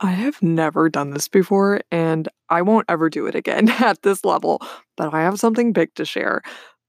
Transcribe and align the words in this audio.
I 0.00 0.12
have 0.12 0.40
never 0.42 0.88
done 0.88 1.10
this 1.10 1.28
before 1.28 1.80
and 1.90 2.28
I 2.48 2.62
won't 2.62 2.86
ever 2.88 3.10
do 3.10 3.26
it 3.26 3.34
again 3.34 3.68
at 3.80 4.02
this 4.02 4.24
level, 4.24 4.60
but 4.96 5.12
I 5.12 5.22
have 5.22 5.40
something 5.40 5.72
big 5.72 5.94
to 5.96 6.04
share. 6.04 6.42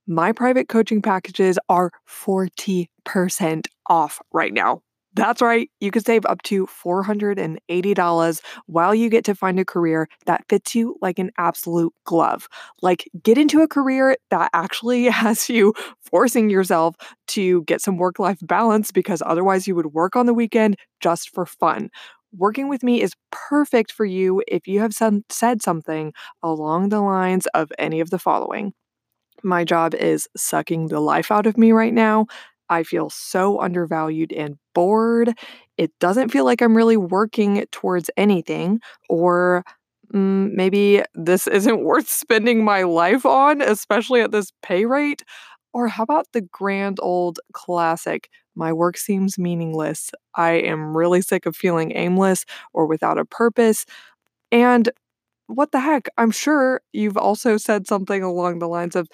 My 0.07 0.31
private 0.31 0.69
coaching 0.69 1.01
packages 1.01 1.59
are 1.69 1.91
40% 2.05 3.67
off 3.87 4.21
right 4.33 4.53
now. 4.53 4.81
That's 5.15 5.41
right, 5.41 5.69
you 5.79 5.91
can 5.91 6.03
save 6.03 6.25
up 6.27 6.43
to 6.43 6.67
$480 6.67 8.41
while 8.67 8.93
you 8.93 9.09
get 9.09 9.25
to 9.25 9.35
find 9.35 9.59
a 9.59 9.65
career 9.65 10.07
that 10.27 10.45
fits 10.49 10.75
you 10.75 10.95
like 11.01 11.19
an 11.19 11.31
absolute 11.37 11.93
glove. 12.05 12.47
Like, 12.83 13.09
get 13.23 13.37
into 13.37 13.61
a 13.61 13.67
career 13.67 14.17
that 14.29 14.51
actually 14.53 15.05
has 15.09 15.49
you 15.49 15.73
forcing 16.03 16.49
yourself 16.49 16.95
to 17.29 17.63
get 17.63 17.81
some 17.81 17.97
work 17.97 18.19
life 18.19 18.37
balance 18.43 18.91
because 18.91 19.23
otherwise 19.25 19.67
you 19.67 19.75
would 19.75 19.93
work 19.93 20.15
on 20.15 20.27
the 20.27 20.33
weekend 20.33 20.77
just 21.01 21.31
for 21.33 21.45
fun. 21.45 21.89
Working 22.37 22.69
with 22.69 22.83
me 22.83 23.01
is 23.01 23.13
perfect 23.31 23.91
for 23.91 24.05
you 24.05 24.43
if 24.47 24.67
you 24.67 24.81
have 24.81 24.93
some, 24.93 25.23
said 25.29 25.61
something 25.63 26.13
along 26.43 26.89
the 26.89 27.01
lines 27.01 27.47
of 27.55 27.71
any 27.79 27.99
of 28.01 28.11
the 28.11 28.19
following. 28.19 28.73
My 29.43 29.63
job 29.63 29.95
is 29.95 30.27
sucking 30.37 30.87
the 30.87 30.99
life 30.99 31.31
out 31.31 31.47
of 31.47 31.57
me 31.57 31.71
right 31.71 31.93
now. 31.93 32.27
I 32.69 32.83
feel 32.83 33.09
so 33.09 33.61
undervalued 33.61 34.33
and 34.33 34.57
bored. 34.75 35.33
It 35.77 35.91
doesn't 35.99 36.29
feel 36.29 36.45
like 36.45 36.61
I'm 36.61 36.77
really 36.77 36.97
working 36.97 37.65
towards 37.71 38.09
anything, 38.17 38.79
or 39.09 39.63
mm, 40.13 40.51
maybe 40.53 41.03
this 41.15 41.47
isn't 41.49 41.83
worth 41.83 42.09
spending 42.09 42.63
my 42.63 42.83
life 42.83 43.25
on, 43.25 43.61
especially 43.61 44.21
at 44.21 44.31
this 44.31 44.51
pay 44.63 44.85
rate. 44.85 45.23
Or 45.73 45.87
how 45.87 46.03
about 46.03 46.27
the 46.33 46.41
grand 46.41 46.99
old 47.01 47.39
classic? 47.53 48.29
My 48.59 48.73
work 48.73 48.97
seems 48.97 49.39
meaningless. 49.39 50.11
I 50.35 50.51
am 50.51 50.95
really 50.95 51.21
sick 51.21 51.45
of 51.45 51.55
feeling 51.55 51.93
aimless 51.95 52.45
or 52.73 52.85
without 52.85 53.17
a 53.17 53.23
purpose. 53.23 53.85
And 54.51 54.89
what 55.47 55.71
the 55.71 55.79
heck? 55.79 56.09
I'm 56.17 56.31
sure 56.31 56.81
you've 56.91 57.17
also 57.17 57.55
said 57.55 57.87
something 57.87 58.21
along 58.21 58.59
the 58.59 58.67
lines 58.67 58.97
of, 58.97 59.07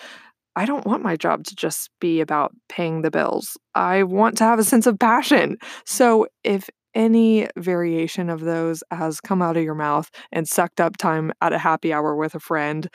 I 0.56 0.66
don't 0.66 0.86
want 0.88 1.04
my 1.04 1.16
job 1.16 1.44
to 1.44 1.56
just 1.56 1.92
be 2.02 2.22
about 2.22 2.54
paying 2.70 3.04
the 3.04 3.12
bills. 3.12 3.56
I 3.76 4.02
want 4.02 4.36
to 4.40 4.46
have 4.46 4.58
a 4.58 4.64
sense 4.64 4.88
of 4.88 4.98
passion. 4.98 5.58
So 5.86 6.28
if 6.44 6.68
any 6.96 7.48
variation 7.58 8.30
of 8.32 8.42
those 8.42 8.84
has 8.90 9.22
come 9.22 9.44
out 9.44 9.58
of 9.58 9.64
your 9.64 9.76
mouth 9.76 10.10
and 10.32 10.48
sucked 10.48 10.82
up 10.82 10.98
time 10.98 11.32
at 11.42 11.54
a 11.54 11.60
happy 11.60 11.94
hour 11.94 12.16
with 12.16 12.34
a 12.34 12.40
friend, 12.40 12.88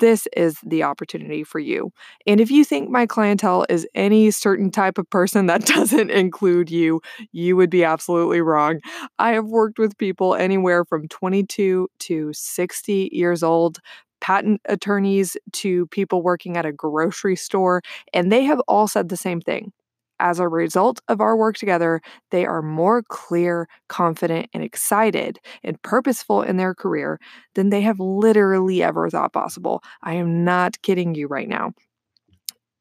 this 0.00 0.26
is 0.36 0.58
the 0.64 0.82
opportunity 0.82 1.44
for 1.44 1.58
you. 1.58 1.90
And 2.26 2.40
if 2.40 2.50
you 2.50 2.64
think 2.64 2.90
my 2.90 3.06
clientele 3.06 3.66
is 3.68 3.86
any 3.94 4.30
certain 4.30 4.70
type 4.70 4.98
of 4.98 5.08
person 5.10 5.46
that 5.46 5.66
doesn't 5.66 6.10
include 6.10 6.70
you, 6.70 7.00
you 7.32 7.56
would 7.56 7.70
be 7.70 7.84
absolutely 7.84 8.40
wrong. 8.40 8.80
I 9.18 9.32
have 9.32 9.46
worked 9.46 9.78
with 9.78 9.96
people 9.98 10.34
anywhere 10.34 10.84
from 10.84 11.08
22 11.08 11.88
to 12.00 12.32
60 12.32 13.10
years 13.12 13.42
old 13.42 13.78
patent 14.20 14.60
attorneys 14.66 15.36
to 15.52 15.86
people 15.88 16.22
working 16.22 16.56
at 16.56 16.64
a 16.64 16.72
grocery 16.72 17.36
store, 17.36 17.82
and 18.14 18.32
they 18.32 18.42
have 18.44 18.60
all 18.66 18.88
said 18.88 19.10
the 19.10 19.16
same 19.18 19.40
thing. 19.40 19.70
As 20.20 20.38
a 20.38 20.48
result 20.48 21.00
of 21.08 21.20
our 21.20 21.36
work 21.36 21.56
together, 21.56 22.00
they 22.30 22.46
are 22.46 22.62
more 22.62 23.02
clear, 23.02 23.68
confident, 23.88 24.48
and 24.54 24.62
excited 24.62 25.38
and 25.62 25.80
purposeful 25.82 26.42
in 26.42 26.56
their 26.56 26.74
career 26.74 27.18
than 27.54 27.70
they 27.70 27.80
have 27.82 27.98
literally 28.00 28.82
ever 28.82 29.10
thought 29.10 29.32
possible. 29.32 29.82
I 30.02 30.14
am 30.14 30.44
not 30.44 30.80
kidding 30.82 31.14
you 31.14 31.26
right 31.26 31.48
now. 31.48 31.72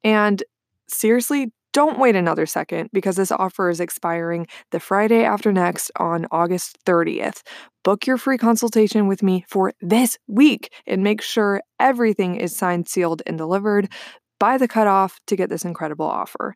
And 0.03 0.43
seriously, 0.87 1.51
don't 1.73 1.97
wait 1.97 2.15
another 2.15 2.45
second 2.45 2.89
because 2.93 3.15
this 3.15 3.31
offer 3.31 3.69
is 3.69 3.79
expiring 3.79 4.45
the 4.71 4.79
Friday 4.79 5.23
after 5.23 5.51
next 5.51 5.91
on 5.97 6.27
August 6.31 6.77
30th. 6.85 7.41
Book 7.83 8.05
your 8.05 8.17
free 8.17 8.37
consultation 8.37 9.07
with 9.07 9.23
me 9.23 9.43
for 9.49 9.73
this 9.81 10.17
week 10.27 10.71
and 10.85 11.03
make 11.03 11.21
sure 11.21 11.61
everything 11.79 12.35
is 12.35 12.55
signed, 12.55 12.87
sealed, 12.87 13.23
and 13.25 13.39
delivered 13.39 13.91
by 14.39 14.57
the 14.57 14.67
cutoff 14.67 15.19
to 15.25 15.35
get 15.35 15.49
this 15.49 15.65
incredible 15.65 16.05
offer. 16.05 16.53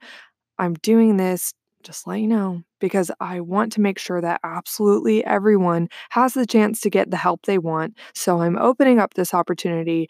I'm 0.59 0.73
doing 0.75 1.17
this, 1.17 1.53
just 1.83 2.03
to 2.03 2.09
let 2.09 2.19
you 2.19 2.27
know, 2.27 2.63
because 2.79 3.11
I 3.19 3.39
want 3.39 3.71
to 3.73 3.81
make 3.81 3.99
sure 3.99 4.21
that 4.21 4.39
absolutely 4.43 5.23
everyone 5.25 5.89
has 6.09 6.33
the 6.33 6.45
chance 6.45 6.81
to 6.81 6.89
get 6.89 7.11
the 7.11 7.17
help 7.17 7.45
they 7.45 7.57
want. 7.57 7.97
So 8.13 8.41
I'm 8.41 8.57
opening 8.57 8.99
up 8.99 9.13
this 9.13 9.33
opportunity 9.33 10.09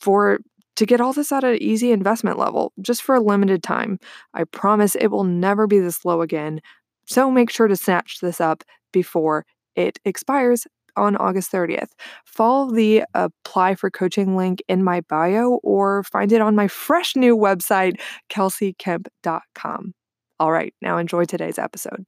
for 0.00 0.38
to 0.76 0.86
get 0.86 1.00
all 1.00 1.12
this 1.12 1.32
at 1.32 1.44
an 1.44 1.62
easy 1.62 1.90
investment 1.90 2.38
level 2.38 2.72
just 2.82 3.02
for 3.02 3.14
a 3.14 3.20
limited 3.20 3.62
time. 3.62 3.98
I 4.34 4.44
promise 4.44 4.94
it 4.94 5.08
will 5.08 5.24
never 5.24 5.66
be 5.66 5.78
this 5.78 6.04
low 6.04 6.20
again. 6.20 6.60
So 7.06 7.30
make 7.30 7.50
sure 7.50 7.68
to 7.68 7.76
snatch 7.76 8.18
this 8.20 8.40
up 8.40 8.62
before 8.92 9.46
it 9.74 9.98
expires 10.04 10.66
on 10.96 11.16
August 11.16 11.52
30th. 11.52 11.90
Follow 12.24 12.70
the 12.70 13.04
apply 13.14 13.74
for 13.74 13.90
coaching 13.90 14.36
link 14.36 14.62
in 14.68 14.82
my 14.82 15.00
bio 15.02 15.60
or 15.62 16.02
find 16.04 16.32
it 16.32 16.40
on 16.40 16.54
my 16.54 16.68
fresh 16.68 17.16
new 17.16 17.36
website, 17.36 18.00
kelseykemp.com. 18.30 19.92
All 20.38 20.52
right, 20.52 20.74
now 20.82 20.98
enjoy 20.98 21.24
today's 21.24 21.58
episode. 21.58 22.04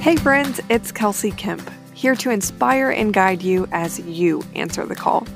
Hey, 0.00 0.16
friends, 0.16 0.60
it's 0.70 0.90
Kelsey 0.90 1.32
Kemp, 1.32 1.70
here 1.92 2.14
to 2.16 2.30
inspire 2.30 2.90
and 2.90 3.12
guide 3.12 3.42
you 3.42 3.68
as 3.72 3.98
you 4.00 4.42
answer 4.54 4.86
the 4.86 4.94
call. 4.94 5.26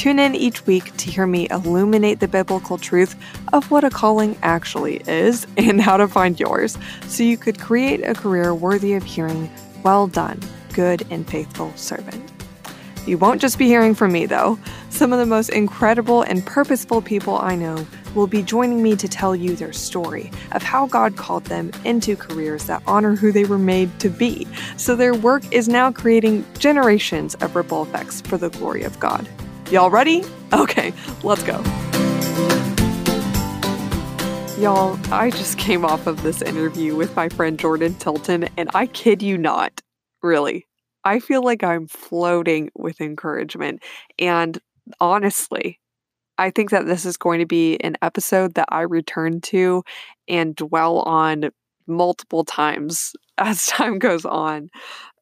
Tune 0.00 0.18
in 0.18 0.34
each 0.34 0.66
week 0.66 0.96
to 0.96 1.10
hear 1.10 1.26
me 1.26 1.46
illuminate 1.50 2.20
the 2.20 2.26
biblical 2.26 2.78
truth 2.78 3.14
of 3.52 3.70
what 3.70 3.84
a 3.84 3.90
calling 3.90 4.34
actually 4.42 5.02
is 5.06 5.46
and 5.58 5.78
how 5.78 5.98
to 5.98 6.08
find 6.08 6.40
yours 6.40 6.78
so 7.06 7.22
you 7.22 7.36
could 7.36 7.60
create 7.60 8.00
a 8.02 8.14
career 8.14 8.54
worthy 8.54 8.94
of 8.94 9.02
hearing, 9.02 9.50
Well 9.82 10.06
done, 10.06 10.40
good 10.72 11.06
and 11.10 11.28
faithful 11.28 11.70
servant. 11.76 12.32
You 13.06 13.18
won't 13.18 13.42
just 13.42 13.58
be 13.58 13.66
hearing 13.66 13.94
from 13.94 14.12
me, 14.12 14.24
though. 14.24 14.58
Some 14.88 15.12
of 15.12 15.18
the 15.18 15.26
most 15.26 15.50
incredible 15.50 16.22
and 16.22 16.46
purposeful 16.46 17.02
people 17.02 17.36
I 17.36 17.54
know 17.54 17.86
will 18.14 18.26
be 18.26 18.42
joining 18.42 18.82
me 18.82 18.96
to 18.96 19.06
tell 19.06 19.36
you 19.36 19.54
their 19.54 19.74
story 19.74 20.30
of 20.52 20.62
how 20.62 20.86
God 20.86 21.18
called 21.18 21.44
them 21.44 21.72
into 21.84 22.16
careers 22.16 22.64
that 22.68 22.82
honor 22.86 23.16
who 23.16 23.32
they 23.32 23.44
were 23.44 23.58
made 23.58 24.00
to 24.00 24.08
be. 24.08 24.48
So 24.78 24.96
their 24.96 25.12
work 25.12 25.42
is 25.52 25.68
now 25.68 25.92
creating 25.92 26.46
generations 26.58 27.34
of 27.34 27.54
ripple 27.54 27.82
effects 27.82 28.22
for 28.22 28.38
the 28.38 28.48
glory 28.48 28.82
of 28.82 28.98
God. 28.98 29.28
Y'all 29.70 29.88
ready? 29.88 30.24
Okay, 30.52 30.92
let's 31.22 31.44
go. 31.44 31.62
Y'all, 34.58 34.98
I 35.12 35.30
just 35.30 35.58
came 35.58 35.84
off 35.84 36.08
of 36.08 36.24
this 36.24 36.42
interview 36.42 36.96
with 36.96 37.14
my 37.14 37.28
friend 37.28 37.56
Jordan 37.56 37.94
Tilton, 37.94 38.48
and 38.56 38.68
I 38.74 38.86
kid 38.86 39.22
you 39.22 39.38
not, 39.38 39.80
really. 40.24 40.66
I 41.04 41.20
feel 41.20 41.44
like 41.44 41.62
I'm 41.62 41.86
floating 41.86 42.72
with 42.74 43.00
encouragement. 43.00 43.80
And 44.18 44.58
honestly, 44.98 45.78
I 46.36 46.50
think 46.50 46.70
that 46.70 46.86
this 46.86 47.04
is 47.04 47.16
going 47.16 47.38
to 47.38 47.46
be 47.46 47.76
an 47.76 47.96
episode 48.02 48.54
that 48.54 48.66
I 48.70 48.80
return 48.80 49.40
to 49.42 49.84
and 50.26 50.56
dwell 50.56 51.02
on 51.02 51.50
multiple 51.86 52.44
times 52.44 53.12
as 53.38 53.66
time 53.66 54.00
goes 54.00 54.24
on. 54.24 54.68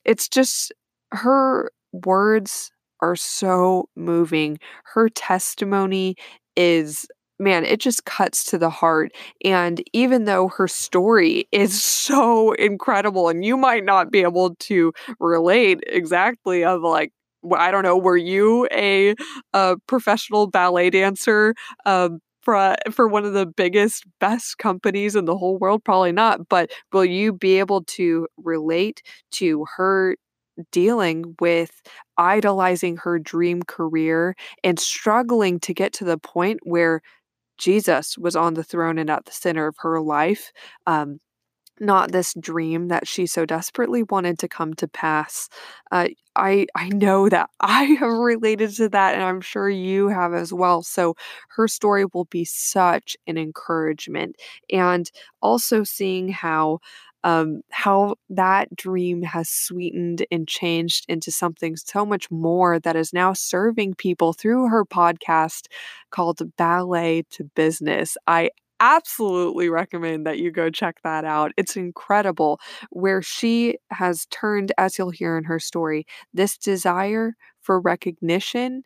It's 0.06 0.26
just 0.26 0.72
her 1.12 1.70
words 1.92 2.70
are 3.00 3.16
so 3.16 3.88
moving. 3.96 4.58
Her 4.84 5.08
testimony 5.08 6.16
is 6.56 7.06
man, 7.40 7.64
it 7.64 7.78
just 7.80 8.04
cuts 8.04 8.42
to 8.50 8.58
the 8.58 8.70
heart. 8.70 9.12
And 9.44 9.82
even 9.92 10.24
though 10.24 10.48
her 10.48 10.66
story 10.68 11.48
is 11.52 11.82
so 11.82 12.52
incredible, 12.52 13.28
and 13.28 13.44
you 13.44 13.56
might 13.56 13.84
not 13.84 14.10
be 14.10 14.22
able 14.22 14.54
to 14.56 14.92
relate 15.20 15.80
exactly 15.86 16.64
of 16.64 16.82
like, 16.82 17.12
I 17.56 17.70
don't 17.70 17.84
know, 17.84 17.96
were 17.96 18.16
you 18.16 18.66
a, 18.72 19.14
a 19.52 19.76
professional 19.86 20.48
ballet 20.48 20.90
dancer? 20.90 21.54
Um, 21.86 22.20
for, 22.42 22.76
for 22.90 23.06
one 23.08 23.26
of 23.26 23.34
the 23.34 23.44
biggest, 23.46 24.04
best 24.20 24.56
companies 24.58 25.14
in 25.14 25.26
the 25.26 25.36
whole 25.36 25.58
world? 25.58 25.84
Probably 25.84 26.12
not. 26.12 26.48
But 26.48 26.70
will 26.92 27.04
you 27.04 27.32
be 27.32 27.58
able 27.58 27.84
to 27.84 28.26
relate 28.38 29.02
to 29.32 29.66
her 29.76 30.16
dealing 30.72 31.36
with 31.40 31.82
idolizing 32.16 32.96
her 32.98 33.18
dream 33.18 33.62
career 33.62 34.34
and 34.64 34.78
struggling 34.78 35.60
to 35.60 35.74
get 35.74 35.92
to 35.94 36.04
the 36.04 36.18
point 36.18 36.60
where 36.64 37.00
Jesus 37.58 38.18
was 38.18 38.36
on 38.36 38.54
the 38.54 38.64
throne 38.64 38.98
and 38.98 39.10
at 39.10 39.24
the 39.26 39.32
center 39.32 39.66
of 39.68 39.76
her 39.80 40.00
life. 40.00 40.52
Um, 40.86 41.20
not 41.80 42.10
this 42.10 42.34
dream 42.40 42.88
that 42.88 43.06
she 43.06 43.26
so 43.26 43.46
desperately 43.46 44.02
wanted 44.02 44.38
to 44.40 44.48
come 44.48 44.74
to 44.74 44.88
pass. 44.88 45.48
Uh, 45.92 46.08
I 46.34 46.66
I 46.74 46.88
know 46.88 47.28
that 47.28 47.50
I 47.60 47.84
have 47.84 48.10
related 48.10 48.70
to 48.76 48.88
that, 48.90 49.14
and 49.14 49.22
I'm 49.22 49.40
sure 49.40 49.70
you 49.70 50.08
have 50.08 50.34
as 50.34 50.52
well. 50.52 50.82
So 50.82 51.14
her 51.50 51.68
story 51.68 52.04
will 52.12 52.24
be 52.26 52.44
such 52.44 53.16
an 53.26 53.38
encouragement, 53.38 54.36
and 54.72 55.10
also 55.40 55.84
seeing 55.84 56.28
how 56.30 56.80
um, 57.28 57.60
how 57.70 58.14
that 58.30 58.74
dream 58.74 59.22
has 59.22 59.50
sweetened 59.50 60.24
and 60.30 60.48
changed 60.48 61.04
into 61.10 61.30
something 61.30 61.76
so 61.76 62.06
much 62.06 62.30
more 62.30 62.78
that 62.80 62.96
is 62.96 63.12
now 63.12 63.34
serving 63.34 63.94
people 63.94 64.32
through 64.32 64.68
her 64.68 64.84
podcast 64.86 65.66
called 66.10 66.40
Ballet 66.56 67.24
to 67.32 67.44
Business. 67.54 68.16
I 68.26 68.50
absolutely 68.80 69.68
recommend 69.68 70.26
that 70.26 70.38
you 70.38 70.50
go 70.50 70.70
check 70.70 70.96
that 71.04 71.26
out. 71.26 71.52
It's 71.58 71.76
incredible 71.76 72.60
where 72.90 73.20
she 73.20 73.76
has 73.90 74.26
turned, 74.30 74.72
as 74.78 74.96
you'll 74.96 75.10
hear 75.10 75.36
in 75.36 75.44
her 75.44 75.58
story, 75.58 76.06
this 76.32 76.56
desire 76.56 77.34
for 77.60 77.78
recognition 77.78 78.84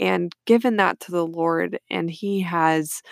and 0.00 0.32
given 0.46 0.78
that 0.78 0.98
to 1.00 1.12
the 1.12 1.26
Lord, 1.26 1.78
and 1.88 2.10
He 2.10 2.40
has 2.40 3.02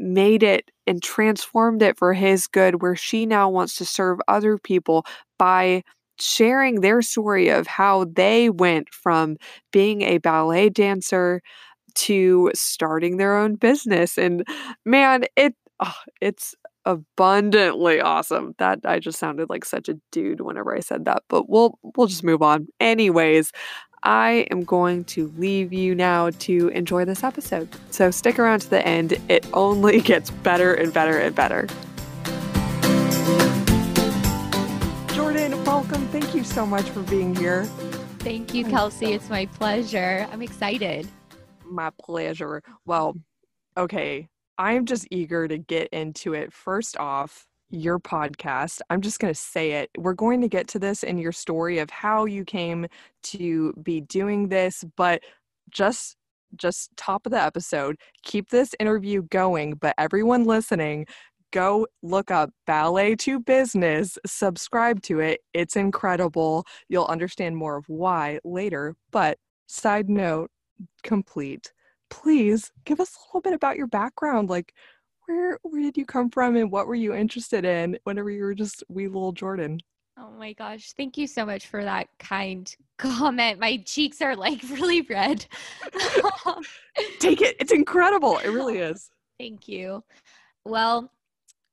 made 0.00 0.42
it 0.44 0.70
and 0.88 1.02
transformed 1.02 1.82
it 1.82 1.98
for 1.98 2.14
His 2.14 2.48
good, 2.48 2.82
where 2.82 2.96
she 2.96 3.26
now 3.26 3.50
wants 3.50 3.76
to 3.76 3.86
serve 3.86 4.20
other 4.28 4.58
people 4.58 5.06
by 5.38 5.82
sharing 6.20 6.82
their 6.82 7.02
story 7.02 7.48
of 7.50 7.66
how 7.66 8.04
they 8.06 8.50
went 8.50 8.88
from 8.92 9.36
being 9.72 10.02
a 10.02 10.18
ballet 10.18 10.70
dancer 10.70 11.42
to 11.96 12.50
starting 12.54 13.16
their 13.18 13.36
own 13.36 13.56
business. 13.56 14.18
And 14.18 14.44
man 14.86 15.24
it 15.36 15.54
oh, 15.80 15.94
it's 16.20 16.54
abundantly 16.86 18.00
awesome. 18.00 18.54
That 18.58 18.80
i 18.84 18.98
just 19.00 19.18
sounded 19.18 19.50
like 19.50 19.64
such 19.64 19.88
a 19.88 19.96
dude 20.12 20.40
whenever 20.42 20.74
i 20.76 20.80
said 20.80 21.04
that 21.06 21.22
but 21.28 21.48
we'll 21.50 21.78
we'll 21.96 22.06
just 22.08 22.24
move 22.24 22.42
on. 22.42 22.68
Anyways 22.80 23.52
I 24.02 24.46
am 24.50 24.64
going 24.64 25.04
to 25.04 25.30
leave 25.36 25.72
you 25.72 25.94
now 25.94 26.30
to 26.30 26.68
enjoy 26.68 27.04
this 27.04 27.22
episode. 27.22 27.68
So 27.90 28.10
stick 28.10 28.38
around 28.38 28.60
to 28.60 28.70
the 28.70 28.86
end. 28.86 29.18
It 29.28 29.46
only 29.52 30.00
gets 30.12 30.30
better 30.30 30.72
and 30.72 30.92
better 30.92 31.18
and 31.18 31.34
better. 31.34 31.66
Jordan, 35.14 35.62
welcome. 35.64 36.06
Thank 36.08 36.34
you 36.34 36.44
so 36.44 36.64
much 36.64 36.88
for 36.88 37.02
being 37.02 37.34
here. 37.34 37.64
Thank 38.20 38.54
you, 38.54 38.64
Kelsey. 38.64 39.12
It's 39.12 39.28
my 39.28 39.46
pleasure. 39.46 40.26
I'm 40.32 40.42
excited. 40.42 41.06
My 41.64 41.90
pleasure. 42.02 42.62
Well, 42.86 43.16
okay. 43.76 44.28
I'm 44.56 44.86
just 44.86 45.06
eager 45.10 45.46
to 45.46 45.58
get 45.58 45.88
into 45.88 46.34
it. 46.34 46.52
First 46.52 46.96
off, 46.96 47.46
your 47.70 47.98
podcast. 47.98 48.80
I'm 48.90 49.00
just 49.00 49.20
going 49.20 49.32
to 49.32 49.40
say 49.40 49.72
it. 49.72 49.90
We're 49.96 50.14
going 50.14 50.40
to 50.40 50.48
get 50.48 50.68
to 50.68 50.78
this 50.78 51.02
in 51.02 51.18
your 51.18 51.32
story 51.32 51.78
of 51.78 51.90
how 51.90 52.24
you 52.26 52.44
came 52.44 52.86
to 53.24 53.72
be 53.82 54.00
doing 54.00 54.48
this, 54.48 54.84
but 54.96 55.22
just 55.70 56.16
just 56.56 56.90
top 56.96 57.26
of 57.26 57.32
the 57.32 57.40
episode, 57.40 57.96
keep 58.24 58.50
this 58.50 58.74
interview 58.80 59.22
going, 59.22 59.74
but 59.74 59.94
everyone 59.98 60.44
listening, 60.44 61.06
go 61.52 61.86
look 62.02 62.30
up 62.30 62.50
Ballet 62.66 63.16
to 63.16 63.40
Business, 63.40 64.18
subscribe 64.26 65.02
to 65.02 65.20
it. 65.20 65.40
It's 65.54 65.76
incredible. 65.76 66.66
You'll 66.88 67.06
understand 67.06 67.56
more 67.56 67.76
of 67.76 67.88
why 67.88 68.40
later, 68.44 68.96
but 69.10 69.38
side 69.68 70.08
note 70.08 70.50
complete. 71.02 71.72
Please 72.08 72.72
give 72.84 73.00
us 73.00 73.14
a 73.14 73.20
little 73.28 73.42
bit 73.42 73.54
about 73.54 73.76
your 73.76 73.86
background 73.86 74.50
like 74.50 74.74
where 75.30 75.58
where 75.62 75.82
did 75.82 75.96
you 75.96 76.04
come 76.04 76.30
from 76.30 76.56
and 76.56 76.70
what 76.70 76.86
were 76.86 76.94
you 76.94 77.14
interested 77.14 77.64
in 77.64 77.98
whenever 78.04 78.30
you 78.30 78.42
were 78.42 78.54
just 78.54 78.82
wee 78.88 79.06
little 79.06 79.32
Jordan? 79.32 79.78
Oh 80.18 80.30
my 80.38 80.52
gosh, 80.52 80.92
thank 80.92 81.16
you 81.16 81.26
so 81.26 81.46
much 81.46 81.66
for 81.66 81.82
that 81.84 82.08
kind 82.18 82.74
comment. 82.98 83.60
My 83.60 83.78
cheeks 83.86 84.20
are 84.20 84.36
like 84.36 84.60
really 84.70 85.02
red. 85.02 85.46
Take 87.20 87.40
it. 87.40 87.56
It's 87.60 87.72
incredible. 87.72 88.38
It 88.38 88.48
really 88.48 88.78
is. 88.78 89.10
Thank 89.38 89.68
you. 89.68 90.04
Well, 90.64 91.10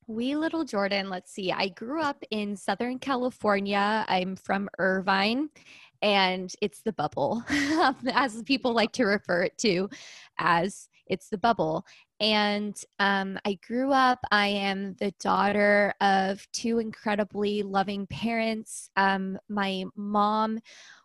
wee 0.07 0.37
little 0.37 0.63
Jordan, 0.63 1.09
let's 1.09 1.33
see. 1.33 1.51
I 1.51 1.69
grew 1.69 2.01
up 2.01 2.23
in 2.31 2.55
Southern 2.55 2.99
California. 2.99 4.05
I'm 4.07 4.35
from 4.37 4.69
Irvine 4.77 5.49
and 6.01 6.53
it's 6.61 6.81
the 6.81 6.93
bubble, 6.93 7.43
as 8.13 8.43
people 8.43 8.73
like 8.73 8.91
to 8.93 9.03
refer 9.03 9.43
it 9.43 9.57
to 9.57 9.89
as 10.37 10.87
it's 11.07 11.29
the 11.29 11.37
bubble. 11.37 11.85
And 12.19 12.75
um, 12.99 13.37
I 13.45 13.59
grew 13.65 13.91
up, 13.91 14.19
I 14.31 14.47
am 14.47 14.95
the 14.95 15.11
daughter 15.19 15.93
of 16.01 16.45
two 16.51 16.79
incredibly 16.79 17.61
loving 17.61 18.07
parents. 18.07 18.89
Um, 18.95 19.37
my 19.49 19.85
mom 19.95 20.59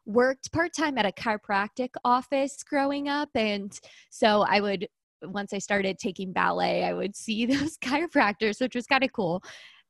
worked 0.07 0.53
part 0.53 0.73
time 0.73 0.97
at 0.97 1.07
a 1.07 1.13
chiropractic 1.13 1.91
office 2.05 2.63
growing 2.63 3.09
up. 3.09 3.29
And 3.35 3.79
so 4.11 4.43
I 4.49 4.61
would, 4.61 4.89
once 5.23 5.53
I 5.53 5.59
started 5.59 5.99
taking 5.99 6.33
ballet, 6.33 6.85
I 6.85 6.95
would 6.95 7.15
see 7.15 7.45
those 7.47 7.77
chiropractors, 7.77 8.61
which 8.61 8.75
was 8.75 8.87
kind 8.87 9.05
of 9.05 9.13
cool. 9.13 9.43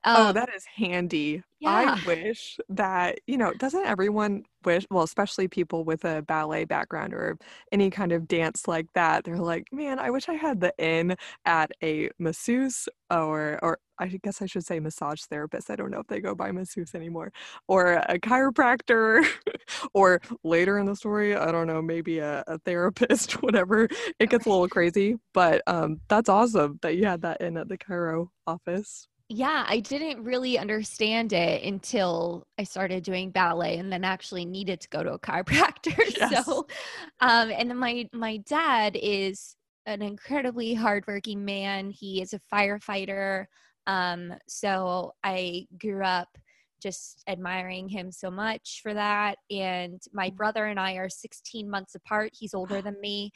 Oh, 0.04 0.22
um, 0.22 0.28
oh, 0.28 0.32
that 0.32 0.50
is 0.54 0.64
handy. 0.64 1.42
Yeah. 1.60 1.96
I 1.96 2.06
wish 2.06 2.58
that, 2.70 3.20
you 3.26 3.36
know, 3.36 3.52
doesn't 3.52 3.86
everyone 3.86 4.44
wish, 4.64 4.84
well, 4.90 5.04
especially 5.04 5.46
people 5.46 5.84
with 5.84 6.04
a 6.04 6.22
ballet 6.22 6.64
background 6.64 7.14
or 7.14 7.38
any 7.70 7.88
kind 7.88 8.10
of 8.10 8.26
dance 8.26 8.66
like 8.66 8.86
that, 8.94 9.22
they're 9.24 9.36
like, 9.36 9.68
man, 9.72 10.00
I 10.00 10.10
wish 10.10 10.28
I 10.28 10.34
had 10.34 10.60
the 10.60 10.72
in 10.78 11.16
at 11.44 11.70
a 11.82 12.10
masseuse 12.18 12.88
or, 13.10 13.60
or 13.62 13.78
I 14.00 14.08
guess 14.08 14.42
I 14.42 14.46
should 14.46 14.64
say 14.66 14.80
massage 14.80 15.22
therapist. 15.22 15.70
I 15.70 15.76
don't 15.76 15.90
know 15.92 16.00
if 16.00 16.08
they 16.08 16.20
go 16.20 16.34
by 16.34 16.50
masseuse 16.50 16.96
anymore, 16.96 17.32
or 17.68 17.92
a 17.92 18.18
chiropractor, 18.18 19.24
or 19.94 20.20
later 20.42 20.78
in 20.78 20.86
the 20.86 20.96
story, 20.96 21.36
I 21.36 21.52
don't 21.52 21.68
know, 21.68 21.80
maybe 21.80 22.18
a, 22.18 22.42
a 22.48 22.58
therapist, 22.58 23.32
whatever. 23.42 23.88
It 24.18 24.30
gets 24.30 24.46
a 24.46 24.48
little 24.48 24.68
crazy, 24.68 25.18
but 25.32 25.62
um, 25.68 26.00
that's 26.08 26.28
awesome 26.28 26.80
that 26.82 26.96
you 26.96 27.04
had 27.04 27.22
that 27.22 27.40
in 27.40 27.56
at 27.56 27.68
the 27.68 27.78
chiro 27.78 28.28
office 28.46 29.06
yeah, 29.28 29.64
I 29.68 29.80
didn't 29.80 30.24
really 30.24 30.58
understand 30.58 31.32
it 31.32 31.62
until 31.64 32.46
I 32.58 32.64
started 32.64 33.02
doing 33.02 33.30
ballet 33.30 33.78
and 33.78 33.92
then 33.92 34.04
actually 34.04 34.44
needed 34.44 34.80
to 34.80 34.88
go 34.88 35.02
to 35.02 35.12
a 35.12 35.18
chiropractor. 35.20 35.98
Yes. 36.16 36.44
So, 36.44 36.66
um, 37.20 37.50
and 37.50 37.70
then 37.70 37.78
my 37.78 38.08
my 38.12 38.38
dad 38.38 38.96
is 39.00 39.56
an 39.86 40.02
incredibly 40.02 40.74
hardworking 40.74 41.44
man. 41.44 41.90
He 41.90 42.22
is 42.22 42.34
a 42.34 42.40
firefighter. 42.52 43.46
Um, 43.86 44.32
so 44.46 45.12
I 45.24 45.66
grew 45.80 46.04
up 46.04 46.28
just 46.82 47.22
admiring 47.28 47.88
him 47.88 48.10
so 48.10 48.30
much 48.30 48.80
for 48.82 48.92
that. 48.92 49.38
And 49.50 50.02
my 50.12 50.30
mm. 50.30 50.36
brother 50.36 50.66
and 50.66 50.78
I 50.80 50.94
are 50.94 51.08
16 51.08 51.70
months 51.70 51.94
apart. 51.94 52.32
He's 52.34 52.54
older 52.54 52.82
than 52.82 53.00
me. 53.00 53.30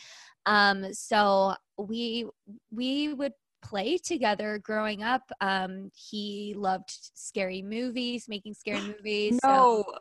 Um, 0.46 0.92
so 0.92 1.54
we 1.78 2.26
we 2.70 3.14
would 3.14 3.32
play 3.68 3.98
together 3.98 4.58
growing 4.62 5.02
up. 5.02 5.22
Um, 5.40 5.90
he 5.94 6.54
loved 6.56 6.90
scary 7.14 7.62
movies, 7.62 8.26
making 8.28 8.54
scary 8.54 8.80
movies. 8.96 9.38
No, 9.44 9.84
so, 9.86 9.94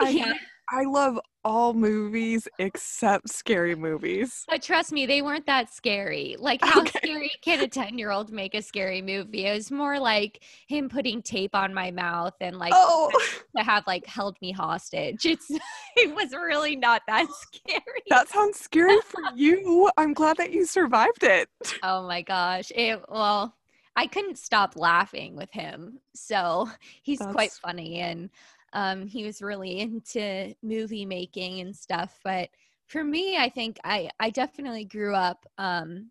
I, 0.00 0.08
yeah. 0.10 0.34
I 0.70 0.84
love 0.84 1.18
all 1.44 1.72
movies 1.72 2.48
except 2.58 3.28
scary 3.28 3.74
movies. 3.74 4.44
But 4.48 4.62
trust 4.62 4.92
me, 4.92 5.06
they 5.06 5.22
weren't 5.22 5.46
that 5.46 5.72
scary. 5.72 6.36
Like, 6.38 6.62
how 6.62 6.80
okay. 6.80 6.98
scary 6.98 7.30
can 7.42 7.60
a 7.60 7.68
10 7.68 7.98
year 7.98 8.10
old 8.10 8.32
make 8.32 8.54
a 8.54 8.62
scary 8.62 9.02
movie? 9.02 9.46
It 9.46 9.54
was 9.54 9.70
more 9.70 9.98
like 9.98 10.42
him 10.66 10.88
putting 10.88 11.22
tape 11.22 11.54
on 11.54 11.72
my 11.72 11.90
mouth 11.90 12.34
and 12.40 12.58
like 12.58 12.72
oh. 12.74 13.10
to 13.56 13.62
have 13.62 13.86
like 13.86 14.06
held 14.06 14.36
me 14.40 14.52
hostage. 14.52 15.24
It's 15.24 15.50
it 15.96 16.14
was 16.14 16.32
really 16.32 16.76
not 16.76 17.02
that 17.06 17.26
scary. 17.52 18.02
That 18.08 18.28
sounds 18.28 18.58
scary 18.58 19.00
for 19.02 19.22
you. 19.34 19.90
I'm 19.96 20.12
glad 20.14 20.36
that 20.38 20.52
you 20.52 20.64
survived 20.64 21.22
it. 21.22 21.48
Oh 21.82 22.06
my 22.06 22.22
gosh. 22.22 22.72
It 22.74 23.00
well, 23.08 23.54
I 23.94 24.06
couldn't 24.06 24.38
stop 24.38 24.74
laughing 24.76 25.36
with 25.36 25.50
him. 25.52 26.00
So 26.14 26.68
he's 27.02 27.18
That's... 27.18 27.32
quite 27.32 27.52
funny 27.52 28.00
and 28.00 28.30
um, 28.72 29.06
he 29.06 29.24
was 29.24 29.42
really 29.42 29.80
into 29.80 30.54
movie 30.62 31.06
making 31.06 31.60
and 31.60 31.74
stuff. 31.74 32.18
But 32.24 32.50
for 32.86 33.04
me, 33.04 33.36
I 33.36 33.48
think 33.48 33.78
I, 33.84 34.10
I 34.18 34.30
definitely 34.30 34.84
grew 34.84 35.14
up 35.14 35.44
um, 35.58 36.10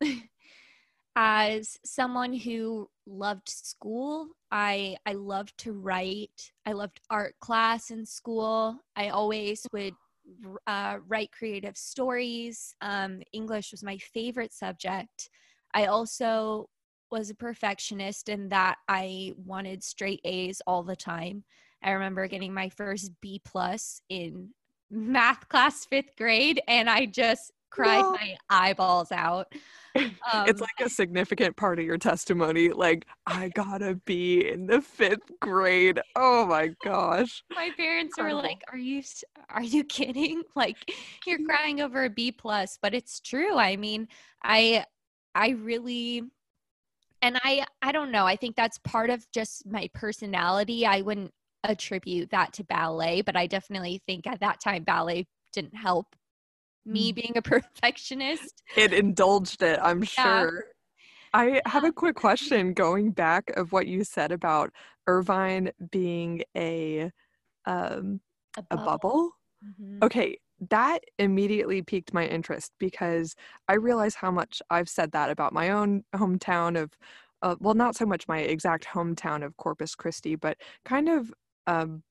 as 1.16 1.78
someone 1.84 2.32
who 2.32 2.88
loved 3.06 3.48
school. 3.48 4.28
I, 4.50 4.96
I 5.04 5.14
loved 5.14 5.58
to 5.58 5.72
write. 5.72 6.52
I 6.64 6.72
loved 6.72 7.00
art 7.10 7.34
class 7.40 7.90
in 7.90 8.06
school. 8.06 8.78
I 8.94 9.08
always 9.08 9.66
would 9.72 9.94
uh, 10.66 10.98
write 11.06 11.32
creative 11.32 11.76
stories. 11.76 12.74
Um, 12.80 13.22
English 13.32 13.72
was 13.72 13.82
my 13.82 13.98
favorite 13.98 14.52
subject. 14.52 15.30
I 15.74 15.86
also 15.86 16.68
was 17.10 17.30
a 17.30 17.34
perfectionist 17.34 18.28
in 18.28 18.48
that 18.48 18.76
I 18.88 19.32
wanted 19.36 19.82
straight 19.82 20.20
A's 20.24 20.60
all 20.66 20.82
the 20.82 20.96
time. 20.96 21.44
I 21.82 21.92
remember 21.92 22.26
getting 22.26 22.52
my 22.52 22.68
first 22.68 23.12
B 23.20 23.40
plus 23.44 24.00
in 24.08 24.50
math 24.90 25.48
class 25.48 25.84
fifth 25.84 26.16
grade, 26.16 26.60
and 26.68 26.88
I 26.88 27.06
just 27.06 27.52
cried 27.70 28.02
no. 28.02 28.12
my 28.12 28.36
eyeballs 28.50 29.12
out. 29.12 29.52
Um, 30.30 30.46
it's 30.46 30.60
like 30.60 30.78
a 30.84 30.90
significant 30.90 31.56
part 31.56 31.78
of 31.78 31.86
your 31.86 31.96
testimony. 31.96 32.68
Like, 32.68 33.06
I 33.26 33.48
gotta 33.54 33.94
be 34.04 34.46
in 34.46 34.66
the 34.66 34.82
fifth 34.82 35.30
grade. 35.40 35.98
Oh 36.14 36.44
my 36.44 36.72
gosh. 36.84 37.42
My 37.54 37.70
parents 37.78 38.18
were 38.18 38.34
like, 38.34 38.60
"Are 38.70 38.76
you 38.76 39.02
are 39.48 39.62
you 39.62 39.84
kidding? 39.84 40.42
Like, 40.54 40.76
you're 41.24 41.42
crying 41.46 41.80
over 41.80 42.04
a 42.04 42.10
B 42.10 42.30
plus?" 42.30 42.78
But 42.82 42.92
it's 42.92 43.20
true. 43.20 43.56
I 43.56 43.76
mean, 43.76 44.06
I 44.44 44.84
I 45.34 45.50
really 45.50 46.24
and 47.22 47.40
I 47.42 47.64
I 47.80 47.90
don't 47.90 48.12
know. 48.12 48.26
I 48.26 48.36
think 48.36 48.54
that's 48.54 48.76
part 48.80 49.08
of 49.08 49.26
just 49.32 49.64
my 49.66 49.88
personality. 49.94 50.84
I 50.84 51.00
wouldn't 51.00 51.32
attribute 51.70 52.30
that 52.30 52.52
to 52.54 52.64
ballet, 52.64 53.22
but 53.22 53.36
I 53.36 53.46
definitely 53.46 54.02
think 54.06 54.26
at 54.26 54.40
that 54.40 54.60
time 54.60 54.84
ballet 54.84 55.26
didn't 55.52 55.76
help 55.76 56.14
me 56.84 57.12
mm. 57.12 57.16
being 57.16 57.32
a 57.36 57.42
perfectionist. 57.42 58.62
It 58.76 58.92
indulged 58.92 59.62
it, 59.62 59.78
I'm 59.82 60.02
yeah. 60.02 60.40
sure. 60.40 60.64
I 61.32 61.60
have 61.66 61.84
a 61.84 61.92
quick 61.92 62.16
question 62.16 62.72
going 62.72 63.10
back 63.10 63.50
of 63.56 63.72
what 63.72 63.86
you 63.86 64.04
said 64.04 64.32
about 64.32 64.70
Irvine 65.06 65.70
being 65.90 66.42
a 66.56 67.10
um 67.66 68.20
A 68.56 68.64
a 68.70 68.76
bubble. 68.76 68.86
bubble. 68.86 69.30
Mhm. 69.64 70.04
Okay, 70.04 70.38
that 70.70 71.00
immediately 71.18 71.82
piqued 71.82 72.14
my 72.14 72.26
interest 72.26 72.72
because 72.78 73.34
I 73.68 73.74
realize 73.74 74.14
how 74.14 74.30
much 74.30 74.62
I've 74.70 74.88
said 74.88 75.12
that 75.12 75.30
about 75.30 75.52
my 75.52 75.70
own 75.70 76.04
hometown 76.14 76.80
of 76.80 76.92
uh, 77.42 77.54
well, 77.60 77.74
not 77.74 77.94
so 77.94 78.06
much 78.06 78.26
my 78.26 78.38
exact 78.38 78.86
hometown 78.86 79.44
of 79.44 79.56
Corpus 79.58 79.94
Christi, 79.94 80.36
but 80.36 80.56
kind 80.84 81.08
of 81.08 81.32
um, 81.66 82.02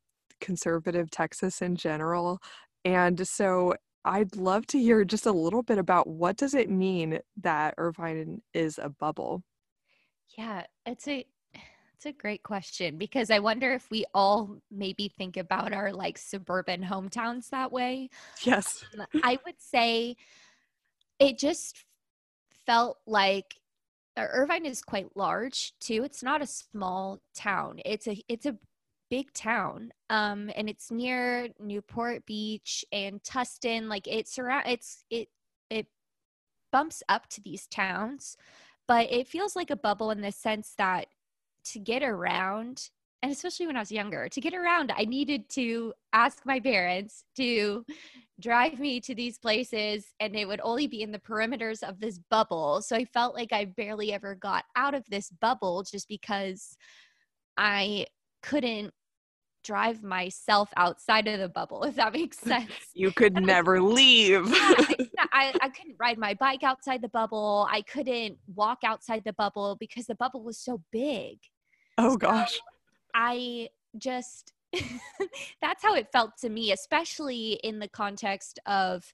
conservative 0.41 1.09
Texas 1.09 1.61
in 1.61 1.75
general. 1.75 2.39
And 2.83 3.27
so 3.27 3.75
I'd 4.03 4.35
love 4.35 4.67
to 4.67 4.79
hear 4.79 5.03
just 5.03 5.25
a 5.25 5.31
little 5.31 5.63
bit 5.63 5.79
about 5.79 6.07
what 6.07 6.37
does 6.37 6.53
it 6.53 6.69
mean 6.69 7.19
that 7.41 7.73
Irvine 7.77 8.41
is 8.53 8.79
a 8.81 8.89
bubble? 8.89 9.43
Yeah, 10.37 10.63
it's 10.85 11.07
a 11.07 11.25
it's 11.95 12.05
a 12.05 12.11
great 12.11 12.43
question 12.43 12.97
because 12.97 13.31
I 13.31 13.39
wonder 13.39 13.73
if 13.73 13.89
we 13.89 14.05
all 14.13 14.57
maybe 14.69 15.07
think 15.17 15.37
about 15.37 15.73
our 15.73 15.93
like 15.93 16.17
suburban 16.17 16.83
hometowns 16.83 17.49
that 17.49 17.71
way. 17.71 18.09
Yes. 18.43 18.83
Um, 18.99 19.21
I 19.23 19.39
would 19.45 19.59
say 19.59 20.15
it 21.19 21.39
just 21.39 21.85
felt 22.65 22.97
like 23.07 23.55
uh, 24.17 24.27
Irvine 24.29 24.65
is 24.65 24.81
quite 24.81 25.15
large 25.15 25.73
too. 25.79 26.03
It's 26.03 26.21
not 26.21 26.41
a 26.41 26.47
small 26.47 27.21
town. 27.33 27.79
It's 27.85 28.07
a 28.07 28.21
it's 28.27 28.45
a 28.45 28.57
big 29.09 29.33
town. 29.33 29.91
Um 30.09 30.51
and 30.55 30.69
it's 30.69 30.91
near 30.91 31.49
Newport 31.59 32.25
Beach 32.25 32.85
and 32.91 33.21
Tustin. 33.23 33.87
Like 33.87 34.07
it's 34.07 34.37
around 34.39 34.67
it's 34.67 35.03
it 35.09 35.29
it 35.69 35.87
bumps 36.71 37.03
up 37.09 37.27
to 37.29 37.41
these 37.41 37.67
towns, 37.67 38.37
but 38.87 39.11
it 39.11 39.27
feels 39.27 39.55
like 39.55 39.69
a 39.69 39.75
bubble 39.75 40.11
in 40.11 40.21
the 40.21 40.31
sense 40.31 40.73
that 40.77 41.07
to 41.65 41.79
get 41.79 42.03
around 42.03 42.89
and 43.25 43.31
especially 43.31 43.65
when 43.65 43.75
I 43.75 43.79
was 43.79 43.91
younger, 43.91 44.29
to 44.29 44.39
get 44.39 44.53
around, 44.53 44.93
I 44.95 45.05
needed 45.05 45.49
to 45.49 45.93
ask 46.13 46.45
my 46.45 46.59
parents 46.59 47.23
to 47.37 47.83
drive 48.39 48.79
me 48.79 48.99
to 48.99 49.15
these 49.15 49.39
places, 49.39 50.05
and 50.19 50.35
it 50.35 50.47
would 50.47 50.61
only 50.63 50.85
be 50.85 51.01
in 51.01 51.11
the 51.11 51.17
perimeters 51.17 51.81
of 51.81 51.99
this 51.99 52.19
bubble. 52.29 52.83
So 52.83 52.95
I 52.95 53.03
felt 53.05 53.33
like 53.33 53.51
I 53.51 53.65
barely 53.65 54.13
ever 54.13 54.35
got 54.35 54.65
out 54.75 54.93
of 54.93 55.05
this 55.09 55.31
bubble 55.41 55.81
just 55.81 56.07
because 56.07 56.77
I 57.57 58.05
couldn't 58.45 58.93
drive 59.63 60.03
myself 60.03 60.69
outside 60.77 61.27
of 61.27 61.39
the 61.39 61.49
bubble, 61.49 61.83
if 61.83 61.95
that 61.95 62.13
makes 62.13 62.37
sense. 62.53 62.71
You 62.93 63.11
could 63.11 63.33
never 63.33 63.81
leave. 63.81 64.47
Yeah, 65.17 65.27
I, 65.31 65.53
I 65.61 65.69
couldn't 65.69 65.95
ride 65.97 66.17
my 66.17 66.33
bike 66.33 66.61
outside 66.63 67.01
the 67.01 67.07
bubble. 67.07 67.65
I 67.71 67.81
couldn't 67.83 68.37
walk 68.53 68.79
outside 68.83 69.21
the 69.25 69.31
bubble 69.31 69.77
because 69.79 70.07
the 70.07 70.15
bubble 70.15 70.43
was 70.43 70.59
so 70.59 70.81
big. 70.91 71.37
oh 71.97 72.17
gosh. 72.17 72.59
I 73.13 73.69
just 73.97 74.51
that's 75.61 75.81
how 75.81 75.95
it 75.95 76.11
felt 76.11 76.31
to 76.41 76.49
me, 76.49 76.73
especially 76.73 77.53
in 77.63 77.79
the 77.79 77.87
context 77.87 78.59
of 78.65 79.13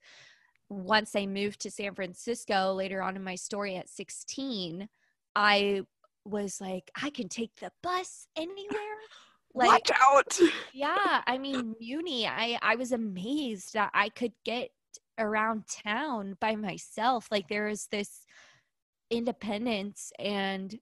once 0.70 1.16
I 1.16 1.28
moved 1.28 1.62
to 1.62 1.72
San 1.72 1.94
Francisco 1.94 2.74
later 2.74 3.04
on 3.04 3.16
in 3.16 3.24
my 3.24 3.36
story 3.36 3.76
at 3.76 3.90
16, 3.90 4.90
I 5.36 5.84
was 6.26 6.62
like, 6.62 6.92
I 7.02 7.10
can 7.10 7.30
take 7.30 7.56
the 7.58 7.72
bus 7.82 8.28
anywhere. 8.36 8.68
Like, 9.54 9.68
Watch 9.68 9.92
out. 10.02 10.40
yeah, 10.74 11.22
I 11.28 11.38
mean, 11.38 11.76
Muni, 11.78 12.26
I 12.26 12.58
I 12.62 12.76
was 12.76 12.94
amazed 12.94 13.74
that 13.74 13.92
I 13.94 14.08
could 14.08 14.32
get 14.46 14.70
around 15.20 15.66
town 15.68 16.38
by 16.40 16.56
myself. 16.56 17.28
Like 17.30 17.50
there 17.50 17.68
is 17.68 17.88
this 17.92 18.26
independence 19.10 20.14
and 20.18 20.80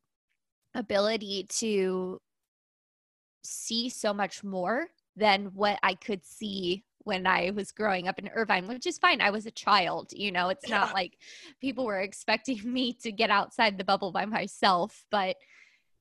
ability 0.75 1.47
to 1.49 2.19
see 3.43 3.89
so 3.89 4.13
much 4.13 4.43
more 4.43 4.87
than 5.19 5.51
what 5.53 5.77
I 5.83 5.93
could 5.93 6.25
see 6.25 6.83
when 7.03 7.27
I 7.27 7.51
was 7.51 7.71
growing 7.71 8.07
up 8.07 8.19
in 8.19 8.29
Irvine, 8.29 8.67
which 8.67 8.85
is 8.85 8.97
fine. 8.97 9.21
I 9.21 9.29
was 9.29 9.45
a 9.45 9.51
child, 9.51 10.11
you 10.11 10.31
know, 10.31 10.49
it's 10.49 10.69
not 10.69 10.93
like 10.93 11.17
people 11.61 11.85
were 11.85 12.01
expecting 12.01 12.59
me 12.71 12.93
to 13.01 13.11
get 13.11 13.29
outside 13.29 13.77
the 13.77 13.83
bubble 13.83 14.11
by 14.11 14.25
myself, 14.25 15.05
but 15.11 15.35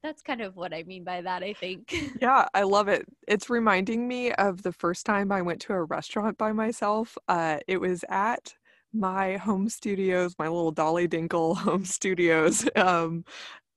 that's 0.02 0.22
kind 0.22 0.40
of 0.40 0.56
what 0.56 0.72
I 0.72 0.84
mean 0.84 1.04
by 1.04 1.22
that, 1.22 1.42
I 1.42 1.52
think. 1.54 1.94
Yeah, 2.20 2.46
I 2.52 2.62
love 2.62 2.88
it. 2.88 3.06
It's 3.26 3.48
reminding 3.48 4.06
me 4.06 4.32
of 4.32 4.62
the 4.62 4.72
first 4.72 5.06
time 5.06 5.30
I 5.30 5.42
went 5.42 5.60
to 5.62 5.72
a 5.72 5.84
restaurant 5.84 6.36
by 6.36 6.52
myself. 6.52 7.16
Uh, 7.28 7.58
it 7.68 7.80
was 7.80 8.04
at 8.08 8.54
my 8.92 9.36
home 9.36 9.68
studios, 9.68 10.34
my 10.38 10.46
little 10.46 10.72
Dolly 10.72 11.08
Dinkle 11.08 11.56
home 11.58 11.84
studios, 11.84 12.68
um, 12.76 13.24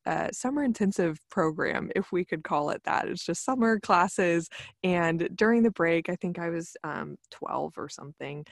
uh, 0.05 0.29
summer 0.31 0.63
intensive 0.63 1.19
program, 1.29 1.91
if 1.95 2.11
we 2.11 2.25
could 2.25 2.43
call 2.43 2.69
it 2.71 2.81
that. 2.83 3.07
It's 3.07 3.25
just 3.25 3.45
summer 3.45 3.79
classes. 3.79 4.49
And 4.83 5.29
during 5.35 5.63
the 5.63 5.71
break, 5.71 6.09
I 6.09 6.15
think 6.15 6.39
I 6.39 6.49
was 6.49 6.75
um, 6.83 7.17
12 7.31 7.73
or 7.77 7.89
something. 7.89 8.45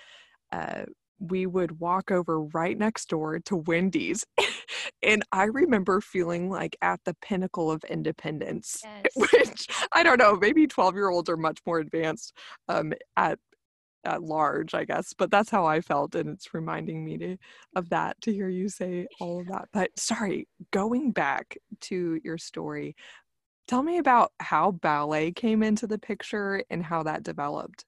Uh, 0.52 0.86
we 1.20 1.46
would 1.46 1.80
walk 1.80 2.12
over 2.12 2.42
right 2.42 2.78
next 2.78 3.10
door 3.10 3.40
to 3.40 3.58
Wendy's. 3.58 4.26
and 5.04 5.24
I 5.32 5.46
remember 5.46 6.00
feeling 6.02 6.50
like 6.50 6.78
at 6.82 7.02
the 7.04 7.16
pinnacle 7.22 7.70
of 7.70 7.84
independence, 7.86 8.82
Yes. 9.18 9.32
which 9.32 9.68
I 9.94 10.04
don't 10.04 10.20
know, 10.20 10.36
maybe 10.36 10.66
12 10.66 10.96
year 10.96 11.10
olds 11.10 11.30
are 11.30 11.38
much 11.38 11.60
more 11.66 11.80
advanced 11.80 12.34
um, 12.70 12.94
at 13.18 13.38
at 14.06 14.24
large, 14.24 14.74
I 14.74 14.86
guess, 14.86 15.14
but 15.14 15.32
that's 15.32 15.50
how 15.50 15.66
I 15.66 15.82
felt, 15.82 16.16
and 16.16 16.30
it's 16.30 16.54
reminding 16.54 17.04
me 17.04 17.18
to 17.18 17.38
of 17.76 17.90
that 17.90 18.20
to 18.22 18.34
hear 18.34 18.50
you 18.50 18.70
say 18.70 19.08
all 19.20 19.42
of 19.42 19.48
that. 19.48 19.70
But 19.74 19.92
sorry, 19.98 20.48
going 20.72 21.12
back 21.12 21.58
to 21.82 22.20
your 22.24 22.38
story, 22.38 22.96
tell 23.68 23.84
me 23.84 23.98
about 23.98 24.32
how 24.40 24.72
ballet 24.72 25.32
came 25.32 25.64
into 25.64 25.88
the 25.88 26.00
picture 26.00 26.64
and 26.70 26.84
how 26.84 27.04
that 27.04 27.24
developed. 27.24 27.86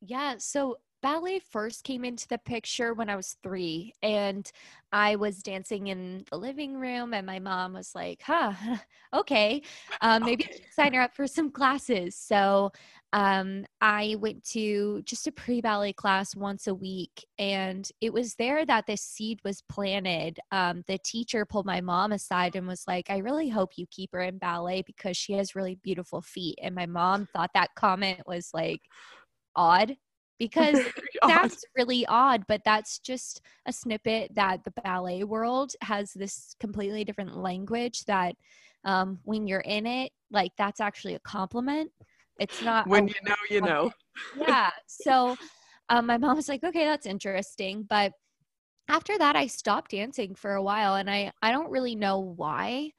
Yeah, 0.00 0.36
so 0.38 0.76
ballet 1.06 1.38
first 1.38 1.84
came 1.84 2.04
into 2.04 2.26
the 2.26 2.38
picture 2.38 2.92
when 2.92 3.08
I 3.08 3.14
was 3.16 3.36
three, 3.42 3.92
and 4.02 4.50
I 4.92 5.14
was 5.16 5.40
dancing 5.42 5.86
in 5.86 6.24
the 6.30 6.36
living 6.36 6.74
room, 6.76 7.14
and 7.14 7.24
my 7.26 7.38
mom 7.38 7.74
was 7.74 7.94
like, 7.94 8.22
"Huh, 8.22 8.52
okay, 9.14 9.62
um, 10.00 10.24
maybe 10.24 10.48
Okay. 10.48 10.66
sign 10.70 10.94
her 10.94 11.00
up 11.02 11.14
for 11.14 11.28
some 11.28 11.50
classes." 11.50 12.16
So 12.16 12.72
um, 13.12 13.66
I 13.80 14.16
went 14.18 14.42
to 14.50 15.02
just 15.02 15.28
a 15.28 15.32
pre 15.32 15.60
ballet 15.60 15.92
class 15.92 16.34
once 16.34 16.66
a 16.66 16.74
week, 16.74 17.24
and 17.38 17.88
it 18.00 18.12
was 18.12 18.34
there 18.34 18.66
that 18.66 18.86
this 18.86 19.02
seed 19.02 19.38
was 19.44 19.62
planted. 19.62 20.40
Um, 20.50 20.82
the 20.88 20.98
teacher 20.98 21.46
pulled 21.46 21.66
my 21.66 21.80
mom 21.80 22.10
aside 22.12 22.56
and 22.56 22.66
was 22.66 22.84
like, 22.88 23.10
"I 23.10 23.18
really 23.18 23.48
hope 23.48 23.72
you 23.78 23.86
keep 23.90 24.10
her 24.12 24.22
in 24.22 24.38
ballet 24.38 24.82
because 24.82 25.16
she 25.16 25.34
has 25.34 25.54
really 25.54 25.76
beautiful 25.76 26.20
feet." 26.20 26.58
And 26.62 26.74
my 26.74 26.86
mom 26.86 27.26
thought 27.26 27.50
that 27.54 27.76
comment 27.76 28.22
was 28.26 28.50
like 28.52 28.82
odd 29.54 29.96
because 30.38 30.74
Very 30.74 30.90
it 30.94 31.18
odd. 31.22 31.30
sounds 31.30 31.64
really 31.76 32.06
odd, 32.06 32.44
but 32.46 32.62
that's 32.64 32.98
just 32.98 33.40
a 33.66 33.72
snippet 33.72 34.34
that 34.34 34.64
the 34.64 34.72
ballet 34.82 35.24
world 35.24 35.72
has 35.82 36.12
this 36.12 36.54
completely 36.60 37.04
different 37.04 37.36
language 37.36 38.04
that 38.04 38.36
um, 38.84 39.18
when 39.24 39.46
you're 39.46 39.60
in 39.60 39.86
it, 39.86 40.12
like 40.30 40.52
that's 40.56 40.80
actually 40.80 41.14
a 41.14 41.20
compliment. 41.20 41.90
It's 42.38 42.62
not 42.62 42.88
When 42.88 43.08
you 43.08 43.14
know, 43.24 43.34
you 43.50 43.60
know. 43.60 43.92
yeah. 44.46 44.70
So 44.86 45.36
um, 45.88 46.06
my 46.06 46.18
mom 46.18 46.36
was 46.36 46.48
like, 46.48 46.64
okay, 46.64 46.84
that's 46.84 47.06
interesting. 47.06 47.84
But 47.88 48.12
after 48.88 49.18
that, 49.18 49.36
I 49.36 49.46
stopped 49.46 49.92
dancing 49.92 50.34
for 50.34 50.54
a 50.54 50.62
while 50.62 50.94
and 50.94 51.10
I, 51.10 51.32
I 51.42 51.50
don't 51.50 51.70
really 51.70 51.94
know 51.96 52.18
why. 52.18 52.90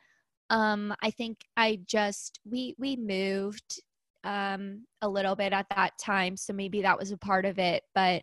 Um, 0.50 0.94
I 1.02 1.12
think 1.12 1.40
I 1.56 1.80
just, 1.86 2.40
we, 2.50 2.76
we 2.78 2.96
moved 2.96 3.82
um, 4.24 4.86
a 5.02 5.10
little 5.10 5.36
bit 5.36 5.54
at 5.54 5.68
that 5.76 5.94
time. 6.00 6.36
So 6.38 6.54
maybe 6.54 6.82
that 6.82 6.98
was 6.98 7.12
a 7.12 7.18
part 7.18 7.46
of 7.46 7.60
it, 7.60 7.84
but 7.96 8.22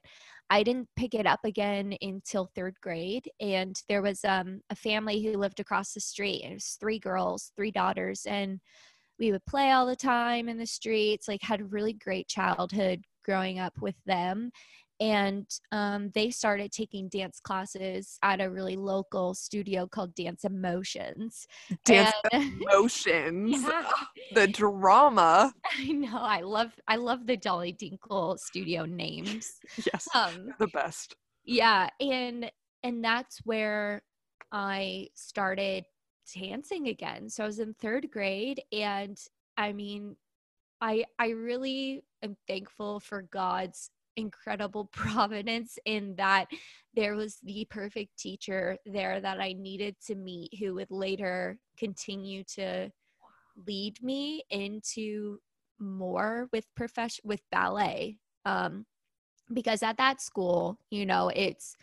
I 0.50 0.62
didn't 0.62 0.88
pick 0.96 1.14
it 1.14 1.26
up 1.26 1.40
again 1.44 1.96
until 2.02 2.50
third 2.54 2.74
grade. 2.82 3.28
And 3.40 3.74
there 3.88 4.02
was 4.02 4.24
um, 4.24 4.60
a 4.70 4.76
family 4.76 5.22
who 5.22 5.38
lived 5.38 5.60
across 5.60 5.92
the 5.92 6.00
street. 6.00 6.44
It 6.44 6.54
was 6.54 6.76
three 6.78 6.98
girls, 6.98 7.52
three 7.56 7.70
daughters. 7.70 8.26
And 8.26 8.60
we 9.18 9.32
would 9.32 9.44
play 9.46 9.70
all 9.70 9.86
the 9.86 9.96
time 9.96 10.48
in 10.48 10.58
the 10.58 10.66
streets 10.66 11.28
like 11.28 11.42
had 11.42 11.60
a 11.60 11.66
really 11.66 11.92
great 11.92 12.28
childhood 12.28 13.02
growing 13.24 13.58
up 13.58 13.72
with 13.80 13.94
them 14.06 14.50
and 15.04 15.46
um, 15.72 16.10
they 16.14 16.30
started 16.30 16.72
taking 16.72 17.08
dance 17.08 17.38
classes 17.40 18.18
at 18.22 18.40
a 18.40 18.48
really 18.48 18.76
local 18.76 19.34
studio 19.34 19.86
called 19.86 20.14
dance 20.14 20.44
emotions 20.44 21.46
Dance 21.84 22.12
And- 22.32 22.62
emotions. 22.62 23.62
Yeah. 23.62 23.90
The 24.34 24.46
drama. 24.48 25.52
i 25.78 25.86
know 25.92 26.18
i 26.18 26.40
love 26.40 26.72
i 26.88 26.96
love 26.96 27.26
the 27.26 27.36
dolly 27.36 27.72
dinkle 27.72 28.38
studio 28.38 28.84
names 28.86 29.46
Yes. 29.92 30.08
um 30.14 30.48
The 30.58 30.68
best. 30.68 31.16
yeah 31.44 31.88
and 32.00 32.50
and 32.82 33.04
that's 33.04 33.36
where 33.44 34.02
i 34.52 35.08
started 35.14 35.84
dancing 36.34 36.88
again 36.88 37.28
so 37.28 37.44
i 37.44 37.46
was 37.46 37.58
in 37.58 37.74
third 37.74 38.04
grade 38.10 38.60
and 38.72 39.18
i 39.58 39.72
mean 39.72 40.16
i 40.80 41.04
i 41.18 41.28
really 41.50 42.02
am 42.22 42.34
thankful 42.48 43.00
for 43.00 43.22
god's 43.22 43.90
incredible 44.16 44.86
providence 44.92 45.78
in 45.84 46.14
that 46.16 46.46
there 46.94 47.14
was 47.14 47.38
the 47.42 47.66
perfect 47.70 48.16
teacher 48.18 48.76
there 48.86 49.20
that 49.20 49.40
I 49.40 49.52
needed 49.52 49.96
to 50.06 50.14
meet 50.14 50.50
who 50.58 50.74
would 50.74 50.90
later 50.90 51.58
continue 51.76 52.44
to 52.54 52.90
lead 53.66 54.02
me 54.02 54.44
into 54.50 55.38
more 55.78 56.48
with 56.52 56.66
profession 56.74 57.22
with 57.24 57.40
ballet. 57.50 58.18
Um 58.44 58.86
because 59.52 59.82
at 59.82 59.98
that 59.98 60.22
school 60.22 60.78
you 60.90 61.04
know 61.04 61.28
it's 61.34 61.76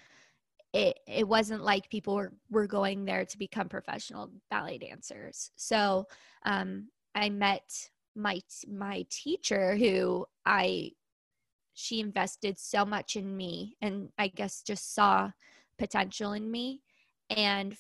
it 0.74 1.00
it 1.08 1.28
wasn't 1.28 1.64
like 1.64 1.90
people 1.90 2.16
were, 2.16 2.34
were 2.50 2.68
going 2.68 3.06
there 3.06 3.26
to 3.26 3.38
become 3.38 3.70
professional 3.70 4.32
ballet 4.50 4.78
dancers. 4.78 5.52
So 5.56 6.08
um 6.46 6.88
i 7.16 7.30
met 7.30 7.70
my 8.16 8.40
my 8.68 9.06
teacher 9.10 9.76
who 9.76 10.26
i 10.46 10.92
she 11.74 12.00
invested 12.00 12.60
so 12.60 12.86
much 12.86 13.16
in 13.16 13.36
me 13.36 13.76
and 13.82 14.10
i 14.18 14.28
guess 14.28 14.62
just 14.62 14.94
saw 14.94 15.32
potential 15.82 16.34
in 16.34 16.50
me. 16.52 16.80
And 17.36 17.76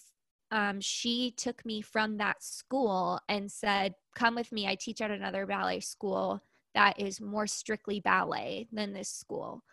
um, 0.50 0.82
she 0.82 1.32
took 1.38 1.64
me 1.66 1.82
from 1.82 2.18
that 2.18 2.44
school 2.44 3.20
and 3.30 3.50
said 3.50 3.94
come 4.16 4.36
with 4.36 4.52
me 4.52 4.68
i 4.68 4.76
teach 4.76 5.02
at 5.02 5.12
another 5.12 5.46
ballet 5.46 5.80
school 5.80 6.42
that 6.74 7.00
is 7.00 7.22
more 7.22 7.48
strictly 7.48 8.00
ballet 8.00 8.68
than 8.72 8.92
this 8.92 9.10
school. 9.10 9.64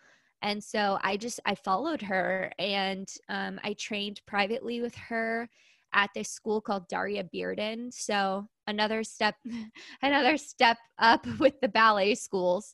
And 0.41 0.63
so 0.63 0.99
i 1.01 1.17
just 1.17 1.39
i 1.45 1.55
followed 1.55 2.03
her 2.03 2.51
and 2.59 3.09
um, 3.29 3.59
i 3.63 3.73
trained 3.73 4.21
privately 4.27 4.79
with 4.79 4.95
her 4.95 5.49
at 5.93 6.09
this 6.15 6.29
school 6.29 6.61
called 6.61 6.87
daria 6.87 7.23
bearden. 7.23 7.93
So 7.93 8.47
another 8.67 9.03
step 9.03 9.35
another 10.01 10.37
step 10.37 10.77
up 10.99 11.25
with 11.39 11.59
the 11.61 11.67
ballet 11.67 12.15
schools. 12.15 12.73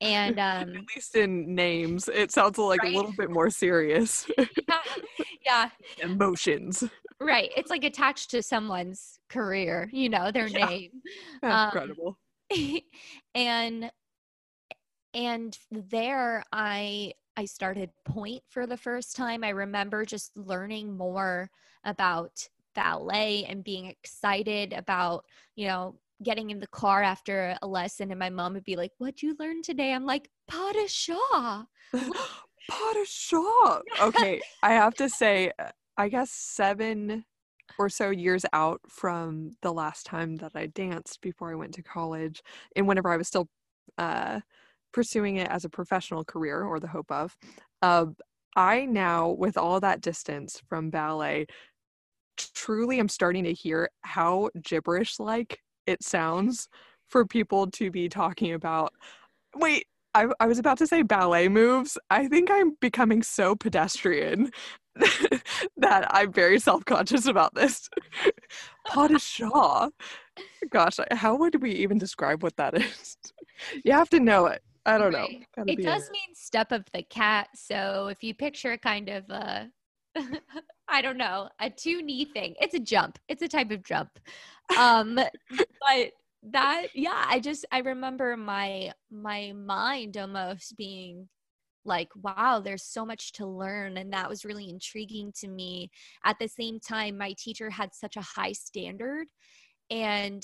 And 0.00 0.38
um 0.40 0.70
at 0.70 0.84
least 0.94 1.14
in 1.16 1.54
names. 1.54 2.08
It 2.08 2.32
sounds 2.32 2.58
like 2.58 2.82
right? 2.82 2.92
a 2.92 2.96
little 2.96 3.14
bit 3.16 3.30
more 3.30 3.50
serious. 3.50 4.26
Yeah, 4.38 4.78
yeah. 5.44 5.70
Emotions. 6.02 6.84
Right. 7.20 7.50
It's 7.56 7.70
like 7.70 7.84
attached 7.84 8.30
to 8.30 8.42
someone's 8.42 9.18
career 9.28 9.88
you 9.92 10.08
know 10.08 10.30
their 10.30 10.48
yeah. 10.48 10.66
name. 10.66 10.90
Um, 11.42 11.66
incredible. 11.66 12.18
and 13.34 13.90
and 15.14 15.58
there 15.70 16.44
i 16.52 17.12
i 17.36 17.44
started 17.44 17.90
pointe 18.04 18.42
for 18.48 18.66
the 18.66 18.76
first 18.76 19.16
time. 19.16 19.44
I 19.44 19.50
remember 19.50 20.04
just 20.04 20.36
learning 20.36 20.96
more 20.96 21.50
about 21.84 22.48
ballet 22.74 23.44
and 23.44 23.64
being 23.64 23.86
excited 23.86 24.72
about 24.72 25.24
you 25.56 25.66
know 25.66 25.96
getting 26.22 26.50
in 26.50 26.60
the 26.60 26.66
car 26.68 27.02
after 27.02 27.56
a 27.62 27.66
lesson 27.66 28.10
and 28.10 28.18
my 28.18 28.30
mom 28.30 28.54
would 28.54 28.64
be 28.64 28.76
like 28.76 28.92
what'd 28.98 29.22
you 29.22 29.36
learn 29.38 29.62
today? 29.62 29.92
I'm 29.92 30.06
like 30.06 30.30
chat 30.48 31.66
pas 32.68 32.94
de 32.94 33.04
chat 33.04 33.82
okay 34.00 34.40
i 34.62 34.72
have 34.72 34.94
to 34.94 35.08
say 35.08 35.50
uh, 35.58 35.68
i 35.96 36.08
guess 36.08 36.30
seven 36.30 37.24
or 37.78 37.88
so 37.88 38.10
years 38.10 38.44
out 38.52 38.80
from 38.88 39.56
the 39.62 39.72
last 39.72 40.06
time 40.06 40.36
that 40.36 40.52
i 40.54 40.66
danced 40.66 41.20
before 41.20 41.50
i 41.50 41.54
went 41.54 41.74
to 41.74 41.82
college 41.82 42.42
and 42.76 42.86
whenever 42.86 43.12
i 43.12 43.16
was 43.16 43.28
still 43.28 43.48
uh, 43.98 44.40
pursuing 44.92 45.36
it 45.36 45.48
as 45.48 45.64
a 45.64 45.68
professional 45.68 46.24
career 46.24 46.62
or 46.62 46.80
the 46.80 46.88
hope 46.88 47.10
of 47.10 47.36
uh, 47.82 48.06
i 48.56 48.84
now 48.86 49.28
with 49.28 49.56
all 49.56 49.80
that 49.80 50.00
distance 50.00 50.62
from 50.68 50.90
ballet 50.90 51.46
truly 52.36 52.98
am 52.98 53.08
starting 53.08 53.44
to 53.44 53.52
hear 53.52 53.88
how 54.02 54.50
gibberish 54.62 55.18
like 55.18 55.60
it 55.86 56.02
sounds 56.02 56.68
for 57.08 57.26
people 57.26 57.70
to 57.72 57.90
be 57.90 58.08
talking 58.08 58.52
about. 58.52 58.92
Wait 59.56 59.86
I, 60.14 60.28
I 60.38 60.46
was 60.46 60.58
about 60.58 60.78
to 60.78 60.86
say 60.86 61.02
ballet 61.02 61.48
moves. 61.48 61.98
I 62.10 62.28
think 62.28 62.50
i'm 62.50 62.76
becoming 62.80 63.22
so 63.22 63.54
pedestrian 63.56 64.50
that 65.76 66.06
i'm 66.10 66.32
very 66.32 66.58
self-conscious 66.58 67.26
about 67.26 67.54
this. 67.54 67.88
Pas 68.86 69.08
de 69.08 69.18
chat 69.18 69.90
gosh 70.70 70.98
how 71.10 71.36
would 71.36 71.60
we 71.62 71.72
even 71.72 71.98
describe 71.98 72.42
what 72.42 72.56
that 72.56 72.74
is? 72.74 73.16
You 73.84 73.92
have 73.92 74.08
to 74.10 74.20
know 74.20 74.46
it. 74.46 74.62
I 74.86 74.98
don't 74.98 75.14
right. 75.14 75.46
know 75.56 75.64
it 75.66 75.82
does 75.82 76.08
it. 76.08 76.12
mean 76.12 76.34
step 76.34 76.70
of 76.72 76.84
the 76.92 77.02
cat. 77.02 77.48
So 77.54 78.08
if 78.08 78.22
you 78.22 78.34
picture 78.34 78.76
kind 78.76 79.08
of 79.08 79.28
a 79.30 79.70
I 80.88 81.02
don't 81.02 81.16
know, 81.16 81.48
a 81.60 81.70
two 81.70 82.02
knee 82.02 82.24
thing. 82.24 82.54
It's 82.60 82.74
a 82.74 82.80
jump. 82.80 83.18
It's 83.28 83.42
a 83.42 83.48
type 83.48 83.70
of 83.70 83.82
jump. 83.84 84.10
Um, 84.78 85.14
but 85.16 86.10
that, 86.42 86.86
yeah, 86.94 87.24
I 87.28 87.40
just 87.40 87.64
I 87.72 87.78
remember 87.78 88.36
my 88.36 88.92
my 89.10 89.52
mind 89.52 90.16
almost 90.16 90.76
being 90.76 91.28
like, 91.84 92.08
wow, 92.22 92.60
there's 92.64 92.84
so 92.84 93.04
much 93.04 93.32
to 93.32 93.46
learn, 93.46 93.96
and 93.98 94.12
that 94.12 94.28
was 94.28 94.44
really 94.44 94.68
intriguing 94.70 95.32
to 95.40 95.48
me. 95.48 95.90
At 96.24 96.38
the 96.38 96.48
same 96.48 96.80
time, 96.80 97.18
my 97.18 97.34
teacher 97.38 97.70
had 97.70 97.94
such 97.94 98.16
a 98.16 98.22
high 98.22 98.52
standard, 98.52 99.26
and 99.90 100.42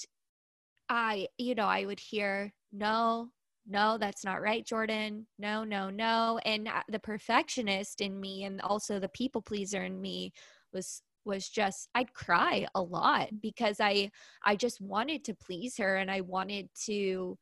I, 0.89 1.29
you 1.39 1.55
know, 1.55 1.67
I 1.67 1.85
would 1.87 2.01
hear 2.01 2.53
no, 2.73 3.31
no, 3.67 3.99
that's 3.99 4.25
not 4.25 4.43
right, 4.43 4.65
Jordan. 4.67 5.27
No, 5.39 5.65
no, 5.65 5.91
no. 5.91 6.41
And 6.45 6.69
uh, 6.69 6.83
the 6.89 6.99
perfectionist 6.99 8.01
in 8.01 8.21
me 8.21 8.45
and 8.45 8.61
also 8.61 8.99
the 8.99 9.09
people 9.09 9.43
pleaser 9.43 9.83
in 9.85 10.01
me 10.01 10.33
was 10.73 11.03
was 11.25 11.49
just 11.49 11.89
I'd 11.95 12.15
cry 12.15 12.67
a 12.75 12.83
lot 12.83 13.29
because 13.41 13.79
I 13.81 14.11
I 14.45 14.57
just 14.57 14.81
wanted 14.81 15.25
to 15.25 15.35
please 15.35 15.77
her 15.77 15.97
and 15.97 16.11
I 16.11 16.23
wanted 16.23 16.69
to 16.87 17.39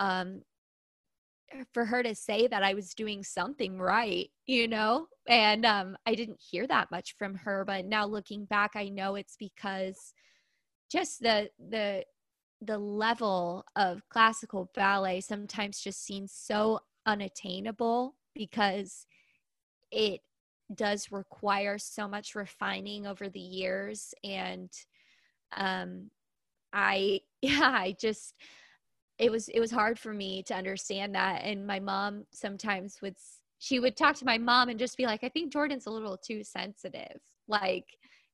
um 0.00 0.42
for 1.72 1.84
her 1.84 2.02
to 2.02 2.14
say 2.14 2.46
that 2.48 2.62
I 2.62 2.74
was 2.74 2.94
doing 2.94 3.22
something 3.22 3.78
right, 3.78 4.30
you 4.46 4.68
know? 4.68 5.06
And 5.28 5.64
um 5.64 5.96
I 6.06 6.14
didn't 6.14 6.40
hear 6.40 6.66
that 6.66 6.90
much 6.90 7.14
from 7.18 7.34
her, 7.36 7.64
but 7.64 7.86
now 7.86 8.06
looking 8.06 8.44
back 8.44 8.72
I 8.74 8.88
know 8.88 9.14
it's 9.14 9.36
because 9.38 10.12
just 10.90 11.20
the 11.20 11.50
the 11.70 12.04
the 12.60 12.78
level 12.78 13.64
of 13.76 14.08
classical 14.08 14.70
ballet 14.74 15.20
sometimes 15.20 15.80
just 15.80 16.04
seems 16.04 16.32
so 16.32 16.80
unattainable 17.06 18.14
because 18.34 19.06
it 19.90 20.20
does 20.74 21.12
require 21.12 21.78
so 21.78 22.08
much 22.08 22.34
refining 22.34 23.06
over 23.06 23.28
the 23.28 23.40
years. 23.40 24.14
And 24.24 24.70
um 25.56 26.10
i 26.72 27.20
yeah 27.42 27.70
i 27.72 27.94
just 28.00 28.34
it 29.18 29.30
was 29.30 29.48
it 29.48 29.60
was 29.60 29.70
hard 29.70 29.98
for 29.98 30.12
me 30.12 30.42
to 30.44 30.54
understand 30.54 31.14
that. 31.14 31.42
And 31.44 31.66
my 31.66 31.78
mom 31.80 32.24
sometimes 32.32 33.00
would 33.02 33.16
she 33.58 33.78
would 33.78 33.96
talk 33.96 34.16
to 34.16 34.24
my 34.24 34.38
mom 34.38 34.68
and 34.68 34.78
just 34.78 34.96
be 34.96 35.06
like 35.06 35.22
i 35.22 35.28
think 35.28 35.52
jordan's 35.52 35.86
a 35.86 35.90
little 35.90 36.16
too 36.16 36.42
sensitive. 36.42 37.20
Like 37.46 37.86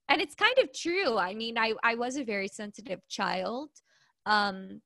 and 0.09 0.20
it's 0.20 0.35
kind 0.35 0.59
of 0.59 0.72
true. 0.72 1.18
I 1.18 1.35
mean 1.35 1.59
i 1.59 1.74
i 1.83 1.94
was 1.94 2.16
a 2.16 2.24
very 2.24 2.48
sensitive 2.48 3.00
child 3.09 3.70
um, 4.26 4.80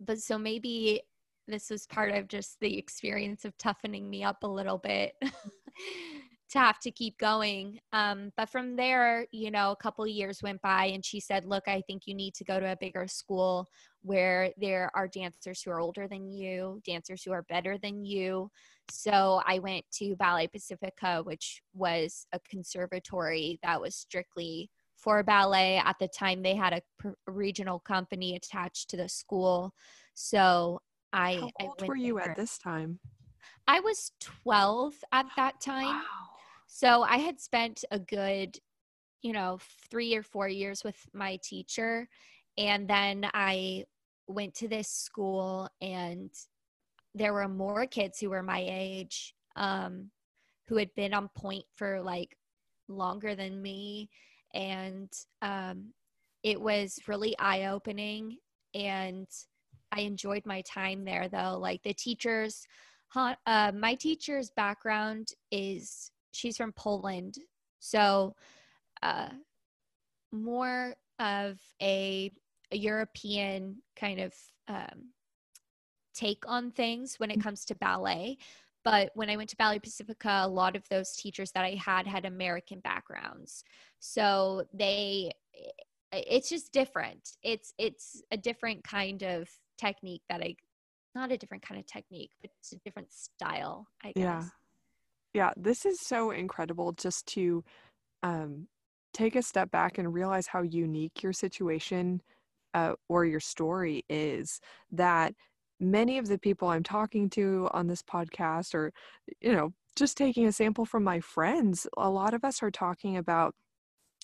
but 0.00 0.18
so 0.18 0.38
maybe 0.38 1.02
this 1.48 1.70
was 1.70 1.86
part 1.86 2.12
of 2.12 2.28
just 2.28 2.58
the 2.60 2.78
experience 2.78 3.44
of 3.44 3.56
toughening 3.58 4.08
me 4.08 4.22
up 4.22 4.42
a 4.42 4.48
little 4.48 4.78
bit 4.78 5.14
to 6.50 6.58
have 6.58 6.78
to 6.80 6.90
keep 6.90 7.16
going. 7.18 7.78
Um, 7.92 8.32
but 8.36 8.48
from 8.48 8.76
there, 8.76 9.26
you 9.32 9.50
know, 9.50 9.70
a 9.70 9.76
couple 9.76 10.06
years 10.06 10.42
went 10.42 10.60
by 10.62 10.86
and 10.86 11.04
she 11.04 11.20
said, 11.20 11.44
Look, 11.44 11.64
I 11.68 11.82
think 11.86 12.02
you 12.06 12.14
need 12.14 12.34
to 12.34 12.44
go 12.44 12.58
to 12.58 12.72
a 12.72 12.76
bigger 12.76 13.06
school 13.06 13.66
where 14.02 14.50
there 14.56 14.90
are 14.94 15.06
dancers 15.08 15.62
who 15.62 15.70
are 15.70 15.80
older 15.80 16.08
than 16.08 16.28
you, 16.30 16.80
dancers 16.84 17.22
who 17.22 17.32
are 17.32 17.44
better 17.48 17.78
than 17.78 18.04
you. 18.04 18.50
So 18.90 19.40
I 19.46 19.60
went 19.60 19.84
to 19.98 20.16
Ballet 20.16 20.48
Pacifica, 20.48 21.22
which 21.22 21.62
was 21.72 22.26
a 22.32 22.40
conservatory 22.48 23.58
that 23.62 23.80
was 23.80 23.94
strictly 23.94 24.70
for 25.00 25.22
ballet. 25.22 25.78
At 25.84 25.98
the 25.98 26.08
time, 26.08 26.42
they 26.42 26.54
had 26.54 26.72
a, 26.74 27.08
a 27.08 27.32
regional 27.32 27.78
company 27.80 28.36
attached 28.36 28.90
to 28.90 28.96
the 28.96 29.08
school. 29.08 29.74
So 30.14 30.80
I. 31.12 31.34
How 31.34 31.50
old 31.60 31.82
I 31.82 31.86
were 31.86 31.96
you 31.96 32.14
there. 32.14 32.30
at 32.30 32.36
this 32.36 32.58
time? 32.58 33.00
I 33.66 33.80
was 33.80 34.12
12 34.20 34.94
at 35.12 35.26
that 35.36 35.60
time. 35.60 35.86
Wow. 35.86 36.02
So 36.66 37.02
I 37.02 37.18
had 37.18 37.40
spent 37.40 37.84
a 37.90 37.98
good, 37.98 38.58
you 39.22 39.32
know, 39.32 39.58
three 39.90 40.14
or 40.14 40.22
four 40.22 40.48
years 40.48 40.84
with 40.84 40.96
my 41.12 41.38
teacher. 41.42 42.08
And 42.58 42.88
then 42.88 43.28
I 43.32 43.84
went 44.26 44.54
to 44.54 44.68
this 44.68 44.88
school, 44.88 45.68
and 45.80 46.30
there 47.14 47.32
were 47.32 47.48
more 47.48 47.86
kids 47.86 48.20
who 48.20 48.30
were 48.30 48.42
my 48.42 48.64
age 48.68 49.34
um, 49.56 50.10
who 50.68 50.76
had 50.76 50.94
been 50.94 51.14
on 51.14 51.28
pointe 51.36 51.64
for 51.74 52.00
like 52.00 52.36
longer 52.88 53.34
than 53.34 53.60
me 53.60 54.08
and 54.54 55.12
um, 55.42 55.92
it 56.42 56.60
was 56.60 56.98
really 57.06 57.38
eye 57.38 57.66
opening 57.66 58.38
and 58.74 59.26
I 59.92 60.00
enjoyed 60.00 60.46
my 60.46 60.62
time 60.62 61.04
there 61.04 61.28
though. 61.28 61.58
Like 61.58 61.82
the 61.82 61.94
teachers, 61.94 62.66
uh, 63.14 63.72
my 63.74 63.94
teacher's 63.94 64.50
background 64.50 65.28
is 65.50 66.10
she's 66.32 66.56
from 66.56 66.72
Poland, 66.72 67.36
so 67.80 68.36
uh, 69.02 69.30
more 70.32 70.94
of 71.18 71.58
a, 71.82 72.30
a 72.70 72.76
European 72.76 73.82
kind 73.96 74.20
of 74.20 74.32
um, 74.68 75.10
take 76.14 76.44
on 76.46 76.70
things 76.70 77.16
when 77.18 77.30
it 77.30 77.42
comes 77.42 77.64
to 77.66 77.74
ballet. 77.74 78.38
But 78.84 79.10
when 79.14 79.28
I 79.28 79.36
went 79.36 79.50
to 79.50 79.56
Ballet 79.56 79.78
Pacifica, 79.78 80.42
a 80.44 80.48
lot 80.48 80.76
of 80.76 80.88
those 80.88 81.12
teachers 81.12 81.52
that 81.52 81.64
I 81.64 81.74
had 81.74 82.06
had 82.06 82.24
American 82.24 82.80
backgrounds. 82.80 83.64
So 83.98 84.64
they 84.72 85.32
it's 86.12 86.48
just 86.48 86.72
different. 86.72 87.36
It's 87.42 87.74
it's 87.78 88.22
a 88.30 88.36
different 88.36 88.82
kind 88.84 89.22
of 89.22 89.48
technique 89.78 90.22
that 90.28 90.40
I 90.40 90.56
not 91.14 91.32
a 91.32 91.36
different 91.36 91.66
kind 91.66 91.80
of 91.80 91.86
technique, 91.86 92.30
but 92.40 92.50
it's 92.58 92.72
a 92.72 92.78
different 92.84 93.12
style, 93.12 93.88
I 94.02 94.08
guess. 94.08 94.24
Yeah. 94.24 94.44
Yeah, 95.32 95.50
this 95.56 95.86
is 95.86 96.00
so 96.00 96.32
incredible 96.32 96.92
just 96.92 97.26
to 97.34 97.62
um 98.22 98.66
take 99.12 99.36
a 99.36 99.42
step 99.42 99.70
back 99.70 99.98
and 99.98 100.12
realize 100.14 100.46
how 100.46 100.62
unique 100.62 101.22
your 101.22 101.32
situation 101.32 102.22
uh, 102.74 102.92
or 103.08 103.24
your 103.24 103.40
story 103.40 104.04
is 104.08 104.60
that 104.92 105.34
many 105.80 106.18
of 106.18 106.28
the 106.28 106.38
people 106.38 106.68
I'm 106.68 106.82
talking 106.82 107.30
to 107.30 107.68
on 107.72 107.86
this 107.86 108.02
podcast, 108.02 108.74
or, 108.74 108.92
you 109.40 109.52
know, 109.52 109.72
just 109.96 110.16
taking 110.16 110.46
a 110.46 110.52
sample 110.52 110.84
from 110.84 111.02
my 111.04 111.20
friends, 111.20 111.86
a 111.96 112.08
lot 112.10 112.34
of 112.34 112.44
us 112.44 112.62
are 112.62 112.70
talking 112.70 113.16
about 113.16 113.54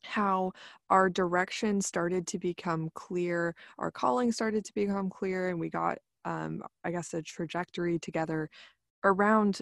how 0.05 0.53
our 0.91 1.11
direction 1.11 1.81
started 1.81 2.27
to 2.29 2.39
become 2.39 2.91
clear, 2.95 3.55
our 3.79 3.91
calling 3.91 4.31
started 4.33 4.65
to 4.67 4.75
become 4.75 5.11
clear, 5.11 5.49
and 5.49 5.59
we 5.59 5.69
got, 5.71 5.99
um, 6.25 6.63
I 6.85 6.91
guess, 6.93 7.15
a 7.15 7.23
trajectory 7.23 7.99
together 7.99 8.49
around 9.05 9.61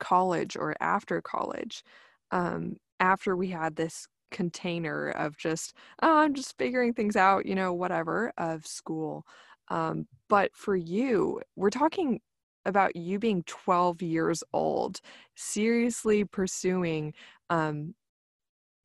college 0.00 0.56
or 0.56 0.74
after 0.80 1.22
college. 1.22 1.82
Um, 2.30 2.76
after 3.00 3.36
we 3.36 3.48
had 3.48 3.76
this 3.76 4.06
container 4.30 5.10
of 5.10 5.36
just, 5.36 5.74
oh, 6.02 6.18
I'm 6.18 6.34
just 6.34 6.56
figuring 6.58 6.94
things 6.94 7.16
out, 7.16 7.46
you 7.46 7.54
know, 7.54 7.72
whatever, 7.72 8.32
of 8.38 8.66
school. 8.66 9.24
Um, 9.68 10.06
but 10.28 10.54
for 10.54 10.76
you, 10.76 11.40
we're 11.56 11.70
talking 11.70 12.20
about 12.64 12.94
you 12.96 13.18
being 13.18 13.42
12 13.44 14.02
years 14.02 14.44
old, 14.52 15.00
seriously 15.34 16.24
pursuing 16.24 17.14
um, 17.50 17.94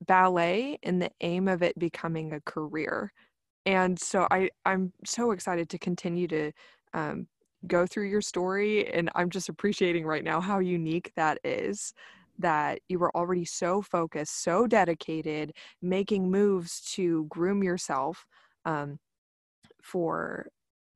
ballet 0.05 0.79
and 0.83 1.01
the 1.01 1.11
aim 1.21 1.47
of 1.47 1.61
it 1.61 1.77
becoming 1.77 2.33
a 2.33 2.41
career. 2.41 3.11
And 3.65 3.99
so 3.99 4.27
I, 4.31 4.49
I'm 4.65 4.93
so 5.05 5.31
excited 5.31 5.69
to 5.69 5.77
continue 5.77 6.27
to 6.29 6.51
um, 6.93 7.27
go 7.67 7.85
through 7.85 8.07
your 8.09 8.21
story. 8.21 8.91
And 8.91 9.09
I'm 9.15 9.29
just 9.29 9.49
appreciating 9.49 10.05
right 10.05 10.23
now 10.23 10.39
how 10.39 10.59
unique 10.59 11.11
that 11.15 11.39
is 11.43 11.93
that 12.39 12.79
you 12.87 12.99
were 12.99 13.15
already 13.15 13.45
so 13.45 13.81
focused, 13.81 14.43
so 14.43 14.67
dedicated, 14.67 15.53
making 15.81 16.29
moves 16.29 16.81
to 16.93 17.25
groom 17.25 17.63
yourself 17.63 18.27
um, 18.65 18.99
for 19.81 20.47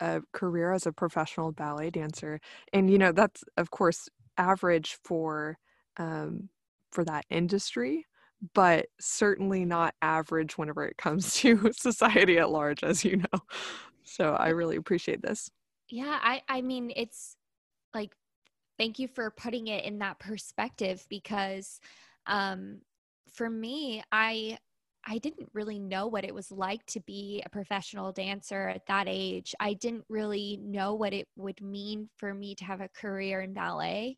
a 0.02 0.22
career 0.34 0.74
as 0.74 0.86
a 0.86 0.92
professional 0.92 1.52
ballet 1.54 1.90
dancer. 1.90 2.42
And 2.74 2.90
you 2.90 2.98
know 2.98 3.12
that's 3.12 3.44
of 3.58 3.72
course 3.72 4.10
average 4.38 4.98
for 5.04 5.58
um, 5.98 6.50
for 6.92 7.06
that 7.06 7.26
industry, 7.30 8.06
but 8.54 8.88
certainly 9.00 9.64
not 9.64 9.96
average 10.02 10.58
whenever 10.58 10.86
it 10.86 10.98
comes 10.98 11.36
to 11.38 11.72
society 11.74 12.38
at 12.38 12.50
large, 12.50 12.84
as 12.84 13.06
you 13.06 13.18
know. 13.18 13.40
So 14.04 14.34
I 14.34 14.50
really 14.50 14.76
appreciate 14.76 15.22
this. 15.22 15.50
Yeah, 15.90 16.20
I 16.22 16.42
I 16.50 16.62
mean 16.62 16.92
it's 16.96 17.38
like 17.94 18.12
thank 18.78 19.00
you 19.00 19.08
for 19.08 19.30
putting 19.32 19.68
it 19.68 19.86
in 19.86 20.00
that 20.00 20.20
perspective 20.20 21.06
because 21.10 21.80
um, 22.26 22.82
for 23.32 23.50
me, 23.50 24.04
I 24.12 24.58
I 25.06 25.18
didn't 25.18 25.50
really 25.54 25.80
know 25.80 26.08
what 26.08 26.26
it 26.26 26.34
was 26.34 26.52
like 26.52 26.86
to 26.88 27.00
be 27.02 27.42
a 27.46 27.50
professional 27.50 28.12
dancer 28.12 28.70
at 28.70 28.86
that 28.88 29.06
age. 29.08 29.56
I 29.60 29.74
didn't 29.74 30.06
really 30.10 30.60
know 30.62 30.94
what 30.94 31.14
it 31.14 31.28
would 31.36 31.62
mean 31.62 32.10
for 32.18 32.34
me 32.34 32.56
to 32.56 32.66
have 32.66 32.82
a 32.82 32.90
career 32.90 33.42
in 33.42 33.54
ballet. 33.54 34.18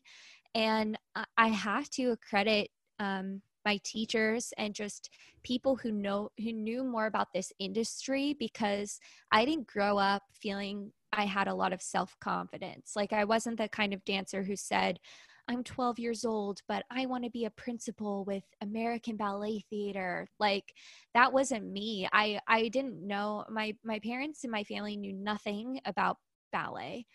And 0.56 0.98
I 1.38 1.48
have 1.48 1.89
to 1.91 2.15
credit 2.17 2.69
um, 3.00 3.41
my 3.65 3.80
teachers 3.84 4.54
and 4.58 4.74
just 4.74 5.10
people 5.43 5.76
who 5.76 5.91
know 5.91 6.30
who 6.38 6.52
knew 6.52 6.84
more 6.84 7.06
about 7.06 7.34
this 7.34 7.52
industry 7.60 8.36
because 8.38 9.00
I 9.32 9.46
didn't 9.46 9.67
grow 9.67 9.98
up 9.98 10.24
feeling 10.41 10.91
I 11.12 11.26
had 11.26 11.48
a 11.48 11.54
lot 11.54 11.74
of 11.74 11.82
self 11.82 12.15
confidence. 12.19 12.93
Like, 12.96 13.13
I 13.13 13.24
wasn't 13.24 13.58
the 13.58 13.69
kind 13.69 13.93
of 13.93 14.04
dancer 14.04 14.43
who 14.43 14.56
said, 14.56 15.00
I'm 15.47 15.63
12 15.63 15.99
years 15.99 16.23
old, 16.25 16.62
but 16.67 16.86
I 16.89 17.06
want 17.06 17.25
to 17.25 17.29
be 17.29 17.45
a 17.45 17.49
principal 17.51 18.23
with 18.23 18.43
American 18.62 19.17
Ballet 19.17 19.63
Theater. 19.69 20.27
Like 20.39 20.73
that 21.13 21.34
wasn't 21.34 21.65
me. 21.71 22.08
I 22.13 22.39
I 22.47 22.69
didn't 22.69 23.06
know 23.06 23.45
my 23.49 23.75
my 23.84 23.99
parents 23.99 24.43
and 24.43 24.51
my 24.51 24.63
family 24.63 24.95
knew 24.95 25.13
nothing 25.13 25.82
about 25.86 26.17
ballet. 26.51 27.06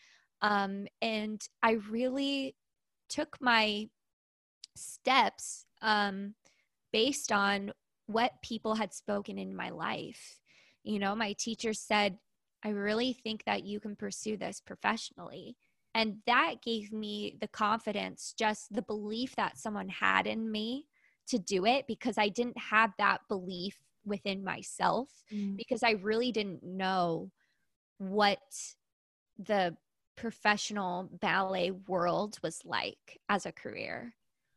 Um 0.43 0.87
and 1.01 1.41
I 1.63 1.73
really 1.91 2.55
took 3.09 3.39
my 3.41 3.89
steps 4.77 5.67
um 5.83 6.35
based 6.93 7.33
on 7.33 7.73
what 8.07 8.33
people 8.43 8.75
had 8.75 8.95
spoken 8.95 9.39
in 9.39 9.57
my 9.57 9.71
life. 9.71 10.41
You 10.85 10.99
know, 10.99 11.15
my 11.15 11.35
teacher 11.35 11.73
said 11.75 12.19
I 12.65 12.71
really 12.71 13.13
think 13.13 13.45
that 13.45 13.65
you 13.65 13.81
can 13.81 13.97
pursue 13.97 14.37
this 14.37 14.61
professionally. 14.61 15.57
And 15.95 16.17
that 16.27 16.57
gave 16.63 16.93
me 16.93 17.37
the 17.41 17.49
confidence, 17.49 18.35
just 18.39 18.73
the 18.73 18.83
belief 18.83 19.35
that 19.37 19.59
someone 19.59 19.89
had 19.89 20.27
in 20.27 20.51
me 20.51 20.87
to 21.29 21.39
do 21.39 21.67
it 21.67 21.87
because 21.87 22.19
I 22.19 22.29
didn't 22.29 22.59
have 22.59 22.93
that 22.99 23.21
belief 23.29 23.79
within 24.05 24.43
myself 24.43 25.09
mm. 25.33 25.57
because 25.57 25.83
I 25.83 25.93
really 25.93 26.33
didn't 26.33 26.63
know 26.63 27.31
what 27.99 28.39
the 29.39 29.77
professional 30.17 31.09
ballet 31.21 31.71
world 31.71 32.39
was 32.43 32.61
like 32.65 33.21
as 33.29 33.47
a 33.47 33.53
career. 33.53 34.15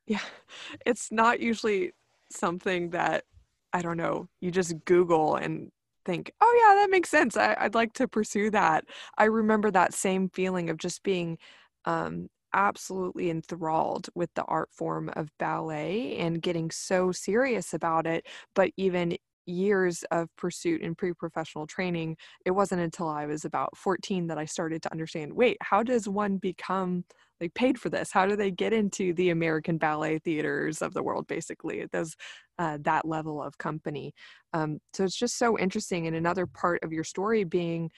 Yeah. 0.07 0.19
It's 0.85 1.11
not 1.11 1.39
usually 1.39 1.91
something 2.31 2.91
that 2.91 3.25
I 3.73 3.81
don't 3.81 3.97
know, 3.97 4.27
you 4.41 4.51
just 4.51 4.83
Google 4.85 5.35
and 5.35 5.71
think, 6.05 6.31
oh, 6.41 6.67
yeah, 6.67 6.81
that 6.81 6.89
makes 6.89 7.09
sense. 7.09 7.37
I, 7.37 7.55
would 7.63 7.75
like 7.75 7.93
to 7.93 8.07
pursue 8.07 8.49
that. 8.51 8.85
I 9.17 9.25
remember 9.25 9.71
that 9.71 9.93
same 9.93 10.29
feeling 10.29 10.69
of 10.69 10.77
just 10.77 11.03
being 11.03 11.37
um, 11.85 12.29
absolutely 12.53 13.29
enthralled 13.29 14.09
with 14.15 14.29
the 14.35 14.43
art 14.43 14.69
form 14.71 15.09
of 15.15 15.29
ballet 15.37 16.17
and 16.17 16.41
getting 16.41 16.71
so 16.71 17.11
serious 17.11 17.73
about 17.73 18.07
it. 18.07 18.25
But 18.55 18.71
even 18.77 19.17
years 19.51 20.03
of 20.11 20.29
pursuit 20.37 20.81
and 20.81 20.97
pre-professional 20.97 21.67
training 21.67 22.15
it 22.45 22.51
wasn't 22.51 22.81
until 22.81 23.07
i 23.07 23.25
was 23.25 23.45
about 23.45 23.75
14 23.77 24.27
that 24.27 24.37
i 24.37 24.45
started 24.45 24.81
to 24.81 24.91
understand 24.91 25.33
wait 25.33 25.57
how 25.61 25.83
does 25.83 26.07
one 26.07 26.37
become 26.37 27.03
like 27.41 27.53
paid 27.53 27.77
for 27.79 27.89
this 27.89 28.11
how 28.11 28.25
do 28.25 28.35
they 28.35 28.51
get 28.51 28.71
into 28.71 29.13
the 29.13 29.29
american 29.29 29.77
ballet 29.77 30.19
theaters 30.19 30.81
of 30.81 30.93
the 30.93 31.03
world 31.03 31.27
basically 31.27 31.85
those 31.91 32.15
uh, 32.59 32.77
that 32.81 33.05
level 33.05 33.41
of 33.41 33.57
company 33.57 34.13
um, 34.53 34.79
so 34.93 35.03
it's 35.03 35.17
just 35.17 35.37
so 35.37 35.57
interesting 35.57 36.07
and 36.07 36.15
another 36.15 36.45
part 36.45 36.79
of 36.83 36.93
your 36.93 37.03
story 37.03 37.43
being 37.43 37.89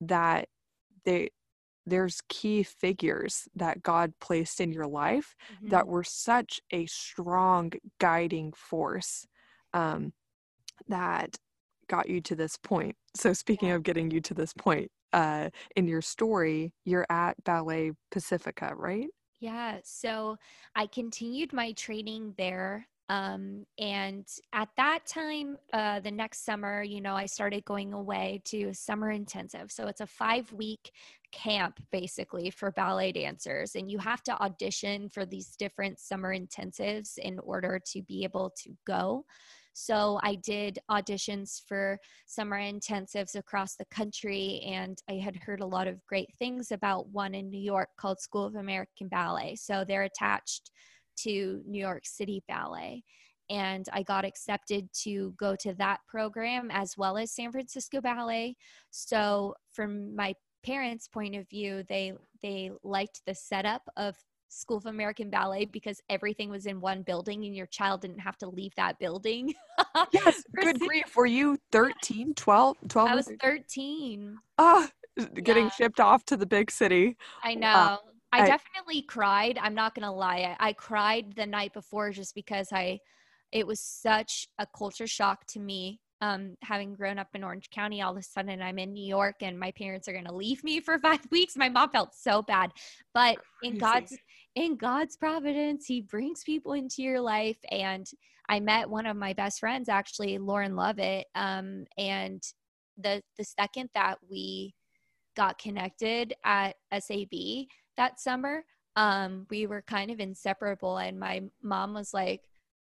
that 0.00 0.48
they 1.04 1.30
there's 1.86 2.20
key 2.28 2.62
figures 2.62 3.48
that 3.54 3.82
god 3.82 4.12
placed 4.20 4.60
in 4.60 4.72
your 4.72 4.86
life 4.86 5.34
mm-hmm. 5.54 5.68
that 5.68 5.86
were 5.86 6.04
such 6.04 6.60
a 6.72 6.84
strong 6.86 7.70
guiding 7.98 8.52
force 8.52 9.26
um, 9.72 10.12
that 10.88 11.36
got 11.88 12.08
you 12.08 12.20
to 12.20 12.36
this 12.36 12.56
point 12.56 12.94
so 13.14 13.32
speaking 13.32 13.70
of 13.70 13.82
getting 13.82 14.10
you 14.10 14.20
to 14.20 14.34
this 14.34 14.52
point 14.52 14.90
uh, 15.12 15.50
in 15.76 15.86
your 15.86 16.02
story, 16.02 16.72
you're 16.84 17.06
at 17.10 17.42
Ballet 17.44 17.92
Pacifica, 18.10 18.72
right? 18.76 19.08
Yeah. 19.40 19.78
So 19.82 20.36
I 20.76 20.86
continued 20.86 21.52
my 21.52 21.72
training 21.72 22.34
there. 22.36 22.86
Um, 23.08 23.66
and 23.76 24.24
at 24.52 24.68
that 24.76 25.00
time, 25.04 25.56
uh, 25.72 25.98
the 25.98 26.12
next 26.12 26.44
summer, 26.44 26.84
you 26.84 27.00
know, 27.00 27.16
I 27.16 27.26
started 27.26 27.64
going 27.64 27.92
away 27.92 28.40
to 28.44 28.72
summer 28.72 29.10
intensive. 29.10 29.72
So 29.72 29.88
it's 29.88 30.00
a 30.00 30.06
five 30.06 30.52
week 30.52 30.92
camp 31.32 31.80
basically 31.90 32.50
for 32.50 32.70
ballet 32.70 33.10
dancers. 33.10 33.74
And 33.74 33.90
you 33.90 33.98
have 33.98 34.22
to 34.24 34.40
audition 34.40 35.08
for 35.08 35.26
these 35.26 35.56
different 35.56 35.98
summer 35.98 36.32
intensives 36.32 37.18
in 37.18 37.40
order 37.40 37.80
to 37.86 38.02
be 38.02 38.22
able 38.22 38.52
to 38.62 38.70
go. 38.86 39.24
So 39.72 40.18
I 40.22 40.34
did 40.36 40.78
auditions 40.90 41.62
for 41.66 41.98
summer 42.26 42.58
intensives 42.58 43.34
across 43.34 43.76
the 43.76 43.84
country, 43.86 44.60
and 44.66 44.98
I 45.08 45.14
had 45.14 45.36
heard 45.36 45.60
a 45.60 45.66
lot 45.66 45.88
of 45.88 46.04
great 46.06 46.28
things 46.38 46.72
about 46.72 47.08
one 47.08 47.34
in 47.34 47.50
New 47.50 47.60
York 47.60 47.88
called 47.98 48.20
School 48.20 48.44
of 48.44 48.56
American 48.56 49.08
Ballet. 49.08 49.56
So 49.56 49.84
they're 49.84 50.02
attached 50.02 50.70
to 51.18 51.62
New 51.66 51.80
York 51.80 52.02
City 52.04 52.42
Ballet. 52.48 53.02
And 53.48 53.86
I 53.92 54.04
got 54.04 54.24
accepted 54.24 54.88
to 55.02 55.34
go 55.36 55.56
to 55.56 55.74
that 55.74 56.00
program 56.08 56.70
as 56.70 56.96
well 56.96 57.18
as 57.18 57.32
San 57.32 57.50
Francisco 57.50 58.00
Ballet. 58.00 58.56
So, 58.90 59.54
from 59.72 60.14
my 60.14 60.34
parents' 60.64 61.08
point 61.08 61.34
of 61.34 61.48
view, 61.48 61.82
they 61.88 62.12
they 62.42 62.70
liked 62.84 63.22
the 63.26 63.34
setup 63.34 63.82
of 63.96 64.14
School 64.50 64.78
of 64.78 64.86
American 64.86 65.30
Ballet 65.30 65.64
because 65.64 66.00
everything 66.10 66.50
was 66.50 66.66
in 66.66 66.80
one 66.80 67.02
building 67.02 67.44
and 67.44 67.54
your 67.54 67.66
child 67.66 68.00
didn't 68.02 68.18
have 68.18 68.36
to 68.38 68.48
leave 68.48 68.74
that 68.76 68.98
building. 68.98 69.54
yes, 70.12 70.42
good 70.60 70.78
grief. 70.80 71.14
Were 71.16 71.26
you 71.26 71.56
13, 71.72 72.34
12, 72.34 72.76
12? 72.88 73.08
I 73.08 73.14
was 73.14 73.30
13. 73.40 74.36
Oh, 74.58 74.88
getting 75.34 75.64
yeah. 75.64 75.70
shipped 75.70 76.00
off 76.00 76.24
to 76.26 76.36
the 76.36 76.46
big 76.46 76.70
city. 76.70 77.16
I 77.44 77.54
know. 77.54 77.98
I, 78.32 78.42
I 78.42 78.46
definitely 78.46 79.02
cried. 79.02 79.58
I'm 79.60 79.74
not 79.74 79.94
gonna 79.94 80.12
lie. 80.12 80.56
I, 80.58 80.68
I 80.68 80.72
cried 80.72 81.34
the 81.36 81.46
night 81.46 81.72
before 81.72 82.10
just 82.10 82.34
because 82.34 82.68
I 82.72 83.00
it 83.52 83.66
was 83.66 83.80
such 83.80 84.46
a 84.58 84.66
culture 84.66 85.08
shock 85.08 85.46
to 85.48 85.60
me 85.60 86.00
um, 86.20 86.56
having 86.62 86.94
grown 86.94 87.18
up 87.18 87.28
in 87.34 87.42
Orange 87.42 87.70
County, 87.70 88.02
all 88.02 88.12
of 88.12 88.18
a 88.18 88.22
sudden 88.22 88.60
I'm 88.60 88.78
in 88.78 88.92
New 88.92 89.04
York 89.04 89.36
and 89.40 89.58
my 89.58 89.70
parents 89.72 90.06
are 90.08 90.12
going 90.12 90.26
to 90.26 90.34
leave 90.34 90.62
me 90.62 90.80
for 90.80 90.98
five 91.02 91.20
weeks. 91.30 91.56
My 91.56 91.68
mom 91.68 91.90
felt 91.90 92.14
so 92.14 92.42
bad, 92.42 92.72
but 93.14 93.38
Crazy. 93.60 93.74
in 93.74 93.78
God's 93.78 94.16
in 94.54 94.76
God's 94.76 95.16
providence, 95.16 95.86
He 95.86 96.00
brings 96.00 96.42
people 96.42 96.72
into 96.72 97.02
your 97.02 97.20
life. 97.20 97.58
And 97.70 98.06
I 98.48 98.60
met 98.60 98.90
one 98.90 99.06
of 99.06 99.16
my 99.16 99.32
best 99.32 99.60
friends, 99.60 99.88
actually, 99.88 100.38
Lauren 100.38 100.72
Lovette. 100.72 101.24
Um, 101.34 101.84
and 101.96 102.42
the 102.98 103.22
the 103.38 103.44
second 103.44 103.90
that 103.94 104.18
we 104.28 104.74
got 105.36 105.58
connected 105.58 106.34
at 106.44 106.74
SAB 106.98 107.66
that 107.96 108.20
summer, 108.20 108.64
um, 108.96 109.46
we 109.50 109.66
were 109.66 109.82
kind 109.82 110.10
of 110.10 110.20
inseparable. 110.20 110.98
And 110.98 111.18
my 111.18 111.42
mom 111.62 111.94
was 111.94 112.12
like, 112.12 112.42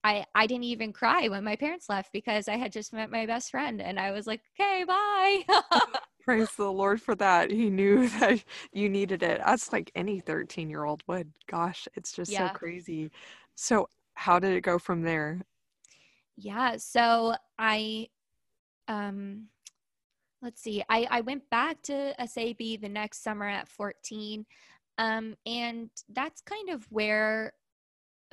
I, 0.04 0.26
I 0.34 0.48
didn't 0.48 0.64
even 0.66 0.94
cry 0.94 1.28
when 1.28 1.44
my 1.44 1.56
parents 1.56 1.88
left 1.90 2.12
because 2.12 2.48
I 2.48 2.56
had 2.58 2.72
just 2.72 2.94
met 2.94 3.12
my 3.12 3.26
best 3.26 3.52
friend 3.52 3.82
and 3.82 4.00
I 4.00 4.12
was 4.12 4.26
like, 4.26 4.42
okay, 4.60 4.84
bye. 4.84 5.44
Praise 6.24 6.52
the 6.58 6.72
Lord 6.72 7.02
for 7.02 7.16
that. 7.16 7.52
He 7.52 7.70
knew 7.70 8.08
that 8.20 8.44
you 8.74 8.90
needed 8.90 9.24
it. 9.24 9.42
That's 9.46 9.72
like 9.72 9.92
any 9.96 10.20
13 10.20 10.70
year 10.70 10.86
old 10.86 11.04
would. 11.08 11.32
Gosh, 11.48 11.88
it's 11.96 12.12
just 12.12 12.32
yeah. 12.32 12.52
so 12.52 12.58
crazy. 12.58 13.12
So, 13.56 13.88
how 14.16 14.40
did 14.40 14.54
it 14.54 14.62
go 14.62 14.78
from 14.80 15.04
there? 15.04 15.42
Yeah. 16.36 16.78
So, 16.78 17.36
I, 17.60 18.08
um, 18.88 19.48
let's 20.42 20.62
see, 20.62 20.84
I, 20.90 21.08
I 21.10 21.22
went 21.22 21.50
back 21.50 21.82
to 21.84 22.14
SAB 22.26 22.58
the 22.82 22.90
next 22.90 23.24
summer 23.24 23.48
at 23.48 23.68
14. 23.68 24.46
Um, 24.98 25.36
and 25.46 25.90
that's 26.10 26.42
kind 26.42 26.70
of 26.70 26.86
where 26.92 27.54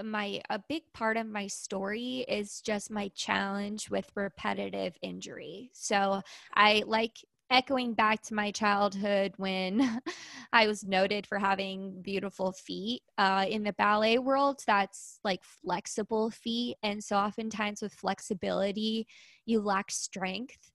my 0.05 0.41
a 0.51 0.61
big 0.69 0.83
part 0.93 1.17
of 1.17 1.27
my 1.27 1.47
story 1.47 2.25
is 2.29 2.61
just 2.61 2.91
my 2.91 3.09
challenge 3.15 3.91
with 3.91 4.11
repetitive 4.15 4.97
injury. 5.03 5.71
So 5.75 6.23
I 6.55 6.85
like 6.87 7.19
echoing 7.51 7.95
back 7.95 8.23
to 8.23 8.35
my 8.35 8.51
childhood 8.51 9.33
when 9.37 10.01
I 10.53 10.67
was 10.67 10.85
noted 10.85 11.27
for 11.27 11.39
having 11.39 12.03
beautiful 12.03 12.53
feet. 12.53 13.03
Uh, 13.17 13.47
in 13.49 13.63
the 13.63 13.73
ballet 13.73 14.19
world, 14.19 14.61
that's 14.67 15.19
like 15.25 15.43
flexible 15.43 16.31
feet. 16.31 16.77
And 16.83 17.03
so 17.03 17.17
oftentimes 17.17 17.81
with 17.83 17.95
flexibility, 17.95 19.07
you 19.47 19.61
lack 19.61 19.91
strength. 19.91 20.71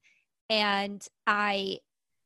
And 0.49 1.05
I, 1.27 1.77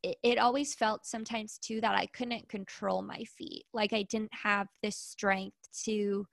it 0.02 0.38
always 0.38 0.76
felt 0.76 1.06
sometimes 1.06 1.58
too 1.58 1.82
that 1.82 1.96
I 1.96 2.06
couldn't 2.06 2.48
control 2.48 3.02
my 3.02 3.24
feet. 3.38 3.66
Like 3.74 3.94
I 3.94 4.04
didn't 4.04 4.34
have 4.34 4.68
the 4.82 4.92
strength 4.92 5.58
to 5.84 6.26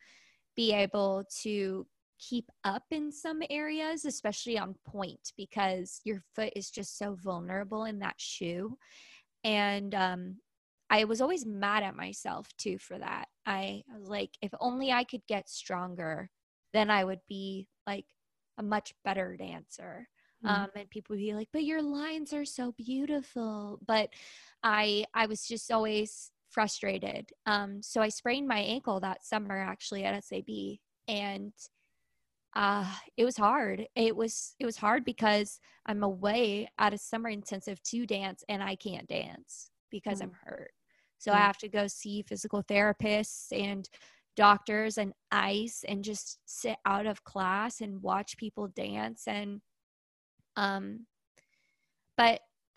be 0.57 0.73
able 0.73 1.25
to 1.43 1.87
keep 2.19 2.51
up 2.64 2.85
in 2.90 3.11
some 3.12 3.43
areas, 3.51 4.05
especially 4.05 4.59
on 4.59 4.75
pointe, 4.87 5.33
because 5.37 6.01
your 6.05 6.23
foot 6.35 6.53
is 6.57 6.71
just 6.71 6.99
so 6.99 7.14
vulnerable 7.14 7.85
in 7.85 7.99
that 7.99 8.14
shoe. 8.19 8.77
And 9.43 9.95
um, 9.95 10.37
I 10.90 11.05
was 11.05 11.21
always 11.21 11.45
mad 11.45 11.83
at 11.83 11.97
myself 11.97 12.49
too 12.57 12.79
for 12.79 12.99
that. 12.99 13.27
I 13.47 13.83
was 13.99 14.09
like, 14.09 14.31
if 14.40 14.53
only 14.61 14.93
I 14.93 15.05
could 15.05 15.27
get 15.27 15.49
stronger, 15.49 16.31
then 16.73 16.90
I 16.90 17.05
would 17.05 17.21
be 17.29 17.67
like 17.87 18.07
a 18.59 18.62
much 18.62 18.95
better 19.05 19.37
dancer. 19.37 20.09
Mm-hmm. 20.45 20.62
Um, 20.62 20.71
and 20.77 20.90
people 20.90 21.14
would 21.14 21.21
be 21.21 21.35
like, 21.35 21.49
but 21.53 21.64
your 21.64 21.83
lines 21.83 22.33
are 22.33 22.45
so 22.45 22.73
beautiful. 22.73 23.81
But 23.87 24.11
I, 24.62 25.05
I 25.14 25.27
was 25.27 25.47
just 25.47 25.71
always 25.71 26.31
frustrated. 26.55 27.31
Um, 27.47 27.83
so 27.83 28.01
I 28.01 28.09
sprained 28.09 28.47
my 28.47 28.61
ankle 28.61 29.01
that 29.01 29.25
summer 29.25 29.59
actually 29.59 30.05
at 30.05 30.25
SAB, 30.25 30.79
and 31.09 31.53
uh, 32.55 32.90
it 33.17 33.25
was 33.25 33.37
hard. 33.37 33.87
It 33.97 34.17
was 34.17 34.55
it 34.61 34.64
was 34.64 34.77
hard 34.77 35.05
because 35.05 35.59
I'm 35.85 36.05
away 36.05 36.69
at 36.79 36.95
a 36.95 36.99
summer 36.99 37.29
intensive 37.29 37.83
to 37.83 38.07
dance, 38.07 38.45
and 38.49 38.62
I 38.62 38.77
can't 38.77 39.09
dance 39.09 39.71
because 39.90 40.21
mm. 40.21 40.25
I'm 40.25 40.33
hurt. 40.45 40.71
So 41.19 41.33
mm. 41.33 41.35
I 41.35 41.38
have 41.38 41.59
to 41.59 41.69
go 41.69 41.88
see 41.88 42.23
physical 42.23 42.62
therapists 42.62 43.49
and 43.53 43.88
doctors 44.37 44.99
and 44.99 45.12
ice 45.31 45.85
and 45.87 46.03
just 46.05 46.38
sit 46.47 46.77
out 46.87 47.07
of 47.07 47.25
class 47.25 47.81
and 47.81 48.03
watch 48.03 48.37
people 48.37 48.67
dance 48.67 49.29
and 49.29 49.61
um 50.57 51.07
but 52.17 52.40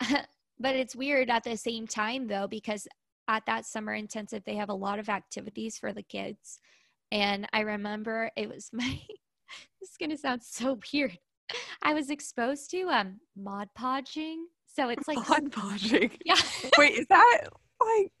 but 0.60 0.76
it's 0.76 0.94
weird 0.94 1.30
at 1.30 1.42
the 1.42 1.56
same 1.56 1.86
time 1.86 2.28
though 2.28 2.46
because 2.46 2.86
at 3.28 3.46
that 3.46 3.66
summer 3.66 3.94
intensive, 3.94 4.42
they 4.44 4.56
have 4.56 4.70
a 4.70 4.74
lot 4.74 4.98
of 4.98 5.08
activities 5.08 5.78
for 5.78 5.92
the 5.92 6.02
kids. 6.02 6.58
And 7.12 7.46
I 7.52 7.60
remember 7.60 8.30
it 8.36 8.48
was 8.48 8.70
my, 8.72 9.00
this 9.80 9.90
is 9.90 9.96
going 9.98 10.10
to 10.10 10.16
sound 10.16 10.42
so 10.42 10.78
weird. 10.92 11.18
I 11.82 11.94
was 11.94 12.10
exposed 12.10 12.70
to 12.72 12.88
um 12.88 13.20
Mod 13.36 13.68
Podging. 13.78 14.36
So 14.66 14.90
it's 14.90 15.08
like 15.08 15.16
Mod 15.28 15.50
Podging. 15.50 16.10
Yeah. 16.24 16.34
Wait, 16.76 16.98
is 16.98 17.06
that 17.08 17.48
like 17.80 18.12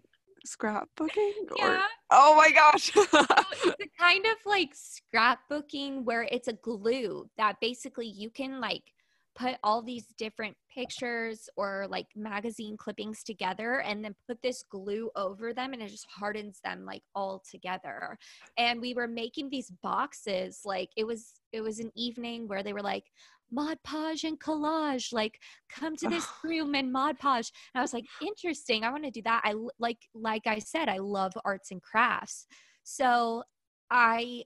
scrapbooking? 0.46 1.50
Or... 1.50 1.56
Yeah. 1.58 1.82
Oh 2.10 2.34
my 2.36 2.50
gosh. 2.50 2.92
so 2.92 3.02
it's 3.12 3.76
a 3.82 4.02
kind 4.02 4.24
of 4.24 4.36
like 4.46 4.74
scrapbooking 4.74 6.04
where 6.04 6.22
it's 6.22 6.48
a 6.48 6.54
glue 6.54 7.28
that 7.36 7.60
basically 7.60 8.06
you 8.06 8.30
can 8.30 8.60
like 8.60 8.94
put 9.38 9.56
all 9.62 9.82
these 9.82 10.06
different 10.18 10.56
pictures 10.74 11.48
or 11.56 11.86
like 11.88 12.06
magazine 12.16 12.76
clippings 12.76 13.22
together 13.22 13.80
and 13.82 14.04
then 14.04 14.14
put 14.26 14.42
this 14.42 14.64
glue 14.68 15.10
over 15.14 15.54
them 15.54 15.72
and 15.72 15.80
it 15.80 15.88
just 15.88 16.06
hardens 16.10 16.60
them 16.64 16.84
like 16.84 17.02
all 17.14 17.42
together. 17.48 18.18
And 18.56 18.80
we 18.80 18.94
were 18.94 19.06
making 19.06 19.48
these 19.50 19.70
boxes 19.82 20.62
like 20.64 20.90
it 20.96 21.06
was 21.06 21.34
it 21.52 21.60
was 21.60 21.78
an 21.78 21.92
evening 21.94 22.48
where 22.48 22.62
they 22.62 22.72
were 22.72 22.82
like 22.82 23.04
mod 23.50 23.78
podge 23.82 24.24
and 24.24 24.38
collage 24.38 25.10
like 25.12 25.38
come 25.70 25.96
to 25.96 26.08
this 26.08 26.26
room 26.44 26.74
and 26.74 26.92
mod 26.92 27.18
podge. 27.18 27.52
And 27.74 27.80
i 27.80 27.82
was 27.82 27.94
like 27.94 28.04
interesting 28.20 28.82
i 28.82 28.90
want 28.90 29.04
to 29.04 29.10
do 29.10 29.22
that. 29.22 29.42
I 29.44 29.54
like 29.78 29.98
like 30.14 30.46
i 30.46 30.58
said 30.58 30.88
i 30.88 30.98
love 30.98 31.32
arts 31.44 31.70
and 31.70 31.82
crafts. 31.82 32.46
So 32.82 33.44
i 33.90 34.42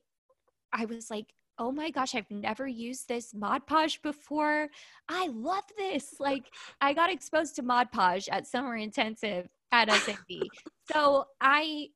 i 0.72 0.84
was 0.84 1.10
like 1.10 1.32
oh 1.62 1.70
my 1.70 1.90
gosh, 1.90 2.16
I've 2.16 2.30
never 2.30 2.66
used 2.66 3.06
this 3.06 3.32
Mod 3.32 3.68
Podge 3.68 4.02
before. 4.02 4.68
I 5.08 5.28
love 5.28 5.62
this. 5.78 6.14
Like, 6.22 6.44
I 6.80 6.92
got 6.92 7.10
exposed 7.10 7.56
to 7.56 7.62
Mod 7.62 7.90
Podge 7.92 8.28
at 8.28 8.46
summer 8.46 8.76
intensive 8.76 9.48
at 9.70 9.90
SAB. 9.90 10.48
so 10.92 11.24
I 11.40 11.88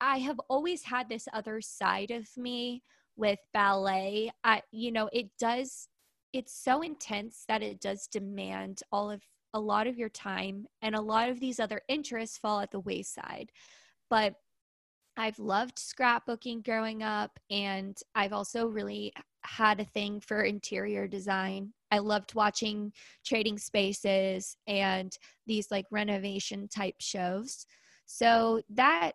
I 0.00 0.18
have 0.18 0.38
always 0.48 0.84
had 0.84 1.08
this 1.08 1.26
other 1.32 1.60
side 1.60 2.10
of 2.10 2.26
me 2.36 2.82
with 3.16 3.38
ballet. 3.52 4.30
I 4.42 4.62
you 4.72 4.92
know, 4.92 5.08
it 5.12 5.30
does 5.38 5.88
it's 6.32 6.54
so 6.54 6.82
intense 6.82 7.44
that 7.48 7.62
it 7.62 7.80
does 7.80 8.08
demand 8.08 8.82
all 8.92 9.10
of 9.10 9.22
a 9.54 9.60
lot 9.60 9.86
of 9.86 9.96
your 9.96 10.08
time 10.08 10.66
and 10.82 10.94
a 10.94 11.00
lot 11.00 11.28
of 11.30 11.40
these 11.40 11.60
other 11.60 11.80
interests 11.88 12.38
fall 12.38 12.60
at 12.60 12.70
the 12.70 12.80
wayside. 12.80 13.50
But 14.10 14.34
I've 15.16 15.38
loved 15.38 15.76
scrapbooking 15.76 16.64
growing 16.64 17.02
up, 17.02 17.38
and 17.50 17.96
I've 18.14 18.32
also 18.32 18.66
really 18.66 19.12
had 19.42 19.80
a 19.80 19.84
thing 19.84 20.20
for 20.20 20.42
interior 20.42 21.06
design. 21.06 21.72
I 21.90 21.98
loved 21.98 22.34
watching 22.34 22.92
Trading 23.24 23.58
Spaces 23.58 24.56
and 24.66 25.16
these 25.46 25.70
like 25.70 25.86
renovation 25.90 26.68
type 26.68 26.96
shows. 26.98 27.66
So 28.06 28.62
that 28.70 29.12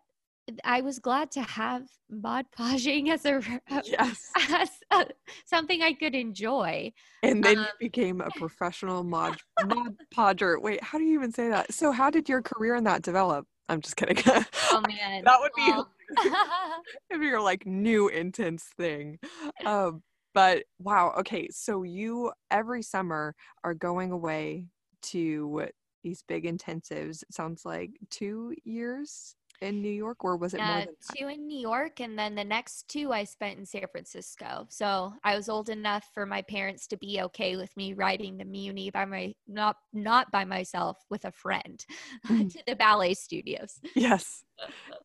I 0.64 0.80
was 0.80 0.98
glad 0.98 1.30
to 1.32 1.42
have 1.42 1.82
mod 2.08 2.46
podging 2.56 3.08
as 3.12 3.24
a 3.24 3.42
yes 3.84 4.30
as 4.50 4.70
a, 4.90 5.06
something 5.44 5.82
I 5.82 5.92
could 5.92 6.14
enjoy. 6.14 6.92
And 7.22 7.44
then 7.44 7.58
um, 7.58 7.64
you 7.64 7.88
became 7.88 8.20
a 8.20 8.30
professional 8.36 9.04
mod 9.04 9.36
mod 9.66 9.96
podger. 10.14 10.60
Wait, 10.60 10.82
how 10.82 10.98
do 10.98 11.04
you 11.04 11.14
even 11.14 11.32
say 11.32 11.48
that? 11.48 11.72
So 11.74 11.92
how 11.92 12.10
did 12.10 12.28
your 12.28 12.42
career 12.42 12.76
in 12.76 12.84
that 12.84 13.02
develop? 13.02 13.46
I'm 13.70 13.80
just 13.80 13.96
kidding. 13.96 14.16
Oh 14.72 14.82
man, 14.86 15.24
that 15.24 15.38
would 15.40 15.52
be 15.56 15.72
if 17.10 17.20
you're 17.20 17.40
like 17.40 17.66
new 17.66 18.08
intense 18.08 18.64
thing. 18.76 19.18
Um, 19.64 20.02
but 20.32 20.64
wow, 20.78 21.14
okay, 21.18 21.48
so 21.50 21.82
you 21.82 22.32
every 22.50 22.82
summer 22.82 23.34
are 23.64 23.74
going 23.74 24.12
away 24.12 24.66
to 25.02 25.66
these 26.02 26.22
big 26.26 26.44
intensives. 26.44 27.22
It 27.22 27.32
sounds 27.32 27.64
like 27.64 27.90
two 28.10 28.54
years 28.64 29.34
in 29.60 29.82
New 29.82 29.90
York, 29.90 30.24
or 30.24 30.36
was 30.36 30.54
it 30.54 30.60
more 30.60 30.78
than 30.78 30.88
two 31.16 31.28
in 31.28 31.46
New 31.46 31.58
York, 31.58 32.00
and 32.00 32.18
then 32.18 32.34
the 32.34 32.44
next 32.44 32.88
two 32.88 33.12
I 33.12 33.24
spent 33.24 33.58
in 33.58 33.66
San 33.66 33.86
Francisco. 33.90 34.66
So 34.68 35.12
I 35.24 35.36
was 35.36 35.48
old 35.48 35.68
enough 35.68 36.08
for 36.14 36.26
my 36.26 36.42
parents 36.42 36.86
to 36.88 36.96
be 36.96 37.20
okay 37.22 37.56
with 37.56 37.76
me 37.76 37.92
riding 37.92 38.36
the 38.36 38.44
Muni 38.44 38.90
by 38.90 39.04
my 39.04 39.34
not 39.46 39.76
not 39.92 40.30
by 40.30 40.44
myself 40.44 40.98
with 41.10 41.24
a 41.24 41.32
friend 41.32 41.84
mm. 42.26 42.50
to 42.52 42.62
the 42.66 42.76
ballet 42.76 43.14
studios. 43.14 43.78
Yes, 43.94 44.44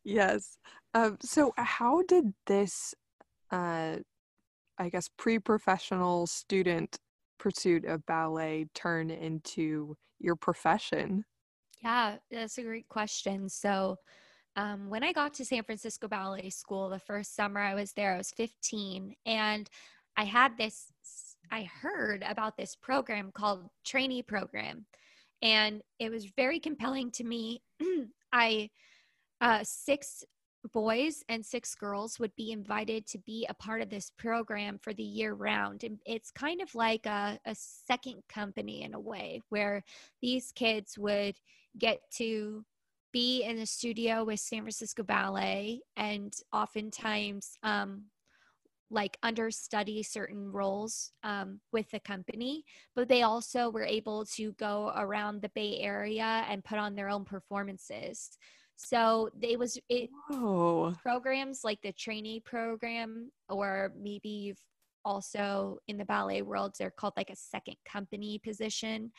yes. 0.04 0.58
Um, 0.94 1.18
so 1.20 1.52
how 1.58 2.02
did 2.02 2.32
this, 2.46 2.94
uh, 3.50 3.96
I 4.78 4.88
guess, 4.88 5.10
pre-professional 5.18 6.26
student 6.26 6.98
pursuit 7.38 7.84
of 7.84 8.06
ballet 8.06 8.66
turn 8.74 9.10
into 9.10 9.96
your 10.18 10.36
profession? 10.36 11.24
Yeah, 11.82 12.16
that's 12.30 12.58
a 12.58 12.62
great 12.62 12.88
question. 12.88 13.48
So 13.48 13.96
um, 14.56 14.88
when 14.88 15.04
I 15.04 15.12
got 15.12 15.34
to 15.34 15.44
San 15.44 15.62
Francisco 15.62 16.08
Ballet 16.08 16.50
School, 16.50 16.88
the 16.88 16.98
first 16.98 17.36
summer 17.36 17.60
I 17.60 17.74
was 17.74 17.92
there, 17.92 18.14
I 18.14 18.18
was 18.18 18.30
15, 18.30 19.14
and 19.26 19.70
I 20.16 20.24
had 20.24 20.56
this. 20.56 20.86
I 21.50 21.68
heard 21.80 22.24
about 22.26 22.56
this 22.56 22.74
program 22.74 23.30
called 23.32 23.68
Trainee 23.84 24.22
Program, 24.22 24.86
and 25.42 25.82
it 25.98 26.10
was 26.10 26.26
very 26.36 26.58
compelling 26.58 27.10
to 27.12 27.24
me. 27.24 27.62
I 28.32 28.70
uh, 29.40 29.60
six 29.62 30.24
boys 30.72 31.22
and 31.28 31.44
six 31.44 31.74
girls 31.74 32.18
would 32.18 32.34
be 32.36 32.50
invited 32.50 33.06
to 33.06 33.18
be 33.18 33.46
a 33.48 33.54
part 33.54 33.82
of 33.82 33.90
this 33.90 34.10
program 34.18 34.78
for 34.82 34.92
the 34.94 35.02
year 35.02 35.34
round. 35.34 35.84
And 35.84 35.98
it's 36.04 36.30
kind 36.30 36.60
of 36.60 36.74
like 36.74 37.06
a, 37.06 37.38
a 37.44 37.54
second 37.54 38.22
company 38.28 38.82
in 38.82 38.94
a 38.94 39.00
way, 39.00 39.42
where 39.50 39.84
these 40.20 40.52
kids 40.52 40.98
would 40.98 41.36
get 41.78 42.00
to 42.14 42.64
be 43.16 43.44
in 43.44 43.56
the 43.56 43.64
studio 43.64 44.24
with 44.24 44.38
San 44.38 44.60
Francisco 44.60 45.02
Ballet 45.02 45.80
and 45.96 46.34
oftentimes 46.52 47.56
um, 47.62 48.02
like 48.90 49.16
understudy 49.22 50.02
certain 50.02 50.52
roles 50.52 51.12
um, 51.22 51.58
with 51.72 51.90
the 51.92 52.00
company, 52.00 52.62
but 52.94 53.08
they 53.08 53.22
also 53.22 53.70
were 53.70 53.86
able 53.86 54.26
to 54.26 54.52
go 54.58 54.92
around 54.94 55.40
the 55.40 55.50
Bay 55.54 55.78
Area 55.80 56.44
and 56.46 56.62
put 56.62 56.76
on 56.76 56.94
their 56.94 57.08
own 57.08 57.24
performances. 57.24 58.36
So 58.76 59.30
they 59.34 59.56
was 59.56 59.78
it 59.88 60.10
Whoa. 60.28 60.92
programs 61.00 61.60
like 61.64 61.80
the 61.82 61.92
trainee 61.92 62.40
program, 62.44 63.32
or 63.48 63.94
maybe 63.98 64.28
you've 64.28 64.62
also 65.06 65.78
in 65.88 65.96
the 65.96 66.04
ballet 66.04 66.42
world, 66.42 66.74
they're 66.78 66.90
called 66.90 67.14
like 67.16 67.30
a 67.30 67.36
second 67.36 67.76
company 67.90 68.38
position, 68.44 69.10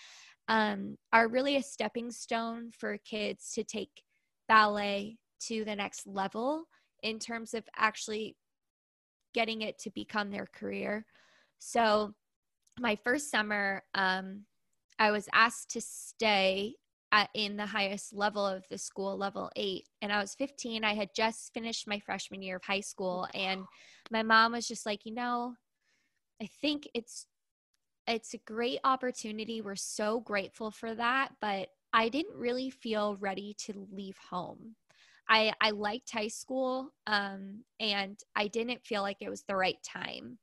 um, 0.48 0.98
are 1.12 1.28
really 1.28 1.58
a 1.58 1.64
stepping 1.64 2.12
stone 2.12 2.72
for 2.72 2.98
kids 2.98 3.52
to 3.54 3.64
take 3.64 4.04
ballet 4.48 5.18
to 5.40 5.66
the 5.66 5.76
next 5.76 6.08
level 6.08 6.66
in 7.04 7.20
terms 7.20 7.54
of 7.54 7.64
actually 7.76 8.36
getting 9.34 9.62
it 9.62 9.78
to 9.80 9.92
become 9.92 10.32
their 10.32 10.48
career. 10.48 11.06
So 11.60 12.14
my 12.80 12.98
first 13.04 13.30
summer, 13.30 13.84
um, 13.94 14.46
I 15.00 15.12
was 15.12 15.30
asked 15.34 15.72
to 15.72 15.82
stay 15.82 16.76
at, 17.12 17.30
in 17.34 17.58
the 17.58 17.66
highest 17.66 18.14
level 18.14 18.46
of 18.46 18.66
the 18.70 18.78
school, 18.78 19.18
level 19.18 19.52
eight. 19.56 19.88
And 20.02 20.12
I 20.12 20.20
was 20.20 20.36
15. 20.36 20.84
I 20.84 20.94
had 20.94 21.10
just 21.16 21.54
finished 21.54 21.88
my 21.88 22.00
freshman 22.00 22.42
year 22.42 22.58
of 22.58 22.64
high 22.64 22.82
school. 22.82 23.28
And 23.34 23.64
my 24.12 24.24
mom 24.24 24.54
was 24.54 24.68
just 24.68 24.86
like, 24.86 25.06
you 25.06 25.14
know, 25.14 25.54
I 26.42 26.50
think 26.62 26.88
it's 26.94 27.26
it's 28.08 28.34
a 28.34 28.40
great 28.40 28.80
opportunity. 28.84 29.62
We're 29.62 29.76
so 29.76 30.22
grateful 30.22 30.72
for 30.72 30.96
that, 30.96 31.30
but 31.42 31.70
I 31.94 32.10
didn't 32.10 32.38
really 32.38 32.70
feel 32.70 33.18
ready 33.20 33.56
to 33.66 33.88
leave 33.92 34.18
home. 34.30 34.76
I 35.30 35.54
I 35.60 35.72
liked 35.72 36.12
high 36.12 36.30
school 36.30 36.92
um, 37.06 37.64
and 37.80 38.18
I 38.36 38.48
didn't 38.48 38.86
feel 38.86 39.02
like 39.02 39.18
it 39.22 39.30
was 39.30 39.44
the 39.44 39.56
right 39.56 39.78
time. 39.84 40.38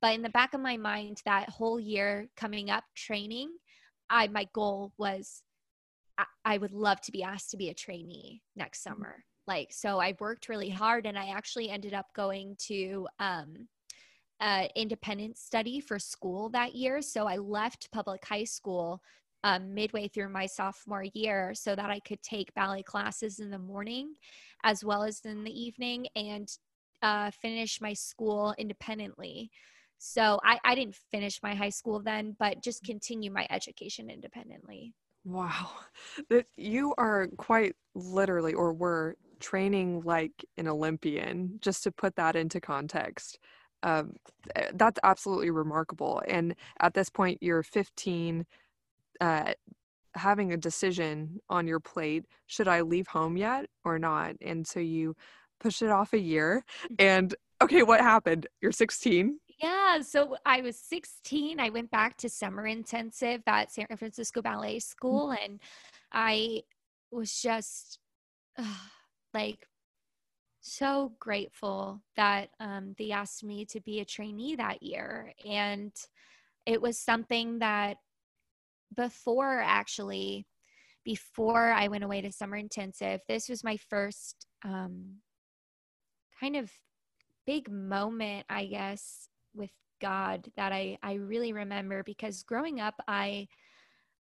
But 0.00 0.14
in 0.14 0.22
the 0.22 0.30
back 0.30 0.54
of 0.54 0.60
my 0.60 0.78
mind 0.78 1.20
that 1.26 1.50
whole 1.50 1.78
year 1.78 2.28
coming 2.36 2.70
up 2.70 2.84
training, 2.96 3.50
I 4.08 4.28
my 4.28 4.48
goal 4.54 4.92
was 4.98 5.42
I, 6.44 6.58
would 6.58 6.72
love 6.72 7.00
to 7.02 7.12
be 7.12 7.22
asked 7.22 7.50
to 7.52 7.56
be 7.56 7.70
a 7.70 7.74
trainee 7.74 8.42
next 8.56 8.80
mm-hmm. 8.80 8.94
summer. 8.94 9.24
Like, 9.46 9.68
so 9.72 9.98
I 9.98 10.14
worked 10.20 10.48
really 10.48 10.68
hard 10.68 11.06
and 11.06 11.18
I 11.18 11.28
actually 11.28 11.70
ended 11.70 11.94
up 11.94 12.06
going 12.14 12.56
to 12.66 13.08
um, 13.18 13.68
uh, 14.40 14.66
independent 14.74 15.36
study 15.36 15.80
for 15.80 15.98
school 15.98 16.48
that 16.50 16.74
year. 16.74 17.02
So 17.02 17.26
I 17.26 17.36
left 17.36 17.90
public 17.92 18.24
high 18.24 18.44
school 18.44 19.02
um, 19.44 19.74
midway 19.74 20.08
through 20.08 20.28
my 20.30 20.46
sophomore 20.46 21.04
year 21.14 21.52
so 21.54 21.74
that 21.74 21.90
I 21.90 22.00
could 22.00 22.22
take 22.22 22.52
ballet 22.54 22.82
classes 22.82 23.38
in 23.38 23.50
the 23.50 23.58
morning 23.58 24.14
as 24.64 24.84
well 24.84 25.02
as 25.02 25.20
in 25.24 25.44
the 25.44 25.60
evening 25.60 26.06
and 26.14 26.48
uh, 27.02 27.30
finish 27.30 27.80
my 27.80 27.92
school 27.94 28.54
independently. 28.58 29.50
So 29.98 30.38
I, 30.44 30.58
I 30.64 30.74
didn't 30.74 30.96
finish 31.10 31.40
my 31.42 31.54
high 31.54 31.70
school 31.70 32.00
then, 32.00 32.36
but 32.38 32.62
just 32.62 32.84
continue 32.84 33.30
my 33.30 33.46
education 33.50 34.10
independently. 34.10 34.94
Wow. 35.24 35.70
That 36.30 36.46
you 36.56 36.94
are 36.96 37.28
quite 37.36 37.76
literally 37.94 38.54
or 38.54 38.72
were 38.72 39.16
training 39.38 40.02
like 40.04 40.44
an 40.56 40.68
Olympian, 40.68 41.58
just 41.60 41.82
to 41.84 41.90
put 41.90 42.16
that 42.16 42.36
into 42.36 42.60
context. 42.60 43.38
Um, 43.82 44.14
eh, 44.54 44.70
that's 44.74 45.00
absolutely 45.02 45.50
remarkable. 45.50 46.22
And 46.28 46.54
at 46.80 46.94
this 46.94 47.08
point, 47.08 47.38
you're 47.40 47.62
15, 47.62 48.44
uh, 49.20 49.52
having 50.14 50.52
a 50.52 50.56
decision 50.56 51.40
on 51.48 51.66
your 51.66 51.80
plate 51.80 52.24
should 52.46 52.68
I 52.68 52.80
leave 52.80 53.06
home 53.06 53.36
yet 53.36 53.66
or 53.84 53.98
not? 53.98 54.34
And 54.40 54.66
so 54.66 54.80
you 54.80 55.14
push 55.60 55.82
it 55.82 55.90
off 55.90 56.12
a 56.12 56.18
year. 56.18 56.64
Mm-hmm. 56.84 56.94
And 56.98 57.34
okay, 57.62 57.82
what 57.82 58.00
happened? 58.00 58.46
You're 58.60 58.72
16. 58.72 59.38
Yeah. 59.62 60.00
So 60.00 60.36
I 60.46 60.62
was 60.62 60.76
16. 60.76 61.60
I 61.60 61.68
went 61.68 61.90
back 61.90 62.16
to 62.18 62.28
summer 62.28 62.66
intensive 62.66 63.42
at 63.46 63.70
San 63.70 63.86
Francisco 63.96 64.40
Ballet 64.40 64.76
mm. 64.76 64.82
School, 64.82 65.34
and 65.42 65.60
I 66.12 66.62
was 67.10 67.40
just 67.40 67.98
uh, 68.58 68.64
like 69.34 69.66
so 70.60 71.12
grateful 71.18 72.02
that 72.16 72.50
um, 72.60 72.94
they 72.98 73.10
asked 73.10 73.44
me 73.44 73.64
to 73.66 73.80
be 73.80 74.00
a 74.00 74.04
trainee 74.04 74.56
that 74.56 74.82
year. 74.82 75.32
And 75.48 75.92
it 76.66 76.80
was 76.80 76.98
something 76.98 77.58
that 77.60 77.96
before 78.94 79.60
actually, 79.60 80.46
before 81.04 81.72
I 81.72 81.88
went 81.88 82.04
away 82.04 82.20
to 82.20 82.32
summer 82.32 82.56
intensive, 82.56 83.20
this 83.28 83.48
was 83.48 83.64
my 83.64 83.76
first 83.76 84.46
um, 84.64 85.16
kind 86.38 86.56
of 86.56 86.70
big 87.46 87.70
moment, 87.70 88.46
I 88.48 88.66
guess, 88.66 89.28
with 89.54 89.70
God 90.00 90.50
that 90.56 90.72
I 90.72 90.98
I 91.02 91.14
really 91.14 91.52
remember 91.52 92.02
because 92.02 92.42
growing 92.42 92.80
up 92.80 92.94
I 93.06 93.48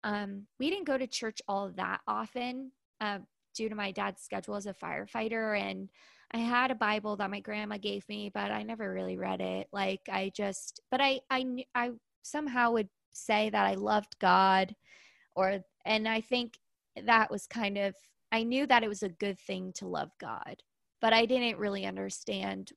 um 0.05 0.47
we 0.59 0.71
didn't 0.71 0.87
go 0.87 0.97
to 0.97 1.07
church 1.07 1.43
all 1.49 1.71
that 1.77 2.01
often 2.07 2.71
uh, 3.01 3.19
due 3.55 3.69
to 3.69 3.75
my 3.75 3.91
dad's 3.91 4.23
schedule 4.23 4.55
as 4.55 4.67
a 4.67 4.75
firefighter 4.75 5.59
and 5.59 5.89
I 6.33 6.39
had 6.39 6.71
a 6.71 6.77
Bible 6.77 7.17
that 7.17 7.31
my 7.31 7.41
grandma 7.41 7.79
gave 7.79 8.09
me 8.09 8.31
but 8.33 8.51
I 8.51 8.63
never 8.63 8.93
really 8.93 9.17
read 9.17 9.41
it 9.41 9.69
like 9.73 10.01
I 10.11 10.33
just 10.35 10.81
but 10.91 11.01
I 11.01 11.21
I 11.31 11.65
I 11.75 11.91
somehow 12.23 12.73
would 12.73 12.89
say 13.13 13.51
that 13.51 13.67
I 13.67 13.75
loved 13.75 14.19
God 14.21 14.75
or 15.37 15.61
and 15.85 16.09
I 16.09 16.21
think 16.21 16.59
that 17.05 17.31
was 17.31 17.47
kind 17.47 17.79
of 17.79 17.95
I 18.33 18.43
knew 18.43 18.67
that 18.67 18.83
it 18.83 18.89
was 18.89 19.03
a 19.03 19.09
good 19.09 19.39
thing 19.39 19.73
to 19.77 19.87
love 19.87 20.11
God 20.21 20.63
but 21.01 21.13
I 21.13 21.27
didn't 21.27 21.59
really 21.59 21.85
understand 21.85 22.73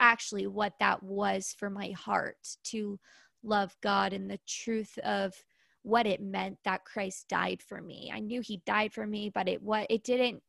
actually 0.00 0.46
what 0.46 0.74
that 0.80 1.02
was 1.02 1.54
for 1.58 1.70
my 1.70 1.90
heart 1.90 2.36
to 2.64 2.98
love 3.42 3.76
God 3.82 4.12
and 4.12 4.30
the 4.30 4.40
truth 4.46 4.98
of 5.04 5.34
what 5.82 6.06
it 6.06 6.20
meant 6.20 6.58
that 6.64 6.84
Christ 6.84 7.28
died 7.28 7.62
for 7.62 7.80
me. 7.80 8.10
I 8.12 8.20
knew 8.20 8.40
he 8.40 8.62
died 8.66 8.92
for 8.92 9.06
me, 9.06 9.30
but 9.30 9.48
it 9.48 9.62
what 9.62 9.86
it 9.90 10.04
didn't 10.04 10.42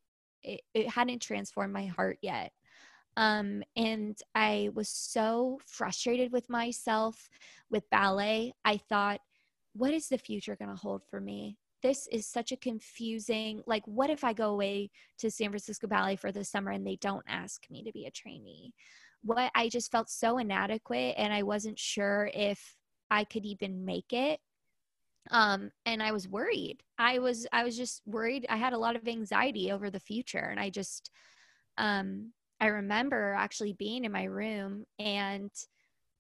it, 0.44 0.62
it 0.74 0.90
hadn't 0.90 1.22
transformed 1.22 1.74
my 1.74 1.86
heart 1.86 2.18
yet. 2.22 2.52
Um, 3.18 3.64
and 3.76 4.18
I 4.36 4.70
was 4.74 4.90
so 4.90 5.60
frustrated 5.66 6.32
with 6.32 6.50
myself 6.50 7.30
with 7.70 7.90
ballet. 7.90 8.54
I 8.64 8.78
thought, 8.78 9.20
what 9.74 9.94
is 9.94 10.08
the 10.08 10.18
future 10.18 10.56
going 10.56 10.72
to 10.72 10.82
hold 10.82 11.04
for 11.10 11.20
me? 11.20 11.58
This 11.82 12.08
is 12.12 12.28
such 12.28 12.52
a 12.52 12.58
confusing, 12.58 13.62
like, 13.66 13.84
what 13.86 14.10
if 14.10 14.24
I 14.24 14.34
go 14.34 14.52
away 14.52 14.92
to 15.20 15.32
San 15.32 15.50
Francisco 15.50 15.88
Ballet 15.88 16.18
for 16.18 16.32
the 16.32 16.44
summer 16.44 16.72
and 16.72 16.86
they 16.86 16.98
don't 16.98 17.24
ask 17.28 17.64
me 17.70 17.84
to 17.84 17.92
be 17.92 18.06
a 18.06 18.12
trainee? 18.12 18.74
what 19.24 19.52
I 19.56 19.70
just 19.70 19.92
felt 19.92 20.10
so 20.10 20.38
inadequate 20.38 21.16
and 21.18 21.34
I 21.34 21.44
wasn't 21.44 21.80
sure 21.80 22.30
if 22.34 22.78
I 23.12 23.24
could 23.24 23.46
even 23.46 23.86
make 23.86 24.14
it. 24.14 24.40
Um, 25.32 25.72
and 25.86 26.02
I 26.02 26.12
was 26.12 26.28
worried. 26.28 26.82
I 26.98 27.20
was 27.20 27.48
I 27.52 27.64
was 27.64 27.78
just 27.78 28.02
worried. 28.06 28.46
I 28.50 28.58
had 28.58 28.74
a 28.74 28.78
lot 28.78 28.96
of 28.96 29.08
anxiety 29.08 29.72
over 29.72 29.90
the 29.90 30.00
future 30.00 30.40
and 30.40 30.60
I 30.60 30.70
just 30.70 31.12
um 31.78 32.34
I 32.60 32.68
remember 32.68 33.34
actually 33.38 33.74
being 33.74 34.06
in 34.06 34.12
my 34.12 34.26
room 34.26 34.86
and 34.98 35.52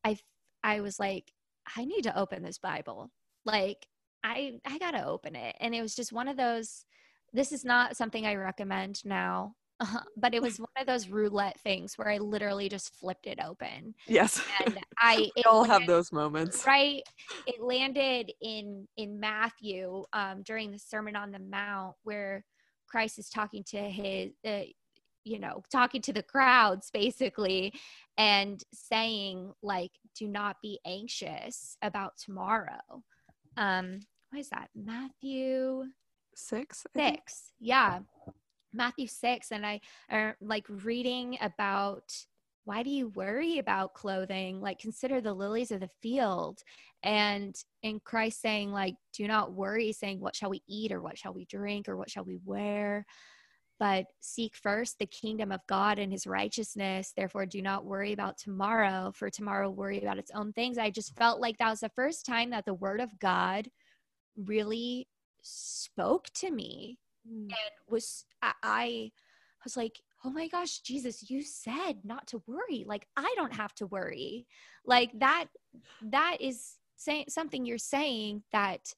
I 0.03 0.17
I 0.63 0.81
was 0.81 0.99
like 0.99 1.31
I 1.75 1.85
need 1.85 2.03
to 2.03 2.17
open 2.17 2.43
this 2.43 2.59
Bible. 2.59 3.11
Like 3.45 3.87
I 4.23 4.59
I 4.65 4.77
got 4.77 4.91
to 4.91 5.05
open 5.05 5.35
it. 5.35 5.55
And 5.59 5.73
it 5.73 5.81
was 5.81 5.95
just 5.95 6.13
one 6.13 6.27
of 6.27 6.37
those 6.37 6.85
this 7.33 7.51
is 7.51 7.63
not 7.65 7.97
something 7.97 8.25
I 8.25 8.35
recommend 8.35 9.03
now 9.05 9.55
uh, 9.79 9.99
but 10.17 10.33
it 10.33 10.41
was 10.41 10.59
one 10.59 10.67
of 10.77 10.87
those 10.87 11.09
roulette 11.09 11.59
things 11.59 11.97
where 11.97 12.09
I 12.09 12.17
literally 12.17 12.69
just 12.69 12.93
flipped 12.95 13.27
it 13.27 13.39
open. 13.43 13.95
Yes. 14.07 14.41
And 14.65 14.79
I 14.97 15.29
we 15.35 15.43
all 15.43 15.61
landed, 15.61 15.73
have 15.73 15.87
those 15.87 16.11
moments. 16.11 16.65
Right. 16.65 17.03
It 17.47 17.61
landed 17.61 18.31
in 18.41 18.87
in 18.97 19.19
Matthew 19.19 20.03
um, 20.13 20.43
during 20.43 20.71
the 20.71 20.79
Sermon 20.79 21.15
on 21.15 21.31
the 21.31 21.39
Mount 21.39 21.95
where 22.03 22.43
Christ 22.87 23.19
is 23.19 23.29
talking 23.29 23.63
to 23.69 23.77
his 23.77 24.31
uh, 24.45 24.61
you 25.25 25.37
know, 25.37 25.61
talking 25.71 26.01
to 26.01 26.13
the 26.13 26.23
crowds 26.23 26.89
basically 26.91 27.73
and 28.17 28.63
saying 28.73 29.51
like 29.61 29.91
do 30.17 30.27
not 30.27 30.57
be 30.61 30.79
anxious 30.85 31.77
about 31.81 32.13
tomorrow. 32.17 33.03
Um 33.57 33.99
what 34.29 34.39
is 34.39 34.49
that? 34.49 34.69
Matthew 34.75 35.85
6? 36.35 36.85
6. 36.95 37.51
Yeah 37.59 37.99
Matthew 38.73 39.07
6 39.07 39.51
and 39.51 39.65
I 39.65 39.81
are 40.09 40.37
like 40.41 40.65
reading 40.67 41.37
about 41.41 42.03
why 42.65 42.83
do 42.83 42.91
you 42.91 43.09
worry 43.09 43.57
about 43.57 43.95
clothing? 43.95 44.61
Like 44.61 44.77
consider 44.77 45.21
the 45.21 45.33
lilies 45.33 45.71
of 45.71 45.79
the 45.79 45.89
field. 46.01 46.61
And 47.01 47.55
in 47.81 47.99
Christ 47.99 48.41
saying, 48.41 48.71
like, 48.71 48.95
do 49.13 49.27
not 49.27 49.53
worry, 49.53 49.91
saying, 49.91 50.19
What 50.19 50.35
shall 50.35 50.51
we 50.51 50.61
eat 50.67 50.91
or 50.91 51.01
what 51.01 51.17
shall 51.17 51.33
we 51.33 51.45
drink 51.45 51.89
or 51.89 51.97
what 51.97 52.11
shall 52.11 52.25
we 52.25 52.37
wear? 52.45 53.05
But 53.79 54.05
seek 54.19 54.55
first 54.55 54.99
the 54.99 55.07
kingdom 55.07 55.51
of 55.51 55.65
God 55.67 55.97
and 55.97 56.11
his 56.11 56.27
righteousness. 56.27 57.13
Therefore, 57.15 57.45
do 57.45 57.61
not 57.61 57.85
worry 57.85 58.11
about 58.11 58.37
tomorrow, 58.37 59.13
for 59.15 59.29
tomorrow 59.29 59.69
worry 59.69 60.01
about 60.01 60.19
its 60.19 60.31
own 60.35 60.51
things. 60.51 60.77
I 60.77 60.91
just 60.91 61.15
felt 61.15 61.39
like 61.39 61.57
that 61.57 61.69
was 61.69 61.79
the 61.79 61.89
first 61.89 62.25
time 62.25 62.49
that 62.49 62.65
the 62.65 62.73
word 62.73 62.99
of 62.99 63.17
God 63.19 63.69
really 64.35 65.07
spoke 65.41 66.27
to 66.35 66.51
me 66.51 66.99
mm. 67.29 67.43
and 67.43 67.71
was 67.87 68.25
I, 68.41 68.53
I 68.63 69.11
was 69.63 69.77
like 69.77 70.01
oh 70.25 70.29
my 70.29 70.47
gosh 70.47 70.79
jesus 70.79 71.29
you 71.29 71.41
said 71.43 71.99
not 72.03 72.27
to 72.27 72.41
worry. 72.47 72.85
Like 72.87 73.07
i 73.15 73.33
don't 73.35 73.53
have 73.53 73.73
to 73.75 73.87
worry. 73.87 74.47
Like 74.85 75.11
that 75.19 75.45
that 76.01 76.37
is 76.39 76.77
saying 76.95 77.25
something 77.29 77.65
you're 77.65 77.77
saying 77.77 78.43
that 78.51 78.93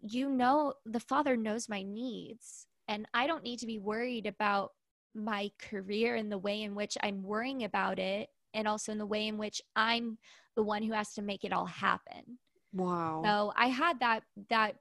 you 0.00 0.28
know 0.28 0.74
the 0.84 1.00
father 1.00 1.36
knows 1.36 1.68
my 1.68 1.82
needs 1.82 2.66
and 2.88 3.06
i 3.14 3.26
don't 3.26 3.44
need 3.44 3.58
to 3.60 3.66
be 3.66 3.78
worried 3.78 4.26
about 4.26 4.72
my 5.14 5.48
career 5.60 6.16
and 6.16 6.32
the 6.32 6.38
way 6.38 6.62
in 6.62 6.74
which 6.74 6.98
i'm 7.02 7.22
worrying 7.22 7.62
about 7.62 8.00
it 8.00 8.28
and 8.54 8.66
also 8.66 8.90
in 8.90 8.98
the 8.98 9.06
way 9.06 9.28
in 9.28 9.38
which 9.38 9.62
i'm 9.76 10.18
the 10.56 10.62
one 10.62 10.82
who 10.82 10.92
has 10.92 11.14
to 11.14 11.22
make 11.22 11.44
it 11.44 11.52
all 11.52 11.66
happen. 11.66 12.38
Wow. 12.72 13.22
So 13.24 13.52
i 13.56 13.66
had 13.66 14.00
that 14.00 14.22
that 14.48 14.76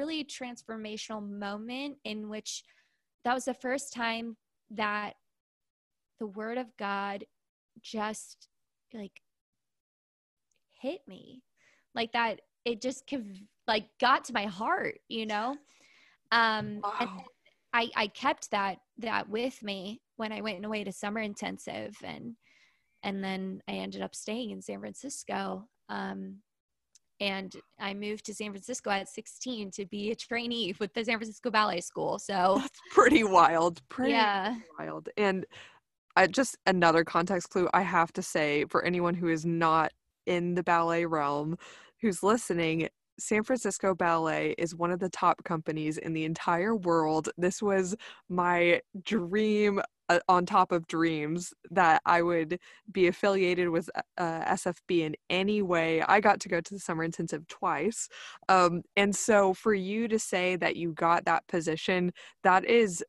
really 0.00 0.24
transformational 0.24 1.22
moment 1.28 1.98
in 2.04 2.30
which 2.30 2.64
that 3.24 3.34
was 3.34 3.44
the 3.44 3.52
first 3.52 3.92
time 3.92 4.34
that 4.70 5.12
the 6.20 6.26
word 6.26 6.56
of 6.56 6.74
God 6.78 7.24
just 7.82 8.48
like 8.94 9.20
hit 10.80 11.00
me 11.06 11.42
like 11.94 12.12
that 12.12 12.40
it 12.64 12.80
just 12.80 13.04
like 13.66 13.84
got 14.00 14.24
to 14.24 14.32
my 14.32 14.46
heart 14.46 14.98
you 15.08 15.26
know 15.26 15.56
um 16.32 16.80
wow. 16.82 16.92
and 17.00 17.10
i 17.72 17.88
i 17.96 18.06
kept 18.06 18.50
that 18.50 18.78
that 18.98 19.28
with 19.28 19.62
me 19.62 20.00
when 20.16 20.32
i 20.32 20.40
went 20.40 20.64
away 20.64 20.82
to 20.82 20.92
summer 20.92 21.20
intensive 21.20 21.96
and 22.02 22.34
and 23.02 23.22
then 23.22 23.60
i 23.68 23.72
ended 23.72 24.02
up 24.02 24.14
staying 24.14 24.50
in 24.50 24.62
san 24.62 24.80
francisco 24.80 25.66
um 25.88 26.36
and 27.20 27.54
I 27.78 27.92
moved 27.92 28.24
to 28.26 28.34
San 28.34 28.50
Francisco 28.50 28.90
at 28.90 29.08
16 29.08 29.70
to 29.72 29.86
be 29.86 30.10
a 30.10 30.16
trainee 30.16 30.74
with 30.80 30.92
the 30.94 31.04
San 31.04 31.18
Francisco 31.18 31.50
Ballet 31.50 31.80
School. 31.80 32.18
So 32.18 32.56
that's 32.58 32.80
pretty 32.90 33.24
wild. 33.24 33.86
Pretty 33.88 34.12
yeah. 34.12 34.56
wild. 34.78 35.08
And 35.16 35.44
uh, 36.16 36.26
just 36.26 36.56
another 36.66 37.04
context 37.04 37.50
clue 37.50 37.68
I 37.72 37.82
have 37.82 38.12
to 38.14 38.22
say 38.22 38.64
for 38.70 38.84
anyone 38.84 39.14
who 39.14 39.28
is 39.28 39.44
not 39.44 39.92
in 40.26 40.54
the 40.54 40.62
ballet 40.62 41.04
realm 41.04 41.56
who's 42.00 42.22
listening, 42.22 42.88
San 43.18 43.42
Francisco 43.42 43.94
Ballet 43.94 44.54
is 44.56 44.74
one 44.74 44.90
of 44.90 44.98
the 44.98 45.10
top 45.10 45.44
companies 45.44 45.98
in 45.98 46.14
the 46.14 46.24
entire 46.24 46.74
world. 46.74 47.28
This 47.36 47.60
was 47.60 47.94
my 48.30 48.80
dream 49.04 49.80
uh, 50.10 50.18
on 50.28 50.44
top 50.44 50.72
of 50.72 50.88
dreams 50.88 51.54
that 51.70 52.02
I 52.04 52.20
would 52.20 52.58
be 52.90 53.06
affiliated 53.06 53.68
with 53.68 53.88
uh, 54.18 54.44
SFB 54.44 55.02
in 55.02 55.14
any 55.30 55.62
way. 55.62 56.02
I 56.02 56.20
got 56.20 56.40
to 56.40 56.48
go 56.48 56.60
to 56.60 56.74
the 56.74 56.80
summer 56.80 57.04
intensive 57.04 57.46
twice. 57.46 58.08
Um, 58.48 58.82
and 58.96 59.14
so 59.14 59.54
for 59.54 59.72
you 59.72 60.08
to 60.08 60.18
say 60.18 60.56
that 60.56 60.74
you 60.74 60.92
got 60.92 61.24
that 61.26 61.46
position, 61.46 62.12
that 62.42 62.64
is 62.64 63.04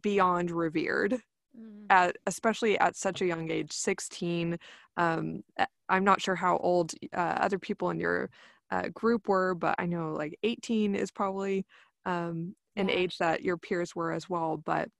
beyond 0.00 0.52
revered. 0.52 1.20
Mm. 1.58 1.86
At, 1.90 2.16
especially 2.26 2.78
at 2.78 2.96
such 2.96 3.22
a 3.22 3.26
young 3.26 3.50
age 3.50 3.72
16 3.72 4.58
um, 4.98 5.42
i'm 5.88 6.04
not 6.04 6.20
sure 6.20 6.34
how 6.34 6.58
old 6.58 6.92
uh, 7.14 7.16
other 7.16 7.58
people 7.58 7.88
in 7.88 7.98
your 7.98 8.28
uh, 8.70 8.88
group 8.92 9.26
were 9.26 9.54
but 9.54 9.74
i 9.78 9.86
know 9.86 10.12
like 10.12 10.36
18 10.42 10.94
is 10.94 11.10
probably 11.10 11.64
um, 12.04 12.54
an 12.74 12.90
yeah. 12.90 12.94
age 12.94 13.16
that 13.16 13.40
your 13.40 13.56
peers 13.56 13.96
were 13.96 14.12
as 14.12 14.28
well 14.28 14.58
but 14.58 14.90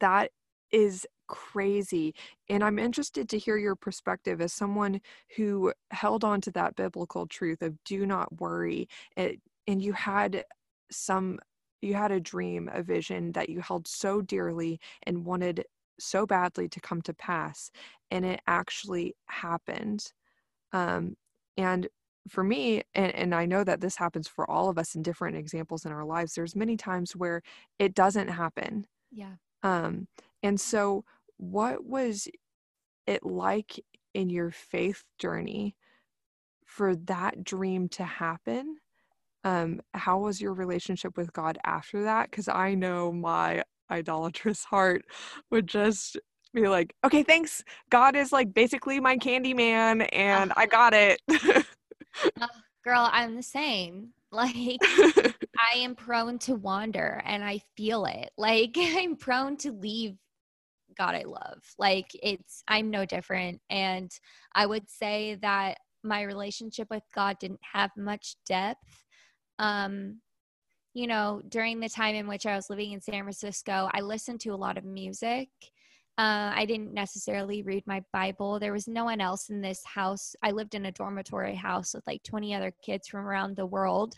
that 0.00 0.30
is 0.72 1.06
crazy. 1.28 2.14
And 2.48 2.62
I'm 2.62 2.78
interested 2.78 3.28
to 3.30 3.38
hear 3.38 3.56
your 3.56 3.76
perspective 3.76 4.40
as 4.40 4.52
someone 4.52 5.00
who 5.36 5.72
held 5.90 6.24
on 6.24 6.40
to 6.42 6.50
that 6.52 6.76
biblical 6.76 7.26
truth 7.26 7.62
of 7.62 7.82
do 7.84 8.06
not 8.06 8.40
worry. 8.40 8.88
It, 9.16 9.40
and 9.66 9.82
you 9.82 9.92
had 9.92 10.44
some, 10.90 11.38
you 11.82 11.94
had 11.94 12.12
a 12.12 12.20
dream, 12.20 12.70
a 12.72 12.82
vision 12.82 13.32
that 13.32 13.48
you 13.48 13.60
held 13.60 13.88
so 13.88 14.20
dearly 14.20 14.78
and 15.04 15.24
wanted 15.24 15.64
so 15.98 16.26
badly 16.26 16.68
to 16.68 16.80
come 16.80 17.02
to 17.02 17.14
pass. 17.14 17.70
And 18.10 18.24
it 18.24 18.40
actually 18.46 19.16
happened. 19.26 20.12
Um, 20.72 21.16
and 21.56 21.88
for 22.28 22.42
me 22.42 22.82
and, 22.94 23.14
and 23.14 23.34
i 23.34 23.46
know 23.46 23.64
that 23.64 23.80
this 23.80 23.96
happens 23.96 24.28
for 24.28 24.48
all 24.50 24.68
of 24.68 24.78
us 24.78 24.94
in 24.94 25.02
different 25.02 25.36
examples 25.36 25.84
in 25.84 25.92
our 25.92 26.04
lives 26.04 26.34
there's 26.34 26.56
many 26.56 26.76
times 26.76 27.14
where 27.14 27.42
it 27.78 27.94
doesn't 27.94 28.28
happen 28.28 28.86
yeah 29.10 29.34
um 29.62 30.06
and 30.46 30.60
so, 30.60 31.04
what 31.38 31.84
was 31.84 32.28
it 33.08 33.26
like 33.26 33.80
in 34.14 34.30
your 34.30 34.52
faith 34.52 35.02
journey 35.18 35.74
for 36.64 36.94
that 36.94 37.42
dream 37.42 37.88
to 37.88 38.04
happen? 38.04 38.76
Um, 39.42 39.80
how 39.92 40.20
was 40.20 40.40
your 40.40 40.54
relationship 40.54 41.16
with 41.16 41.32
God 41.32 41.58
after 41.64 42.04
that? 42.04 42.30
Because 42.30 42.46
I 42.46 42.74
know 42.74 43.10
my 43.10 43.64
idolatrous 43.90 44.62
heart 44.70 45.04
would 45.50 45.66
just 45.66 46.16
be 46.54 46.68
like, 46.68 46.94
okay, 47.02 47.24
thanks. 47.24 47.64
God 47.90 48.14
is 48.14 48.30
like 48.30 48.54
basically 48.54 49.00
my 49.00 49.16
candy 49.16 49.52
man, 49.52 50.02
and 50.02 50.52
I 50.56 50.66
got 50.66 50.94
it. 50.94 51.20
uh, 51.28 52.46
girl, 52.84 53.10
I'm 53.12 53.34
the 53.34 53.42
same. 53.42 54.10
Like, 54.32 54.80
I 54.84 55.78
am 55.78 55.94
prone 55.94 56.38
to 56.40 56.56
wander 56.56 57.22
and 57.24 57.42
I 57.42 57.62
feel 57.76 58.04
it. 58.04 58.32
Like, 58.36 58.74
I'm 58.76 59.16
prone 59.16 59.56
to 59.58 59.72
leave 59.72 60.16
God 60.96 61.14
I 61.14 61.22
love. 61.22 61.62
Like 61.78 62.10
it's, 62.14 62.62
I'm 62.68 62.90
no 62.90 63.04
different. 63.04 63.60
And 63.70 64.10
I 64.54 64.66
would 64.66 64.88
say 64.88 65.36
that 65.42 65.78
my 66.02 66.22
relationship 66.22 66.88
with 66.90 67.02
God 67.14 67.36
didn't 67.40 67.60
have 67.72 67.90
much 67.96 68.36
depth. 68.46 69.04
Um, 69.58 70.20
you 70.94 71.06
know, 71.06 71.42
during 71.48 71.80
the 71.80 71.88
time 71.88 72.14
in 72.14 72.26
which 72.26 72.46
I 72.46 72.56
was 72.56 72.70
living 72.70 72.92
in 72.92 73.00
San 73.00 73.22
Francisco, 73.22 73.88
I 73.92 74.00
listened 74.00 74.40
to 74.40 74.50
a 74.50 74.56
lot 74.56 74.78
of 74.78 74.84
music. 74.84 75.48
Uh, 76.18 76.50
I 76.54 76.64
didn't 76.64 76.94
necessarily 76.94 77.62
read 77.62 77.86
my 77.86 78.02
Bible. 78.10 78.58
There 78.58 78.72
was 78.72 78.88
no 78.88 79.04
one 79.04 79.20
else 79.20 79.50
in 79.50 79.60
this 79.60 79.84
house. 79.84 80.34
I 80.42 80.52
lived 80.52 80.74
in 80.74 80.86
a 80.86 80.92
dormitory 80.92 81.54
house 81.54 81.92
with 81.92 82.06
like 82.06 82.22
20 82.22 82.54
other 82.54 82.72
kids 82.82 83.08
from 83.08 83.26
around 83.26 83.54
the 83.54 83.66
world. 83.66 84.14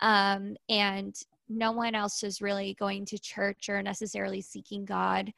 Um, 0.00 0.56
and 0.70 1.14
no 1.50 1.72
one 1.72 1.94
else 1.94 2.22
was 2.22 2.40
really 2.40 2.74
going 2.78 3.04
to 3.06 3.18
church 3.18 3.68
or 3.68 3.82
necessarily 3.82 4.40
seeking 4.40 4.86
God. 4.86 5.30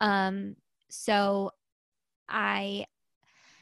Um, 0.00 0.56
so 0.88 1.52
I, 2.28 2.86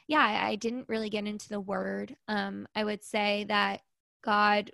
yeah, 0.07 0.41
I 0.43 0.57
didn't 0.57 0.89
really 0.89 1.11
get 1.11 1.26
into 1.26 1.49
the 1.49 1.61
word. 1.61 2.16
Um, 2.28 2.66
I 2.74 2.85
would 2.85 3.03
say 3.03 3.45
that 3.49 3.80
God, 4.22 4.70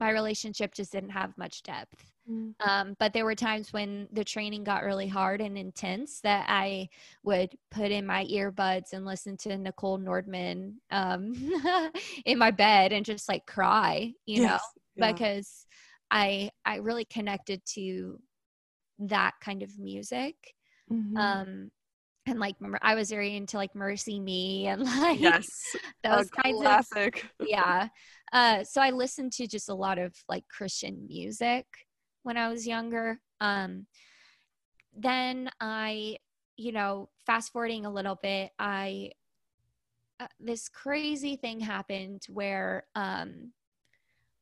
my 0.00 0.10
relationship 0.10 0.74
just 0.74 0.92
didn't 0.92 1.10
have 1.10 1.36
much 1.36 1.62
depth. 1.62 2.12
Mm. 2.30 2.54
Um, 2.60 2.96
but 2.98 3.12
there 3.12 3.24
were 3.24 3.34
times 3.34 3.72
when 3.72 4.06
the 4.12 4.24
training 4.24 4.64
got 4.64 4.84
really 4.84 5.08
hard 5.08 5.40
and 5.40 5.56
intense 5.56 6.20
that 6.20 6.46
I 6.48 6.88
would 7.22 7.56
put 7.70 7.90
in 7.90 8.04
my 8.04 8.26
earbuds 8.26 8.92
and 8.92 9.06
listen 9.06 9.36
to 9.38 9.56
Nichole 9.56 9.98
Nordeman 9.98 10.74
um, 10.90 11.32
in 12.26 12.38
my 12.38 12.50
bed 12.50 12.92
and 12.92 13.04
just 13.04 13.28
like 13.28 13.46
cry, 13.46 14.12
you 14.26 14.42
yes. 14.42 14.50
know, 14.50 14.58
yeah. 14.96 15.12
because 15.12 15.66
I 16.10 16.50
I 16.64 16.76
really 16.76 17.04
connected 17.06 17.62
to 17.74 18.20
that 18.98 19.34
kind 19.40 19.62
of 19.62 19.78
music. 19.78 20.36
Mm-hmm. 20.90 21.16
Um, 21.16 21.70
and 22.26 22.38
like 22.38 22.56
I 22.82 22.94
was 22.94 23.10
very 23.10 23.36
into 23.36 23.56
like 23.56 23.72
MercyMe 23.74 24.66
and 24.66 24.82
like 25.00 25.20
yes, 25.20 25.46
those 26.04 26.28
kinds 26.30 26.60
classic. 26.60 27.24
of 27.40 27.46
yeah. 27.48 27.88
Uh, 28.32 28.64
so 28.64 28.82
I 28.82 28.90
listened 28.90 29.32
to 29.32 29.46
just 29.46 29.68
a 29.68 29.74
lot 29.74 29.98
of 29.98 30.14
like 30.28 30.44
Christian 30.48 31.06
music 31.08 31.66
when 32.22 32.36
I 32.36 32.48
was 32.48 32.66
younger. 32.66 33.20
Um, 33.40 33.86
then 34.94 35.50
I, 35.60 36.18
you 36.56 36.72
know, 36.72 37.08
fast 37.26 37.52
forwarding 37.52 37.86
a 37.86 37.92
little 37.92 38.18
bit, 38.20 38.50
I 38.58 39.12
uh, 40.20 40.26
this 40.40 40.68
crazy 40.68 41.36
thing 41.36 41.60
happened 41.60 42.22
where 42.28 42.84
um, 42.94 43.52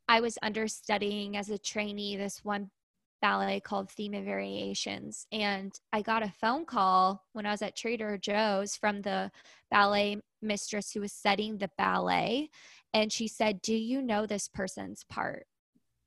I 0.08 0.20
was 0.20 0.38
understudying 0.42 1.36
as 1.36 1.50
a 1.50 1.58
trainee 1.58 2.16
this 2.16 2.42
one 2.42 2.70
ballet 3.20 3.60
called 3.60 3.90
Theme 3.90 4.14
and 4.14 4.24
Variations. 4.24 5.26
And 5.32 5.72
I 5.92 6.02
got 6.02 6.22
a 6.22 6.32
phone 6.40 6.64
call 6.64 7.24
when 7.32 7.46
I 7.46 7.50
was 7.50 7.62
at 7.62 7.76
Trader 7.76 8.18
Joe's 8.18 8.76
from 8.76 9.02
the 9.02 9.30
ballet 9.70 10.20
mistress 10.42 10.92
who 10.92 11.00
was 11.00 11.12
setting 11.12 11.58
the 11.58 11.70
ballet. 11.78 12.50
And 12.94 13.12
she 13.12 13.28
said, 13.28 13.62
Do 13.62 13.74
you 13.74 14.02
know 14.02 14.26
this 14.26 14.48
person's 14.48 15.04
part? 15.04 15.46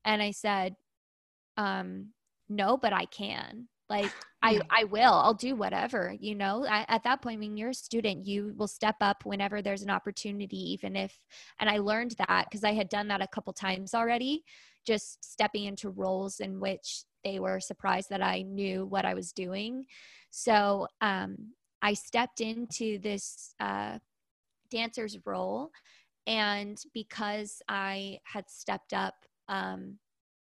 And 0.04 0.22
I 0.22 0.30
said, 0.30 0.76
um 1.60 2.08
no 2.48 2.76
but 2.76 2.92
i 2.92 3.04
can 3.06 3.68
like 3.88 4.10
I, 4.42 4.60
I 4.70 4.84
will 4.84 5.12
i'll 5.12 5.34
do 5.34 5.54
whatever 5.54 6.14
you 6.18 6.34
know 6.34 6.66
I, 6.66 6.84
at 6.88 7.04
that 7.04 7.22
point 7.22 7.40
when 7.40 7.56
you're 7.56 7.70
a 7.70 7.74
student 7.74 8.26
you 8.26 8.54
will 8.56 8.68
step 8.68 8.96
up 9.00 9.24
whenever 9.24 9.62
there's 9.62 9.82
an 9.82 9.90
opportunity 9.90 10.72
even 10.72 10.96
if 10.96 11.16
and 11.58 11.68
i 11.68 11.78
learned 11.78 12.14
that 12.18 12.46
because 12.48 12.64
i 12.64 12.72
had 12.72 12.88
done 12.88 13.08
that 13.08 13.22
a 13.22 13.28
couple 13.28 13.52
times 13.52 13.94
already 13.94 14.44
just 14.86 15.24
stepping 15.24 15.64
into 15.64 15.90
roles 15.90 16.40
in 16.40 16.60
which 16.60 17.04
they 17.24 17.38
were 17.38 17.60
surprised 17.60 18.10
that 18.10 18.22
i 18.22 18.42
knew 18.42 18.86
what 18.86 19.04
i 19.04 19.14
was 19.14 19.32
doing. 19.32 19.84
So 20.30 20.86
um, 21.00 21.36
i 21.82 21.94
stepped 21.94 22.40
into 22.40 22.98
this 22.98 23.54
uh, 23.60 23.98
dancer's 24.70 25.18
role 25.26 25.70
and 26.26 26.80
because 26.94 27.62
i 27.68 28.18
had 28.24 28.48
stepped 28.48 28.92
up 28.92 29.14
um, 29.48 29.98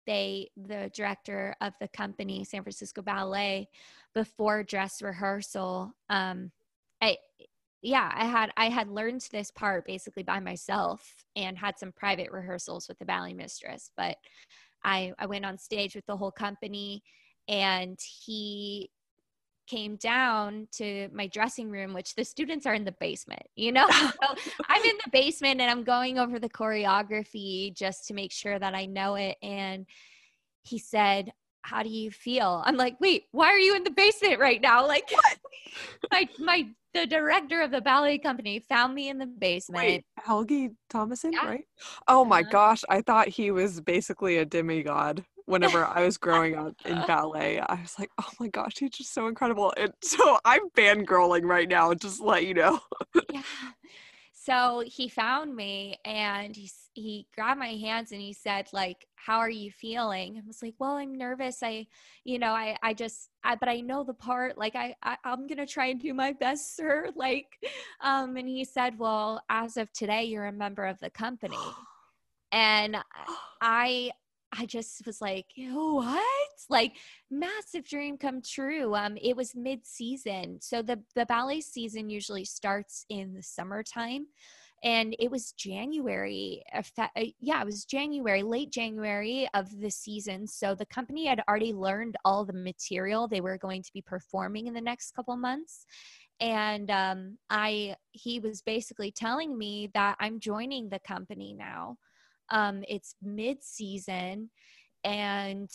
they 0.06 0.50
the 0.58 0.92
director 0.94 1.56
of 1.62 1.74
the 1.80 1.88
company 1.90 2.44
san 2.44 2.64
francisco 2.64 3.02
ballet 3.02 3.70
before 4.14 4.64
dress 4.64 5.02
rehearsal 5.02 5.94
um 6.10 6.52
i 7.02 7.16
yeah 7.82 8.12
i 8.16 8.26
had 8.26 8.52
i 8.58 8.70
had 8.70 8.90
learned 8.90 9.26
this 9.32 9.52
part 9.52 9.86
basically 9.86 10.24
by 10.24 10.40
myself 10.40 11.14
and 11.36 11.58
had 11.58 11.78
some 11.78 11.92
private 11.92 12.32
rehearsals 12.32 12.88
with 12.88 12.98
the 13.00 13.06
ballet 13.06 13.34
mistress 13.34 13.92
but 13.96 14.18
i 14.84 15.12
i 15.20 15.26
went 15.26 15.46
on 15.46 15.58
stage 15.58 15.96
with 15.96 16.06
the 16.06 16.18
whole 16.18 16.32
company 16.32 17.02
and 17.48 17.98
he 18.26 18.90
came 19.70 19.96
down 19.98 20.68
to 20.72 21.08
my 21.14 21.28
dressing 21.28 21.70
room, 21.70 21.94
which 21.94 22.16
the 22.16 22.26
students 22.26 22.66
are 22.66 22.74
in 22.74 22.84
the 22.84 22.96
basement, 23.00 23.44
you 23.56 23.72
know? 23.72 23.88
so 23.92 24.36
I'm 24.68 24.84
in 24.84 24.98
the 25.06 25.12
basement 25.12 25.62
and 25.62 25.70
I'm 25.70 25.84
going 25.84 26.18
over 26.18 26.40
the 26.40 26.50
choreography 26.50 27.74
just 27.76 28.08
to 28.08 28.14
make 28.14 28.32
sure 28.32 28.58
that 28.58 28.74
I 28.74 28.88
know 28.88 29.16
it. 29.16 29.38
And 29.44 29.86
he 30.64 30.80
said, 30.80 31.32
How 31.62 31.84
do 31.84 31.90
you 31.90 32.12
feel? 32.12 32.64
I'm 32.66 32.78
like, 32.78 33.00
Wait, 33.00 33.26
why 33.32 33.48
are 33.48 33.58
you 33.58 33.76
in 33.76 33.84
the 33.84 33.92
basement 33.92 34.40
right 34.40 34.62
now? 34.62 34.88
Like, 34.88 35.12
my, 36.12 36.28
my, 36.40 36.68
the 36.94 37.06
director 37.06 37.62
of 37.62 37.72
the 37.72 37.82
ballet 37.82 38.18
company 38.18 38.60
found 38.68 38.96
me 38.96 39.10
in 39.10 39.18
the 39.18 39.28
basement. 39.28 39.84
Wait, 39.84 40.06
Helgi 40.18 40.72
Tomasson, 40.92 41.34
yeah. 41.34 41.46
right? 41.46 41.66
Oh 42.08 42.26
my 42.26 42.42
uh-huh. 42.42 42.50
gosh, 42.52 42.84
I 42.90 43.02
thought 43.02 43.28
he 43.28 43.52
was 43.52 43.80
basically 43.82 44.38
a 44.38 44.46
demigod 44.46 45.24
whenever 45.46 45.84
I 45.84 46.06
was 46.06 46.18
growing 46.18 46.56
up 46.56 46.74
in 46.86 47.02
ballet. 47.08 47.60
I 47.60 47.82
was 47.82 47.96
like, 47.98 48.12
oh 48.20 48.30
my 48.40 48.48
gosh, 48.48 48.74
he's 48.78 48.92
just 48.92 49.14
so 49.14 49.28
incredible. 49.28 49.74
And 49.78 49.92
so 50.04 50.38
I'm 50.46 50.70
fangirling 50.78 51.44
right 51.44 51.68
now, 51.68 51.94
just 51.96 52.22
let 52.22 52.46
you 52.46 52.54
know. 52.54 52.80
yeah. 53.34 53.42
So 54.50 54.84
he 54.84 55.10
found 55.10 55.56
me 55.56 56.00
and 56.04 56.56
he, 56.56 56.72
he 56.96 57.28
grabbed 57.36 57.60
my 57.60 57.76
hands 57.76 58.12
and 58.12 58.20
he 58.20 58.34
said 58.34 58.68
like, 58.74 59.06
how 59.14 59.38
are 59.38 59.50
you 59.50 59.70
feeling? 59.70 60.38
I 60.38 60.48
was 60.48 60.64
like, 60.64 60.74
well, 60.80 60.94
I'm 60.94 61.14
nervous. 61.14 61.62
I, 61.62 61.86
you 62.24 62.40
know, 62.40 62.52
I, 62.54 62.76
I 62.82 62.96
just, 62.96 63.30
I, 63.44 63.54
but 63.54 63.70
I 63.70 63.82
know 63.82 64.04
the 64.04 64.16
part, 64.16 64.58
like 64.58 64.76
I, 64.76 64.96
I 65.04 65.18
I'm 65.24 65.46
going 65.46 65.60
to 65.60 65.68
try 65.68 65.88
and 65.88 66.02
do 66.02 66.16
my 66.16 66.34
best, 66.34 66.76
sir. 66.78 67.10
Like, 67.16 67.60
um, 68.02 68.38
and 68.38 68.50
he 68.50 68.66
said, 68.66 68.98
well, 68.98 69.40
as 69.50 69.78
of 69.78 69.94
today, 69.94 70.24
you're 70.24 70.48
a 70.48 70.52
member 70.52 70.86
of 70.86 71.00
the 71.00 71.12
company. 71.12 71.56
and 72.52 72.98
I, 73.62 74.10
I 74.52 74.66
just 74.66 75.06
was 75.06 75.22
like, 75.22 75.46
what? 75.56 76.50
Like 76.70 76.94
massive 77.30 77.88
dream 77.88 78.18
come 78.18 78.42
true. 78.42 78.96
Um, 78.96 79.18
it 79.22 79.36
was 79.36 79.56
mid 79.56 79.86
season. 79.86 80.60
So 80.62 80.82
the, 80.82 81.00
the 81.16 81.26
ballet 81.26 81.62
season 81.62 82.10
usually 82.10 82.46
starts 82.46 83.06
in 83.10 83.34
the 83.34 83.44
summertime 83.44 84.28
and 84.84 85.16
it 85.20 85.30
was 85.30 85.52
January. 85.54 86.64
Uh, 86.74 87.08
yeah, 87.40 87.62
it 87.62 87.66
was 87.66 87.86
January, 87.86 88.44
late 88.44 88.72
January 88.72 89.48
of 89.54 89.80
the 89.80 89.92
season. 89.92 90.48
So 90.48 90.74
the 90.74 90.86
company 90.86 91.26
had 91.26 91.44
already 91.48 91.74
learned 91.74 92.16
all 92.24 92.46
the 92.46 92.54
material 92.54 93.28
they 93.28 93.42
were 93.42 93.58
going 93.58 93.84
to 93.84 93.94
be 93.94 94.02
performing 94.02 94.68
in 94.68 94.74
the 94.74 94.82
next 94.82 95.12
couple 95.12 95.36
months. 95.36 95.86
And 96.40 96.90
um, 96.90 97.38
I, 97.50 97.96
he 98.12 98.40
was 98.40 98.62
basically 98.62 99.12
telling 99.12 99.58
me 99.58 99.90
that 99.94 100.16
I'm 100.20 100.40
joining 100.40 100.88
the 100.88 101.00
company 101.00 101.54
now. 101.54 101.98
Um, 102.52 102.84
it's 102.88 103.16
mid 103.22 103.64
season, 103.64 104.50
and 105.04 105.70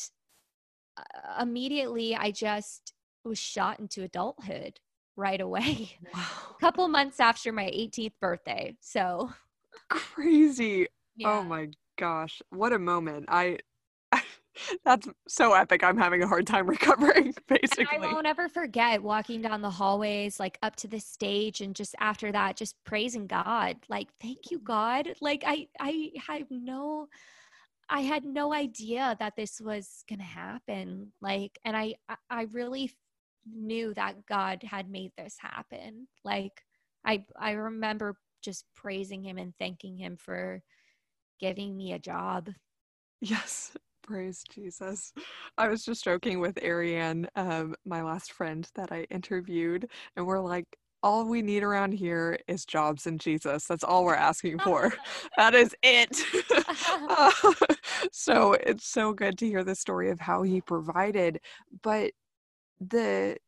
uh, 0.97 1.43
immediately 1.43 2.15
I 2.17 2.31
just 2.31 2.93
was 3.25 3.39
shot 3.39 3.81
into 3.81 4.03
adulthood 4.03 4.81
right 5.17 5.41
away. 5.41 5.99
Wow. 6.15 6.21
A 6.57 6.61
couple 6.61 6.89
months 6.89 7.21
after 7.21 7.53
my 7.53 7.71
18th 7.75 8.15
birthday. 8.21 8.77
So 8.81 9.31
crazy. 9.91 10.87
Oh 10.87 10.89
yeah. 11.17 11.29
Oh 11.41 11.43
my 11.43 11.69
gosh. 11.99 12.41
What 12.51 12.73
a 12.73 12.79
moment. 12.79 13.27
I 13.29 13.59
that's 14.85 15.09
so 15.29 15.53
epic. 15.53 15.83
I'm 15.83 15.99
having 15.99 16.23
a 16.23 16.29
hard 16.29 16.47
time 16.47 16.67
recovering, 16.71 17.35
basically. 17.49 17.87
And 17.97 18.05
I 18.05 18.13
won't 18.13 18.27
ever 18.27 18.49
forget 18.49 19.03
walking 19.03 19.43
down 19.43 19.63
the 19.63 19.71
hallways, 19.71 20.39
like 20.39 20.59
up 20.63 20.77
to 20.77 20.89
the 20.89 21.01
stage, 21.01 21.61
and 21.61 21.75
just 21.75 21.95
after 22.01 22.33
that, 22.33 22.57
just 22.57 22.77
praising 22.85 23.27
God. 23.27 23.77
Like, 23.89 24.09
thank 24.21 24.51
you, 24.51 24.59
God. 24.59 25.09
Like, 25.21 25.45
I, 25.47 25.69
I 25.81 26.11
have 26.27 26.51
no, 26.51 27.09
I 27.89 28.01
had 28.01 28.25
no 28.25 28.53
idea 28.53 29.17
that 29.19 29.37
this 29.37 29.61
was 29.61 30.05
gonna 30.09 30.23
happen. 30.23 31.13
Like, 31.21 31.59
and 31.65 31.77
I, 31.77 31.95
I 32.31 32.43
really 32.53 32.91
knew 33.53 33.93
that 33.95 34.27
God 34.27 34.63
had 34.63 34.91
made 34.91 35.13
this 35.17 35.37
happen. 35.39 36.09
Like, 36.25 36.63
I, 37.05 37.25
I 37.39 37.53
remember 37.53 38.17
just 38.43 38.65
praising 38.75 39.23
Him 39.23 39.39
and 39.39 39.55
thanking 39.59 39.97
Him 39.97 40.17
for 40.17 40.63
giving 41.41 41.77
me 41.77 41.93
a 41.93 41.99
job. 41.99 42.51
Yes, 43.21 43.73
Praise 44.05 44.45
Jesus. 44.51 45.15
I 45.57 45.69
was 45.69 45.83
just 45.83 46.05
joking 46.05 46.39
with 46.39 46.63
Ariane, 46.63 47.27
um, 47.37 47.75
my 47.87 48.03
last 48.03 48.33
friend 48.33 48.69
that 48.75 48.93
I 48.93 49.07
interviewed, 49.11 49.89
and 50.15 50.27
we're 50.27 50.41
like, 50.41 50.67
all 51.03 51.25
we 51.25 51.41
need 51.41 51.63
around 51.63 51.93
here 51.93 52.39
is 52.47 52.67
jobs 52.67 53.07
and 53.07 53.19
Jesus. 53.19 53.67
That's 53.67 53.85
all 53.85 54.05
we're 54.05 54.15
asking 54.15 54.59
for. 54.59 54.93
that 55.39 55.55
is 55.55 55.75
it. 55.83 56.23
uh, 57.09 57.31
so 58.13 58.53
it's 58.53 58.87
so 58.87 59.15
good 59.15 59.39
to 59.39 59.47
hear 59.47 59.65
the 59.65 59.75
story 59.75 60.11
of 60.11 60.21
how 60.21 60.43
he 60.43 60.61
provided. 60.61 61.41
But 61.83 62.13
the 62.81 63.39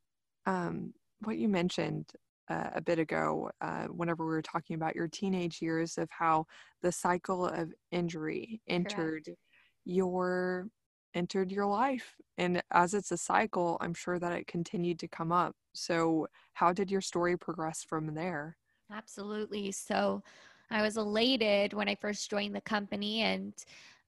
um, 0.47 0.95
what 1.21 1.37
you 1.37 1.49
mentioned 1.49 2.07
uh, 2.49 2.71
a 2.75 2.81
bit 2.81 2.99
ago, 2.99 3.51
uh, 3.61 3.89
whenever 3.89 4.25
we 4.25 4.31
were 4.31 4.43
talking 4.43 4.77
about 4.77 4.95
your 4.95 5.09
teenage 5.09 5.61
years, 5.61 5.99
of 5.99 6.09
how 6.11 6.47
the 6.83 6.93
cycle 6.93 7.45
of 7.45 7.73
injury 7.91 8.63
entered 8.69 9.25
Correct 9.25 9.39
your 9.87 10.69
entered 11.15 11.51
your 11.51 11.65
life 11.65 12.15
and 12.37 12.63
as 12.73 12.93
it's 12.93 13.11
a 13.11 13.17
cycle 13.17 13.79
i'm 13.81 13.95
sure 13.95 14.19
that 14.19 14.33
it 14.33 14.47
continued 14.47 14.99
to 14.99 15.09
come 15.09 15.33
up. 15.33 15.55
So 15.73 16.27
how 16.53 16.73
did 16.75 16.91
your 16.91 17.01
story 17.01 17.39
progress 17.39 17.83
from 17.83 18.15
there? 18.15 18.59
Absolutely. 18.93 19.73
So 19.73 20.23
i 20.71 20.83
was 20.83 20.97
elated 20.97 21.73
when 21.73 21.89
i 21.89 21.95
first 21.95 22.29
joined 22.29 22.55
the 22.55 22.61
company 22.61 23.21
and 23.21 23.55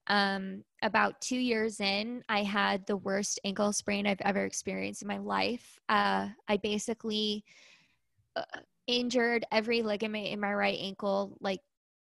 um, 0.07 0.63
about 0.81 1.21
two 1.21 1.37
years 1.37 1.79
in 1.79 2.23
i 2.27 2.43
had 2.43 2.85
the 2.85 2.97
worst 2.97 3.39
ankle 3.45 3.71
sprain 3.71 4.05
i've 4.05 4.21
ever 4.21 4.43
experienced 4.43 5.01
in 5.01 5.07
my 5.07 5.17
life. 5.19 5.79
Uh, 5.87 6.27
i 6.47 6.57
basically 6.57 7.43
uh, 8.35 8.43
injured 8.87 9.45
every 9.51 9.81
ligament 9.81 10.27
in 10.27 10.39
my 10.39 10.53
right 10.53 10.79
ankle 10.79 11.37
like 11.39 11.61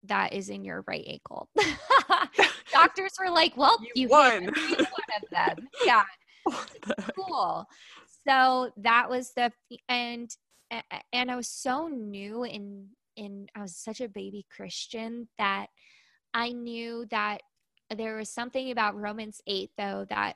that 0.03 0.33
is 0.33 0.49
in 0.49 0.63
your 0.63 0.83
right 0.87 1.05
ankle 1.07 1.49
doctors 2.71 3.13
were 3.19 3.31
like, 3.31 3.55
well, 3.57 3.77
you, 3.81 4.03
you 4.03 4.07
won. 4.07 4.45
one 4.45 4.51
of 4.51 5.29
them. 5.31 5.67
Yeah. 5.85 6.03
cool. 7.15 7.65
So 8.27 8.71
that 8.77 9.09
was 9.09 9.31
the 9.35 9.51
and 9.87 10.29
and 11.11 11.31
I 11.31 11.35
was 11.35 11.49
so 11.49 11.87
new 11.87 12.43
in 12.43 12.87
in 13.15 13.47
I 13.55 13.61
was 13.61 13.75
such 13.75 14.01
a 14.01 14.07
baby 14.07 14.45
Christian 14.55 15.27
that 15.37 15.67
I 16.33 16.51
knew 16.51 17.05
that 17.11 17.41
there 17.95 18.15
was 18.15 18.29
something 18.29 18.71
about 18.71 18.95
Romans 18.95 19.41
8 19.47 19.71
though 19.77 20.05
that 20.09 20.35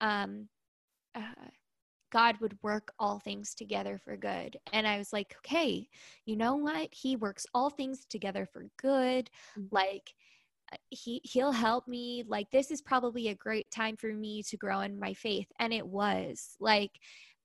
um 0.00 0.48
uh, 1.14 1.48
God 2.10 2.36
would 2.40 2.58
work 2.62 2.92
all 2.98 3.18
things 3.18 3.54
together 3.54 3.98
for 3.98 4.16
good. 4.16 4.56
And 4.72 4.86
I 4.86 4.98
was 4.98 5.12
like, 5.12 5.34
okay, 5.38 5.88
you 6.26 6.36
know 6.36 6.56
what? 6.56 6.88
He 6.92 7.16
works 7.16 7.46
all 7.54 7.70
things 7.70 8.04
together 8.04 8.46
for 8.52 8.66
good. 8.76 9.30
Mm-hmm. 9.56 9.66
Like 9.70 10.12
he 10.90 11.20
he'll 11.24 11.52
help 11.52 11.88
me 11.88 12.24
like 12.28 12.50
this 12.50 12.70
is 12.70 12.80
probably 12.80 13.28
a 13.28 13.34
great 13.34 13.70
time 13.70 13.96
for 13.96 14.12
me 14.12 14.42
to 14.42 14.56
grow 14.56 14.80
in 14.80 14.98
my 14.98 15.12
faith 15.14 15.48
and 15.58 15.72
it 15.72 15.86
was 15.86 16.56
like 16.60 16.92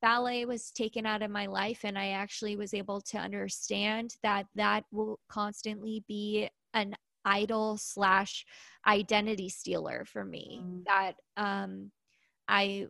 ballet 0.02 0.46
was 0.46 0.72
taken 0.72 1.06
out 1.06 1.22
of 1.22 1.32
my 1.32 1.46
life 1.46 1.80
and 1.84 1.98
i 1.98 2.10
actually 2.10 2.56
was 2.56 2.74
able 2.74 3.02
to 3.02 3.18
understand 3.18 4.16
that 4.24 4.46
that 4.56 4.84
will 4.92 5.20
constantly 5.30 6.04
be 6.08 6.48
an 6.74 6.96
idol 7.24 7.78
slash 7.78 8.46
identity 8.86 9.50
stealer 9.50 10.06
for 10.06 10.24
me 10.24 10.62
mm. 10.64 10.84
that 10.86 11.14
um 11.38 11.92
i 12.48 12.86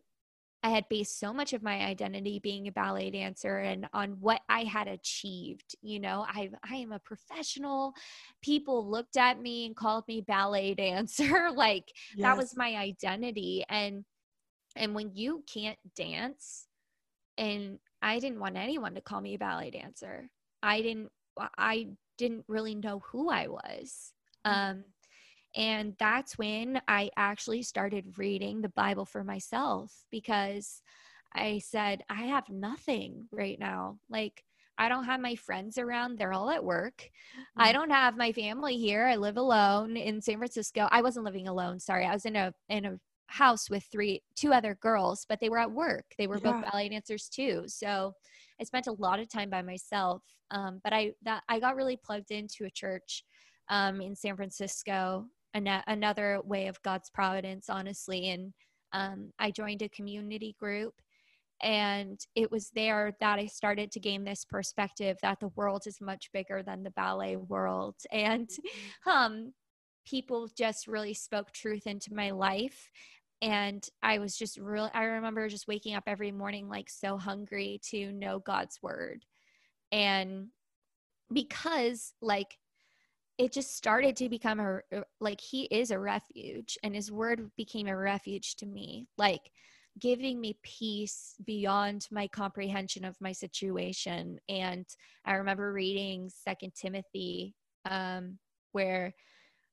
I 0.66 0.70
had 0.70 0.88
based 0.90 1.20
so 1.20 1.32
much 1.32 1.52
of 1.52 1.62
my 1.62 1.76
identity 1.84 2.40
being 2.40 2.66
a 2.66 2.72
ballet 2.72 3.10
dancer 3.10 3.58
and 3.58 3.86
on 3.92 4.16
what 4.18 4.40
I 4.48 4.64
had 4.64 4.88
achieved. 4.88 5.76
You 5.80 6.00
know, 6.00 6.26
I 6.28 6.50
I 6.68 6.74
am 6.74 6.90
a 6.90 6.98
professional. 6.98 7.94
People 8.42 8.90
looked 8.90 9.16
at 9.16 9.40
me 9.40 9.66
and 9.66 9.76
called 9.76 10.02
me 10.08 10.22
ballet 10.22 10.74
dancer. 10.84 11.50
like 11.54 11.84
yes. 12.16 12.24
that 12.24 12.36
was 12.36 12.56
my 12.56 12.74
identity. 12.74 13.64
And 13.68 14.04
And 14.74 14.92
when 14.92 15.12
you 15.14 15.44
can't 15.46 15.78
dance, 15.94 16.66
and 17.38 17.78
I 18.02 18.18
didn't 18.18 18.40
want 18.40 18.56
anyone 18.56 18.96
to 18.96 19.00
call 19.00 19.20
me 19.20 19.34
a 19.34 19.38
ballet 19.38 19.70
dancer. 19.70 20.28
I 20.64 20.82
didn't 20.82 21.10
I 21.56 21.90
didn't 22.18 22.44
really 22.48 22.74
know 22.74 23.04
who 23.12 23.30
I 23.30 23.46
was. 23.46 24.12
Mm. 24.44 24.70
Um, 24.70 24.84
and 25.56 25.94
that's 25.98 26.36
when 26.36 26.80
I 26.86 27.10
actually 27.16 27.62
started 27.62 28.18
reading 28.18 28.60
the 28.60 28.68
Bible 28.68 29.06
for 29.06 29.24
myself 29.24 29.92
because 30.10 30.82
I 31.34 31.58
said, 31.58 32.02
I 32.10 32.24
have 32.24 32.48
nothing 32.50 33.26
right 33.32 33.58
now. 33.58 33.98
Like, 34.10 34.44
I 34.78 34.90
don't 34.90 35.04
have 35.04 35.20
my 35.20 35.34
friends 35.34 35.78
around. 35.78 36.18
They're 36.18 36.34
all 36.34 36.50
at 36.50 36.62
work. 36.62 36.98
Mm-hmm. 36.98 37.62
I 37.62 37.72
don't 37.72 37.90
have 37.90 38.16
my 38.18 38.32
family 38.32 38.76
here. 38.76 39.06
I 39.06 39.16
live 39.16 39.38
alone 39.38 39.96
in 39.96 40.20
San 40.20 40.36
Francisco. 40.36 40.88
I 40.90 41.00
wasn't 41.00 41.24
living 41.24 41.48
alone. 41.48 41.80
Sorry. 41.80 42.04
I 42.04 42.12
was 42.12 42.26
in 42.26 42.36
a 42.36 42.52
in 42.68 42.84
a 42.84 42.98
house 43.28 43.70
with 43.70 43.84
three 43.90 44.22
two 44.36 44.52
other 44.52 44.74
girls, 44.74 45.24
but 45.26 45.40
they 45.40 45.48
were 45.48 45.58
at 45.58 45.72
work. 45.72 46.04
They 46.18 46.26
were 46.26 46.38
yeah. 46.44 46.52
both 46.52 46.70
ballet 46.70 46.90
dancers 46.90 47.30
too. 47.30 47.64
So 47.66 48.12
I 48.60 48.64
spent 48.64 48.86
a 48.86 48.92
lot 48.92 49.18
of 49.18 49.30
time 49.30 49.48
by 49.48 49.62
myself. 49.62 50.22
Um, 50.50 50.80
but 50.84 50.92
I 50.92 51.12
that 51.22 51.42
I 51.48 51.58
got 51.58 51.76
really 51.76 51.96
plugged 51.96 52.30
into 52.30 52.66
a 52.66 52.70
church 52.70 53.24
um, 53.68 54.00
in 54.00 54.14
San 54.14 54.36
Francisco. 54.36 55.26
An- 55.56 55.82
another 55.86 56.40
way 56.44 56.66
of 56.66 56.82
God's 56.82 57.10
providence, 57.10 57.70
honestly. 57.70 58.28
And 58.28 58.52
um, 58.92 59.32
I 59.38 59.50
joined 59.50 59.82
a 59.82 59.88
community 59.88 60.54
group 60.58 60.94
and 61.62 62.20
it 62.34 62.50
was 62.50 62.70
there 62.74 63.16
that 63.20 63.38
I 63.38 63.46
started 63.46 63.90
to 63.92 64.00
gain 64.00 64.24
this 64.24 64.44
perspective 64.44 65.16
that 65.22 65.40
the 65.40 65.48
world 65.48 65.84
is 65.86 66.00
much 66.00 66.30
bigger 66.32 66.62
than 66.62 66.82
the 66.82 66.90
ballet 66.90 67.36
world. 67.36 67.94
And 68.12 68.48
mm-hmm. 68.48 69.10
um, 69.10 69.52
people 70.06 70.48
just 70.56 70.86
really 70.86 71.14
spoke 71.14 71.52
truth 71.52 71.86
into 71.86 72.14
my 72.14 72.30
life. 72.30 72.90
And 73.40 73.86
I 74.02 74.18
was 74.18 74.36
just 74.36 74.58
real, 74.58 74.90
I 74.92 75.04
remember 75.04 75.48
just 75.48 75.68
waking 75.68 75.94
up 75.94 76.04
every 76.06 76.32
morning 76.32 76.68
like 76.68 76.90
so 76.90 77.16
hungry 77.16 77.80
to 77.90 78.12
know 78.12 78.38
God's 78.38 78.78
word. 78.82 79.24
And 79.92 80.48
because 81.32 82.12
like 82.20 82.58
it 83.38 83.52
just 83.52 83.76
started 83.76 84.16
to 84.16 84.28
become 84.28 84.60
a 84.60 84.80
like 85.20 85.40
he 85.40 85.64
is 85.64 85.90
a 85.90 85.98
refuge 85.98 86.78
and 86.82 86.94
his 86.94 87.12
word 87.12 87.50
became 87.56 87.86
a 87.86 87.96
refuge 87.96 88.56
to 88.56 88.66
me 88.66 89.06
like 89.18 89.50
giving 89.98 90.40
me 90.40 90.58
peace 90.62 91.34
beyond 91.44 92.06
my 92.10 92.28
comprehension 92.28 93.04
of 93.04 93.16
my 93.20 93.32
situation. 93.32 94.38
And 94.48 94.86
I 95.24 95.34
remember 95.34 95.72
reading 95.72 96.28
Second 96.28 96.72
Timothy, 96.74 97.54
um, 97.88 98.38
where 98.72 99.14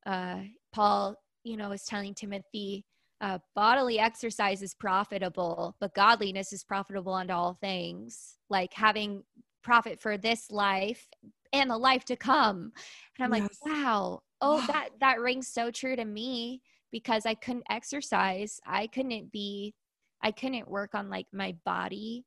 uh, 0.06 0.40
Paul, 0.74 1.16
you 1.44 1.58
know, 1.58 1.72
is 1.72 1.84
telling 1.84 2.14
Timothy, 2.14 2.86
uh, 3.22 3.40
bodily 3.56 4.00
exercise 4.00 4.62
is 4.62 4.76
profitable, 4.76 5.76
but 5.80 5.96
godliness 5.96 6.54
is 6.54 6.64
profitable 6.64 7.14
unto 7.14 7.34
all 7.34 7.58
things. 7.62 8.38
Like 8.50 8.74
having 8.74 9.24
profit 9.64 10.02
for 10.02 10.18
this 10.18 10.52
life 10.52 11.08
and 11.52 11.70
the 11.70 11.78
life 11.78 12.06
to 12.06 12.16
come. 12.16 12.72
And 13.18 13.34
I'm 13.34 13.42
yes. 13.42 13.60
like, 13.64 13.74
wow, 13.74 14.22
oh, 14.42 14.64
that 14.68 14.90
that 15.00 15.20
rings 15.20 15.48
so 15.48 15.72
true 15.72 15.96
to 15.96 16.06
me 16.06 16.62
because 16.92 17.26
I 17.26 17.34
couldn't 17.34 17.66
exercise. 17.70 18.60
I 18.66 18.88
couldn't 18.88 19.32
be 19.32 19.74
I 20.22 20.32
couldn't 20.32 20.70
work 20.70 20.96
on 20.96 21.10
like 21.10 21.28
my 21.34 21.56
body. 21.66 22.26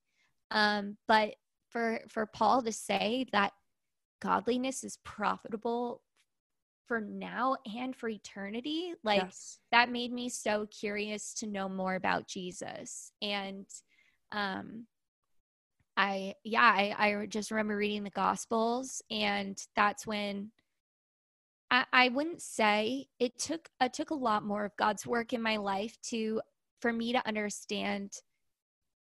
Um, 0.51 0.97
but 1.09 1.34
for 1.70 2.01
for 2.09 2.26
Paul 2.26 2.62
to 2.62 2.72
say 2.72 3.26
that 3.32 3.53
godliness 4.20 4.84
is 4.84 4.99
profitable 5.05 6.03
for 6.87 7.01
now 7.01 7.57
and 7.74 7.97
for 7.97 8.09
eternity, 8.09 8.95
like 9.03 9.22
yes. 9.22 9.59
that 9.72 9.91
made 9.91 10.12
me 10.12 10.28
so 10.28 10.66
curious 10.66 11.34
to 11.34 11.47
know 11.47 11.68
more 11.68 11.97
about 11.97 12.28
Jesus. 12.28 13.11
And 13.22 13.66
um 14.32 14.87
I 15.97 16.34
yeah, 16.44 16.62
I, 16.62 16.94
I 16.99 17.26
just 17.26 17.51
remember 17.51 17.76
reading 17.76 18.05
the 18.05 18.11
gospels 18.11 19.03
and 19.11 19.59
that's 19.74 20.07
when 20.07 20.51
I, 21.70 21.84
I 21.92 22.09
wouldn't 22.09 22.42
say 22.42 23.09
it 23.18 23.38
took 23.38 23.68
it 23.80 23.92
took 23.92 24.11
a 24.11 24.14
lot 24.14 24.44
more 24.44 24.64
of 24.64 24.76
God's 24.76 25.07
work 25.07 25.32
in 25.32 25.42
my 25.42 25.57
life 25.57 25.97
to 26.11 26.40
for 26.80 26.92
me 26.92 27.12
to 27.12 27.26
understand 27.26 28.12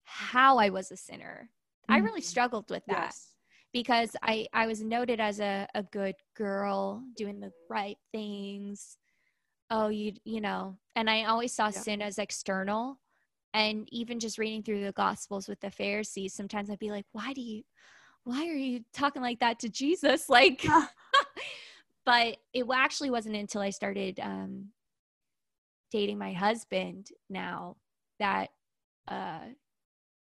how 0.04 0.58
I 0.58 0.70
was 0.70 0.90
a 0.90 0.96
sinner. 0.96 1.48
Mm-hmm. 1.84 1.92
I 1.92 1.98
really 1.98 2.20
mm-hmm. 2.20 2.26
struggled 2.26 2.70
with 2.70 2.84
that 2.86 3.10
yes. 3.10 3.28
because 3.72 4.14
I, 4.22 4.46
I 4.52 4.66
was 4.66 4.82
noted 4.82 5.20
as 5.20 5.40
a, 5.40 5.66
a 5.74 5.82
good 5.82 6.14
girl 6.36 7.02
doing 7.16 7.40
the 7.40 7.52
right 7.68 7.98
things. 8.12 8.98
Oh, 9.70 9.88
you, 9.88 10.12
you 10.24 10.40
know, 10.40 10.76
and 10.96 11.08
I 11.08 11.24
always 11.24 11.52
saw 11.52 11.66
yeah. 11.66 11.80
sin 11.80 12.02
as 12.02 12.18
external. 12.18 13.00
And 13.54 13.88
even 13.92 14.18
just 14.18 14.38
reading 14.38 14.62
through 14.62 14.84
the 14.84 14.92
gospels 14.92 15.48
with 15.48 15.60
the 15.60 15.70
Pharisees, 15.70 16.34
sometimes 16.34 16.70
I'd 16.70 16.78
be 16.78 16.90
like, 16.90 17.06
why 17.12 17.32
do 17.32 17.40
you, 17.40 17.62
why 18.24 18.46
are 18.46 18.54
you 18.54 18.80
talking 18.94 19.22
like 19.22 19.40
that 19.40 19.58
to 19.60 19.68
Jesus? 19.68 20.26
Like, 20.28 20.64
but 22.06 22.36
it 22.54 22.64
actually 22.72 23.10
wasn't 23.10 23.36
until 23.36 23.60
I 23.60 23.70
started 23.70 24.18
um, 24.20 24.68
dating 25.90 26.18
my 26.18 26.32
husband 26.32 27.10
now 27.28 27.76
that 28.18 28.48
uh, 29.08 29.40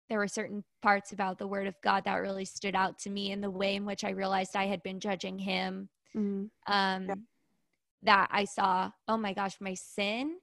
there 0.09 0.20
were 0.20 0.28
certain 0.28 0.63
parts 0.82 1.13
about 1.13 1.39
the 1.39 1.47
word 1.47 1.68
of 1.68 1.76
God 1.84 2.03
that 2.05 2.16
really 2.16 2.45
stood 2.45 2.76
out 2.76 2.99
to 2.99 3.09
me 3.09 3.32
in 3.32 3.41
the 3.41 3.49
way 3.49 3.76
in 3.76 3.86
which 3.86 4.03
I 4.03 4.11
realized 4.11 4.55
I 4.55 4.68
had 4.68 4.84
been 4.84 4.99
judging 4.99 5.39
him. 5.39 5.89
Mm-hmm. 6.16 6.74
Um, 6.74 7.05
yeah. 7.07 7.16
That 8.03 8.28
I 8.32 8.45
saw, 8.45 8.91
oh 9.07 9.18
my 9.18 9.34
gosh, 9.34 9.55
my 9.59 9.74
sin, 9.74 10.36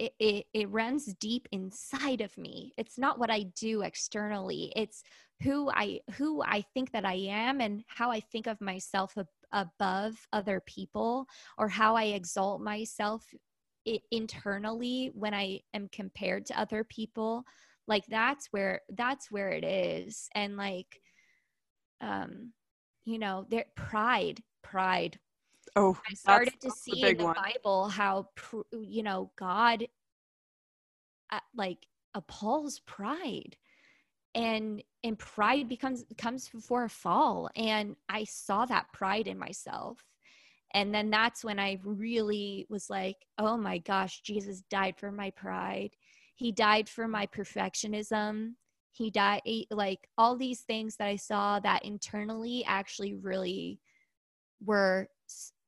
it, 0.00 0.14
it, 0.18 0.46
it 0.54 0.70
runs 0.70 1.12
deep 1.14 1.46
inside 1.52 2.22
of 2.22 2.36
me. 2.38 2.72
It's 2.78 2.98
not 2.98 3.18
what 3.18 3.30
I 3.30 3.42
do 3.54 3.82
externally. 3.82 4.72
It's 4.74 5.02
who 5.42 5.70
I 5.70 6.00
who 6.14 6.42
I 6.42 6.62
think 6.72 6.92
that 6.92 7.04
I 7.04 7.14
am 7.14 7.60
and 7.60 7.84
how 7.86 8.10
I 8.10 8.20
think 8.20 8.46
of 8.46 8.62
myself 8.62 9.12
ab- 9.18 9.26
above 9.52 10.26
other 10.32 10.62
people 10.66 11.26
or 11.58 11.68
how 11.68 11.96
I 11.96 12.04
exalt 12.04 12.62
myself 12.62 13.26
internally 14.10 15.10
when 15.12 15.34
I 15.34 15.60
am 15.74 15.88
compared 15.92 16.46
to 16.46 16.58
other 16.58 16.82
people, 16.82 17.44
like 17.86 18.06
that's 18.06 18.48
where 18.52 18.80
that's 18.96 19.30
where 19.30 19.50
it 19.50 19.64
is. 19.64 20.30
And 20.34 20.56
like 20.56 21.02
um 22.00 22.52
you 23.04 23.18
know, 23.18 23.44
there 23.50 23.66
pride, 23.76 24.42
pride. 24.62 25.18
Oh, 25.76 25.98
I 26.08 26.14
started 26.14 26.60
to 26.60 26.70
see 26.70 27.02
in 27.02 27.16
the 27.16 27.24
one. 27.24 27.34
Bible 27.34 27.88
how 27.88 28.28
you 28.72 29.02
know 29.02 29.30
God 29.36 29.86
uh, 31.30 31.40
like 31.54 31.86
appalls 32.14 32.80
pride 32.80 33.56
and 34.34 34.82
and 35.04 35.18
pride 35.18 35.68
becomes 35.68 36.04
comes 36.18 36.48
before 36.48 36.84
a 36.84 36.88
fall 36.88 37.50
and 37.56 37.96
i 38.08 38.22
saw 38.22 38.64
that 38.64 38.86
pride 38.92 39.26
in 39.26 39.36
myself 39.36 40.04
and 40.72 40.94
then 40.94 41.10
that's 41.10 41.44
when 41.44 41.58
I 41.58 41.80
really 41.82 42.66
was 42.68 42.88
like, 42.88 43.16
oh 43.38 43.56
my 43.56 43.78
gosh, 43.78 44.20
Jesus 44.20 44.62
died 44.70 44.94
for 44.98 45.10
my 45.10 45.30
pride. 45.30 45.90
He 46.36 46.52
died 46.52 46.88
for 46.88 47.08
my 47.08 47.26
perfectionism. 47.26 48.54
He 48.92 49.10
died, 49.10 49.42
like 49.70 50.08
all 50.16 50.36
these 50.36 50.60
things 50.60 50.96
that 50.96 51.08
I 51.08 51.16
saw 51.16 51.58
that 51.60 51.84
internally 51.84 52.64
actually 52.66 53.14
really 53.14 53.80
were, 54.64 55.08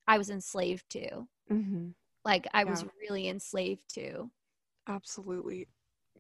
I 0.07 0.19
was 0.19 0.31
enslaved 0.31 0.89
to. 0.91 1.27
Mm-hmm. 1.51 1.89
Like 2.25 2.47
I 2.55 2.65
yeah. 2.65 2.71
was 2.71 2.85
really 3.01 3.29
enslaved 3.29 3.83
to. 3.95 4.31
Absolutely. 4.89 5.69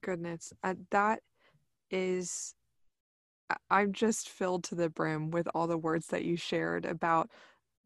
Goodness. 0.00 0.52
Uh, 0.62 0.74
that 0.90 1.20
is, 1.90 2.54
I'm 3.70 3.92
just 3.92 4.28
filled 4.28 4.64
to 4.64 4.74
the 4.74 4.88
brim 4.88 5.30
with 5.30 5.48
all 5.54 5.66
the 5.66 5.78
words 5.78 6.06
that 6.08 6.24
you 6.24 6.36
shared 6.36 6.84
about 6.84 7.30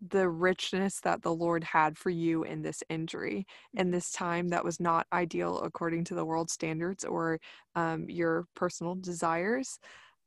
the 0.07 0.29
richness 0.29 1.01
that 1.01 1.23
the 1.23 1.35
Lord 1.35 1.65
had 1.65 1.97
for 1.97 2.11
you 2.11 2.45
in 2.45 2.61
this 2.63 2.83
injury, 2.91 3.47
in 3.75 3.91
this 3.91 4.13
time 4.13 4.49
that 4.49 4.65
was 4.65 4.79
not 4.79 5.07
ideal 5.13 5.61
according 5.61 6.05
to 6.05 6.15
the 6.15 6.25
world 6.25 6.51
standards 6.51 7.05
or 7.05 7.41
um, 7.75 8.05
your 8.09 8.45
personal 8.55 8.95
desires. 8.95 9.79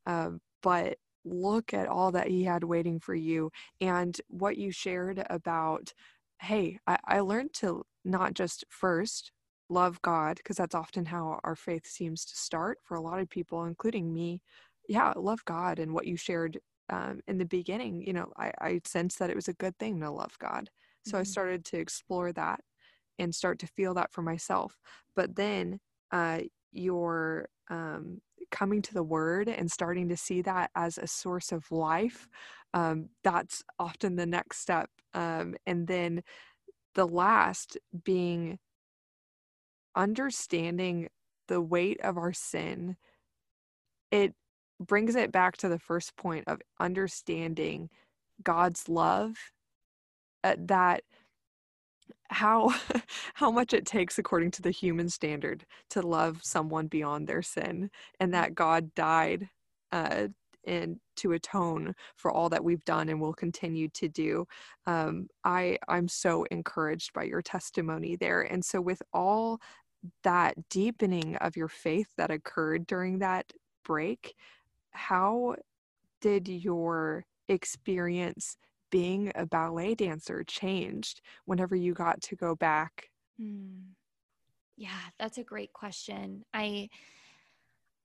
Um, 0.07 0.41
but 0.63 0.97
look 1.29 1.73
at 1.73 1.87
all 1.87 2.11
that 2.11 2.27
He 2.27 2.43
had 2.43 2.63
waiting 2.63 2.99
for 2.99 3.15
you 3.15 3.51
and 3.81 4.19
what 4.27 4.57
you 4.57 4.71
shared 4.71 5.25
about, 5.29 5.93
hey, 6.41 6.79
I, 6.87 6.97
I 7.05 7.19
learned 7.19 7.53
to 7.55 7.83
not 8.03 8.33
just 8.33 8.65
first 8.69 9.31
love 9.69 10.01
God, 10.01 10.37
because 10.37 10.57
that's 10.57 10.75
often 10.75 11.05
how 11.05 11.39
our 11.43 11.55
faith 11.55 11.85
seems 11.85 12.25
to 12.25 12.35
start 12.35 12.79
for 12.83 12.95
a 12.95 13.01
lot 13.01 13.19
of 13.19 13.29
people, 13.29 13.65
including 13.65 14.11
me. 14.11 14.41
Yeah, 14.87 15.13
love 15.15 15.45
God 15.45 15.77
and 15.77 15.93
what 15.93 16.07
you 16.07 16.17
shared 16.17 16.59
um, 16.89 17.21
in 17.27 17.37
the 17.37 17.45
beginning, 17.45 18.01
you 18.05 18.13
know, 18.13 18.31
I, 18.37 18.51
I 18.59 18.81
sensed 18.83 19.19
that 19.19 19.29
it 19.29 19.35
was 19.35 19.47
a 19.47 19.53
good 19.53 19.77
thing 19.77 19.99
to 19.99 20.09
love 20.09 20.37
God. 20.39 20.69
So 21.05 21.11
mm-hmm. 21.11 21.21
I 21.21 21.23
started 21.23 21.65
to 21.65 21.77
explore 21.77 22.31
that 22.33 22.61
and 23.19 23.33
start 23.33 23.59
to 23.59 23.67
feel 23.67 23.93
that 23.93 24.11
for 24.11 24.21
myself. 24.21 24.79
But 25.15 25.35
then 25.35 25.79
uh, 26.11 26.39
you're 26.71 27.49
um, 27.69 28.21
coming 28.51 28.81
to 28.81 28.93
the 28.93 29.03
word 29.03 29.49
and 29.49 29.71
starting 29.71 30.09
to 30.09 30.17
see 30.17 30.41
that 30.41 30.71
as 30.75 30.97
a 30.97 31.07
source 31.07 31.51
of 31.51 31.71
life. 31.71 32.27
Um, 32.73 33.09
that's 33.23 33.63
often 33.79 34.15
the 34.15 34.25
next 34.25 34.59
step. 34.59 34.89
Um, 35.13 35.55
and 35.65 35.87
then 35.87 36.23
the 36.95 37.07
last 37.07 37.77
being 38.03 38.59
understanding 39.95 41.09
the 41.47 41.61
weight 41.61 41.99
of 42.01 42.17
our 42.17 42.33
sin, 42.33 42.95
it 44.11 44.33
brings 44.79 45.15
it 45.15 45.31
back 45.31 45.57
to 45.57 45.69
the 45.69 45.79
first 45.79 46.15
point 46.15 46.45
of 46.47 46.61
understanding 46.79 47.89
God's 48.43 48.87
love 48.87 49.35
uh, 50.43 50.55
that 50.57 51.03
how 52.29 52.73
how 53.33 53.51
much 53.51 53.73
it 53.73 53.85
takes 53.85 54.19
according 54.19 54.51
to 54.51 54.61
the 54.61 54.71
human 54.71 55.09
standard 55.09 55.65
to 55.89 56.01
love 56.01 56.39
someone 56.43 56.87
beyond 56.87 57.27
their 57.27 57.41
sin 57.41 57.89
and 58.19 58.33
that 58.33 58.55
God 58.55 58.93
died 58.95 59.49
uh, 59.91 60.27
and 60.65 60.99
to 61.15 61.31
atone 61.33 61.95
for 62.15 62.31
all 62.31 62.49
that 62.49 62.63
we've 62.63 62.85
done 62.85 63.09
and 63.09 63.19
will 63.19 63.33
continue 63.33 63.87
to 63.89 64.07
do. 64.07 64.45
Um, 64.85 65.27
I 65.43 65.77
I'm 65.87 66.07
so 66.07 66.45
encouraged 66.51 67.13
by 67.13 67.23
your 67.23 67.41
testimony 67.41 68.15
there, 68.15 68.41
and 68.41 68.63
so 68.63 68.81
with 68.81 69.01
all 69.13 69.59
that 70.23 70.55
deepening 70.69 71.35
of 71.37 71.57
your 71.57 71.67
faith 71.67 72.07
that 72.17 72.31
occurred 72.31 72.87
during 72.87 73.19
that 73.19 73.51
break, 73.83 74.35
how 74.91 75.55
did 76.21 76.47
your 76.47 77.25
experience 77.47 78.57
being 78.89 79.31
a 79.35 79.45
ballet 79.45 79.95
dancer 79.95 80.43
changed 80.43 81.21
whenever 81.45 81.75
you 81.75 81.93
got 81.93 82.21
to 82.21 82.35
go 82.35 82.55
back? 82.55 83.09
Mm. 83.41 83.81
Yeah, 84.77 84.99
that's 85.19 85.37
a 85.37 85.43
great 85.43 85.73
question. 85.73 86.43
I 86.53 86.89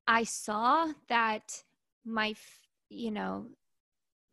I 0.07 0.25
saw 0.25 0.93
that 1.09 1.63
my 2.05 2.35
you 2.91 3.11
know 3.11 3.47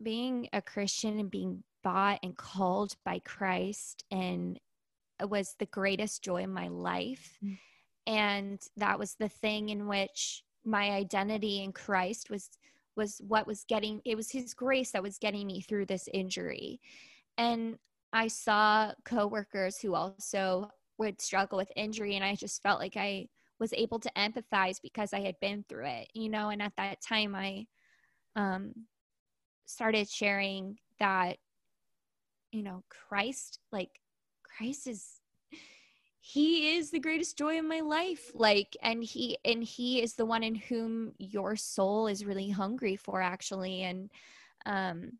being 0.01 0.49
a 0.53 0.61
Christian 0.61 1.19
and 1.19 1.29
being 1.29 1.63
bought 1.83 2.19
and 2.23 2.35
called 2.35 2.95
by 3.05 3.19
Christ 3.19 4.03
and 4.11 4.59
was 5.29 5.55
the 5.59 5.67
greatest 5.67 6.23
joy 6.23 6.43
in 6.43 6.51
my 6.51 6.67
life. 6.67 7.37
Mm. 7.43 7.57
And 8.07 8.61
that 8.77 8.97
was 8.97 9.15
the 9.15 9.29
thing 9.29 9.69
in 9.69 9.87
which 9.87 10.43
my 10.65 10.91
identity 10.91 11.63
in 11.63 11.71
Christ 11.71 12.29
was 12.29 12.49
was 12.95 13.21
what 13.27 13.47
was 13.47 13.63
getting 13.67 14.01
it 14.05 14.15
was 14.15 14.31
his 14.31 14.53
grace 14.53 14.91
that 14.91 15.03
was 15.03 15.17
getting 15.17 15.47
me 15.47 15.61
through 15.61 15.85
this 15.85 16.07
injury. 16.13 16.79
And 17.37 17.77
i 18.13 18.27
saw 18.27 18.91
coworkers 19.05 19.79
who 19.79 19.95
also 19.95 20.69
would 20.97 21.21
struggle 21.21 21.57
with 21.57 21.71
injury 21.75 22.15
and 22.15 22.25
i 22.25 22.35
just 22.35 22.61
felt 22.61 22.79
like 22.79 22.97
i 22.97 23.25
was 23.59 23.73
able 23.73 23.99
to 23.99 24.11
empathize 24.17 24.81
because 24.81 25.13
i 25.13 25.21
had 25.21 25.35
been 25.39 25.63
through 25.69 25.85
it 25.85 26.09
you 26.13 26.29
know? 26.29 26.49
And 26.49 26.61
at 26.61 26.73
that 26.77 27.01
time 27.01 27.35
i 27.35 27.65
um 28.35 28.73
started 29.65 30.09
sharing 30.09 30.77
that 30.99 31.37
you 32.51 32.63
know 32.63 32.83
christ 32.89 33.59
like 33.71 34.01
christ 34.43 34.87
is 34.87 35.20
he 36.23 36.75
is 36.75 36.91
the 36.91 36.99
greatest 36.99 37.35
joy 37.35 37.57
in 37.57 37.67
my 37.67 37.79
life 37.79 38.31
like 38.35 38.77
and 38.83 39.03
he 39.03 39.37
and 39.43 39.63
he 39.63 40.01
is 40.01 40.13
the 40.13 40.25
one 40.25 40.43
in 40.43 40.53
whom 40.53 41.13
your 41.17 41.55
soul 41.55 42.05
is 42.05 42.23
really 42.25 42.49
hungry 42.49 42.95
for 42.95 43.19
actually 43.19 43.81
and 43.81 44.11
um 44.67 45.11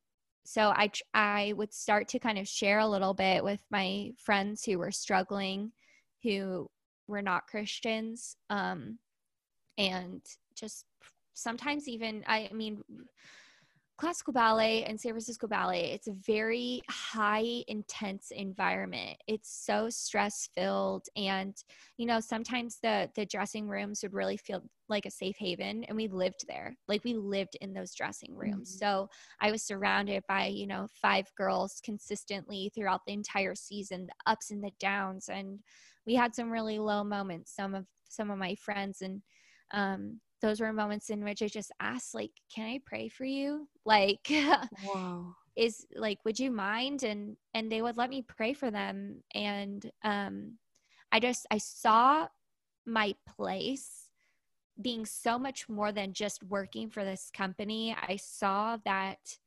so 0.44 0.70
i 0.70 0.90
i 1.16 1.54
would 1.58 1.74
start 1.74 2.08
to 2.08 2.20
kind 2.20 2.38
of 2.38 2.48
share 2.48 2.78
a 2.78 2.88
little 2.88 3.16
bit 3.16 3.44
with 3.44 3.60
my 3.72 4.12
friends 4.16 4.64
who 4.64 4.78
were 4.78 4.92
struggling 4.92 5.72
who 6.22 6.70
were 7.08 7.24
not 7.24 7.48
christians 7.48 8.36
um 8.52 9.00
and 9.80 10.22
just 10.56 10.86
sometimes 11.34 11.88
even 11.88 12.24
i 12.28 12.48
mean 12.54 12.84
classical 14.02 14.34
ballet 14.34 14.84
and 14.86 15.00
San 15.00 15.12
Francisco 15.12 15.46
Ballet, 15.46 15.92
it's 15.92 16.08
a 16.08 16.14
very 16.26 16.82
high 16.90 17.64
intense 17.68 18.32
environment. 18.32 19.16
It's 19.28 19.64
so 19.64 19.92
stress 19.92 20.50
filled 20.56 21.06
and 21.16 21.56
you 21.98 22.08
know, 22.08 22.20
sometimes 22.20 22.80
the 22.82 23.10
the 23.16 23.28
dressing 23.28 23.68
rooms 23.68 24.02
would 24.02 24.14
really 24.14 24.38
feel 24.38 24.64
like 24.90 25.06
a 25.06 25.12
safe 25.12 25.36
haven 25.38 25.84
and 25.84 25.96
we 25.96 26.08
lived 26.08 26.46
there. 26.48 26.76
Like 26.88 27.04
we 27.04 27.14
lived 27.14 27.56
in 27.62 27.74
those 27.74 27.94
dressing 27.94 28.36
rooms. 28.36 28.72
Mm-hmm. 28.72 28.86
So 28.86 29.10
I 29.40 29.52
was 29.52 29.62
surrounded 29.62 30.24
by, 30.28 30.48
you 30.48 30.66
know, 30.66 30.88
five 31.00 31.28
girls 31.38 31.80
consistently 31.86 32.72
throughout 32.74 33.02
the 33.06 33.14
entire 33.14 33.54
season, 33.54 34.08
the 34.08 34.32
ups 34.32 34.50
and 34.50 34.64
the 34.64 34.72
downs 34.80 35.30
and 35.32 35.60
we 36.08 36.16
had 36.16 36.34
some 36.34 36.50
really 36.50 36.80
low 36.80 37.04
moments 37.04 37.56
some 37.56 37.76
of 37.76 37.86
some 38.10 38.32
of 38.32 38.38
my 38.40 38.56
friends 38.56 39.04
and 39.04 39.22
um 39.72 40.20
those 40.42 40.60
were 40.60 40.74
moments 40.74 41.10
in 41.10 41.24
which 41.24 41.42
I 41.42 41.48
just 41.48 41.72
asked, 41.80 42.14
like, 42.14 42.32
can 42.54 42.68
I 42.68 42.80
pray 42.86 43.08
for 43.08 43.26
you? 43.26 43.68
Like, 43.86 44.28
wow. 44.84 45.36
is 45.56 45.86
like, 45.96 46.20
would 46.26 46.40
you 46.40 46.52
mind? 46.52 47.04
And 47.04 47.38
and 47.54 47.72
they 47.72 47.82
would 47.82 47.98
let 47.98 48.10
me 48.10 48.24
pray 48.28 48.54
for 48.54 48.72
them. 48.72 49.24
And 49.34 49.90
um 50.04 50.58
I 51.12 51.20
just 51.20 51.46
I 51.52 51.58
saw 51.58 52.28
my 52.86 53.16
place 53.38 54.10
being 54.82 55.06
so 55.06 55.38
much 55.38 55.70
more 55.70 55.92
than 55.92 56.14
just 56.14 56.44
working 56.44 56.90
for 56.90 57.04
this 57.04 57.30
company. 57.36 57.96
I 58.02 58.16
saw 58.16 58.78
that 58.86 59.38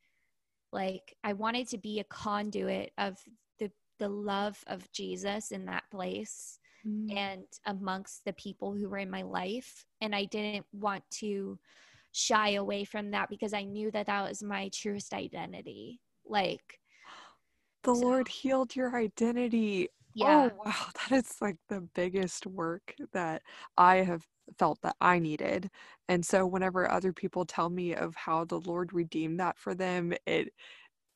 like 0.72 1.16
I 1.24 1.32
wanted 1.32 1.68
to 1.68 1.78
be 1.78 2.01
a 2.01 2.05
conduit 2.05 2.92
of 2.99 3.16
the 3.59 3.70
the 3.99 4.09
love 4.09 4.62
of 4.66 4.90
Jesus 4.92 5.51
in 5.51 5.66
that 5.66 5.84
place 5.90 6.59
mm. 6.87 7.16
and 7.16 7.45
amongst 7.66 8.24
the 8.24 8.32
people 8.35 8.72
who 8.72 8.89
were 8.89 8.99
in 8.99 9.11
my 9.11 9.22
life. 9.22 9.85
And 10.01 10.14
I 10.14 10.24
didn't 10.24 10.66
want 10.72 11.05
to 11.18 11.59
shy 12.12 12.51
away 12.53 12.85
from 12.85 13.11
that 13.11 13.28
because 13.28 13.53
I 13.53 13.64
knew 13.64 13.91
that 13.91 14.07
that 14.07 14.28
was 14.28 14.43
my 14.43 14.70
truest 14.72 15.12
identity. 15.12 16.01
Like, 16.26 16.80
the 17.82 17.95
so, 17.95 18.01
Lord 18.01 18.28
healed 18.28 18.74
your 18.74 18.97
identity. 18.97 19.89
Yeah. 20.14 20.51
Oh, 20.53 20.64
wow. 20.64 20.74
That 21.11 21.18
is 21.18 21.37
like 21.41 21.57
the 21.68 21.82
biggest 21.95 22.47
work 22.47 22.95
that 23.12 23.43
I 23.76 23.97
have 23.97 24.24
felt 24.59 24.80
that 24.82 24.97
I 25.01 25.18
needed. 25.18 25.70
And 26.09 26.24
so 26.24 26.47
whenever 26.47 26.91
other 26.91 27.12
people 27.12 27.45
tell 27.45 27.68
me 27.70 27.95
of 27.95 28.14
how 28.14 28.45
the 28.45 28.61
Lord 28.61 28.93
redeemed 28.93 29.41
that 29.41 29.59
for 29.59 29.74
them, 29.74 30.12
it 30.26 30.53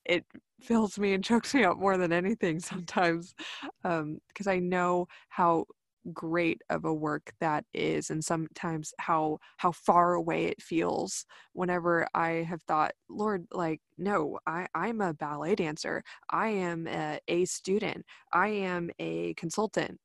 it 0.08 0.24
fills 0.60 0.98
me 0.98 1.12
and 1.12 1.22
chokes 1.22 1.54
me 1.54 1.64
up 1.64 1.78
more 1.78 1.96
than 1.96 2.12
anything 2.12 2.58
sometimes 2.60 3.34
because 3.82 4.46
um, 4.46 4.48
I 4.48 4.58
know 4.58 5.06
how 5.28 5.66
great 6.12 6.62
of 6.70 6.84
a 6.86 6.94
work 6.94 7.32
that 7.40 7.64
is 7.74 8.10
and 8.10 8.24
sometimes 8.24 8.94
how 8.98 9.38
how 9.58 9.72
far 9.72 10.14
away 10.14 10.46
it 10.46 10.62
feels. 10.62 11.26
Whenever 11.52 12.06
i 12.14 12.30
have 12.48 12.62
thought 12.62 12.92
lord 13.10 13.46
like 13.52 13.80
no 13.98 14.38
i 14.46 14.66
i'm 14.74 15.00
a 15.00 15.14
ballet 15.14 15.54
dancer. 15.54 16.02
I 16.30 16.48
am 16.48 16.86
a, 16.88 17.20
a 17.28 17.44
student. 17.44 18.04
I 18.32 18.48
am 18.48 18.90
a 18.98 19.34
consultant. 19.34 19.98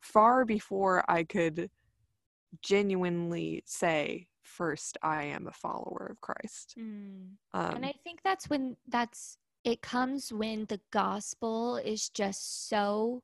Far 0.00 0.44
before 0.44 1.04
i 1.08 1.24
could 1.24 1.68
genuinely 2.62 3.62
say 3.66 4.28
first 4.46 4.96
I 5.02 5.24
am 5.24 5.46
a 5.46 5.52
follower 5.52 6.08
of 6.10 6.20
Christ. 6.20 6.74
Mm. 6.78 7.30
Um, 7.52 7.76
and 7.76 7.86
I 7.86 7.94
think 8.04 8.20
that's 8.24 8.48
when 8.48 8.76
that's 8.88 9.38
it 9.64 9.82
comes 9.82 10.32
when 10.32 10.64
the 10.66 10.80
gospel 10.92 11.76
is 11.76 12.08
just 12.08 12.68
so 12.68 13.22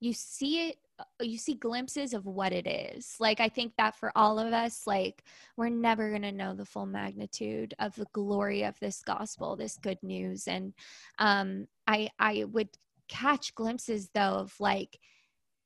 you 0.00 0.12
see 0.12 0.68
it 0.68 0.76
uh, 0.98 1.04
you 1.20 1.38
see 1.38 1.54
glimpses 1.54 2.12
of 2.12 2.26
what 2.26 2.52
it 2.52 2.66
is 2.66 3.16
like 3.20 3.38
i 3.40 3.48
think 3.48 3.72
that 3.76 3.94
for 3.94 4.10
all 4.16 4.38
of 4.38 4.52
us 4.52 4.82
like 4.86 5.22
we're 5.56 5.68
never 5.68 6.10
going 6.10 6.22
to 6.22 6.32
know 6.32 6.54
the 6.54 6.64
full 6.64 6.86
magnitude 6.86 7.74
of 7.78 7.94
the 7.96 8.06
glory 8.12 8.62
of 8.62 8.78
this 8.80 9.00
gospel 9.02 9.56
this 9.56 9.76
good 9.76 9.98
news 10.02 10.48
and 10.48 10.72
um 11.18 11.66
i 11.86 12.08
i 12.18 12.44
would 12.50 12.68
catch 13.08 13.54
glimpses 13.54 14.10
though 14.14 14.20
of 14.20 14.54
like 14.58 14.98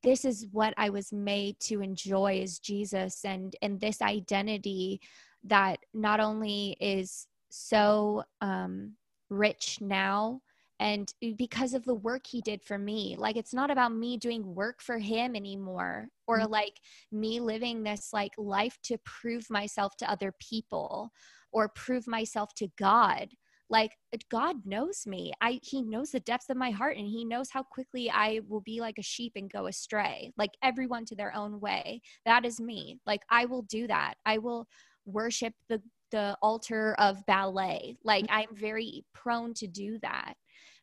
this 0.03 0.25
is 0.25 0.47
what 0.53 0.75
I 0.77 0.91
was 0.91 1.13
made 1.13 1.59
to 1.61 1.83
enjoy 1.83 2.41
is 2.43 2.59
Jesus 2.59 3.25
and 3.25 3.55
and 3.63 3.81
this 3.81 4.01
identity 4.03 5.01
that 5.45 5.79
not 5.95 6.21
only 6.21 6.77
is 6.81 7.27
so 7.51 8.23
um, 8.41 8.95
rich 9.29 9.79
now 9.81 10.41
and 10.79 11.13
because 11.37 11.75
of 11.75 11.85
the 11.85 11.95
work 11.95 12.27
he 12.27 12.41
did 12.41 12.63
for 12.63 12.79
me 12.79 13.15
like 13.19 13.37
it's 13.37 13.55
not 13.55 13.71
about 13.71 13.95
me 13.95 14.17
doing 14.17 14.55
work 14.55 14.81
for 14.81 14.99
him 14.99 15.37
anymore 15.37 16.09
or 16.27 16.41
mm-hmm. 16.41 16.53
like 16.53 16.81
me 17.13 17.39
living 17.39 17.83
this 17.83 18.11
like 18.13 18.33
life 18.39 18.79
to 18.83 18.99
prove 19.05 19.49
myself 19.51 19.97
to 19.97 20.11
other 20.11 20.35
people 20.41 21.11
or 21.53 21.69
prove 21.69 22.07
myself 22.07 22.55
to 22.55 22.69
god 22.79 23.29
like 23.71 23.93
god 24.31 24.57
knows 24.67 25.07
me. 25.07 25.33
I 25.41 25.61
he 25.63 25.83
knows 25.83 26.11
the 26.11 26.21
depths 26.21 26.51
of 26.51 26.57
my 26.57 26.71
heart 26.71 26.97
and 26.97 27.07
he 27.07 27.25
knows 27.25 27.51
how 27.51 27.63
quickly 27.63 28.11
i 28.11 28.41
will 28.49 28.61
be 28.61 28.81
like 28.81 28.99
a 28.99 29.03
sheep 29.03 29.33
and 29.37 29.51
go 29.51 29.67
astray 29.67 30.33
like 30.37 30.51
everyone 30.63 31.05
to 31.07 31.15
their 31.15 31.35
own 31.35 31.61
way. 31.61 32.03
That 32.27 32.45
is 32.45 32.61
me. 32.61 32.99
Like 33.07 33.23
i 33.31 33.45
will 33.47 33.63
do 33.63 33.87
that. 33.87 34.15
I 34.27 34.39
will 34.39 34.67
worship 35.07 35.55
the 35.69 35.81
the 36.11 36.37
altar 36.43 36.95
of 36.99 37.25
ballet. 37.27 37.97
Like 38.05 38.27
mm-hmm. 38.27 38.51
i'm 38.51 38.57
very 38.57 39.05
prone 39.15 39.55
to 39.55 39.67
do 39.67 39.99
that. 40.03 40.35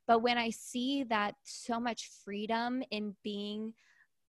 But 0.07 0.19
when 0.23 0.38
i 0.38 0.49
see 0.49 1.03
that 1.09 1.35
so 1.43 1.79
much 1.79 2.09
freedom 2.23 2.81
in 2.91 3.15
being 3.23 3.73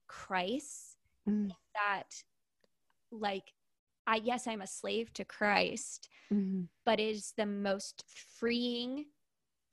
christ 0.07 0.97
mm. 1.27 1.49
that 1.75 2.09
like 3.11 3.43
I 4.07 4.21
yes, 4.23 4.47
I'm 4.47 4.61
a 4.61 4.67
slave 4.67 5.13
to 5.13 5.25
Christ, 5.25 6.09
mm-hmm. 6.33 6.63
but 6.85 6.99
it 6.99 7.15
is 7.15 7.33
the 7.37 7.45
most 7.45 8.03
freeing 8.39 9.05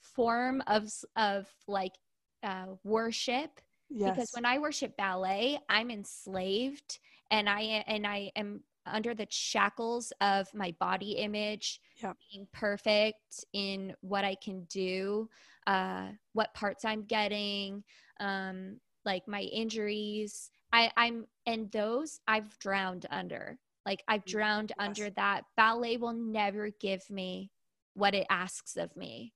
form 0.00 0.62
of 0.66 0.90
of 1.16 1.46
like 1.66 1.94
uh, 2.42 2.66
worship. 2.82 3.60
Yes. 3.88 4.10
Because 4.10 4.30
when 4.34 4.44
I 4.44 4.58
worship 4.58 4.96
ballet, 4.96 5.58
I'm 5.68 5.90
enslaved 5.90 6.98
and 7.30 7.48
I 7.48 7.84
and 7.86 8.06
I 8.06 8.30
am 8.36 8.62
under 8.86 9.14
the 9.14 9.26
shackles 9.30 10.12
of 10.20 10.52
my 10.52 10.74
body 10.78 11.12
image 11.12 11.80
yep. 12.02 12.16
being 12.30 12.46
perfect 12.52 13.44
in 13.52 13.94
what 14.00 14.24
I 14.24 14.34
can 14.34 14.64
do, 14.64 15.28
uh, 15.66 16.08
what 16.34 16.52
parts 16.54 16.84
I'm 16.84 17.04
getting, 17.04 17.82
um, 18.20 18.78
like 19.04 19.26
my 19.26 19.40
injuries. 19.40 20.50
I, 20.72 20.90
I'm 20.96 21.26
and 21.46 21.70
those 21.70 22.20
I've 22.26 22.58
drowned 22.58 23.06
under. 23.10 23.58
Like 23.86 24.02
I've 24.08 24.24
drowned 24.24 24.72
yes. 24.78 24.86
under 24.88 25.10
that. 25.10 25.44
Ballet 25.56 25.96
will 25.96 26.14
never 26.14 26.70
give 26.80 27.08
me 27.10 27.50
what 27.94 28.14
it 28.14 28.26
asks 28.30 28.76
of 28.76 28.96
me. 28.96 29.32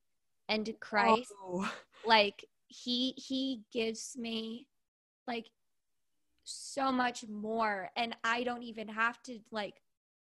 And 0.49 0.72
Christ, 0.80 1.32
oh. 1.42 1.70
like 2.07 2.44
he 2.68 3.14
he 3.16 3.62
gives 3.72 4.16
me 4.16 4.66
like 5.26 5.46
so 6.44 6.90
much 6.92 7.26
more 7.28 7.90
and 7.96 8.16
i 8.24 8.42
don't 8.42 8.62
even 8.62 8.88
have 8.88 9.22
to 9.22 9.38
like 9.51 9.74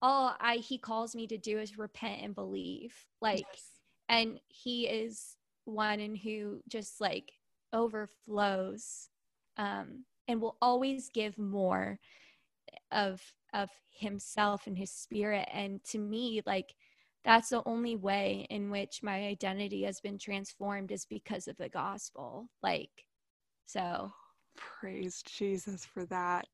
all 0.02 0.34
i 0.40 0.56
he 0.56 0.78
calls 0.78 1.14
me 1.14 1.26
to 1.26 1.38
do 1.38 1.58
is 1.58 1.78
repent 1.78 2.22
and 2.22 2.34
believe 2.34 2.94
like 3.20 3.44
yes. 3.52 3.62
and 4.08 4.40
he 4.48 4.86
is 4.86 5.36
one 5.64 6.00
and 6.00 6.16
who 6.16 6.60
just 6.68 7.00
like 7.00 7.32
overflows 7.72 9.08
um 9.56 10.04
and 10.26 10.40
will 10.40 10.56
always 10.62 11.10
give 11.12 11.36
more 11.38 11.98
of 12.92 13.20
of 13.52 13.68
himself 13.90 14.66
and 14.66 14.76
his 14.78 14.90
spirit. 14.90 15.48
And 15.52 15.82
to 15.84 15.98
me 15.98 16.42
like 16.46 16.74
that's 17.24 17.50
the 17.50 17.62
only 17.66 17.96
way 17.96 18.46
in 18.48 18.70
which 18.70 19.02
my 19.02 19.26
identity 19.26 19.82
has 19.82 20.00
been 20.00 20.18
transformed 20.18 20.90
is 20.90 21.04
because 21.04 21.48
of 21.48 21.56
the 21.58 21.68
gospel. 21.68 22.48
Like 22.62 22.90
so. 23.66 24.12
Praise 24.56 25.22
jesus 25.22 25.84
for 25.84 26.04
that. 26.06 26.46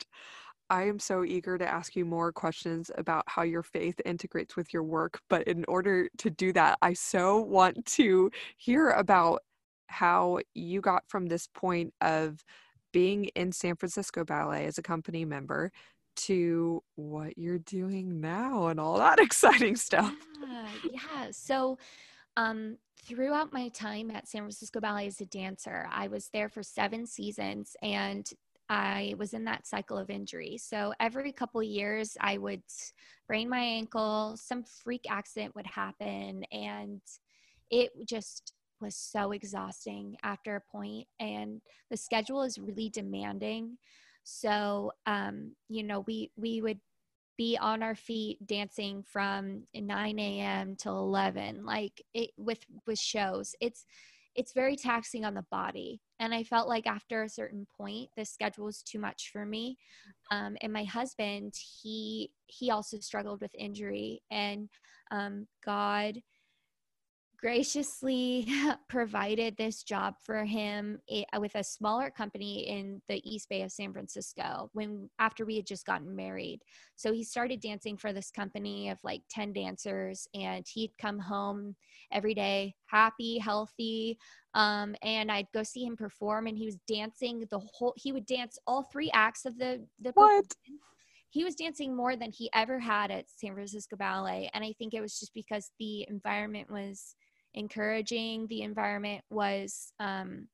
I 0.68 0.84
am 0.84 0.98
so 0.98 1.24
eager 1.24 1.56
to 1.58 1.66
ask 1.66 1.94
you 1.94 2.04
more 2.04 2.32
questions 2.32 2.90
about 2.98 3.22
how 3.28 3.42
your 3.42 3.62
faith 3.62 4.00
integrates 4.04 4.56
with 4.56 4.72
your 4.72 4.82
work. 4.82 5.20
But 5.30 5.46
in 5.46 5.64
order 5.68 6.08
to 6.18 6.30
do 6.30 6.52
that, 6.54 6.78
I 6.82 6.92
so 6.94 7.38
want 7.40 7.86
to 7.86 8.30
hear 8.56 8.90
about 8.90 9.42
how 9.86 10.40
you 10.54 10.80
got 10.80 11.04
from 11.08 11.26
this 11.26 11.46
point 11.54 11.94
of 12.00 12.44
being 12.92 13.26
in 13.36 13.52
San 13.52 13.76
Francisco 13.76 14.24
Ballet 14.24 14.66
as 14.66 14.78
a 14.78 14.82
company 14.82 15.24
member 15.24 15.70
to 16.16 16.82
what 16.96 17.36
you're 17.38 17.58
doing 17.58 18.20
now 18.20 18.68
and 18.68 18.80
all 18.80 18.98
that 18.98 19.18
exciting 19.20 19.76
stuff. 19.76 20.14
Yeah. 20.42 20.68
yeah. 20.92 21.30
So, 21.30 21.78
um, 22.36 22.76
throughout 23.04 23.52
my 23.52 23.68
time 23.68 24.10
at 24.10 24.28
San 24.28 24.42
Francisco 24.42 24.80
Ballet 24.80 25.06
as 25.06 25.20
a 25.20 25.26
dancer, 25.26 25.88
I 25.90 26.08
was 26.08 26.28
there 26.32 26.48
for 26.48 26.62
seven 26.62 27.06
seasons 27.06 27.76
and 27.82 28.28
I 28.68 29.14
was 29.16 29.32
in 29.32 29.44
that 29.44 29.66
cycle 29.66 29.96
of 29.96 30.10
injury. 30.10 30.58
So 30.58 30.92
every 30.98 31.32
couple 31.32 31.62
years, 31.62 32.16
I 32.20 32.38
would 32.38 32.62
sprain 32.66 33.48
my 33.48 33.60
ankle, 33.60 34.36
some 34.36 34.64
freak 34.64 35.04
accident 35.08 35.54
would 35.54 35.66
happen, 35.66 36.42
and 36.50 37.00
it 37.70 37.90
just 38.08 38.52
was 38.80 38.96
so 38.96 39.32
exhausting 39.32 40.16
after 40.22 40.56
a 40.56 40.76
point. 40.76 41.06
And 41.20 41.60
the 41.90 41.96
schedule 41.96 42.42
is 42.42 42.58
really 42.58 42.90
demanding. 42.90 43.78
So, 44.28 44.90
um, 45.06 45.52
you 45.68 45.84
know, 45.84 46.00
we 46.00 46.32
we 46.36 46.60
would 46.60 46.80
be 47.38 47.56
on 47.56 47.82
our 47.82 47.94
feet 47.94 48.44
dancing 48.44 49.04
from 49.04 49.62
9 49.72 50.18
a.m. 50.18 50.74
till 50.76 50.98
11, 50.98 51.64
like 51.64 52.02
it 52.12 52.30
with 52.36 52.64
with 52.86 52.98
shows. 52.98 53.54
It's 53.60 53.86
it's 54.34 54.52
very 54.52 54.74
taxing 54.74 55.24
on 55.24 55.34
the 55.34 55.46
body. 55.50 56.00
And 56.18 56.34
I 56.34 56.42
felt 56.42 56.68
like 56.68 56.88
after 56.88 57.22
a 57.22 57.28
certain 57.28 57.68
point, 57.78 58.10
the 58.16 58.24
schedule 58.24 58.64
was 58.64 58.82
too 58.82 58.98
much 58.98 59.30
for 59.32 59.46
me. 59.46 59.78
Um, 60.32 60.56
and 60.60 60.72
my 60.72 60.84
husband, 60.84 61.54
he 61.82 62.32
he 62.46 62.72
also 62.72 62.98
struggled 62.98 63.40
with 63.40 63.54
injury, 63.54 64.22
and 64.32 64.68
um, 65.12 65.46
God 65.64 66.20
graciously 67.46 68.44
provided 68.88 69.56
this 69.56 69.84
job 69.84 70.14
for 70.20 70.44
him 70.44 70.98
uh, 71.12 71.38
with 71.38 71.54
a 71.54 71.62
smaller 71.62 72.10
company 72.10 72.66
in 72.66 73.00
the 73.08 73.22
east 73.22 73.48
bay 73.48 73.62
of 73.62 73.70
san 73.70 73.92
francisco 73.92 74.68
when 74.72 75.08
after 75.20 75.46
we 75.46 75.54
had 75.54 75.64
just 75.64 75.86
gotten 75.86 76.16
married 76.16 76.58
so 76.96 77.12
he 77.12 77.22
started 77.22 77.60
dancing 77.60 77.96
for 77.96 78.12
this 78.12 78.32
company 78.32 78.88
of 78.88 78.98
like 79.04 79.22
10 79.30 79.52
dancers 79.52 80.26
and 80.34 80.66
he'd 80.68 80.90
come 81.00 81.20
home 81.20 81.76
every 82.10 82.34
day 82.34 82.74
happy 82.86 83.38
healthy 83.38 84.18
um, 84.54 84.96
and 85.02 85.30
i'd 85.30 85.46
go 85.54 85.62
see 85.62 85.84
him 85.84 85.96
perform 85.96 86.48
and 86.48 86.58
he 86.58 86.66
was 86.66 86.78
dancing 86.88 87.44
the 87.52 87.60
whole 87.60 87.94
he 87.96 88.10
would 88.10 88.26
dance 88.26 88.58
all 88.66 88.82
three 88.82 89.10
acts 89.14 89.44
of 89.44 89.56
the 89.56 89.86
the 90.00 90.10
what? 90.14 90.44
he 91.30 91.44
was 91.44 91.54
dancing 91.54 91.94
more 91.94 92.16
than 92.16 92.32
he 92.32 92.48
ever 92.54 92.78
had 92.78 93.10
at 93.10 93.26
San 93.28 93.52
Francisco 93.52 93.94
Ballet. 93.96 94.48
And 94.54 94.64
I 94.64 94.72
think 94.78 94.94
it 94.94 95.02
was 95.02 95.18
just 95.18 95.34
because 95.34 95.70
the 95.78 96.06
environment 96.08 96.70
was 96.70 97.14
encouraging. 97.56 98.46
The 98.46 98.62
environment 98.62 99.24
was, 99.30 99.92
um, 99.98 100.48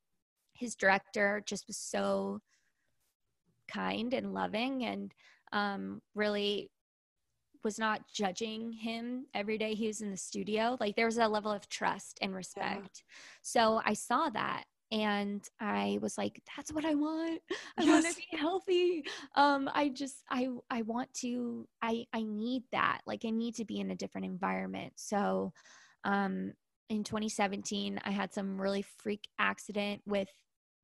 his 0.54 0.74
director 0.74 1.42
just 1.46 1.66
was 1.66 1.76
so 1.76 2.40
kind 3.68 4.14
and 4.14 4.32
loving 4.32 4.84
and 4.84 5.12
um, 5.52 6.00
really 6.14 6.70
was 7.64 7.78
not 7.78 8.02
judging 8.12 8.72
him 8.72 9.26
every 9.34 9.56
day 9.56 9.74
he 9.74 9.86
was 9.86 10.00
in 10.00 10.10
the 10.10 10.16
studio. 10.16 10.76
Like 10.80 10.96
there 10.96 11.06
was 11.06 11.18
a 11.18 11.28
level 11.28 11.52
of 11.52 11.68
trust 11.68 12.18
and 12.20 12.34
respect. 12.34 13.02
Yeah. 13.04 13.14
So 13.42 13.82
I 13.84 13.94
saw 13.94 14.30
that 14.30 14.64
and 14.90 15.42
I 15.60 15.98
was 16.02 16.18
like, 16.18 16.42
that's 16.54 16.72
what 16.72 16.84
I 16.84 16.94
want. 16.94 17.40
I 17.78 17.82
yes. 17.82 18.04
want 18.04 18.14
to 18.14 18.22
be 18.30 18.36
healthy. 18.36 19.04
Um, 19.36 19.70
I 19.72 19.88
just 19.88 20.22
I 20.30 20.48
I 20.70 20.82
want 20.82 21.12
to 21.14 21.66
I 21.80 22.04
I 22.12 22.22
need 22.22 22.64
that. 22.72 23.00
Like 23.06 23.22
I 23.24 23.30
need 23.30 23.54
to 23.56 23.64
be 23.64 23.80
in 23.80 23.90
a 23.90 23.96
different 23.96 24.26
environment. 24.26 24.92
So 24.96 25.52
um 26.04 26.52
in 26.92 27.04
2017, 27.04 27.98
I 28.04 28.10
had 28.10 28.34
some 28.34 28.60
really 28.60 28.82
freak 28.82 29.26
accident 29.38 30.02
with 30.04 30.28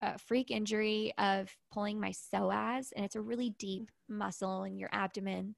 a 0.00 0.18
freak 0.18 0.50
injury 0.50 1.12
of 1.18 1.54
pulling 1.70 2.00
my 2.00 2.12
psoas, 2.12 2.92
and 2.96 3.04
it's 3.04 3.14
a 3.14 3.20
really 3.20 3.50
deep 3.58 3.90
muscle 4.08 4.64
in 4.64 4.78
your 4.78 4.88
abdomen. 4.90 5.54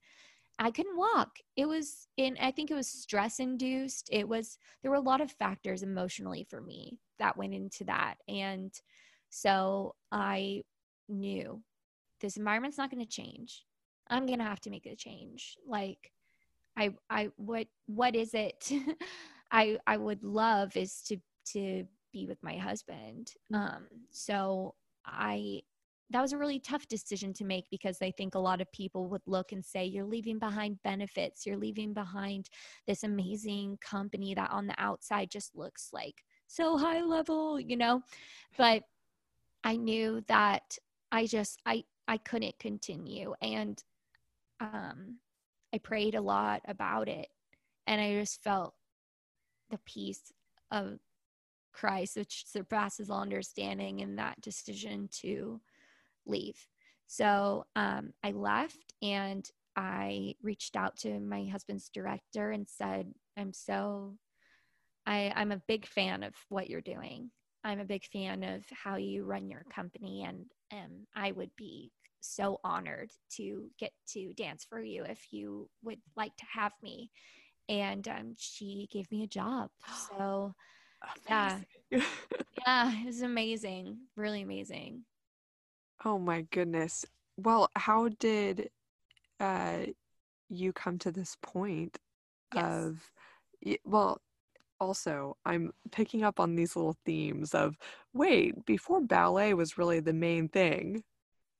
I 0.59 0.71
couldn't 0.71 0.97
walk. 0.97 1.37
It 1.55 1.69
was 1.69 2.05
in, 2.17 2.35
I 2.41 2.51
think 2.51 2.69
it 2.69 2.75
was 2.75 2.89
stress 2.89 3.39
induced. 3.39 4.09
It 4.11 4.27
was, 4.27 4.57
there 4.81 4.91
were 4.91 4.97
a 4.97 4.99
lot 4.99 5.21
of 5.21 5.31
factors 5.31 5.83
emotionally 5.83 6.45
for 6.49 6.59
me 6.59 6.99
that 7.17 7.37
went 7.37 7.53
into 7.53 7.85
that. 7.85 8.15
And 8.27 8.73
so 9.29 9.95
I 10.11 10.63
knew 11.07 11.63
this 12.19 12.35
environment's 12.35 12.77
not 12.77 12.91
going 12.91 13.03
to 13.05 13.09
change. 13.09 13.63
I'm 14.09 14.25
going 14.25 14.39
to 14.39 14.45
have 14.45 14.59
to 14.61 14.69
make 14.69 14.85
a 14.85 14.97
change. 14.97 15.55
Like, 15.65 16.11
I, 16.75 16.93
I, 17.09 17.29
what, 17.37 17.67
what 17.85 18.17
is 18.17 18.33
it? 18.33 18.69
I 19.51 19.77
I 19.87 19.97
would 19.97 20.23
love 20.23 20.75
is 20.75 21.01
to 21.07 21.17
to 21.53 21.85
be 22.13 22.27
with 22.27 22.41
my 22.43 22.57
husband. 22.57 23.33
Um, 23.53 23.87
so 24.11 24.75
I 25.05 25.61
that 26.11 26.21
was 26.21 26.33
a 26.33 26.37
really 26.37 26.59
tough 26.59 26.87
decision 26.87 27.31
to 27.33 27.45
make 27.45 27.65
because 27.71 28.01
I 28.01 28.11
think 28.11 28.35
a 28.35 28.39
lot 28.39 28.59
of 28.59 28.71
people 28.73 29.07
would 29.07 29.21
look 29.25 29.53
and 29.53 29.63
say, 29.63 29.85
You're 29.85 30.05
leaving 30.05 30.39
behind 30.39 30.81
benefits, 30.83 31.45
you're 31.45 31.57
leaving 31.57 31.93
behind 31.93 32.49
this 32.85 33.03
amazing 33.03 33.77
company 33.81 34.33
that 34.35 34.51
on 34.51 34.67
the 34.67 34.75
outside 34.77 35.31
just 35.31 35.55
looks 35.55 35.89
like 35.93 36.23
so 36.47 36.77
high 36.77 37.01
level, 37.01 37.59
you 37.59 37.77
know? 37.77 38.01
But 38.57 38.83
I 39.63 39.77
knew 39.77 40.23
that 40.27 40.77
I 41.11 41.25
just 41.27 41.61
I 41.65 41.83
I 42.07 42.17
couldn't 42.17 42.59
continue 42.59 43.33
and 43.41 43.81
um 44.59 45.17
I 45.73 45.77
prayed 45.77 46.15
a 46.15 46.21
lot 46.21 46.61
about 46.67 47.07
it 47.07 47.27
and 47.87 48.01
I 48.01 48.13
just 48.19 48.43
felt 48.43 48.73
the 49.71 49.79
peace 49.85 50.31
of 50.69 50.99
Christ, 51.73 52.17
which 52.17 52.43
surpasses 52.47 53.09
all 53.09 53.21
understanding, 53.21 53.99
in 53.99 54.17
that 54.17 54.39
decision 54.41 55.09
to 55.21 55.59
leave. 56.25 56.67
So 57.07 57.65
um, 57.75 58.13
I 58.23 58.31
left 58.31 58.93
and 59.01 59.49
I 59.75 60.35
reached 60.41 60.75
out 60.75 60.97
to 60.97 61.19
my 61.19 61.45
husband's 61.45 61.89
director 61.89 62.51
and 62.51 62.67
said, 62.69 63.13
I'm 63.37 63.53
so, 63.53 64.17
I, 65.05 65.31
I'm 65.35 65.51
a 65.51 65.61
big 65.67 65.87
fan 65.87 66.23
of 66.23 66.33
what 66.49 66.69
you're 66.69 66.81
doing. 66.81 67.31
I'm 67.63 67.79
a 67.79 67.85
big 67.85 68.05
fan 68.05 68.43
of 68.43 68.65
how 68.71 68.95
you 68.95 69.23
run 69.23 69.49
your 69.49 69.63
company, 69.73 70.23
and 70.27 70.45
um, 70.73 71.05
I 71.15 71.31
would 71.31 71.51
be 71.55 71.91
so 72.19 72.59
honored 72.63 73.11
to 73.37 73.69
get 73.79 73.91
to 74.13 74.33
dance 74.33 74.65
for 74.69 74.81
you 74.81 75.03
if 75.03 75.27
you 75.31 75.69
would 75.83 75.99
like 76.15 76.35
to 76.37 76.45
have 76.51 76.71
me 76.81 77.11
and 77.69 78.07
um, 78.07 78.35
she 78.37 78.87
gave 78.91 79.09
me 79.11 79.23
a 79.23 79.27
job. 79.27 79.69
So, 80.09 80.53
yeah, 81.29 81.59
yeah, 81.91 82.91
it 83.01 83.05
was 83.05 83.21
amazing, 83.21 83.97
really 84.15 84.41
amazing. 84.41 85.03
Oh 86.03 86.17
my 86.17 86.41
goodness. 86.51 87.05
Well, 87.37 87.69
how 87.75 88.09
did 88.19 88.69
uh, 89.39 89.85
you 90.49 90.73
come 90.73 90.97
to 90.99 91.11
this 91.11 91.37
point 91.41 91.97
yes. 92.53 92.65
of, 92.65 93.11
well, 93.85 94.21
also, 94.79 95.37
I'm 95.45 95.71
picking 95.91 96.23
up 96.23 96.39
on 96.39 96.55
these 96.55 96.75
little 96.75 96.97
themes 97.05 97.53
of 97.53 97.77
wait, 98.13 98.65
before 98.65 98.99
ballet 98.99 99.53
was 99.53 99.77
really 99.77 99.99
the 99.99 100.13
main 100.13 100.49
thing, 100.49 101.03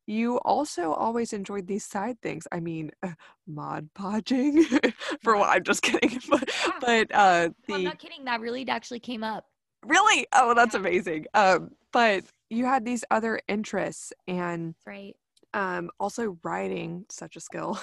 you 0.07 0.37
also 0.39 0.93
always 0.93 1.33
enjoyed 1.33 1.67
these 1.67 1.85
side 1.85 2.21
things. 2.21 2.47
I 2.51 2.59
mean, 2.59 2.91
uh, 3.03 3.13
Mod 3.47 3.89
Podging 3.93 4.63
for 5.23 5.37
what 5.37 5.49
I'm 5.49 5.63
just 5.63 5.81
kidding, 5.83 6.19
but 6.29 6.49
Yeah. 6.67 6.79
but 6.79 7.15
uh, 7.15 7.49
No, 7.67 7.75
I'm 7.75 7.83
the 7.83 7.89
not 7.89 7.99
kidding. 7.99 8.25
That 8.25 8.41
really 8.41 8.67
actually 8.67 8.99
came 8.99 9.23
up. 9.23 9.45
really 9.85 10.27
oh 10.33 10.53
that's 10.53 10.75
Yeah. 10.75 10.79
amazing. 10.81 11.25
Um, 11.33 11.71
but 11.93 12.23
you 12.49 12.65
had 12.65 12.85
these 12.85 13.03
other 13.11 13.39
interests 13.47 14.13
and 14.27 14.75
That's 14.75 14.87
right. 14.87 15.15
um 15.53 15.89
also 15.99 16.37
writing 16.43 17.05
such 17.09 17.35
a 17.35 17.39
skill 17.41 17.79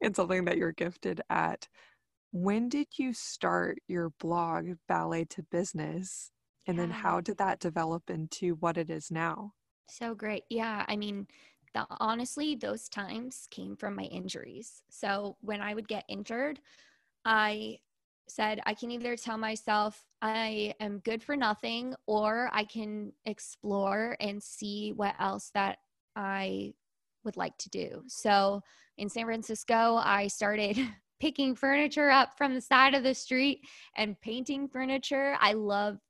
and 0.00 0.14
something 0.16 0.44
that 0.46 0.56
you're 0.58 0.72
gifted 0.72 1.20
at. 1.30 1.68
When 2.32 2.68
did 2.68 2.88
you 2.98 3.12
start 3.12 3.78
your 3.88 4.10
blog 4.20 4.70
Ballet 4.88 5.24
to 5.26 5.42
Business? 5.44 6.30
And 6.66 6.78
then 6.78 6.90
how 6.90 7.20
did 7.20 7.38
that 7.38 7.58
develop 7.58 8.10
into 8.10 8.54
what 8.56 8.76
it 8.76 8.90
is 8.90 9.10
now? 9.10 9.52
So 9.90 10.14
great. 10.14 10.44
Yeah. 10.48 10.84
I 10.88 10.96
mean, 10.96 11.26
the, 11.74 11.86
honestly, 11.98 12.54
those 12.54 12.88
times 12.88 13.48
came 13.50 13.76
from 13.76 13.94
my 13.94 14.04
injuries. 14.04 14.82
So 14.88 15.36
when 15.40 15.60
I 15.60 15.74
would 15.74 15.88
get 15.88 16.04
injured, 16.08 16.60
I 17.24 17.78
said, 18.28 18.60
I 18.64 18.74
can 18.74 18.90
either 18.90 19.16
tell 19.16 19.36
myself 19.36 20.04
I 20.22 20.74
am 20.80 21.00
good 21.00 21.22
for 21.22 21.36
nothing, 21.36 21.94
or 22.06 22.48
I 22.52 22.64
can 22.64 23.12
explore 23.24 24.16
and 24.20 24.42
see 24.42 24.92
what 24.92 25.14
else 25.18 25.50
that 25.54 25.78
I 26.14 26.74
would 27.24 27.36
like 27.36 27.56
to 27.58 27.70
do. 27.70 28.02
So 28.06 28.62
in 28.96 29.08
San 29.08 29.26
Francisco, 29.26 29.96
I 29.96 30.28
started 30.28 30.78
picking 31.20 31.54
furniture 31.54 32.10
up 32.10 32.38
from 32.38 32.54
the 32.54 32.60
side 32.60 32.94
of 32.94 33.02
the 33.02 33.14
street 33.14 33.60
and 33.96 34.20
painting 34.20 34.68
furniture. 34.68 35.36
I 35.40 35.52
loved 35.52 36.00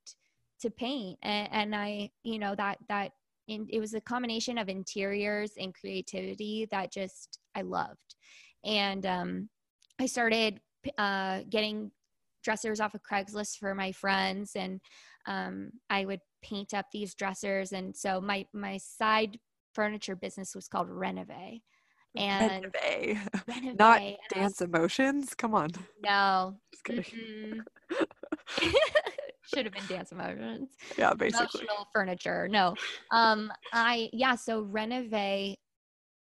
to 0.61 0.69
paint 0.69 1.17
and, 1.23 1.49
and 1.51 1.75
I, 1.75 2.11
you 2.23 2.39
know, 2.39 2.55
that, 2.55 2.77
that 2.87 3.11
in, 3.51 3.67
it 3.69 3.79
was 3.79 3.93
a 3.93 4.01
combination 4.01 4.57
of 4.57 4.69
interiors 4.69 5.51
and 5.59 5.73
creativity 5.73 6.67
that 6.71 6.91
just 6.91 7.39
I 7.55 7.61
loved. 7.61 8.15
And 8.63 9.05
um, 9.05 9.49
I 9.99 10.05
started 10.05 10.59
uh, 10.97 11.41
getting 11.49 11.91
dressers 12.43 12.79
off 12.79 12.95
of 12.95 13.01
Craigslist 13.03 13.57
for 13.57 13.75
my 13.75 13.91
friends, 13.91 14.53
and 14.55 14.79
um, 15.27 15.71
I 15.89 16.05
would 16.05 16.21
paint 16.41 16.73
up 16.73 16.85
these 16.91 17.13
dressers. 17.13 17.71
And 17.71 17.95
so 17.95 18.21
my 18.21 18.45
my 18.53 18.77
side 18.77 19.37
furniture 19.75 20.15
business 20.15 20.55
was 20.55 20.67
called 20.67 20.89
Renove. 20.89 21.61
And 22.17 22.65
Renove. 22.65 23.19
Renove, 23.47 23.79
Not 23.79 24.01
and 24.01 24.07
I 24.07 24.11
was- 24.11 24.17
Dance 24.33 24.61
Emotions? 24.61 25.33
Come 25.33 25.53
on. 25.55 25.69
No, 26.03 26.57
Just 26.73 26.83
kidding. 26.83 27.61
mm-mm. 27.91 28.73
should 29.53 29.65
have 29.65 29.73
been 29.73 29.85
dance 29.87 30.11
emotions 30.11 30.69
Yeah, 30.97 31.13
basically. 31.13 31.61
emotional 31.61 31.87
furniture. 31.93 32.47
No. 32.47 32.75
Um 33.11 33.51
I 33.73 34.09
yeah, 34.13 34.35
so 34.35 34.63
Renove 34.63 35.55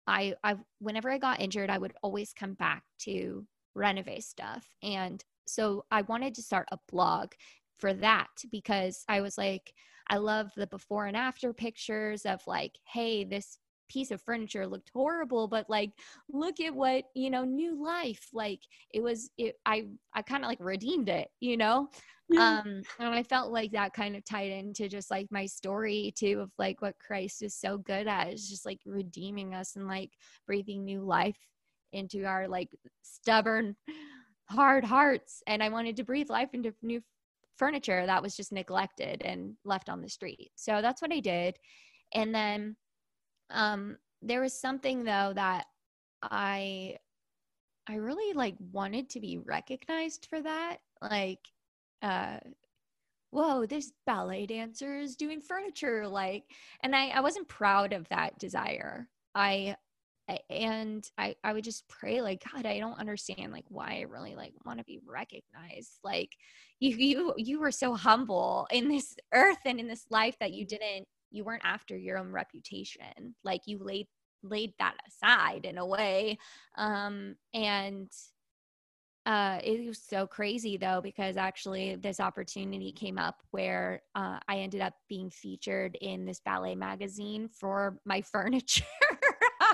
I 0.08 0.34
I 0.44 0.56
whenever 0.80 1.12
I 1.12 1.18
got 1.18 1.42
injured, 1.42 1.70
I 1.70 1.78
would 1.78 1.94
always 2.02 2.34
come 2.34 2.54
back 2.54 2.84
to 3.00 3.46
Renove 3.78 4.24
stuff. 4.24 4.70
And 4.84 5.24
so 5.46 5.86
I 5.92 6.04
wanted 6.04 6.36
to 6.36 6.42
start 6.44 6.68
a 6.72 6.80
blog 6.92 7.32
for 7.78 7.94
that 7.94 8.30
because 8.52 9.04
I 9.10 9.22
was 9.22 9.38
like 9.38 9.74
I 10.08 10.18
love 10.18 10.52
the 10.56 10.68
before 10.68 11.08
and 11.08 11.18
after 11.18 11.52
pictures 11.52 12.26
of 12.26 12.40
like, 12.46 12.74
hey, 12.86 13.24
this 13.24 13.58
piece 13.88 14.12
of 14.12 14.22
furniture 14.22 14.68
looked 14.68 14.90
horrible 14.94 15.48
but 15.48 15.70
like 15.70 15.92
look 16.30 16.60
at 16.60 16.74
what 16.74 17.06
you 17.16 17.30
know 17.30 17.44
new 17.44 17.82
life 17.84 18.28
like 18.34 18.60
it 18.94 19.02
was 19.02 19.30
it 19.38 19.56
i 19.66 19.86
i 20.14 20.22
kind 20.22 20.44
of 20.44 20.48
like 20.50 20.60
redeemed 20.60 21.10
it 21.10 21.30
you 21.40 21.58
know? 21.58 21.90
Yeah. 22.28 22.62
um 22.62 22.82
and 23.00 23.14
i 23.14 23.22
felt 23.22 23.52
like 23.52 23.72
that 23.72 23.94
kind 23.94 24.16
of 24.16 24.26
tied 24.26 24.52
into 24.52 24.90
just 24.90 25.12
like 25.12 25.28
my 25.30 25.46
story 25.46 26.12
too 26.18 26.40
of 26.42 26.52
like 26.58 26.82
what 26.82 26.96
christ 26.98 27.44
is 27.44 27.56
so 27.56 27.78
good 27.78 28.08
at 28.08 28.34
is 28.34 28.50
just 28.50 28.66
like 28.66 28.80
redeeming 28.86 29.54
us 29.54 29.76
and 29.76 29.88
like 29.88 30.10
breathing 30.48 30.84
new 30.84 31.02
life 31.02 31.38
into 31.94 32.26
our 32.26 32.48
like 32.48 32.70
stubborn 33.04 33.76
hard 34.50 34.84
hearts. 34.84 35.42
And 35.48 35.64
i 35.64 35.70
wanted 35.70 35.96
to 35.98 36.04
breathe 36.04 36.30
life 36.30 36.50
into 36.54 36.74
new 36.82 37.02
furniture 37.58 38.06
that 38.06 38.22
was 38.22 38.36
just 38.36 38.52
neglected 38.52 39.22
and 39.24 39.56
left 39.64 39.88
on 39.90 40.02
the 40.02 40.10
street. 40.10 40.52
So 40.56 40.82
that's 40.82 41.02
what 41.02 41.14
i 41.14 41.20
did. 41.20 41.58
And 42.14 42.36
then 42.36 42.76
um 43.50 43.98
there 44.22 44.42
was 44.42 44.54
something 44.60 45.04
though 45.04 45.34
that 45.36 45.66
i 46.22 46.96
i 47.88 47.96
really 47.96 48.34
like 48.34 48.56
wanted 48.72 49.10
to 49.10 49.20
be 49.20 49.38
recognized 49.38 50.28
for 50.30 50.42
that 50.42 50.78
like 51.02 51.40
uh 52.02 52.38
whoa 53.32 53.66
this 53.66 53.92
ballet 54.06 54.46
dancer 54.46 54.98
is 54.98 55.16
doing 55.16 55.42
furniture 55.42 56.08
like 56.08 56.44
and 56.82 56.96
i 56.96 57.10
i 57.10 57.20
wasn't 57.20 57.48
proud 57.48 57.94
of 57.94 58.08
that 58.10 58.38
desire. 58.40 59.10
I 59.36 59.76
I- 60.30 60.40
and 60.50 61.10
i 61.18 61.36
i 61.44 61.54
would 61.54 61.64
just 61.64 61.88
pray 61.88 62.22
like 62.22 62.44
god 62.54 62.66
i 62.66 62.80
don't 62.80 63.00
understand 63.00 63.52
like 63.52 63.66
why 63.70 63.98
i 64.00 64.02
really 64.02 64.36
like 64.36 64.54
want 64.66 64.80
to 64.80 64.86
be 64.86 65.00
recognized. 65.06 66.00
Like 66.04 66.32
you 66.80 66.96
you 66.98 67.34
you 67.38 67.60
were 67.60 67.72
so 67.72 67.94
humble 67.96 68.68
in 68.72 68.88
this 68.90 69.16
earth 69.34 69.60
and 69.66 69.80
in 69.80 69.88
this 69.88 70.06
life 70.10 70.36
that 70.40 70.54
you 70.54 70.66
didn't 70.66 71.08
you 71.36 71.44
weren't 71.44 71.66
after 71.66 71.98
your 71.98 72.18
own 72.18 72.32
reputation. 72.32 73.36
Like 73.44 73.62
you 73.66 73.78
laid 73.80 74.08
laid 74.44 74.74
that 74.78 74.96
aside 75.08 75.66
in 75.66 75.80
a 75.80 75.86
way 75.86 76.38
um 76.78 77.36
and 77.56 78.12
uh, 79.26 79.60
it 79.64 79.88
was 79.88 80.00
so 80.00 80.28
crazy 80.28 80.78
though 80.78 81.02
because 81.02 81.36
actually 81.36 81.96
this 81.96 82.20
opportunity 82.20 82.92
came 82.92 83.18
up 83.18 83.38
where 83.52 84.04
uh, 84.14 84.38
I 84.48 84.58
ended 84.58 84.82
up 84.82 84.94
being 85.10 85.32
featured 85.32 85.98
in 86.00 86.26
this 86.26 86.40
ballet 86.46 86.76
magazine 86.76 87.50
for 87.50 87.98
my 88.06 88.22
furniture. 88.34 88.84
so 89.10 89.66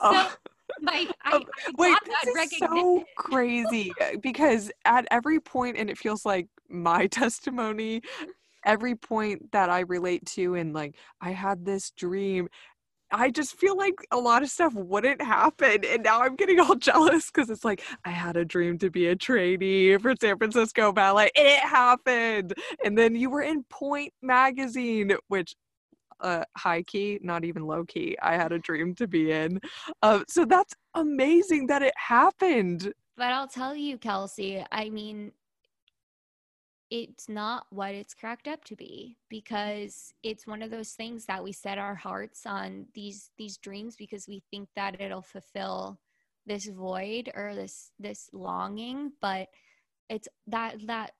Oh, 0.00 0.32
my 0.80 1.08
I, 1.24 1.36
Um, 1.36 1.44
I 1.68 1.70
Wait, 1.78 1.96
this 2.24 2.52
is 2.52 2.58
so 2.58 3.04
crazy 3.16 3.92
uh, 4.00 4.16
because 4.20 4.72
at 4.84 5.06
every 5.10 5.38
point, 5.40 5.76
and 5.76 5.88
it 5.88 5.98
feels 5.98 6.26
like 6.26 6.48
my 6.68 7.06
testimony, 7.10 8.02
every 8.66 8.96
point 8.96 9.52
that 9.52 9.70
I 9.70 9.80
relate 9.80 10.26
to, 10.34 10.54
and 10.56 10.74
like 10.74 10.96
I 11.20 11.30
had 11.30 11.64
this 11.64 11.90
dream, 11.92 12.48
I 13.12 13.30
just 13.30 13.56
feel 13.56 13.76
like 13.76 13.94
a 14.10 14.18
lot 14.18 14.42
of 14.42 14.50
stuff 14.50 14.74
wouldn't 14.74 15.22
happen. 15.22 15.84
And 15.84 16.02
now 16.02 16.22
I'm 16.22 16.36
getting 16.36 16.60
all 16.60 16.74
jealous 16.90 17.30
because 17.30 17.50
it's 17.50 17.64
like 17.64 17.82
I 18.04 18.10
had 18.10 18.36
a 18.36 18.44
dream 18.44 18.78
to 18.78 18.90
be 18.90 19.06
a 19.06 19.16
trainee 19.16 19.96
for 19.98 20.14
San 20.20 20.38
Francisco 20.38 20.92
Ballet, 20.92 21.30
it 21.34 21.60
happened. 21.60 22.54
And 22.84 22.98
then 22.98 23.14
you 23.14 23.30
were 23.30 23.42
in 23.42 23.64
Pointe 23.70 24.12
Magazine, 24.22 25.16
which 25.28 25.54
uh 26.20 26.44
high 26.56 26.82
key 26.82 27.18
not 27.22 27.44
even 27.44 27.66
low 27.66 27.84
key 27.84 28.16
i 28.22 28.36
had 28.36 28.50
a 28.50 28.58
dream 28.58 28.94
to 28.94 29.06
be 29.06 29.30
in 29.30 29.60
uh, 30.02 30.20
so 30.26 30.46
that's 30.46 30.72
amazing 30.94 31.66
that 31.66 31.82
it 31.82 31.92
happened 31.96 32.90
But 33.16 33.32
I'll 33.32 33.48
tell 33.48 33.74
you, 33.74 33.96
Kelsey, 33.96 34.62
I 34.70 34.90
mean, 34.90 35.32
it's 36.90 37.28
not 37.28 37.66
what 37.70 37.94
it's 37.94 38.14
cracked 38.14 38.46
up 38.48 38.64
to 38.64 38.76
be 38.76 39.10
mm-hmm. 39.10 39.26
because 39.28 40.12
it's 40.22 40.46
one 40.46 40.62
of 40.62 40.70
those 40.70 40.92
things 40.92 41.24
that 41.26 41.42
we 41.42 41.52
set 41.52 41.78
our 41.78 41.94
hearts 41.94 42.46
on 42.46 42.86
these 42.94 43.30
these 43.38 43.56
dreams 43.58 43.96
because 43.96 44.28
we 44.28 44.42
think 44.50 44.68
that 44.76 45.00
it'll 45.00 45.22
fulfill 45.22 45.98
this 46.46 46.66
void 46.66 47.30
or 47.34 47.54
this 47.54 47.90
this 47.98 48.30
longing 48.32 49.10
but 49.20 49.48
it's 50.08 50.28
that 50.46 50.76
that 50.86 51.12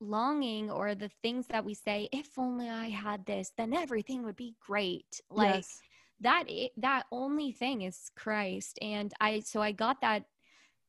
longing 0.00 0.70
or 0.70 0.94
the 0.94 1.10
things 1.22 1.46
that 1.46 1.64
we 1.64 1.74
say 1.74 2.08
if 2.12 2.38
only 2.38 2.68
i 2.68 2.88
had 2.88 3.24
this 3.26 3.52
then 3.56 3.74
everything 3.74 4.22
would 4.24 4.36
be 4.36 4.54
great. 4.66 5.20
Like 5.30 5.56
Yes. 5.56 5.80
that 6.20 6.44
that 6.78 7.04
only 7.12 7.52
thing 7.52 7.82
is 7.82 8.10
christ. 8.16 8.78
And 8.80 9.12
i 9.20 9.40
so 9.40 9.60
i 9.60 9.72
got 9.72 10.00
that 10.00 10.24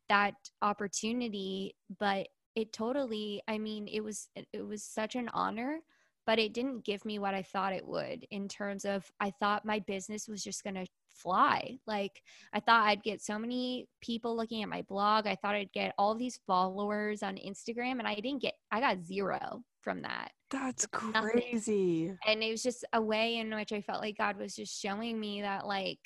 that 0.09 0.35
opportunity 0.61 1.75
but 1.99 2.27
it 2.55 2.73
totally 2.73 3.41
i 3.47 3.57
mean 3.57 3.87
it 3.87 4.01
was 4.01 4.29
it 4.35 4.65
was 4.65 4.83
such 4.83 5.15
an 5.15 5.29
honor 5.33 5.79
but 6.27 6.37
it 6.37 6.53
didn't 6.53 6.85
give 6.85 7.03
me 7.05 7.19
what 7.19 7.33
i 7.33 7.41
thought 7.41 7.73
it 7.73 7.85
would 7.85 8.25
in 8.31 8.47
terms 8.47 8.85
of 8.85 9.09
i 9.19 9.31
thought 9.39 9.65
my 9.65 9.79
business 9.79 10.27
was 10.27 10.43
just 10.43 10.63
going 10.63 10.75
to 10.75 10.85
fly. 11.13 11.77
Like 11.85 12.21
i 12.53 12.59
thought 12.59 12.87
i'd 12.87 13.03
get 13.03 13.21
so 13.21 13.37
many 13.37 13.87
people 14.01 14.35
looking 14.35 14.63
at 14.63 14.69
my 14.69 14.81
blog. 14.83 15.27
I 15.27 15.35
thought 15.35 15.55
i'd 15.55 15.71
get 15.73 15.93
all 15.97 16.15
these 16.15 16.39
followers 16.47 17.21
on 17.21 17.35
instagram 17.35 17.99
and 17.99 18.07
i 18.07 18.15
didn't 18.15 18.41
get 18.41 18.53
i 18.71 18.79
got 18.79 19.03
zero 19.03 19.63
from 19.81 20.01
that. 20.03 20.31
That's 20.49 20.87
nothing. 21.13 21.31
crazy. 21.31 22.13
And 22.25 22.43
it 22.43 22.51
was 22.51 22.63
just 22.63 22.85
a 22.93 23.01
way 23.01 23.37
in 23.37 23.53
which 23.53 23.71
I 23.71 23.81
felt 23.81 24.01
like 24.01 24.17
God 24.17 24.37
was 24.37 24.55
just 24.55 24.79
showing 24.79 25.19
me 25.19 25.41
that 25.41 25.65
like 25.65 25.99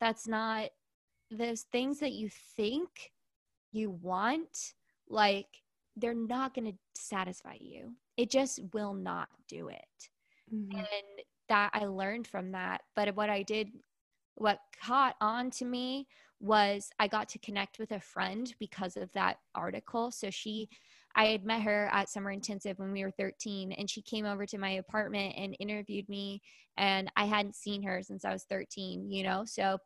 that's 0.00 0.26
not 0.26 0.70
those 1.30 1.62
things 1.72 2.00
that 2.00 2.12
you 2.12 2.30
think 2.56 2.88
you 3.72 3.90
want 3.90 4.74
like 5.08 5.62
they're 5.96 6.14
not 6.14 6.54
going 6.54 6.72
to 6.72 6.78
satisfy 6.94 7.56
you. 7.60 7.94
It 8.16 8.30
just 8.30 8.60
will 8.72 8.94
not 8.94 9.28
do 9.48 9.68
it. 9.68 10.10
Mhm. 10.52 10.78
And 10.78 11.24
that 11.48 11.70
I 11.74 11.86
learned 11.86 12.26
from 12.26 12.52
that, 12.52 12.82
but 12.96 13.14
what 13.16 13.30
I 13.30 13.42
did 13.42 13.68
what 14.36 14.58
caught 14.82 15.16
on 15.20 15.50
to 15.50 15.64
me 15.64 16.08
was 16.40 16.90
I 16.98 17.08
got 17.08 17.28
to 17.30 17.38
connect 17.38 17.78
with 17.78 17.92
a 17.92 18.00
friend 18.00 18.52
because 18.58 18.96
of 18.96 19.12
that 19.12 19.38
article. 19.54 20.10
So 20.10 20.30
she 20.30 20.68
I 21.16 21.26
had 21.26 21.44
met 21.44 21.62
her 21.62 21.88
at 21.92 22.08
summer 22.08 22.32
intensive 22.32 22.78
when 22.78 22.92
we 22.92 23.04
were 23.04 23.12
13 23.12 23.72
and 23.72 23.88
she 23.88 24.02
came 24.02 24.26
over 24.26 24.46
to 24.46 24.58
my 24.58 24.70
apartment 24.70 25.34
and 25.36 25.56
interviewed 25.60 26.08
me 26.08 26.42
and 26.76 27.10
I 27.16 27.26
hadn't 27.26 27.54
seen 27.54 27.82
her 27.84 28.02
since 28.02 28.24
I 28.24 28.32
was 28.32 28.44
13, 28.44 29.10
you 29.12 29.22
know. 29.22 29.44
So 29.44 29.78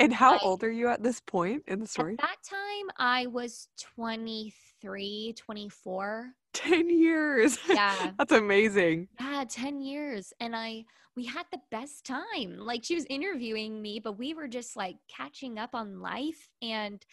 And 0.00 0.12
how 0.12 0.38
old 0.38 0.62
are 0.62 0.70
you 0.70 0.88
at 0.88 1.02
this 1.02 1.20
point 1.20 1.64
in 1.66 1.80
the 1.80 1.86
story? 1.86 2.14
At 2.14 2.20
that 2.20 2.36
time 2.48 2.90
I 2.98 3.26
was 3.26 3.68
23, 3.94 5.34
24. 5.36 6.30
10 6.54 6.90
years. 6.90 7.58
Yeah. 7.68 8.12
That's 8.18 8.32
amazing. 8.32 9.08
Yeah, 9.20 9.44
10 9.48 9.80
years. 9.80 10.32
And 10.40 10.54
I 10.56 10.84
we 11.16 11.24
had 11.24 11.46
the 11.50 11.60
best 11.72 12.06
time. 12.06 12.58
Like 12.58 12.84
she 12.84 12.94
was 12.94 13.04
interviewing 13.10 13.82
me, 13.82 13.98
but 13.98 14.18
we 14.18 14.34
were 14.34 14.46
just 14.46 14.76
like 14.76 14.96
catching 15.08 15.58
up 15.58 15.70
on 15.74 16.00
life 16.00 16.48
and 16.62 17.04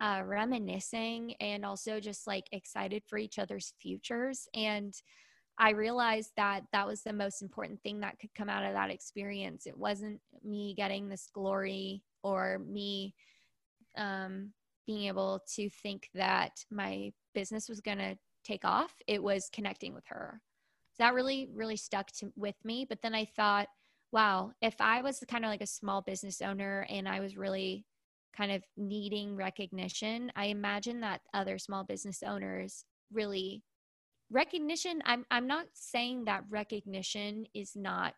uh, 0.00 0.22
reminiscing 0.24 1.34
and 1.34 1.64
also 1.64 2.00
just 2.00 2.26
like 2.26 2.44
excited 2.50 3.04
for 3.06 3.18
each 3.18 3.38
other's 3.38 3.72
futures. 3.80 4.48
And 4.52 4.92
I 5.58 5.70
realized 5.70 6.32
that 6.36 6.64
that 6.72 6.88
was 6.88 7.02
the 7.02 7.12
most 7.12 7.40
important 7.40 7.80
thing 7.82 8.00
that 8.00 8.18
could 8.18 8.34
come 8.34 8.48
out 8.48 8.64
of 8.64 8.72
that 8.72 8.90
experience. 8.90 9.66
It 9.66 9.78
wasn't 9.78 10.20
me 10.42 10.74
getting 10.74 11.08
this 11.08 11.28
glory 11.32 12.02
or 12.22 12.58
me 12.58 13.14
um, 13.96 14.52
being 14.86 15.06
able 15.06 15.42
to 15.54 15.68
think 15.68 16.08
that 16.14 16.64
my 16.70 17.12
business 17.34 17.68
was 17.68 17.80
going 17.80 17.98
to 17.98 18.16
take 18.44 18.64
off. 18.64 18.94
It 19.06 19.22
was 19.22 19.50
connecting 19.52 19.94
with 19.94 20.04
her. 20.06 20.40
So 20.94 21.04
that 21.04 21.14
really, 21.14 21.48
really 21.54 21.76
stuck 21.76 22.10
to, 22.18 22.32
with 22.36 22.56
me. 22.64 22.86
But 22.88 23.00
then 23.02 23.14
I 23.14 23.24
thought, 23.24 23.68
wow, 24.12 24.52
if 24.60 24.74
I 24.80 25.02
was 25.02 25.22
kind 25.28 25.44
of 25.44 25.50
like 25.50 25.62
a 25.62 25.66
small 25.66 26.02
business 26.02 26.42
owner 26.42 26.86
and 26.90 27.08
I 27.08 27.20
was 27.20 27.36
really 27.36 27.86
kind 28.36 28.52
of 28.52 28.62
needing 28.76 29.36
recognition, 29.36 30.30
I 30.36 30.46
imagine 30.46 31.00
that 31.00 31.22
other 31.32 31.58
small 31.58 31.84
business 31.84 32.22
owners 32.22 32.84
really 33.12 33.62
recognition 34.32 35.02
I'm 35.04 35.24
I'm 35.30 35.46
not 35.46 35.66
saying 35.74 36.24
that 36.24 36.44
recognition 36.48 37.46
is 37.54 37.76
not 37.76 38.14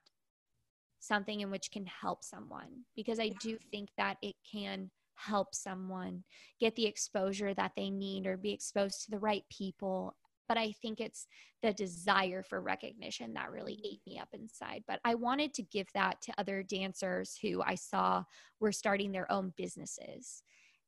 something 1.07 1.41
in 1.41 1.51
which 1.51 1.71
can 1.71 1.87
help 1.87 2.25
someone 2.25 2.85
because 2.97 3.21
I 3.21 3.31
do 3.41 3.59
think 3.71 3.91
that 3.97 4.17
it 4.23 4.35
can 4.51 4.91
help 5.17 5.55
someone 5.55 6.25
get 6.61 6.75
the 6.75 6.87
exposure 6.87 7.55
that 7.55 7.73
they 7.77 7.91
need 7.91 8.27
or 8.27 8.37
be 8.37 8.53
exposed 8.53 9.05
to 9.05 9.11
the 9.11 9.19
right 9.19 9.45
people 9.51 10.17
but 10.49 10.59
I 10.59 10.73
think 10.73 11.01
it's 11.01 11.27
the 11.63 11.73
desire 11.73 12.43
for 12.43 12.61
recognition 12.61 13.35
that 13.35 13.51
really 13.51 13.75
mm-hmm. 13.75 13.95
ate 13.95 14.01
me 14.07 14.19
up 14.19 14.29
inside. 14.33 14.85
But 14.87 15.01
I 15.05 15.15
wanted 15.15 15.55
to 15.55 15.63
give 15.63 15.87
that 15.95 16.21
to 16.23 16.35
other 16.39 16.63
dancers 16.63 17.39
who 17.41 17.63
I 17.63 17.75
saw 17.77 18.25
were 18.61 18.73
starting 18.73 19.13
their 19.13 19.31
own 19.31 19.53
businesses. 19.57 20.43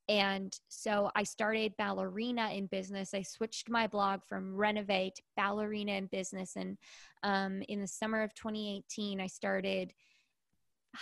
And 0.08 0.56
so 0.68 1.10
I 1.16 1.24
started 1.24 1.76
Ballerina 1.76 2.50
in 2.50 2.66
business. 2.66 3.12
I 3.12 3.22
switched 3.22 3.68
my 3.68 3.86
blog 3.86 4.20
from 4.24 4.54
Renovate 4.54 5.16
to 5.16 5.22
Ballerina 5.36 5.92
in 5.92 6.06
business. 6.06 6.54
And 6.56 6.78
um, 7.22 7.62
in 7.68 7.80
the 7.80 7.88
summer 7.88 8.22
of 8.22 8.34
2018, 8.34 9.20
I 9.20 9.26
started 9.26 9.92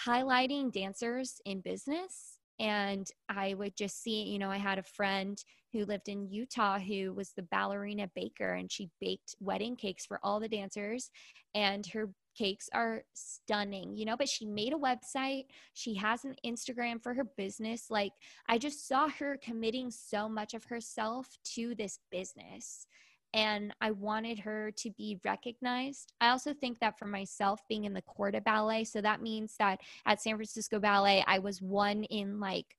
highlighting 0.06 0.72
dancers 0.72 1.40
in 1.44 1.60
business 1.60 2.38
and 2.58 3.06
I 3.28 3.54
would 3.54 3.76
just 3.76 4.02
see, 4.02 4.22
you 4.22 4.38
know, 4.38 4.50
I 4.50 4.58
had 4.58 4.78
a 4.78 4.84
friend 4.84 5.42
who 5.72 5.84
lived 5.84 6.08
in 6.08 6.28
Utah 6.28 6.78
who 6.78 7.12
was 7.12 7.32
the 7.32 7.42
ballerina 7.42 8.08
baker 8.14 8.54
and 8.54 8.70
she 8.70 8.90
baked 9.00 9.34
wedding 9.40 9.76
cakes 9.76 10.06
for 10.06 10.20
all 10.22 10.38
the 10.38 10.48
dancers 10.48 11.10
and 11.54 11.84
her 11.88 12.10
cakes 12.36 12.68
are 12.72 13.04
stunning, 13.14 13.96
you 13.96 14.04
know, 14.04 14.16
but 14.16 14.28
she 14.28 14.46
made 14.46 14.72
a 14.72 14.76
website. 14.76 15.46
She 15.72 15.94
has 15.94 16.24
an 16.24 16.36
Instagram 16.44 17.02
for 17.02 17.14
her 17.14 17.24
business. 17.24 17.90
Like 17.90 18.12
I 18.48 18.58
just 18.58 18.86
saw 18.86 19.08
her 19.08 19.38
committing 19.42 19.90
so 19.90 20.28
much 20.28 20.54
of 20.54 20.64
herself 20.64 21.28
to 21.54 21.74
this 21.74 21.98
business 22.10 22.86
and 23.34 23.74
I 23.80 23.90
wanted 23.90 24.38
her 24.38 24.70
to 24.76 24.90
be 24.92 25.18
recognized. 25.24 26.12
I 26.20 26.28
also 26.28 26.54
think 26.54 26.78
that 26.78 26.96
for 26.96 27.06
myself, 27.06 27.60
being 27.68 27.84
in 27.84 27.92
the 27.92 28.00
corps 28.00 28.30
de 28.30 28.40
ballet, 28.40 28.84
so 28.84 29.00
that 29.00 29.20
means 29.20 29.56
that 29.58 29.80
at 30.06 30.22
San 30.22 30.36
Francisco 30.36 30.78
Ballet, 30.78 31.24
I 31.26 31.40
was 31.40 31.60
one 31.60 32.04
in 32.04 32.38
like 32.38 32.76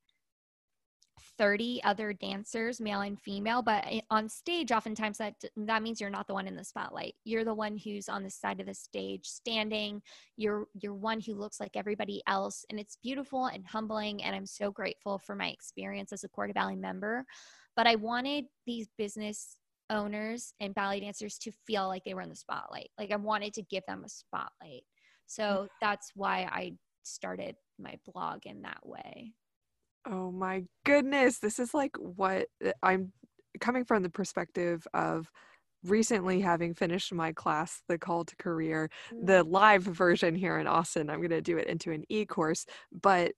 30 1.38 1.82
other 1.84 2.14
dancers 2.14 2.80
male 2.82 3.02
and 3.02 3.20
female 3.20 3.62
but 3.62 3.86
on 4.10 4.28
stage 4.30 4.72
oftentimes 4.72 5.18
that 5.18 5.34
that 5.56 5.84
means 5.84 6.00
you're 6.00 6.10
not 6.10 6.28
the 6.28 6.34
one 6.34 6.48
in 6.48 6.56
the 6.56 6.64
spotlight 6.64 7.16
you're 7.24 7.44
the 7.44 7.54
one 7.54 7.78
who's 7.78 8.10
on 8.10 8.24
the 8.24 8.30
side 8.30 8.60
of 8.60 8.66
the 8.66 8.74
stage 8.74 9.26
standing 9.26 10.02
you're 10.38 10.68
you're 10.74 10.94
one 10.94 11.20
who 11.20 11.34
looks 11.34 11.60
like 11.60 11.76
everybody 11.76 12.22
else 12.28 12.66
and 12.70 12.80
it's 12.80 12.98
beautiful 13.02 13.46
and 13.46 13.66
humbling 13.66 14.24
and 14.24 14.36
i'm 14.36 14.46
so 14.46 14.72
grateful 14.72 15.18
for 15.18 15.36
my 15.36 15.50
experience 15.50 16.12
as 16.12 16.24
a 16.24 16.48
de 16.48 16.54
ballet 16.54 16.76
member 16.76 17.26
but 17.76 17.88
i 17.88 17.96
wanted 17.96 18.46
these 18.66 18.88
business 18.98 19.58
owners 19.90 20.54
and 20.60 20.74
ballet 20.74 21.00
dancers 21.00 21.38
to 21.40 21.52
feel 21.66 21.88
like 21.88 22.04
they 22.04 22.14
were 22.14 22.22
in 22.22 22.30
the 22.30 22.36
spotlight. 22.36 22.90
Like 22.98 23.12
I 23.12 23.18
wanted 23.18 23.54
to 23.56 23.64
give 23.64 23.84
them 23.88 24.04
a 24.06 24.10
spotlight. 24.10 24.84
So 25.28 25.44
mm. 25.44 25.68
that's 25.82 26.12
why 26.16 26.50
I 26.52 26.74
started 27.04 27.56
my 27.80 27.98
blog 28.12 28.46
in 28.46 28.62
that 28.64 28.86
way. 28.86 29.34
Oh 30.08 30.32
my 30.32 30.64
goodness. 30.84 31.40
This 31.40 31.60
is 31.60 31.74
like 31.74 31.96
what 31.98 32.48
uh, 32.66 32.72
I'm 32.84 33.12
coming 33.60 33.86
from 33.86 34.04
the 34.04 34.10
perspective 34.10 34.88
of 34.94 35.32
recently 35.84 36.42
having 36.42 36.74
finished 36.74 37.14
my 37.14 37.32
class, 37.32 37.82
The 37.88 37.98
Call 37.98 38.26
to 38.26 38.36
Career, 38.38 38.90
the 39.12 39.44
mm. 39.44 39.52
live 39.52 39.84
version 39.84 40.36
here 40.36 40.58
in 40.60 40.68
Austin. 40.68 41.10
I'm 41.10 41.20
going 41.20 41.30
to 41.30 41.42
do 41.42 41.58
it 41.58 41.68
into 41.68 41.92
an 41.92 42.04
e 42.10 42.26
course. 42.26 42.66
But 42.92 43.34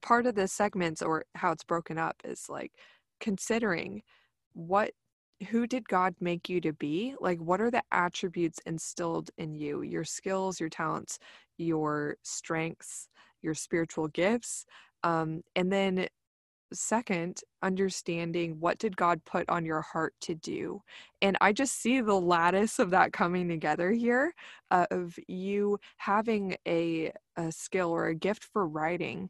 part 0.00 0.26
of 0.26 0.34
the 0.34 0.48
segments 0.48 1.02
or 1.02 1.24
how 1.34 1.52
it's 1.52 1.64
broken 1.64 1.98
up 1.98 2.16
is 2.24 2.48
like 2.48 2.72
considering 3.20 4.02
what 4.52 4.92
who 5.50 5.66
did 5.66 5.88
God 5.88 6.14
make 6.20 6.48
you 6.48 6.60
to 6.60 6.72
be? 6.72 7.14
Like, 7.20 7.40
what 7.40 7.60
are 7.60 7.70
the 7.70 7.82
attributes 7.90 8.60
instilled 8.64 9.30
in 9.38 9.54
you? 9.54 9.82
Your 9.82 10.04
skills, 10.04 10.60
your 10.60 10.68
talents, 10.68 11.18
your 11.58 12.16
strengths, 12.22 13.08
your 13.42 13.54
spiritual 13.54 14.06
gifts. 14.08 14.64
Um, 15.04 15.42
and 15.56 15.72
then, 15.72 16.06
second, 16.72 17.40
understanding 17.62 18.58
what 18.60 18.78
did 18.78 18.96
God 18.96 19.24
put 19.24 19.48
on 19.48 19.64
your 19.64 19.82
heart 19.82 20.14
to 20.22 20.34
do. 20.34 20.82
And 21.20 21.36
I 21.40 21.52
just 21.52 21.80
see 21.80 22.00
the 22.00 22.18
lattice 22.18 22.78
of 22.78 22.90
that 22.90 23.12
coming 23.12 23.48
together 23.48 23.90
here 23.90 24.32
uh, 24.70 24.86
of 24.90 25.18
you 25.28 25.78
having 25.98 26.56
a, 26.66 27.12
a 27.36 27.52
skill 27.52 27.90
or 27.90 28.06
a 28.06 28.14
gift 28.14 28.44
for 28.44 28.66
writing 28.66 29.28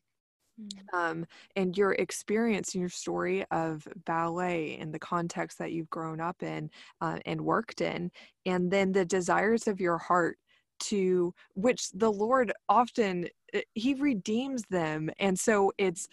Mm. 0.60 0.94
Um, 0.94 1.26
and 1.56 1.76
your 1.76 1.92
experience 1.92 2.74
and 2.74 2.80
your 2.80 2.90
story 2.90 3.44
of 3.50 3.86
ballet 4.04 4.78
in 4.78 4.92
the 4.92 4.98
context 4.98 5.58
that 5.58 5.72
you've 5.72 5.90
grown 5.90 6.20
up 6.20 6.42
in 6.42 6.70
uh, 7.00 7.18
and 7.26 7.40
worked 7.40 7.80
in, 7.80 8.10
and 8.46 8.70
then 8.70 8.92
the 8.92 9.04
desires 9.04 9.66
of 9.66 9.80
your 9.80 9.98
heart 9.98 10.38
to 10.80 11.32
which 11.54 11.90
the 11.92 12.10
Lord 12.12 12.52
often 12.68 13.28
He 13.74 13.94
redeems 13.94 14.64
them, 14.70 15.10
and 15.18 15.38
so 15.38 15.72
it's 15.78 16.08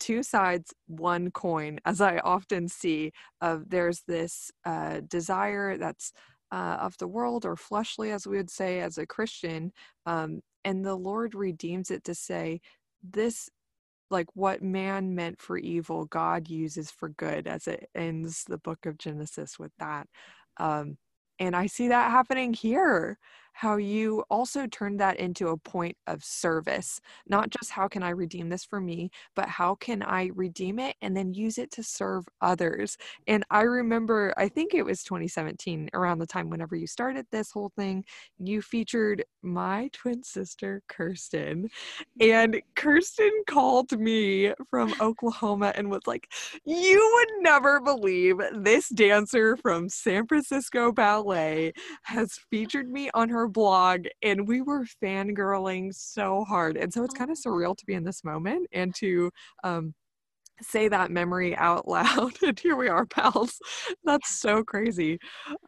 two 0.00 0.22
sides 0.22 0.74
one 0.86 1.30
coin 1.30 1.78
as 1.84 2.00
i 2.00 2.18
often 2.18 2.66
see 2.66 3.12
of 3.40 3.68
there's 3.68 4.00
this 4.08 4.50
uh, 4.64 5.00
desire 5.06 5.76
that's 5.76 6.12
uh, 6.50 6.78
of 6.80 6.96
the 6.98 7.06
world 7.06 7.44
or 7.44 7.54
fleshly 7.54 8.10
as 8.10 8.26
we 8.26 8.36
would 8.36 8.50
say 8.50 8.80
as 8.80 8.98
a 8.98 9.06
christian 9.06 9.72
um, 10.06 10.40
and 10.64 10.84
the 10.84 10.94
lord 10.94 11.34
redeems 11.34 11.90
it 11.90 12.02
to 12.02 12.14
say 12.14 12.60
this 13.02 13.48
like 14.10 14.26
what 14.34 14.62
man 14.62 15.14
meant 15.14 15.40
for 15.40 15.58
evil 15.58 16.06
god 16.06 16.48
uses 16.48 16.90
for 16.90 17.10
good 17.10 17.46
as 17.46 17.68
it 17.68 17.88
ends 17.94 18.44
the 18.44 18.58
book 18.58 18.86
of 18.86 18.98
genesis 18.98 19.58
with 19.58 19.70
that. 19.78 20.08
Um, 20.56 20.96
and 21.38 21.54
i 21.54 21.66
see 21.66 21.88
that 21.88 22.10
happening 22.10 22.52
here 22.52 23.18
how 23.52 23.76
you 23.76 24.24
also 24.30 24.66
turned 24.66 25.00
that 25.00 25.18
into 25.18 25.48
a 25.48 25.56
point 25.56 25.96
of 26.06 26.24
service. 26.24 27.00
Not 27.26 27.50
just 27.50 27.70
how 27.70 27.88
can 27.88 28.02
I 28.02 28.10
redeem 28.10 28.48
this 28.48 28.64
for 28.64 28.80
me, 28.80 29.10
but 29.34 29.48
how 29.48 29.74
can 29.74 30.02
I 30.02 30.30
redeem 30.34 30.78
it 30.78 30.96
and 31.02 31.16
then 31.16 31.34
use 31.34 31.58
it 31.58 31.70
to 31.72 31.82
serve 31.82 32.26
others. 32.40 32.96
And 33.26 33.44
I 33.50 33.62
remember, 33.62 34.34
I 34.36 34.48
think 34.48 34.74
it 34.74 34.84
was 34.84 35.02
2017, 35.04 35.90
around 35.94 36.18
the 36.18 36.26
time 36.26 36.50
whenever 36.50 36.76
you 36.76 36.86
started 36.86 37.26
this 37.30 37.50
whole 37.50 37.72
thing, 37.76 38.04
you 38.38 38.62
featured 38.62 39.24
my 39.42 39.90
twin 39.92 40.22
sister, 40.22 40.82
Kirsten. 40.88 41.68
And 42.20 42.60
Kirsten 42.76 43.30
called 43.48 43.98
me 43.98 44.52
from 44.70 44.94
Oklahoma 45.00 45.72
and 45.74 45.90
was 45.90 46.06
like, 46.06 46.28
You 46.64 47.10
would 47.14 47.42
never 47.42 47.80
believe 47.80 48.36
this 48.54 48.88
dancer 48.88 49.56
from 49.56 49.88
San 49.88 50.26
Francisco 50.26 50.92
Ballet 50.92 51.72
has 52.02 52.38
featured 52.50 52.90
me 52.90 53.10
on 53.14 53.28
her 53.28 53.39
her 53.40 53.48
blog 53.48 54.04
and 54.22 54.46
we 54.46 54.60
were 54.60 54.84
fangirling 55.02 55.94
so 55.94 56.44
hard. 56.44 56.76
And 56.76 56.92
so 56.92 57.04
it's 57.04 57.14
kind 57.14 57.30
of 57.30 57.38
oh. 57.46 57.48
surreal 57.48 57.76
to 57.76 57.86
be 57.86 57.94
in 57.94 58.04
this 58.04 58.22
moment 58.22 58.66
and 58.72 58.94
to 58.96 59.30
um, 59.64 59.94
say 60.60 60.88
that 60.88 61.10
memory 61.10 61.56
out 61.56 61.88
loud. 61.96 62.32
and 62.42 62.58
here 62.58 62.76
we 62.76 62.88
are, 62.88 63.06
pals. 63.06 63.58
That's 64.04 64.38
so 64.38 64.62
crazy. 64.62 65.18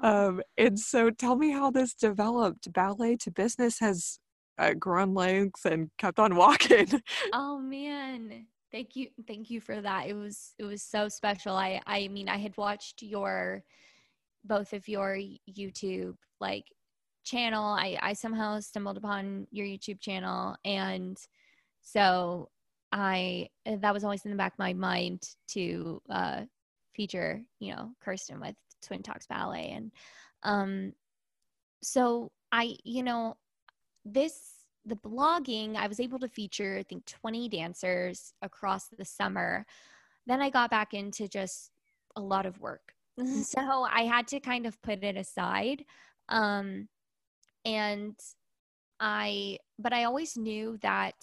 Um, 0.03 0.43
and 0.59 0.78
so 0.78 1.11
tell 1.11 1.36
me 1.36 1.51
how 1.51 1.70
this 1.70 1.94
developed. 1.94 2.70
Ballet 2.73 3.16
to 3.23 3.31
business 3.31 3.78
has 3.81 4.19
uh, 4.59 4.74
grown 4.74 5.15
legs 5.15 5.62
and 5.65 5.89
kept 5.99 6.19
on 6.19 6.36
walking. 6.36 7.01
Oh 7.32 7.59
man. 7.59 8.47
Thank 8.70 8.97
you. 8.97 9.09
Thank 9.27 9.51
you 9.51 9.61
for 9.61 9.81
that. 9.81 10.07
It 10.07 10.15
was 10.15 10.55
it 10.59 10.65
was 10.65 10.82
so 10.82 11.09
special. 11.09 11.55
I 11.55 11.81
I 11.86 12.09
mean, 12.09 12.28
I 12.28 12.39
had 12.39 12.57
watched 12.57 13.03
your 13.03 13.62
both 14.44 14.73
of 14.73 14.89
your 14.89 15.19
YouTube 15.49 16.16
like 16.40 16.65
channel. 17.24 17.65
I 17.65 17.99
I 18.01 18.12
somehow 18.12 18.61
stumbled 18.61 18.97
upon 18.97 19.47
your 19.51 19.66
YouTube 19.66 20.01
channel 20.01 20.57
and 20.65 21.19
so 21.81 22.49
I 22.93 23.49
that 23.66 23.94
was 23.94 24.05
always 24.05 24.24
in 24.24 24.31
the 24.31 24.36
back 24.36 24.55
of 24.55 24.59
my 24.59 24.73
mind 24.73 25.23
to 25.49 26.01
uh 26.11 26.43
feature, 26.94 27.43
you 27.59 27.74
know, 27.74 27.90
Kirsten 28.03 28.40
with 28.40 28.57
Twin 28.82 29.03
Talks 29.03 29.27
Ballet 29.27 29.73
and 29.74 29.93
um 30.43 30.93
so 31.82 32.31
I 32.51 32.77
you 32.85 33.03
know 33.03 33.36
this 34.05 34.62
the 34.85 34.97
blogging, 34.97 35.77
I 35.77 35.86
was 35.86 36.01
able 36.01 36.19
to 36.20 36.28
feature, 36.28 36.77
I 36.78 36.82
think, 36.82 37.07
20 37.07 37.49
dancers 37.49 38.32
across 38.43 38.89
the 38.89 39.05
summer. 39.05 39.65
Then 40.27 40.43
I 40.43 40.51
got 40.51 40.70
back 40.70 40.94
into 40.94 41.28
just 41.28 41.70
a 42.16 42.20
lot 42.20 42.47
of 42.47 42.61
work. 42.61 42.93
Mm-hmm. 43.20 43.43
so 43.43 43.86
I 43.90 44.05
had 44.05 44.27
to 44.28 44.40
kind 44.40 44.65
of 44.66 44.81
put 44.81 45.05
it 45.05 45.16
aside. 45.16 45.85
Um, 46.31 46.89
and 47.64 48.14
I, 49.01 49.59
but 49.78 49.93
I 49.93 50.05
always 50.05 50.36
knew 50.36 50.78
that 50.82 51.14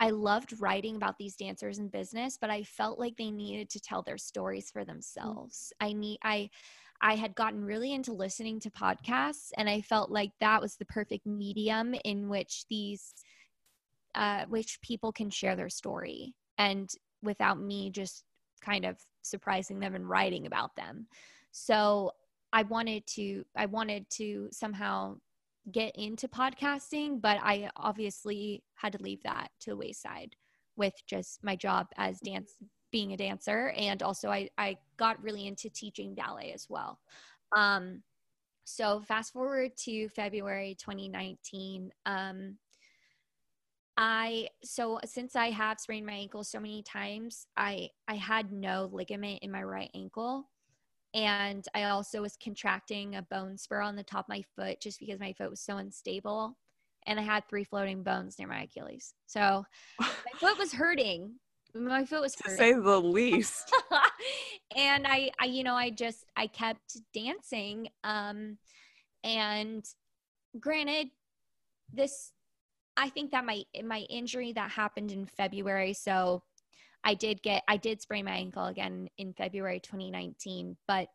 I 0.00 0.10
loved 0.10 0.60
writing 0.60 0.96
about 0.96 1.16
these 1.16 1.36
dancers 1.36 1.78
in 1.78 1.88
business, 1.88 2.36
but 2.40 2.50
I 2.50 2.64
felt 2.64 2.98
like 2.98 3.16
they 3.16 3.30
needed 3.30 3.70
to 3.70 3.80
tell 3.80 4.02
their 4.02 4.18
stories 4.18 4.70
for 4.70 4.84
themselves. 4.84 5.72
Mm-hmm. 5.80 5.88
I 5.88 5.92
need, 5.92 6.18
I, 6.24 6.50
I 7.00 7.14
had 7.14 7.34
gotten 7.34 7.64
really 7.64 7.92
into 7.92 8.12
listening 8.12 8.60
to 8.60 8.70
podcasts, 8.70 9.50
and 9.56 9.68
I 9.68 9.80
felt 9.80 10.10
like 10.10 10.32
that 10.40 10.60
was 10.60 10.76
the 10.76 10.84
perfect 10.86 11.26
medium 11.26 11.94
in 12.04 12.28
which 12.28 12.64
these, 12.68 13.14
uh, 14.14 14.44
which 14.48 14.80
people 14.82 15.12
can 15.12 15.30
share 15.30 15.56
their 15.56 15.68
story, 15.68 16.34
and 16.58 16.90
without 17.22 17.60
me 17.60 17.90
just 17.90 18.24
kind 18.60 18.84
of 18.84 18.98
surprising 19.22 19.80
them 19.80 19.94
and 19.94 20.08
writing 20.08 20.46
about 20.46 20.74
them. 20.76 21.06
So 21.52 22.12
I 22.52 22.62
wanted 22.62 23.06
to, 23.08 23.44
I 23.56 23.66
wanted 23.66 24.10
to 24.10 24.48
somehow 24.52 25.16
get 25.70 25.94
into 25.96 26.28
podcasting, 26.28 27.20
but 27.20 27.38
I 27.42 27.70
obviously 27.76 28.64
had 28.74 28.92
to 28.92 29.02
leave 29.02 29.22
that 29.22 29.48
to 29.60 29.70
the 29.70 29.76
wayside 29.76 30.34
with 30.76 30.94
just 31.06 31.44
my 31.44 31.54
job 31.54 31.86
as 31.96 32.18
dance 32.20 32.54
being 32.90 33.12
a 33.12 33.16
dancer. 33.16 33.72
And 33.76 34.02
also 34.02 34.30
I, 34.30 34.48
I 34.58 34.76
got 34.96 35.22
really 35.22 35.46
into 35.46 35.70
teaching 35.70 36.14
ballet 36.14 36.52
as 36.52 36.66
well. 36.68 36.98
Um, 37.54 38.02
so 38.64 39.00
fast 39.00 39.32
forward 39.32 39.76
to 39.76 40.08
february 40.10 40.76
2019 40.78 41.90
um, 42.06 42.56
i 43.96 44.46
so 44.62 44.98
since 45.04 45.36
i 45.36 45.50
have 45.50 45.80
sprained 45.80 46.06
my 46.06 46.12
ankle 46.12 46.44
so 46.44 46.60
many 46.60 46.82
times 46.82 47.46
i 47.56 47.88
i 48.08 48.14
had 48.14 48.52
no 48.52 48.88
ligament 48.92 49.40
in 49.42 49.50
my 49.50 49.62
right 49.62 49.90
ankle 49.94 50.48
and 51.14 51.66
i 51.74 51.84
also 51.84 52.22
was 52.22 52.36
contracting 52.42 53.16
a 53.16 53.22
bone 53.22 53.56
spur 53.58 53.80
on 53.80 53.96
the 53.96 54.02
top 54.02 54.26
of 54.26 54.28
my 54.28 54.42
foot 54.56 54.80
just 54.80 55.00
because 55.00 55.20
my 55.20 55.32
foot 55.32 55.50
was 55.50 55.60
so 55.60 55.76
unstable. 55.76 56.56
And 57.06 57.18
i 57.18 57.22
had 57.22 57.48
three 57.48 57.64
floating 57.64 58.02
bones 58.02 58.38
near 58.38 58.48
my 58.48 58.62
achilles. 58.62 59.14
So 59.26 59.64
my 60.00 60.06
foot 60.38 60.58
was 60.58 60.72
hurting. 60.72 61.34
My 61.74 62.04
foot 62.04 62.20
was 62.20 62.34
to 62.34 62.50
say 62.50 62.74
the 62.74 63.00
least. 63.00 63.72
And 64.76 65.06
I, 65.06 65.30
I 65.40 65.46
you 65.46 65.64
know 65.64 65.74
i 65.74 65.90
just 65.90 66.24
i 66.36 66.46
kept 66.46 66.96
dancing 67.12 67.88
um 68.04 68.56
and 69.24 69.84
granted 70.58 71.08
this 71.92 72.32
i 72.96 73.08
think 73.08 73.30
that 73.32 73.44
my 73.44 73.62
my 73.84 74.00
injury 74.08 74.52
that 74.52 74.70
happened 74.70 75.12
in 75.12 75.26
february 75.26 75.92
so 75.92 76.42
i 77.04 77.14
did 77.14 77.42
get 77.42 77.62
i 77.68 77.76
did 77.76 78.00
sprain 78.00 78.24
my 78.24 78.32
ankle 78.36 78.66
again 78.66 79.08
in 79.18 79.32
february 79.32 79.80
2019 79.80 80.76
but 80.86 81.08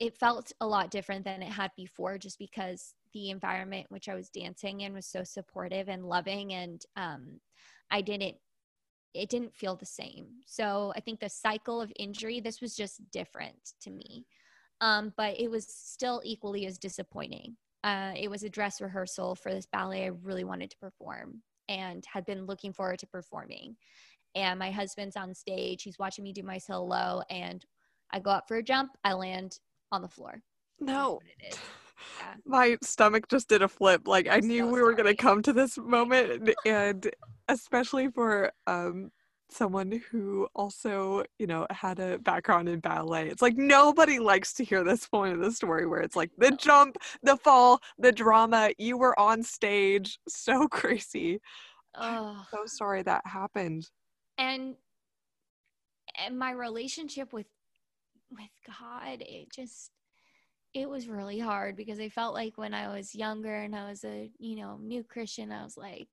it 0.00 0.16
felt 0.16 0.52
a 0.60 0.66
lot 0.66 0.90
different 0.90 1.24
than 1.24 1.42
it 1.42 1.50
had 1.50 1.72
before 1.76 2.18
just 2.18 2.38
because 2.38 2.94
the 3.12 3.30
environment 3.30 3.86
which 3.88 4.08
i 4.08 4.14
was 4.14 4.30
dancing 4.30 4.82
in 4.82 4.92
was 4.92 5.06
so 5.06 5.24
supportive 5.24 5.88
and 5.88 6.04
loving 6.04 6.52
and 6.52 6.82
um, 6.96 7.40
i 7.90 8.00
didn't 8.00 8.36
it 9.14 9.28
didn't 9.28 9.54
feel 9.54 9.76
the 9.76 9.86
same. 9.86 10.26
So 10.46 10.92
I 10.96 11.00
think 11.00 11.20
the 11.20 11.28
cycle 11.28 11.80
of 11.80 11.92
injury, 11.98 12.40
this 12.40 12.60
was 12.60 12.76
just 12.76 13.00
different 13.10 13.72
to 13.82 13.90
me. 13.90 14.26
Um, 14.80 15.12
but 15.16 15.38
it 15.40 15.50
was 15.50 15.66
still 15.66 16.20
equally 16.24 16.66
as 16.66 16.78
disappointing. 16.78 17.56
Uh, 17.82 18.12
it 18.16 18.30
was 18.30 18.42
a 18.42 18.48
dress 18.48 18.80
rehearsal 18.80 19.34
for 19.34 19.52
this 19.52 19.66
ballet 19.66 20.04
I 20.04 20.10
really 20.22 20.44
wanted 20.44 20.70
to 20.70 20.78
perform 20.78 21.42
and 21.68 22.04
had 22.12 22.24
been 22.26 22.46
looking 22.46 22.72
forward 22.72 22.98
to 23.00 23.06
performing. 23.06 23.76
And 24.38 24.56
my 24.56 24.70
husband's 24.70 25.16
on 25.16 25.34
stage, 25.34 25.82
he's 25.82 25.98
watching 25.98 26.22
me 26.22 26.32
do 26.32 26.44
my 26.44 26.58
solo, 26.58 27.22
and 27.28 27.64
I 28.12 28.20
go 28.20 28.30
up 28.30 28.46
for 28.46 28.58
a 28.58 28.62
jump, 28.62 28.92
I 29.02 29.14
land 29.14 29.58
on 29.90 30.00
the 30.00 30.08
floor. 30.08 30.40
No. 30.78 31.18
Yeah. 31.42 32.34
My 32.46 32.78
stomach 32.82 33.28
just 33.28 33.48
did 33.48 33.62
a 33.62 33.68
flip. 33.68 34.06
Like 34.06 34.28
I'm 34.28 34.34
i 34.34 34.38
knew 34.38 34.66
so 34.66 34.72
we 34.72 34.80
were 34.80 34.94
going 34.94 35.08
to 35.08 35.16
come 35.16 35.42
to 35.42 35.52
this 35.52 35.76
moment 35.76 36.48
and 36.64 37.10
especially 37.48 38.08
for 38.08 38.52
um 38.68 39.10
someone 39.50 40.00
who 40.10 40.46
also, 40.54 41.24
you 41.38 41.46
know, 41.46 41.66
had 41.70 41.98
a 41.98 42.18
background 42.18 42.68
in 42.68 42.80
ballet. 42.80 43.28
It's 43.28 43.42
like 43.42 43.56
nobody 43.56 44.18
likes 44.18 44.52
to 44.54 44.64
hear 44.64 44.84
this 44.84 45.08
point 45.08 45.34
of 45.34 45.40
the 45.40 45.50
story 45.50 45.86
where 45.86 46.00
it's 46.00 46.14
like 46.14 46.30
the 46.38 46.50
jump, 46.52 46.96
the 47.22 47.36
fall, 47.36 47.80
the 47.98 48.12
drama, 48.12 48.70
you 48.78 48.98
were 48.98 49.18
on 49.18 49.42
stage, 49.42 50.18
so 50.28 50.68
crazy. 50.68 51.40
Oh. 51.94 52.44
so 52.50 52.58
sorry 52.66 53.02
that 53.02 53.26
happened. 53.26 53.88
And 54.38 54.76
and 56.16 56.38
my 56.38 56.52
relationship 56.52 57.32
with 57.32 57.46
with 58.30 58.50
God, 58.66 59.20
it 59.20 59.52
just 59.52 59.90
it 60.74 60.88
was 60.88 61.08
really 61.08 61.38
hard 61.38 61.76
because 61.76 61.98
I 61.98 62.08
felt 62.08 62.34
like 62.34 62.58
when 62.58 62.74
I 62.74 62.88
was 62.88 63.14
younger 63.14 63.54
and 63.54 63.74
I 63.74 63.88
was 63.88 64.04
a, 64.04 64.30
you 64.38 64.56
know, 64.56 64.78
new 64.80 65.02
Christian, 65.02 65.50
I 65.50 65.64
was 65.64 65.76
like, 65.76 66.08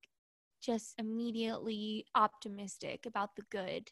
just 0.61 0.95
immediately 0.97 2.05
optimistic 2.15 3.05
about 3.05 3.35
the 3.35 3.43
good. 3.51 3.89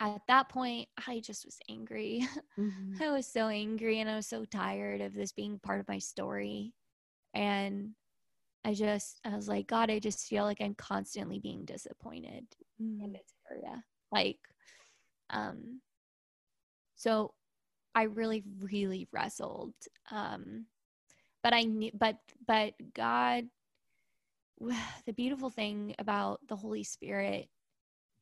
At 0.00 0.20
that 0.28 0.48
point, 0.48 0.88
I 1.08 1.20
just 1.20 1.44
was 1.44 1.58
angry. 1.68 2.26
Mm-hmm. 2.58 2.94
I 3.02 3.10
was 3.10 3.26
so 3.26 3.48
angry 3.48 4.00
and 4.00 4.08
I 4.08 4.16
was 4.16 4.26
so 4.26 4.44
tired 4.44 5.00
of 5.00 5.14
this 5.14 5.32
being 5.32 5.58
part 5.58 5.80
of 5.80 5.88
my 5.88 5.98
story. 5.98 6.74
And 7.34 7.94
I 8.64 8.74
just, 8.74 9.20
I 9.24 9.34
was 9.34 9.48
like, 9.48 9.66
God, 9.66 9.90
I 9.90 9.98
just 9.98 10.26
feel 10.26 10.44
like 10.44 10.60
I'm 10.60 10.74
constantly 10.74 11.38
being 11.38 11.64
disappointed 11.64 12.46
mm-hmm. 12.82 13.04
in 13.04 13.12
this 13.12 13.32
area. 13.50 13.82
Like, 14.12 14.38
um, 15.30 15.80
so 16.96 17.32
I 17.94 18.04
really, 18.04 18.42
really 18.60 19.08
wrestled. 19.12 19.74
Um, 20.10 20.66
but 21.42 21.54
I 21.54 21.62
knew, 21.62 21.90
but, 21.94 22.16
but 22.46 22.74
God 22.94 23.44
the 25.06 25.12
beautiful 25.12 25.50
thing 25.50 25.94
about 25.98 26.40
the 26.48 26.56
Holy 26.56 26.84
Spirit 26.84 27.48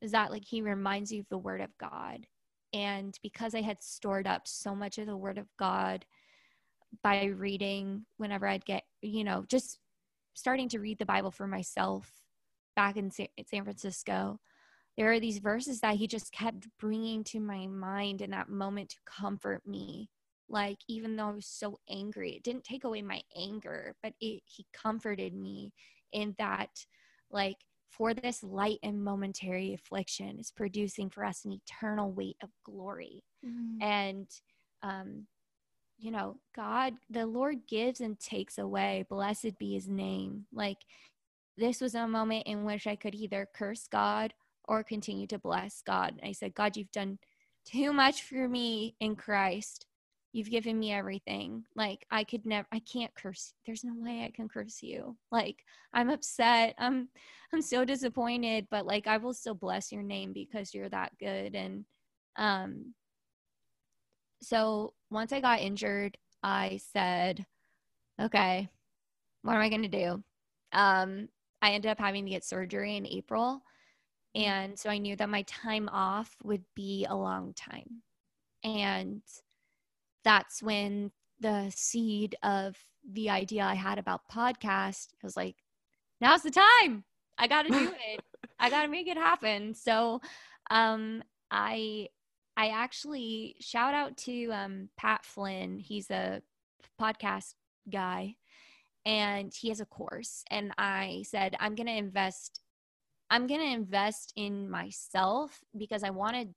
is 0.03 0.13
that 0.13 0.31
like 0.31 0.45
he 0.45 0.63
reminds 0.63 1.11
you 1.11 1.21
of 1.21 1.29
the 1.31 1.39
word 1.39 1.61
of 1.61 1.77
God. 1.79 2.27
And 2.73 3.17
because 3.23 3.55
I 3.55 3.63
had 3.63 3.83
stored 3.83 4.27
up 4.27 4.47
so 4.47 4.75
much 4.75 4.99
of 4.99 5.07
the 5.07 5.17
word 5.17 5.39
of 5.39 5.47
God 5.59 6.05
by 7.03 7.25
reading 7.27 8.05
whenever 8.19 8.47
I'd 8.47 8.65
get, 8.65 8.83
you 9.01 9.25
know, 9.25 9.45
just 9.49 9.79
starting 10.37 10.69
to 10.69 10.79
read 10.79 10.99
the 10.99 11.07
Bible 11.07 11.31
for 11.31 11.47
myself 11.47 12.13
back 12.77 12.97
in 12.97 13.11
San 13.11 13.65
Francisco, 13.65 14.39
there 14.97 15.11
are 15.11 15.19
these 15.19 15.39
verses 15.39 15.81
that 15.81 15.97
he 15.97 16.07
just 16.07 16.31
kept 16.33 16.69
bringing 16.79 17.25
to 17.25 17.41
my 17.41 17.67
mind 17.67 18.23
in 18.23 18.31
that 18.31 18.49
moment 18.49 18.91
to 18.91 18.97
comfort 19.05 19.63
me. 19.67 20.11
Like, 20.49 20.79
even 20.89 21.17
though 21.17 21.29
I 21.29 21.33
was 21.33 21.47
so 21.47 21.79
angry, 21.91 22.33
it 22.33 22.45
didn't 22.45 22.65
take 22.65 22.85
away 22.85 23.03
my 23.03 23.21
anger, 23.37 23.97
but 24.03 24.13
it, 24.21 24.43
he 24.45 24.67
comforted 24.73 25.35
me 25.35 25.73
in 26.13 26.35
that 26.39 26.71
like 27.31 27.57
for 27.91 28.15
this 28.15 28.43
light 28.43 28.79
and 28.83 29.03
momentary 29.03 29.75
affliction 29.75 30.39
is 30.39 30.51
producing 30.51 31.11
for 31.11 31.25
us 31.25 31.45
an 31.45 31.53
eternal 31.53 32.13
weight 32.13 32.37
of 32.43 32.51
glory 32.65 33.23
mm-hmm. 33.45 33.83
and 33.83 34.29
um 34.83 35.27
you 35.99 36.11
know 36.11 36.37
god 36.55 36.95
the 37.11 37.27
lord 37.27 37.67
gives 37.67 38.01
and 38.01 38.19
takes 38.21 38.59
away. 38.59 39.05
Blessed 39.09 39.59
be 39.59 39.75
his 39.75 39.89
name. 39.89 40.47
Like 40.53 40.79
this 41.57 41.81
was 41.81 41.95
a 41.95 42.07
moment 42.07 42.47
in 42.47 42.65
which 42.65 42.87
i 42.87 42.97
could 42.97 43.15
either 43.15 43.49
curse 43.55 43.87
god 43.91 44.35
or 44.65 44.83
continue 44.83 45.27
to 45.29 45.39
bless 45.39 45.83
god. 45.83 46.15
And 46.19 46.29
i 46.29 46.33
said 46.33 46.55
god 46.55 46.77
you've 46.77 46.93
done 46.93 47.19
too 47.67 47.93
much 47.93 48.23
for 48.23 48.49
me 48.49 48.95
in 49.01 49.17
christ. 49.17 49.87
You've 50.33 50.51
given 50.51 50.79
me 50.79 50.93
everything. 50.93 51.65
Like 51.75 52.05
i 52.11 52.25
could 52.25 52.45
never 52.45 52.69
i 52.73 52.81
can't 52.81 53.15
curse 53.15 53.55
there's 53.65 53.85
no 53.85 53.95
way 53.97 54.25
i 54.25 54.33
can 54.35 54.49
curse 54.49 54.83
you. 54.83 55.17
Like 55.33 55.65
i'm 55.95 56.11
upset. 56.11 56.75
I'm 56.79 57.09
i'm 57.55 57.63
so 57.63 57.85
disappointed 57.85 58.67
but 58.71 58.87
like 58.87 59.07
i 59.07 59.17
will 59.17 59.35
still 59.35 59.55
bless 59.55 59.93
your 59.93 60.03
name 60.03 60.33
because 60.35 60.75
you're 60.75 60.91
that 60.91 61.13
good. 61.19 61.55
And 61.55 61.85
um 62.37 62.93
so 64.43 64.93
once 65.11 65.33
i 65.33 65.41
got 65.41 65.61
injured 65.61 66.17
i 66.43 66.79
said 66.93 67.45
okay 68.21 68.69
what 69.43 69.55
am 69.55 69.61
i 69.61 69.69
going 69.69 69.83
to 69.83 69.89
do 69.89 70.23
um 70.73 71.29
i 71.63 71.73
ended 71.73 71.91
up 71.91 71.99
having 71.99 72.25
to 72.25 72.31
get 72.31 72.45
surgery 72.45 72.97
in 72.97 73.07
april 73.07 73.63
And 74.35 74.79
so 74.79 74.91
I 74.91 74.99
knew 74.99 75.17
that 75.17 75.31
my 75.31 75.43
time 75.45 75.89
off 75.93 76.37
would 76.45 76.65
be 76.75 77.07
a 77.09 77.17
long 77.17 77.55
time. 77.55 78.03
And 78.65 79.23
that's 80.25 80.63
when 80.63 81.11
the 81.41 81.71
seed 81.75 82.37
of 82.43 82.77
the 83.11 83.31
idea 83.31 83.65
I 83.65 83.75
had 83.75 83.99
about 83.99 84.29
podcast, 84.31 85.09
I 85.15 85.25
was 85.25 85.37
like, 85.37 85.57
now's 86.21 86.43
the 86.43 86.51
time. 86.51 87.05
I 87.39 87.47
got 87.49 87.63
to 87.65 87.71
do 87.71 87.93
it. 88.13 88.21
I 88.59 88.71
got 88.71 88.83
to 88.83 88.89
make 88.89 89.09
it 89.09 89.17
happen. 89.17 89.75
So 89.75 90.21
um, 90.71 91.23
I 91.51 92.09
I 92.57 92.69
actually 92.69 93.57
shout 93.61 93.95
out 93.95 94.17
to 94.19 94.51
um, 94.51 94.89
Pat 94.97 95.25
Flynn. 95.25 95.79
He's 95.79 96.11
a 96.11 96.43
podcast 97.01 97.55
guy 97.91 98.37
and 99.05 99.53
he 99.55 99.69
has 99.69 99.81
a 99.81 99.87
course 99.87 100.43
and 100.51 100.73
I 100.77 101.23
said 101.27 101.57
I'm 101.61 101.75
going 101.75 101.87
to 101.87 101.93
invest 101.93 102.61
I'm 103.31 103.47
going 103.47 103.61
to 103.61 103.67
invest 103.67 104.33
in 104.37 104.71
myself 104.71 105.61
because 105.77 106.03
I 106.03 106.11
wanted 106.11 106.55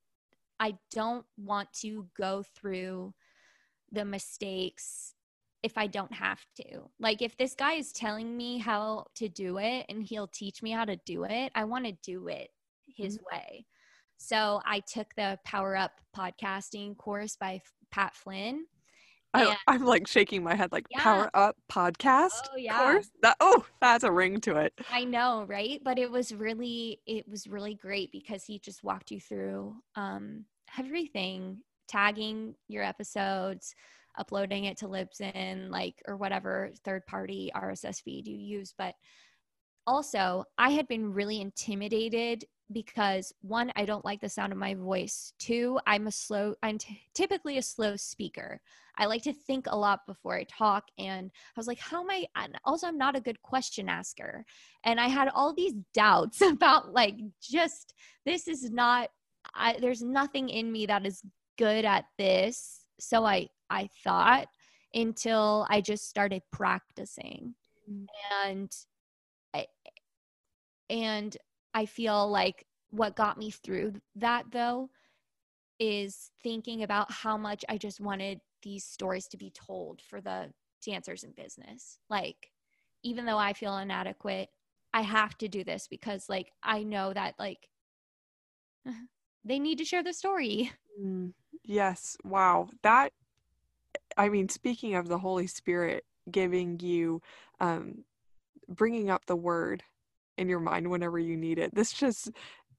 I 0.60 0.76
don't 0.92 1.26
want 1.38 1.72
to 1.82 2.08
go 2.18 2.44
through 2.56 3.14
the 3.92 4.06
mistakes 4.06 5.14
if 5.62 5.78
I 5.78 5.88
don't 5.88 6.14
have 6.14 6.44
to. 6.58 6.90
Like 7.00 7.22
if 7.22 7.38
this 7.38 7.54
guy 7.54 7.74
is 7.74 7.92
telling 7.92 8.36
me 8.36 8.58
how 8.58 9.06
to 9.16 9.30
do 9.30 9.58
it 9.58 9.86
and 9.90 10.04
he'll 10.04 10.28
teach 10.28 10.62
me 10.62 10.72
how 10.72 10.86
to 10.86 10.98
do 11.06 11.24
it, 11.24 11.52
I 11.56 11.64
want 11.66 11.86
to 11.86 11.92
do 12.04 12.28
it 12.28 12.50
his 12.88 13.18
mm-hmm. 13.18 13.36
way. 13.36 13.66
So 14.20 14.62
I 14.66 14.82
took 14.82 15.08
the 15.16 15.40
Power 15.46 15.78
Up 15.78 15.94
podcasting 16.16 16.98
course 16.98 17.38
by 17.38 17.62
Pat 17.90 18.14
Flynn. 18.14 18.66
I, 19.34 19.56
am 19.68 19.86
like 19.86 20.08
shaking 20.08 20.44
my 20.44 20.56
head, 20.56 20.72
like 20.74 20.88
yeah. 20.90 21.02
Power 21.02 21.30
Up 21.34 21.56
podcast 21.72 22.42
oh, 22.52 22.58
yeah. 22.58 22.78
course. 22.78 23.10
That 23.22 23.38
oh, 23.40 23.66
that's 23.80 24.04
a 24.04 24.12
ring 24.12 24.42
to 24.42 24.58
it. 24.58 24.74
I 24.92 25.06
know, 25.06 25.46
right? 25.48 25.80
But 25.84 25.98
it 25.98 26.12
was 26.12 26.34
really, 26.34 27.00
it 27.08 27.28
was 27.30 27.48
really 27.48 27.76
great 27.76 28.12
because 28.12 28.44
he 28.44 28.60
just 28.60 28.84
walked 28.84 29.10
you 29.10 29.22
through 29.22 29.76
um, 29.96 30.44
everything, 30.78 31.60
tagging 31.88 32.56
your 32.68 32.84
episodes, 32.84 33.74
uploading 34.18 34.66
it 34.66 34.78
to 34.80 34.88
Libsyn, 34.88 35.70
like 35.70 35.96
or 36.08 36.18
whatever 36.18 36.72
third 36.84 37.06
party 37.06 37.52
RSS 37.56 38.02
feed 38.04 38.28
you 38.28 38.36
use. 38.36 38.74
But 38.78 38.96
also, 39.88 40.44
I 40.58 40.72
had 40.72 40.90
been 40.90 41.14
really 41.14 41.40
intimidated 41.40 42.44
because 42.72 43.34
one, 43.42 43.72
I 43.76 43.86
don't 43.86 44.06
like 44.06 44.22
the 44.22 44.30
sound 44.30 44.52
of 44.52 44.58
my 44.60 44.76
voice. 44.76 45.34
Two, 45.40 45.80
I'm 45.88 46.08
a 46.08 46.12
slow, 46.12 46.56
I'm 46.62 46.78
t- 46.78 47.02
typically 47.14 47.58
a 47.58 47.64
slow 47.64 47.96
speaker. 47.96 48.62
I 48.98 49.06
like 49.06 49.24
to 49.24 49.34
think 49.34 49.66
a 49.68 49.78
lot 49.78 50.02
before 50.06 50.36
I 50.36 50.44
talk. 50.44 50.84
And 50.98 51.32
I 51.34 51.60
was 51.60 51.68
like, 51.68 51.80
how 51.80 52.02
am 52.02 52.10
I? 52.10 52.26
also, 52.66 52.88
I'm 52.88 52.98
not 52.98 53.16
a 53.16 53.22
good 53.22 53.42
question 53.42 53.90
asker. 53.90 54.46
And 54.84 55.00
I 55.00 55.08
had 55.08 55.30
all 55.34 55.54
these 55.54 55.74
doubts 55.94 56.42
about 56.42 56.94
like, 56.94 57.16
just 57.42 57.94
this 58.26 58.48
is 58.48 58.70
not, 58.70 59.10
I, 59.56 59.78
there's 59.80 60.02
nothing 60.02 60.50
in 60.50 60.72
me 60.72 60.86
that 60.86 61.06
is 61.06 61.24
good 61.58 61.86
at 61.86 62.06
this. 62.18 62.82
So 63.00 63.26
I, 63.26 63.48
I 63.70 63.90
thought 64.04 64.48
until 64.94 65.66
I 65.70 65.82
just 65.82 66.10
started 66.10 66.42
practicing. 66.52 67.56
Mm. 67.90 68.06
And 68.44 68.72
I, 69.54 69.66
and 70.90 71.36
I 71.80 71.86
feel 71.86 72.30
like 72.30 72.66
what 72.90 73.16
got 73.16 73.38
me 73.38 73.52
through 73.52 73.94
that 74.18 74.52
though 74.52 74.90
is 75.80 76.30
thinking 76.44 76.84
about 76.84 77.10
how 77.10 77.38
much 77.38 77.64
I 77.70 77.78
just 77.78 78.02
wanted 78.02 78.42
these 78.62 78.84
stories 78.84 79.30
to 79.30 79.38
be 79.38 79.50
told 79.52 80.02
for 80.02 80.20
the 80.20 80.52
dancers 80.86 81.24
in 81.24 81.32
business. 81.32 82.00
Like, 82.10 82.52
even 83.02 83.26
though 83.26 83.38
I 83.38 83.54
feel 83.54 83.78
inadequate, 83.78 84.50
I 84.94 85.04
have 85.04 85.38
to 85.38 85.48
do 85.48 85.64
this 85.64 85.88
because, 85.88 86.28
like, 86.28 86.52
I 86.62 86.84
know 86.84 87.14
that, 87.14 87.36
like, 87.40 87.70
they 89.46 89.58
need 89.58 89.78
to 89.78 89.86
share 89.86 90.04
the 90.04 90.12
story. 90.12 90.74
Mm, 91.02 91.32
yes. 91.64 92.18
Wow. 92.26 92.68
That, 92.84 93.14
I 94.18 94.28
mean, 94.28 94.50
speaking 94.50 94.96
of 94.96 95.08
the 95.08 95.20
Holy 95.20 95.48
Spirit 95.48 96.04
giving 96.30 96.78
you, 96.82 97.22
um, 97.62 98.04
bringing 98.68 99.10
up 99.10 99.28
the 99.28 99.38
word 99.38 99.82
in 100.40 100.50
your 100.50 100.60
mind 100.60 100.90
whenever 100.90 101.20
you 101.20 101.38
need 101.38 101.60
it. 101.60 101.76
This 101.76 101.92
just 101.92 102.32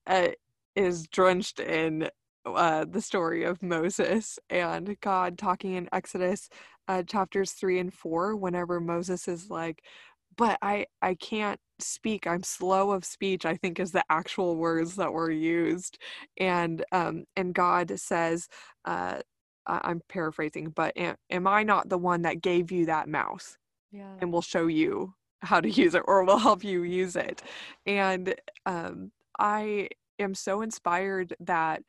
uh, 0.06 0.28
is 0.74 1.06
drenched 1.06 1.60
in 1.60 2.08
uh, 2.46 2.86
the 2.88 3.02
story 3.02 3.44
of 3.44 3.62
Moses 3.62 4.38
and 4.48 4.98
God 5.00 5.38
talking 5.38 5.74
in 5.74 5.88
Exodus 5.92 6.48
uh, 6.88 7.02
chapters 7.02 7.52
three 7.52 7.78
and 7.78 7.92
four. 7.92 8.34
Whenever 8.34 8.80
Moses 8.80 9.28
is 9.28 9.50
like, 9.50 9.82
"But 10.36 10.58
I 10.62 10.86
I 11.02 11.14
can't 11.14 11.60
speak. 11.78 12.26
I'm 12.26 12.42
slow 12.42 12.92
of 12.92 13.04
speech." 13.04 13.44
I 13.44 13.56
think 13.56 13.78
is 13.78 13.92
the 13.92 14.04
actual 14.10 14.56
words 14.56 14.96
that 14.96 15.12
were 15.12 15.30
used, 15.30 15.98
and 16.38 16.84
um, 16.92 17.24
and 17.36 17.54
God 17.54 17.98
says. 17.98 18.48
Uh, 18.84 19.20
I'm 19.66 20.00
paraphrasing, 20.08 20.70
but 20.70 20.96
am, 20.96 21.14
am 21.28 21.46
I 21.46 21.62
not 21.62 21.88
the 21.88 21.98
one 21.98 22.22
that 22.22 22.40
gave 22.42 22.72
you 22.72 22.86
that 22.86 23.08
mouth? 23.08 23.56
Yeah. 23.92 24.14
And 24.20 24.32
will 24.32 24.42
show 24.42 24.66
you 24.66 25.14
how 25.42 25.60
to 25.60 25.70
use 25.70 25.94
it 25.94 26.02
or 26.06 26.24
will 26.24 26.38
help 26.38 26.64
you 26.64 26.82
use 26.82 27.16
it. 27.16 27.42
And 27.86 28.34
um, 28.66 29.10
I 29.38 29.88
am 30.18 30.34
so 30.34 30.62
inspired 30.62 31.34
that 31.40 31.82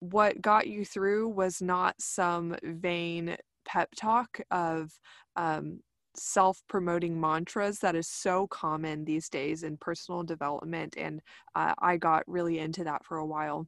what 0.00 0.42
got 0.42 0.66
you 0.66 0.84
through 0.84 1.28
was 1.28 1.62
not 1.62 1.94
some 2.00 2.56
vain 2.62 3.36
pep 3.64 3.88
talk 3.96 4.40
of 4.50 4.90
um, 5.36 5.80
self 6.16 6.60
promoting 6.68 7.18
mantras 7.20 7.78
that 7.78 7.94
is 7.94 8.08
so 8.08 8.46
common 8.48 9.04
these 9.04 9.28
days 9.28 9.62
in 9.62 9.76
personal 9.76 10.22
development. 10.22 10.94
And 10.96 11.20
uh, 11.54 11.74
I 11.78 11.96
got 11.96 12.24
really 12.26 12.58
into 12.58 12.84
that 12.84 13.04
for 13.04 13.18
a 13.18 13.26
while 13.26 13.66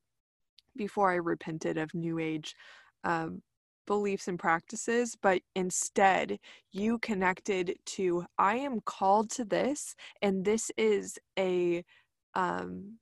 before 0.76 1.10
I 1.10 1.16
repented 1.16 1.78
of 1.78 1.94
New 1.94 2.18
Age 2.18 2.54
um, 3.04 3.42
beliefs 3.86 4.28
and 4.28 4.38
practices, 4.38 5.16
but 5.20 5.42
instead 5.54 6.38
you 6.72 6.98
connected 6.98 7.76
to 7.86 8.24
I 8.38 8.56
am 8.56 8.80
called 8.80 9.30
to 9.32 9.44
this, 9.44 9.94
and 10.22 10.44
this 10.44 10.70
is 10.76 11.18
a 11.38 11.84
um, 12.34 12.98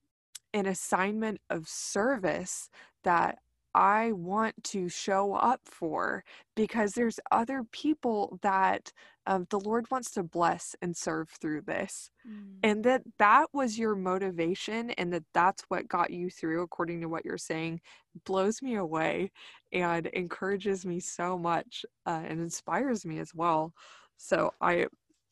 an 0.55 0.67
assignment 0.67 1.41
of 1.49 1.67
service 1.67 2.69
that 3.05 3.39
I 3.75 4.13
want 4.13 4.63
to 4.65 4.89
show 4.89 5.35
up 5.35 5.61
for 5.65 6.25
because 6.55 6.93
there's 6.93 7.19
other 7.31 7.65
people 7.73 8.39
that 8.43 8.93
um, 9.27 9.47
the 9.51 9.61
Lord 9.61 9.91
wants 9.91 10.11
to 10.13 10.23
bless 10.23 10.75
and 10.83 10.97
serve 10.97 11.29
through 11.31 11.63
this. 11.63 12.11
Mm. 12.29 12.59
And 12.63 12.85
that 12.85 13.03
that 13.19 13.47
was 13.53 13.79
your 13.79 13.95
motivation 13.95 14.91
and 14.91 15.13
that 15.13 15.25
that's 15.33 15.63
what 15.69 15.89
got 15.89 16.11
you 16.11 16.29
through, 16.29 16.63
according 16.63 17.01
to 17.01 17.09
what 17.09 17.25
you're 17.25 17.39
saying, 17.39 17.81
blows 18.25 18.63
me 18.63 18.75
away 18.77 19.31
and 19.73 20.07
encourages 20.07 20.85
me 20.85 21.01
so 21.01 21.39
much 21.39 21.85
uh, 22.07 22.23
and 22.27 22.41
inspires 22.41 23.07
me 23.07 23.19
as 23.19 23.35
well. 23.35 23.73
So 24.17 24.53
I 24.61 24.87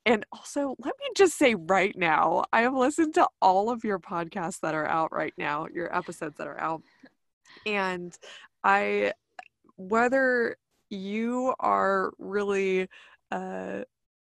and 0.06 0.24
also, 0.32 0.74
let 0.78 0.94
me 0.98 1.06
just 1.14 1.36
say 1.36 1.54
right 1.54 1.96
now, 1.96 2.44
I 2.52 2.62
have 2.62 2.74
listened 2.74 3.14
to 3.14 3.28
all 3.42 3.70
of 3.70 3.84
your 3.84 3.98
podcasts 3.98 4.60
that 4.60 4.74
are 4.74 4.86
out 4.86 5.12
right 5.12 5.34
now, 5.36 5.66
your 5.72 5.94
episodes 5.94 6.36
that 6.38 6.46
are 6.46 6.58
out. 6.58 6.82
And 7.66 8.16
I, 8.64 9.12
whether 9.76 10.56
you 10.90 11.54
are 11.60 12.12
really, 12.18 12.88
uh, 13.30 13.80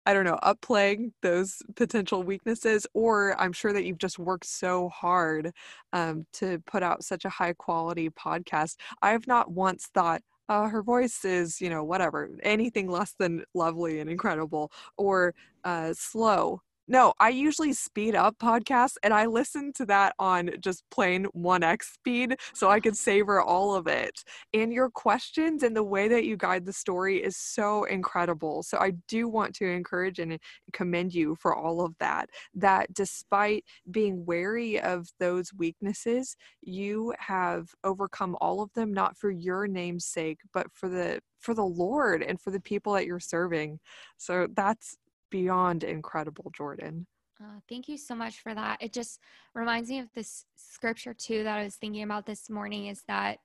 I 0.05 0.15
don't 0.15 0.25
know, 0.25 0.39
upplaying 0.43 1.13
those 1.23 1.63
potential 1.77 2.23
weaknesses, 2.25 2.87
or 2.93 3.41
I'm 3.41 3.53
sure 3.53 3.73
that 3.73 3.85
you've 3.85 3.99
just 3.99 4.19
worked 4.19 4.47
so 4.47 4.89
hard 4.89 5.53
um, 5.93 6.27
to 6.35 6.59
put 6.67 6.83
out 6.83 7.05
such 7.05 7.25
a 7.25 7.31
high 7.31 7.53
quality 7.53 8.11
podcast. 8.11 8.77
I 9.01 9.11
have 9.11 9.27
not 9.27 9.53
once 9.53 9.89
thought, 9.95 10.23
uh, 10.49 10.69
her 10.69 10.83
voice 10.83 11.25
is, 11.25 11.61
you 11.61 11.71
know, 11.71 11.85
whatever, 11.85 12.29
anything 12.43 12.91
less 12.91 13.15
than 13.19 13.45
lovely 13.55 14.01
and 14.01 14.11
incredible, 14.11 14.73
or 14.99 15.35
uh, 15.65 15.95
slow 15.97 16.61
no, 16.89 17.13
I 17.21 17.29
usually 17.29 17.73
speed 17.73 18.15
up 18.15 18.37
podcasts 18.39 18.97
and 19.03 19.15
I 19.15 19.27
listen 19.27 19.73
to 19.75 19.87
that 19.87 20.15
on 20.19 20.51
just 20.61 20.85
plain 20.91 21.27
1x 21.37 21.83
speed 21.85 22.37
so 22.55 22.69
I 22.71 22.81
can 22.81 22.95
savor 22.95 23.41
all 23.41 23.75
of 23.75 23.87
it. 23.87 24.25
And 24.53 24.73
your 24.73 24.91
questions 24.91 25.63
and 25.63 25.77
the 25.77 25.83
way 25.83 26.09
that 26.09 26.25
you 26.25 26.37
guide 26.37 26.67
the 26.67 26.73
story 26.73 27.23
is 27.23 27.37
so 27.37 27.85
incredible. 27.85 28.63
So 28.63 28.79
I 28.79 28.93
do 29.09 29.29
want 29.29 29.55
to 29.57 29.67
encourage 29.67 30.19
and 30.19 30.39
commend 30.73 31.15
you 31.15 31.37
for 31.41 31.55
all 31.55 31.85
of 31.85 31.95
that. 32.01 32.29
That 32.55 32.93
despite 32.93 33.65
being 33.91 34.25
wary 34.27 34.81
of 34.81 35.09
those 35.21 35.53
weaknesses, 35.55 36.37
you 36.63 37.15
have 37.19 37.69
overcome 37.85 38.37
all 38.41 38.61
of 38.61 38.73
them 38.75 38.93
not 38.93 39.17
for 39.17 39.31
your 39.31 39.67
name's 39.67 40.07
sake, 40.07 40.39
but 40.53 40.67
for 40.73 40.89
the 40.89 41.21
for 41.41 41.55
the 41.55 41.65
Lord 41.65 42.23
and 42.23 42.41
for 42.41 42.51
the 42.51 42.61
people 42.61 42.93
that 42.95 43.05
you're 43.05 43.21
serving. 43.21 43.81
So 44.17 44.47
that's 44.55 44.97
beyond 45.33 45.83
incredible, 45.83 46.53
Jordan. 46.57 47.07
Uh, 47.41 47.59
thank 47.69 47.89
you 47.89 47.97
so 47.97 48.15
much 48.15 48.41
for 48.41 48.55
that. 48.55 48.81
It 48.81 48.93
just 48.93 49.19
reminds 49.55 49.91
me 49.91 49.99
of 49.99 50.13
this 50.15 50.45
scripture 50.55 51.15
too 51.15 51.43
that 51.43 51.59
I 51.59 51.65
was 51.65 51.75
thinking 51.75 52.05
about 52.05 52.27
this 52.27 52.49
morning 52.49 52.87
is 52.87 53.03
that, 53.09 53.39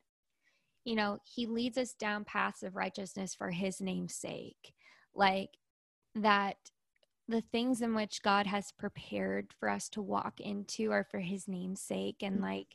you 0.83 0.95
know, 0.95 1.17
he 1.23 1.47
leads 1.47 1.77
us 1.77 1.93
down 1.93 2.25
paths 2.25 2.61
of 2.61 2.75
righteousness 2.75 3.33
for 3.33 3.49
his 3.49 3.81
name's 3.81 4.13
sake. 4.13 4.73
Like 5.15 5.49
that 6.13 6.57
the 7.27 7.41
things 7.41 7.81
in 7.81 7.95
which 7.95 8.21
God 8.21 8.45
has 8.45 8.71
prepared 8.71 9.53
for 9.59 9.69
us 9.69 9.89
to 9.89 10.01
walk 10.01 10.39
into 10.39 10.91
are 10.91 11.03
for 11.09 11.19
his 11.19 11.47
name's 11.47 11.81
sake 11.81 12.17
and 12.21 12.35
mm-hmm. 12.35 12.45
like 12.45 12.67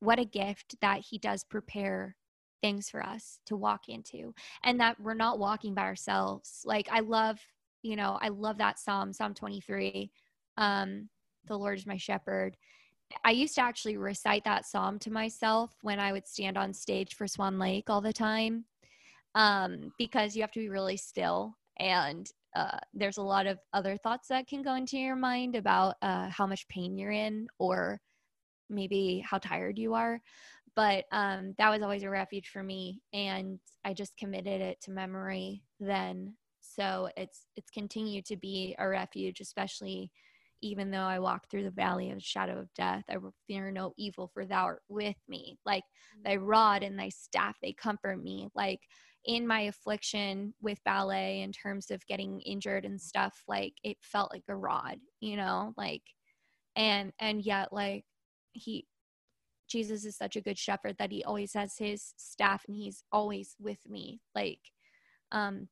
what 0.00 0.18
a 0.18 0.24
gift 0.24 0.76
that 0.80 1.00
he 1.00 1.18
does 1.18 1.44
prepare 1.44 2.16
things 2.60 2.90
for 2.90 3.04
us 3.04 3.40
to 3.46 3.56
walk 3.56 3.88
into 3.88 4.34
and 4.62 4.80
that 4.80 4.98
we're 4.98 5.14
not 5.14 5.38
walking 5.38 5.74
by 5.74 5.82
ourselves 5.82 6.62
like 6.64 6.88
i 6.90 7.00
love 7.00 7.38
you 7.84 7.94
know 7.94 8.18
i 8.22 8.28
love 8.28 8.58
that 8.58 8.78
psalm 8.80 9.12
psalm 9.12 9.34
23 9.34 10.10
um 10.56 11.08
the 11.46 11.56
lord 11.56 11.78
is 11.78 11.86
my 11.86 11.98
shepherd. 11.98 12.56
I 13.22 13.32
used 13.32 13.54
to 13.56 13.60
actually 13.60 13.98
recite 13.98 14.44
that 14.44 14.64
psalm 14.64 14.98
to 15.00 15.10
myself 15.10 15.76
when 15.82 16.00
i 16.00 16.10
would 16.10 16.26
stand 16.26 16.56
on 16.56 16.72
stage 16.72 17.14
for 17.14 17.28
swan 17.28 17.58
lake 17.58 17.90
all 17.90 18.00
the 18.00 18.12
time 18.12 18.64
um 19.34 19.92
because 19.98 20.34
you 20.34 20.42
have 20.42 20.50
to 20.52 20.60
be 20.60 20.70
really 20.70 20.96
still 20.96 21.54
and 21.78 22.30
uh, 22.56 22.78
there's 22.94 23.16
a 23.16 23.22
lot 23.22 23.46
of 23.46 23.58
other 23.72 23.96
thoughts 23.96 24.28
that 24.28 24.46
can 24.46 24.62
go 24.62 24.76
into 24.76 24.96
your 24.96 25.16
mind 25.16 25.56
about 25.56 25.96
uh, 26.02 26.28
how 26.28 26.46
much 26.46 26.68
pain 26.68 26.96
you're 26.96 27.10
in 27.10 27.48
or 27.58 28.00
maybe 28.70 29.24
how 29.28 29.38
tired 29.38 29.76
you 29.76 29.92
are 29.92 30.20
but 30.76 31.04
um, 31.12 31.54
that 31.58 31.70
was 31.70 31.82
always 31.82 32.04
a 32.04 32.10
refuge 32.10 32.48
for 32.48 32.62
me 32.62 33.02
and 33.12 33.58
i 33.84 33.92
just 33.92 34.16
committed 34.16 34.60
it 34.60 34.80
to 34.80 34.90
memory 34.90 35.62
then 35.80 36.32
so 36.74 37.08
it's 37.16 37.46
it's 37.56 37.70
continued 37.70 38.24
to 38.24 38.36
be 38.36 38.74
a 38.78 38.88
refuge 38.88 39.40
especially 39.40 40.10
even 40.62 40.90
though 40.90 40.98
i 40.98 41.18
walk 41.18 41.48
through 41.50 41.64
the 41.64 41.70
valley 41.70 42.10
of 42.10 42.16
the 42.16 42.22
shadow 42.22 42.58
of 42.58 42.72
death 42.74 43.04
i 43.10 43.16
will 43.16 43.34
fear 43.46 43.70
no 43.70 43.92
evil 43.96 44.30
for 44.32 44.44
thou 44.44 44.64
art 44.64 44.82
with 44.88 45.16
me 45.28 45.56
like 45.64 45.84
thy 46.24 46.36
mm. 46.36 46.42
rod 46.42 46.82
and 46.82 46.98
thy 46.98 47.08
staff 47.08 47.56
they 47.62 47.72
comfort 47.72 48.22
me 48.22 48.48
like 48.54 48.80
in 49.26 49.46
my 49.46 49.62
affliction 49.62 50.52
with 50.60 50.78
ballet 50.84 51.40
in 51.40 51.50
terms 51.50 51.90
of 51.90 52.06
getting 52.06 52.40
injured 52.40 52.84
and 52.84 53.00
stuff 53.00 53.42
like 53.48 53.72
it 53.82 53.96
felt 54.02 54.32
like 54.32 54.44
a 54.48 54.56
rod 54.56 54.98
you 55.20 55.36
know 55.36 55.72
like 55.76 56.02
and 56.76 57.12
and 57.20 57.42
yet 57.42 57.72
like 57.72 58.04
he 58.52 58.86
Jesus 59.68 60.04
is 60.04 60.16
such 60.16 60.36
a 60.36 60.40
good 60.40 60.58
shepherd 60.58 60.96
that 60.98 61.10
he 61.10 61.24
always 61.24 61.52
has 61.54 61.76
his 61.78 62.14
staff 62.16 62.62
and 62.68 62.76
he's 62.76 63.02
always 63.10 63.56
with 63.58 63.78
me. 63.88 64.20
Like, 64.34 64.60
um, 65.32 65.68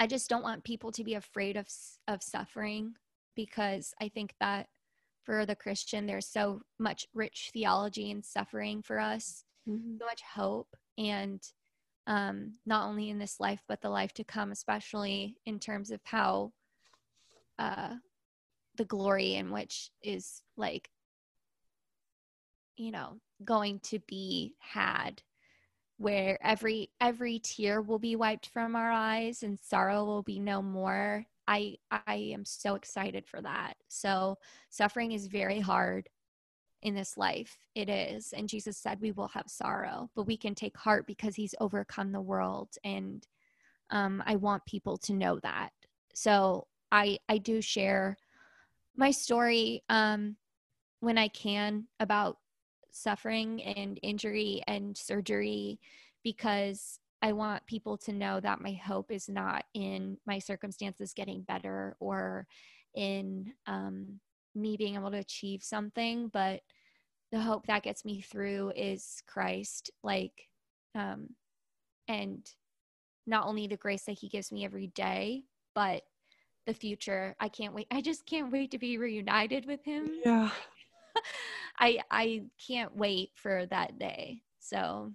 I 0.00 0.06
just 0.06 0.30
don't 0.30 0.42
want 0.42 0.64
people 0.64 0.90
to 0.92 1.04
be 1.04 1.14
afraid 1.14 1.58
of 1.58 1.68
of 2.08 2.22
suffering 2.22 2.94
because 3.36 3.92
I 4.00 4.08
think 4.08 4.34
that 4.40 4.66
for 5.24 5.44
the 5.44 5.54
Christian, 5.54 6.06
there's 6.06 6.26
so 6.26 6.62
much 6.78 7.06
rich 7.12 7.50
theology 7.52 8.10
and 8.10 8.24
suffering 8.24 8.82
for 8.82 8.98
us, 8.98 9.44
mm-hmm. 9.68 9.98
so 9.98 10.06
much 10.06 10.22
hope, 10.22 10.74
and 10.96 11.42
um, 12.06 12.54
not 12.64 12.88
only 12.88 13.10
in 13.10 13.18
this 13.18 13.38
life 13.38 13.60
but 13.68 13.82
the 13.82 13.90
life 13.90 14.14
to 14.14 14.24
come, 14.24 14.52
especially 14.52 15.36
in 15.44 15.60
terms 15.60 15.90
of 15.90 16.00
how 16.04 16.52
uh, 17.58 17.96
the 18.76 18.86
glory 18.86 19.34
in 19.34 19.50
which 19.50 19.90
is 20.02 20.42
like 20.56 20.88
you 22.78 22.90
know 22.90 23.20
going 23.44 23.80
to 23.80 23.98
be 24.08 24.54
had 24.60 25.22
where 26.00 26.38
every 26.42 26.88
every 26.98 27.38
tear 27.40 27.82
will 27.82 27.98
be 27.98 28.16
wiped 28.16 28.48
from 28.48 28.74
our 28.74 28.90
eyes 28.90 29.42
and 29.42 29.60
sorrow 29.60 30.02
will 30.02 30.22
be 30.22 30.38
no 30.38 30.62
more. 30.62 31.26
I 31.46 31.76
i 31.90 32.14
am 32.14 32.46
so 32.46 32.74
excited 32.74 33.26
for 33.26 33.42
that. 33.42 33.74
So 33.88 34.38
suffering 34.70 35.12
is 35.12 35.26
very 35.26 35.60
hard 35.60 36.08
in 36.80 36.94
this 36.94 37.18
life. 37.18 37.54
It 37.74 37.90
is. 37.90 38.32
And 38.32 38.48
jesus 38.48 38.78
said 38.78 38.98
we 39.02 39.12
will 39.12 39.28
have 39.28 39.44
sorrow 39.48 40.08
but 40.16 40.26
we 40.26 40.38
can 40.38 40.54
take 40.54 40.74
heart 40.74 41.06
because 41.06 41.34
he's 41.34 41.54
overcome 41.60 42.12
the 42.12 42.20
world. 42.22 42.70
And 42.82 43.26
um, 43.90 44.22
i 44.24 44.36
want 44.36 44.64
people 44.64 44.96
to 44.98 45.12
know 45.12 45.38
that. 45.42 45.68
So 46.14 46.66
i 46.90 47.18
i 47.28 47.36
do 47.36 47.60
share 47.60 48.16
my 48.96 49.10
story 49.10 49.82
um, 49.90 50.36
when 51.00 51.18
i 51.18 51.28
can 51.28 51.88
about 52.00 52.38
suffering 52.92 53.62
and 53.62 53.98
injury 54.02 54.62
and 54.66 54.96
surgery 54.96 55.78
because 56.22 56.98
I 57.22 57.32
want 57.32 57.66
people 57.66 57.98
to 57.98 58.12
know 58.12 58.40
that 58.40 58.60
my 58.60 58.72
hope 58.72 59.10
is 59.10 59.28
not 59.28 59.64
in 59.74 60.16
my 60.26 60.38
circumstances 60.38 61.12
getting 61.14 61.42
better 61.42 61.96
or 62.00 62.46
in 62.94 63.52
um, 63.66 64.20
me 64.54 64.76
being 64.76 64.94
able 64.94 65.10
to 65.10 65.18
achieve 65.18 65.62
something, 65.62 66.28
but 66.28 66.62
the 67.30 67.40
hope 67.40 67.66
that 67.66 67.82
gets 67.82 68.04
me 68.04 68.20
through 68.20 68.72
is 68.74 69.22
Christ. 69.26 69.90
Like, 70.02 70.48
um, 70.94 71.28
and 72.08 72.44
not 73.26 73.46
only 73.46 73.66
the 73.66 73.76
grace 73.76 74.04
that 74.04 74.18
He 74.18 74.28
gives 74.28 74.50
me 74.50 74.64
every 74.64 74.88
day, 74.88 75.44
but 75.74 76.02
the 76.66 76.74
future. 76.74 77.36
I 77.38 77.48
can't 77.48 77.74
wait. 77.74 77.86
I 77.90 78.00
just 78.00 78.26
can't 78.26 78.52
wait 78.52 78.70
to 78.72 78.78
be 78.78 78.98
reunited 78.98 79.66
with 79.66 79.84
Him. 79.84 80.10
Yeah. 80.24 80.50
I 81.78 82.00
I 82.10 82.42
can't 82.66 82.96
wait 82.96 83.30
for 83.34 83.66
that 83.66 83.98
day. 83.98 84.42
So 84.58 85.12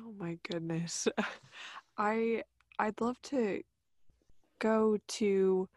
Oh 0.00 0.12
my 0.18 0.38
goodness. 0.48 1.08
I 1.98 2.42
I'd 2.78 3.00
love 3.00 3.20
to 3.22 3.62
go 4.60 4.98
to 5.06 5.68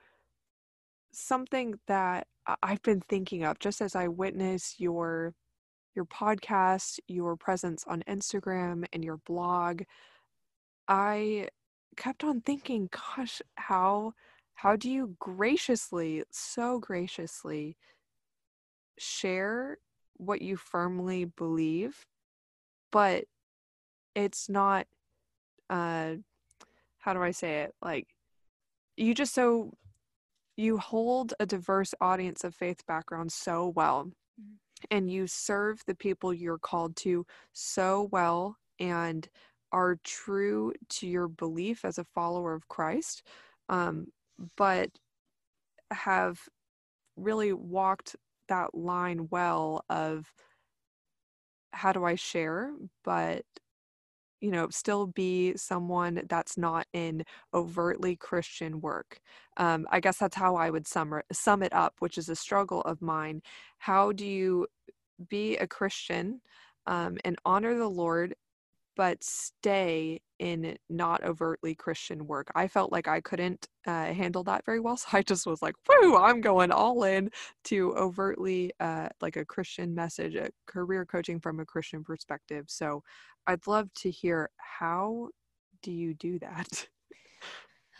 something 1.11 1.80
that 1.88 2.28
I've 2.61 2.82
been 2.82 3.02
thinking 3.02 3.44
of 3.44 3.60
just 3.60 3.82
as 3.82 3.95
I 3.95 4.07
witness 4.07 4.76
your 4.80 5.34
your 5.95 6.06
podcast, 6.06 6.99
your 7.07 7.36
presence 7.36 7.84
on 7.88 8.03
Instagram 8.07 8.86
and 8.94 9.03
your 9.03 9.18
blog. 9.18 9.84
I 10.88 11.49
kept 11.98 12.24
on 12.24 12.41
thinking, 12.41 12.90
gosh, 12.91 13.41
how 13.56 14.14
how 14.56 14.76
do 14.76 14.90
you 14.90 15.15
graciously, 15.20 16.24
so 16.32 16.80
graciously 16.80 17.78
share 18.98 19.78
what 20.18 20.41
you 20.41 20.56
firmly 20.56 21.26
believe, 21.26 22.06
but 22.91 23.26
it's 24.15 24.49
not 24.49 24.88
uh 25.70 26.15
how 26.99 27.14
do 27.14 27.22
I 27.22 27.32
say 27.32 27.64
it? 27.64 27.74
Like 27.82 28.07
you 28.95 29.14
just 29.14 29.34
so 29.34 29.74
you 30.56 30.78
hold 30.78 31.34
a 31.40 31.45
diverse 31.45 31.94
audience 31.99 32.44
of 32.44 32.53
faith 32.56 32.86
backgrounds 32.88 33.34
so 33.34 33.70
well 33.76 34.06
mm-hmm. 34.40 34.53
and 34.91 35.11
you 35.11 35.28
serve 35.28 35.82
the 35.88 35.95
people 35.95 36.34
you're 36.34 36.60
called 36.60 36.95
to 36.95 37.26
so 37.53 38.07
well 38.11 38.57
and 38.80 39.30
are 39.72 39.98
true 40.03 40.72
to 40.90 41.07
your 41.07 41.28
belief 41.28 41.84
as 41.84 41.98
a 41.98 42.03
follower 42.03 42.53
of 42.53 42.68
Christ 42.68 43.24
um, 43.70 44.07
but 44.56 44.90
have 45.91 46.40
really 47.15 47.53
walked 47.53 48.15
that 48.48 48.76
line 48.76 49.28
well 49.32 49.86
of 49.90 50.26
how 51.72 51.91
do 51.91 52.06
I 52.06 52.15
share, 52.15 52.72
but 53.03 53.44
you 54.41 54.52
know, 54.52 54.68
still 54.70 55.07
be 55.07 55.56
someone 55.56 56.24
that's 56.28 56.57
not 56.57 56.86
in 56.91 57.24
overtly 57.53 58.18
Christian 58.18 58.82
work. 58.82 59.20
Um, 59.56 59.88
I 59.90 60.02
guess 60.02 60.18
that's 60.18 60.36
how 60.36 60.57
I 60.57 60.70
would 60.70 60.86
sum, 60.86 61.22
sum 61.32 61.64
it 61.64 61.74
up, 61.74 61.95
which 61.99 62.18
is 62.18 62.28
a 62.28 62.36
struggle 62.36 62.82
of 62.82 63.02
mine. 63.02 63.41
How 63.78 64.11
do 64.11 64.26
you 64.26 64.68
be 65.30 65.56
a 65.57 65.68
Christian 65.68 66.41
um, 66.88 67.18
and 67.24 67.38
honor 67.45 67.78
the 67.78 67.88
Lord 67.88 68.36
but 68.95 69.24
stay 69.24 70.22
in 70.40 70.78
not 70.90 71.24
overtly 71.24 71.74
Christian 71.76 72.28
work. 72.28 72.52
I 72.56 72.68
felt 72.68 72.91
like 72.91 73.07
I 73.07 73.22
couldn't 73.22 73.68
uh, 73.88 74.14
handle 74.14 74.44
that 74.44 74.65
very 74.65 74.80
well. 74.80 74.98
So 75.03 75.07
I 75.18 75.22
just 75.22 75.45
was 75.45 75.61
like, 75.61 75.76
whoo, 75.88 76.18
I'm 76.18 76.41
going 76.41 76.72
all 76.72 77.03
in 77.03 77.30
to 77.65 77.94
overtly 77.95 78.72
uh, 78.80 79.10
like 79.22 79.36
a 79.36 79.45
Christian 79.45 79.95
message, 79.95 80.36
a 80.36 80.49
career 80.68 81.06
coaching 81.06 81.40
from 81.40 81.60
a 81.60 81.65
Christian 81.65 82.03
perspective. 82.03 82.65
So 82.68 83.03
I'd 83.48 83.68
love 83.68 83.94
to 83.95 84.11
hear 84.11 84.49
how 84.57 85.30
do 85.82 85.91
you 85.91 86.14
do 86.14 86.40
that? 86.40 86.88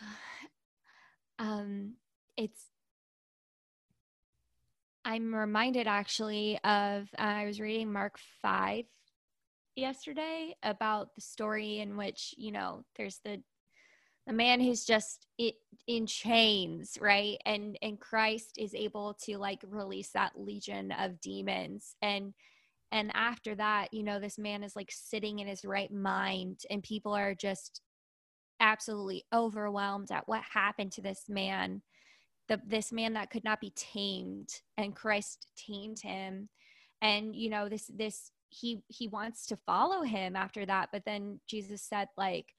um, 1.38 1.94
it's 2.36 2.70
I'm 5.04 5.34
reminded 5.34 5.86
actually 5.86 6.58
of 6.64 7.08
uh, 7.18 7.22
I 7.22 7.44
was 7.44 7.60
reading 7.60 7.92
Mark 7.92 8.18
5 8.40 8.84
yesterday 9.76 10.54
about 10.62 11.14
the 11.14 11.20
story 11.20 11.78
in 11.78 11.96
which 11.96 12.34
you 12.36 12.52
know 12.52 12.84
there's 12.96 13.20
the 13.24 13.42
the 14.26 14.32
man 14.32 14.58
who's 14.58 14.84
just 14.84 15.26
it, 15.38 15.54
in 15.86 16.06
chains 16.06 16.96
right? 17.00 17.38
And 17.44 17.78
and 17.82 18.00
christ 18.00 18.56
is 18.58 18.74
able 18.74 19.14
to 19.24 19.38
like 19.38 19.60
release 19.68 20.10
that 20.10 20.32
legion 20.36 20.92
of 20.92 21.20
demons. 21.20 21.96
And 22.02 22.34
and 22.92 23.10
after 23.14 23.54
that 23.56 23.92
you 23.92 24.02
know 24.02 24.20
this 24.20 24.38
man 24.38 24.62
is 24.62 24.76
like 24.76 24.90
sitting 24.90 25.40
in 25.40 25.46
his 25.46 25.64
right 25.64 25.92
mind 25.92 26.60
and 26.70 26.82
people 26.82 27.12
are 27.12 27.34
just 27.34 27.80
absolutely 28.60 29.24
overwhelmed 29.32 30.10
at 30.10 30.28
what 30.28 30.42
happened 30.42 30.92
to 30.92 31.02
this 31.02 31.24
man. 31.28 31.82
The 32.48 32.60
this 32.66 32.92
man 32.92 33.14
that 33.14 33.30
could 33.30 33.44
not 33.44 33.60
be 33.60 33.72
tamed 33.74 34.48
and 34.76 34.96
christ 34.96 35.48
tamed 35.56 36.00
him. 36.00 36.48
And 37.02 37.34
you 37.36 37.50
know 37.50 37.68
this 37.68 37.90
this 37.94 38.30
he 38.60 38.82
he 38.88 39.08
wants 39.08 39.46
to 39.46 39.56
follow 39.56 40.02
him 40.02 40.36
after 40.36 40.64
that 40.64 40.88
but 40.92 41.04
then 41.04 41.40
jesus 41.48 41.82
said 41.82 42.08
like 42.16 42.54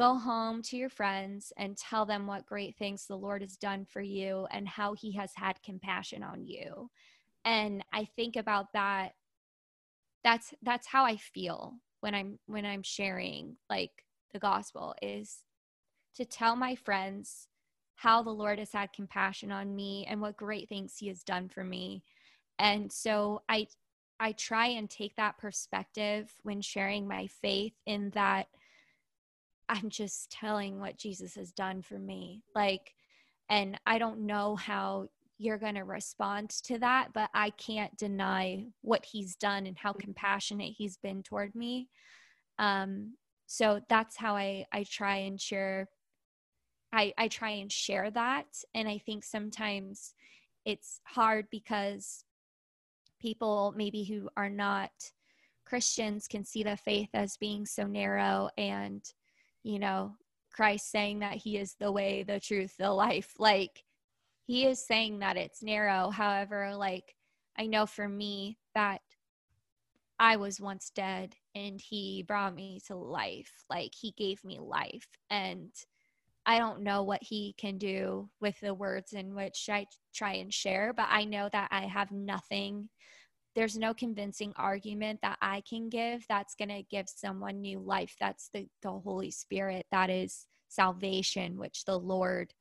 go 0.00 0.14
home 0.16 0.62
to 0.62 0.78
your 0.78 0.88
friends 0.88 1.52
and 1.58 1.76
tell 1.76 2.06
them 2.06 2.26
what 2.26 2.46
great 2.46 2.74
things 2.76 3.06
the 3.06 3.16
Lord 3.16 3.42
has 3.42 3.56
done 3.56 3.84
for 3.84 4.00
you 4.00 4.46
and 4.50 4.66
how 4.66 4.94
he 4.94 5.12
has 5.12 5.32
had 5.34 5.62
compassion 5.62 6.22
on 6.22 6.46
you. 6.46 6.88
And 7.44 7.84
I 7.92 8.06
think 8.16 8.36
about 8.36 8.72
that 8.72 9.12
that's 10.22 10.54
that's 10.62 10.86
how 10.86 11.04
I 11.04 11.16
feel 11.16 11.74
when 12.00 12.14
I'm 12.14 12.38
when 12.46 12.64
I'm 12.64 12.82
sharing 12.82 13.56
like 13.68 13.90
the 14.32 14.38
gospel 14.38 14.94
is 15.02 15.44
to 16.16 16.24
tell 16.24 16.56
my 16.56 16.74
friends 16.74 17.48
how 17.94 18.22
the 18.22 18.30
Lord 18.30 18.58
has 18.58 18.72
had 18.72 18.94
compassion 18.94 19.52
on 19.52 19.76
me 19.76 20.06
and 20.08 20.20
what 20.20 20.36
great 20.36 20.68
things 20.68 20.96
he 20.98 21.08
has 21.08 21.22
done 21.22 21.48
for 21.50 21.64
me. 21.64 22.04
And 22.58 22.90
so 22.90 23.42
I 23.50 23.66
I 24.20 24.32
try 24.32 24.66
and 24.66 24.88
take 24.88 25.16
that 25.16 25.38
perspective 25.38 26.30
when 26.42 26.60
sharing 26.60 27.08
my 27.08 27.26
faith 27.26 27.72
in 27.86 28.10
that 28.10 28.48
I'm 29.66 29.88
just 29.88 30.30
telling 30.30 30.78
what 30.78 30.98
Jesus 30.98 31.36
has 31.36 31.52
done 31.52 31.80
for 31.80 31.98
me. 31.98 32.42
Like, 32.54 32.94
and 33.48 33.80
I 33.86 33.98
don't 33.98 34.26
know 34.26 34.56
how 34.56 35.08
you're 35.38 35.58
going 35.58 35.76
to 35.76 35.84
respond 35.84 36.50
to 36.50 36.78
that, 36.80 37.14
but 37.14 37.30
I 37.32 37.48
can't 37.50 37.96
deny 37.96 38.66
what 38.82 39.06
he's 39.06 39.36
done 39.36 39.66
and 39.66 39.78
how 39.78 39.94
compassionate 39.94 40.74
he's 40.76 40.98
been 40.98 41.22
toward 41.22 41.54
me. 41.54 41.88
Um, 42.58 43.14
so 43.46 43.80
that's 43.88 44.16
how 44.16 44.36
I, 44.36 44.66
I 44.70 44.84
try 44.84 45.16
and 45.16 45.40
share. 45.40 45.88
I, 46.92 47.14
I 47.16 47.28
try 47.28 47.50
and 47.50 47.72
share 47.72 48.10
that. 48.10 48.46
And 48.74 48.86
I 48.86 48.98
think 48.98 49.24
sometimes 49.24 50.12
it's 50.66 51.00
hard 51.04 51.46
because 51.50 52.24
people 53.20 53.72
maybe 53.76 54.04
who 54.04 54.28
are 54.36 54.50
not 54.50 54.90
Christians 55.64 56.26
can 56.26 56.44
see 56.44 56.64
the 56.64 56.76
faith 56.76 57.10
as 57.14 57.36
being 57.36 57.64
so 57.64 57.86
narrow 57.86 58.50
and 58.58 59.02
you 59.62 59.78
know, 59.78 60.14
Christ 60.52 60.90
saying 60.90 61.20
that 61.20 61.36
he 61.36 61.56
is 61.56 61.74
the 61.78 61.92
way, 61.92 62.22
the 62.22 62.40
truth, 62.40 62.74
the 62.78 62.90
life. 62.90 63.34
Like 63.38 63.84
he 64.46 64.66
is 64.66 64.84
saying 64.84 65.20
that 65.20 65.36
it's 65.36 65.62
narrow. 65.62 66.10
However, 66.10 66.74
like 66.74 67.14
I 67.58 67.66
know 67.66 67.86
for 67.86 68.08
me 68.08 68.58
that 68.74 69.00
I 70.18 70.36
was 70.36 70.60
once 70.60 70.90
dead 70.94 71.34
and 71.54 71.80
he 71.80 72.24
brought 72.26 72.54
me 72.54 72.80
to 72.86 72.96
life. 72.96 73.64
Like 73.68 73.92
he 73.94 74.12
gave 74.12 74.44
me 74.44 74.58
life. 74.58 75.08
And 75.30 75.70
I 76.46 76.58
don't 76.58 76.82
know 76.82 77.02
what 77.02 77.22
he 77.22 77.54
can 77.58 77.78
do 77.78 78.30
with 78.40 78.58
the 78.60 78.74
words 78.74 79.12
in 79.12 79.34
which 79.34 79.68
I 79.70 79.86
try 80.14 80.34
and 80.34 80.52
share, 80.52 80.92
but 80.92 81.06
I 81.10 81.24
know 81.24 81.48
that 81.52 81.68
I 81.70 81.82
have 81.82 82.10
nothing 82.10 82.88
there's 83.54 83.76
no 83.76 83.92
convincing 83.92 84.52
argument 84.56 85.20
that 85.22 85.38
I 85.42 85.62
can 85.68 85.88
give 85.88 86.24
that's 86.28 86.54
going 86.54 86.68
to 86.68 86.82
give 86.82 87.08
someone 87.08 87.60
new 87.60 87.80
life. 87.80 88.14
That's 88.20 88.48
the, 88.54 88.68
the 88.82 88.90
Holy 88.90 89.30
Spirit. 89.30 89.86
That 89.90 90.08
is 90.08 90.46
salvation, 90.68 91.58
which 91.58 91.84
the 91.84 91.98
Lord 91.98 92.54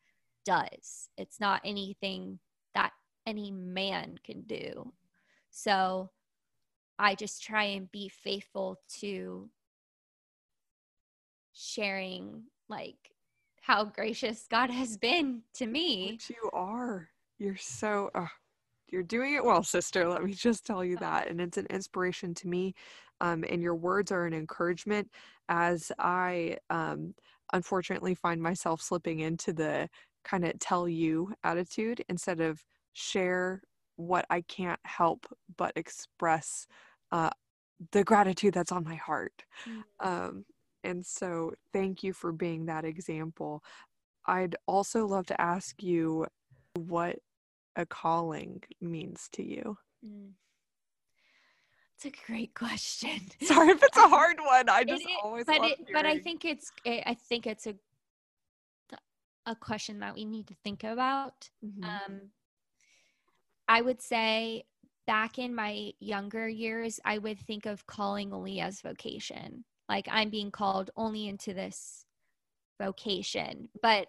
does. 0.45 1.10
It's 1.18 1.39
not 1.39 1.61
anything 1.64 2.39
that 2.73 2.91
any 3.27 3.51
man 3.51 4.15
can 4.23 4.41
do. 4.41 4.93
So 5.51 6.10
I 6.97 7.15
just 7.15 7.43
try 7.43 7.65
and 7.65 7.91
be 7.91 8.10
faithful 8.10 8.80
to 8.99 9.49
sharing 11.53 12.43
like 12.68 12.97
how 13.69 13.83
gracious 13.83 14.47
God 14.49 14.71
has 14.71 14.97
been 14.97 15.43
to 15.53 15.67
me. 15.67 16.13
Which 16.13 16.31
you 16.31 16.49
are. 16.53 17.07
You're 17.37 17.55
so 17.55 18.09
uh, 18.15 18.25
you're 18.87 19.03
doing 19.03 19.35
it 19.35 19.45
well, 19.45 19.61
sister. 19.61 20.09
Let 20.09 20.23
me 20.23 20.33
just 20.33 20.65
tell 20.65 20.83
you 20.83 20.97
that. 20.97 21.29
And 21.29 21.39
it's 21.39 21.57
an 21.59 21.67
inspiration 21.69 22.33
to 22.33 22.47
me. 22.47 22.73
Um, 23.21 23.45
and 23.47 23.61
your 23.61 23.75
words 23.75 24.11
are 24.11 24.25
an 24.25 24.33
encouragement 24.33 25.11
as 25.49 25.91
I 25.99 26.57
um, 26.71 27.13
unfortunately 27.53 28.15
find 28.15 28.41
myself 28.41 28.81
slipping 28.81 29.19
into 29.19 29.53
the 29.53 29.87
kind 30.25 30.45
of 30.45 30.57
tell 30.57 30.89
you 30.89 31.31
attitude 31.43 32.03
instead 32.09 32.41
of 32.41 32.63
share 32.93 33.61
what 33.97 34.25
I 34.31 34.41
can't 34.41 34.79
help 34.83 35.27
but 35.57 35.73
express 35.75 36.65
uh, 37.11 37.29
the 37.91 38.03
gratitude 38.03 38.55
that's 38.55 38.71
on 38.71 38.83
my 38.83 38.95
heart. 38.95 39.43
Mm-hmm. 39.67 40.07
Um, 40.07 40.45
and 40.84 41.06
so, 41.06 41.53
thank 41.73 42.03
you 42.03 42.14
for 42.14 42.31
being 42.31 42.65
that 42.65 42.85
example. 42.85 43.64
I'd 44.26 44.56
also 44.68 45.06
love 45.06 45.26
to 45.27 45.41
ask 45.41 45.81
you 45.81 46.27
what 46.76 47.19
a 47.76 47.85
calling 47.85 48.61
means 48.81 49.30
to 49.34 49.43
you? 49.43 49.77
Mm. 50.06 50.31
It's 51.95 52.06
a 52.06 52.26
great 52.26 52.53
question. 52.53 53.19
Sorry 53.41 53.69
if 53.69 53.84
it's 53.84 53.97
a 53.97 54.07
hard 54.07 54.38
one. 54.39 54.69
I 54.69 54.84
just 54.84 55.03
it, 55.03 55.10
always 55.23 55.45
but 55.45 55.64
it, 55.64 55.80
but 55.93 56.06
I 56.06 56.19
think 56.19 56.45
it's 56.45 56.72
I 56.85 57.15
think 57.27 57.45
it's 57.45 57.68
a 57.68 57.76
a 59.45 59.56
question 59.56 59.99
that 59.99 60.15
we 60.15 60.26
need 60.26 60.47
to 60.47 60.56
think 60.64 60.84
about. 60.84 61.49
Mm-hmm. 61.65 61.84
Um, 61.84 62.22
I 63.68 63.81
would 63.81 64.01
say 64.01 64.64
back 65.07 65.39
in 65.39 65.56
my 65.56 65.91
younger 65.99 66.47
years, 66.47 66.99
I 67.03 67.18
would 67.18 67.39
think 67.39 67.65
of 67.65 67.85
calling 67.88 68.31
only 68.31 68.60
as 68.60 68.81
vocation. 68.81 69.65
Like 69.90 70.07
I'm 70.10 70.30
being 70.30 70.52
called 70.52 70.91
only 70.95 71.28
into 71.28 71.53
this 71.53 72.06
vocation. 72.80 73.70
But 73.82 74.07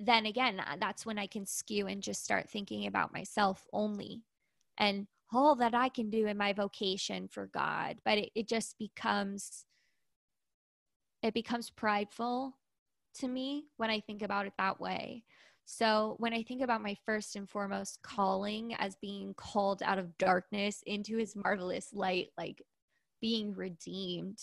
then 0.00 0.26
again, 0.26 0.60
uh, 0.60 0.76
that's 0.80 1.06
when 1.06 1.18
I 1.18 1.26
can 1.26 1.46
skew 1.46 1.86
and 1.86 2.02
just 2.02 2.24
start 2.24 2.50
thinking 2.50 2.86
about 2.86 3.12
myself 3.12 3.64
only 3.72 4.22
and 4.76 5.06
all 5.32 5.54
that 5.56 5.74
I 5.74 5.88
can 5.88 6.10
do 6.10 6.26
in 6.26 6.36
my 6.36 6.52
vocation 6.52 7.28
for 7.28 7.46
God. 7.46 7.98
But 8.04 8.18
it, 8.18 8.30
it 8.34 8.48
just 8.48 8.76
becomes, 8.78 9.64
it 11.22 11.34
becomes 11.34 11.70
prideful 11.70 12.56
to 13.18 13.28
me 13.28 13.66
when 13.76 13.90
I 13.90 14.00
think 14.00 14.22
about 14.22 14.46
it 14.46 14.54
that 14.58 14.80
way. 14.80 15.22
So 15.66 16.16
when 16.18 16.32
I 16.32 16.42
think 16.42 16.62
about 16.62 16.82
my 16.82 16.96
first 17.06 17.36
and 17.36 17.48
foremost 17.48 18.00
calling 18.02 18.74
as 18.74 18.96
being 18.96 19.34
called 19.34 19.82
out 19.84 19.98
of 19.98 20.18
darkness 20.18 20.82
into 20.84 21.16
his 21.16 21.36
marvelous 21.36 21.92
light, 21.92 22.30
like 22.36 22.62
being 23.20 23.54
redeemed, 23.54 24.40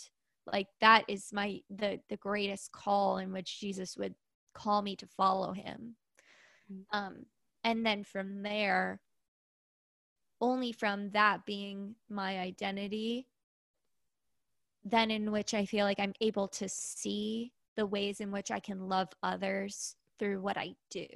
like 0.51 0.67
that 0.81 1.03
is 1.07 1.31
my 1.33 1.61
the 1.69 1.99
the 2.09 2.17
greatest 2.17 2.71
call 2.71 3.17
in 3.17 3.31
which 3.31 3.59
Jesus 3.59 3.97
would 3.97 4.15
call 4.53 4.81
me 4.81 4.95
to 4.95 5.07
follow 5.07 5.51
him. 5.53 5.95
Mm-hmm. 6.71 6.97
Um, 6.97 7.25
and 7.63 7.85
then 7.85 8.03
from 8.03 8.43
there, 8.43 8.99
only 10.41 10.71
from 10.71 11.09
that 11.11 11.45
being 11.45 11.95
my 12.09 12.39
identity, 12.39 13.27
then 14.83 15.11
in 15.11 15.31
which 15.31 15.53
I 15.53 15.65
feel 15.65 15.85
like 15.85 15.99
I'm 15.99 16.13
able 16.21 16.47
to 16.49 16.69
see 16.69 17.51
the 17.75 17.85
ways 17.85 18.19
in 18.19 18.31
which 18.31 18.51
I 18.51 18.59
can 18.59 18.87
love 18.87 19.09
others 19.21 19.95
through 20.17 20.41
what 20.41 20.57
I 20.57 20.75
do. 20.89 21.07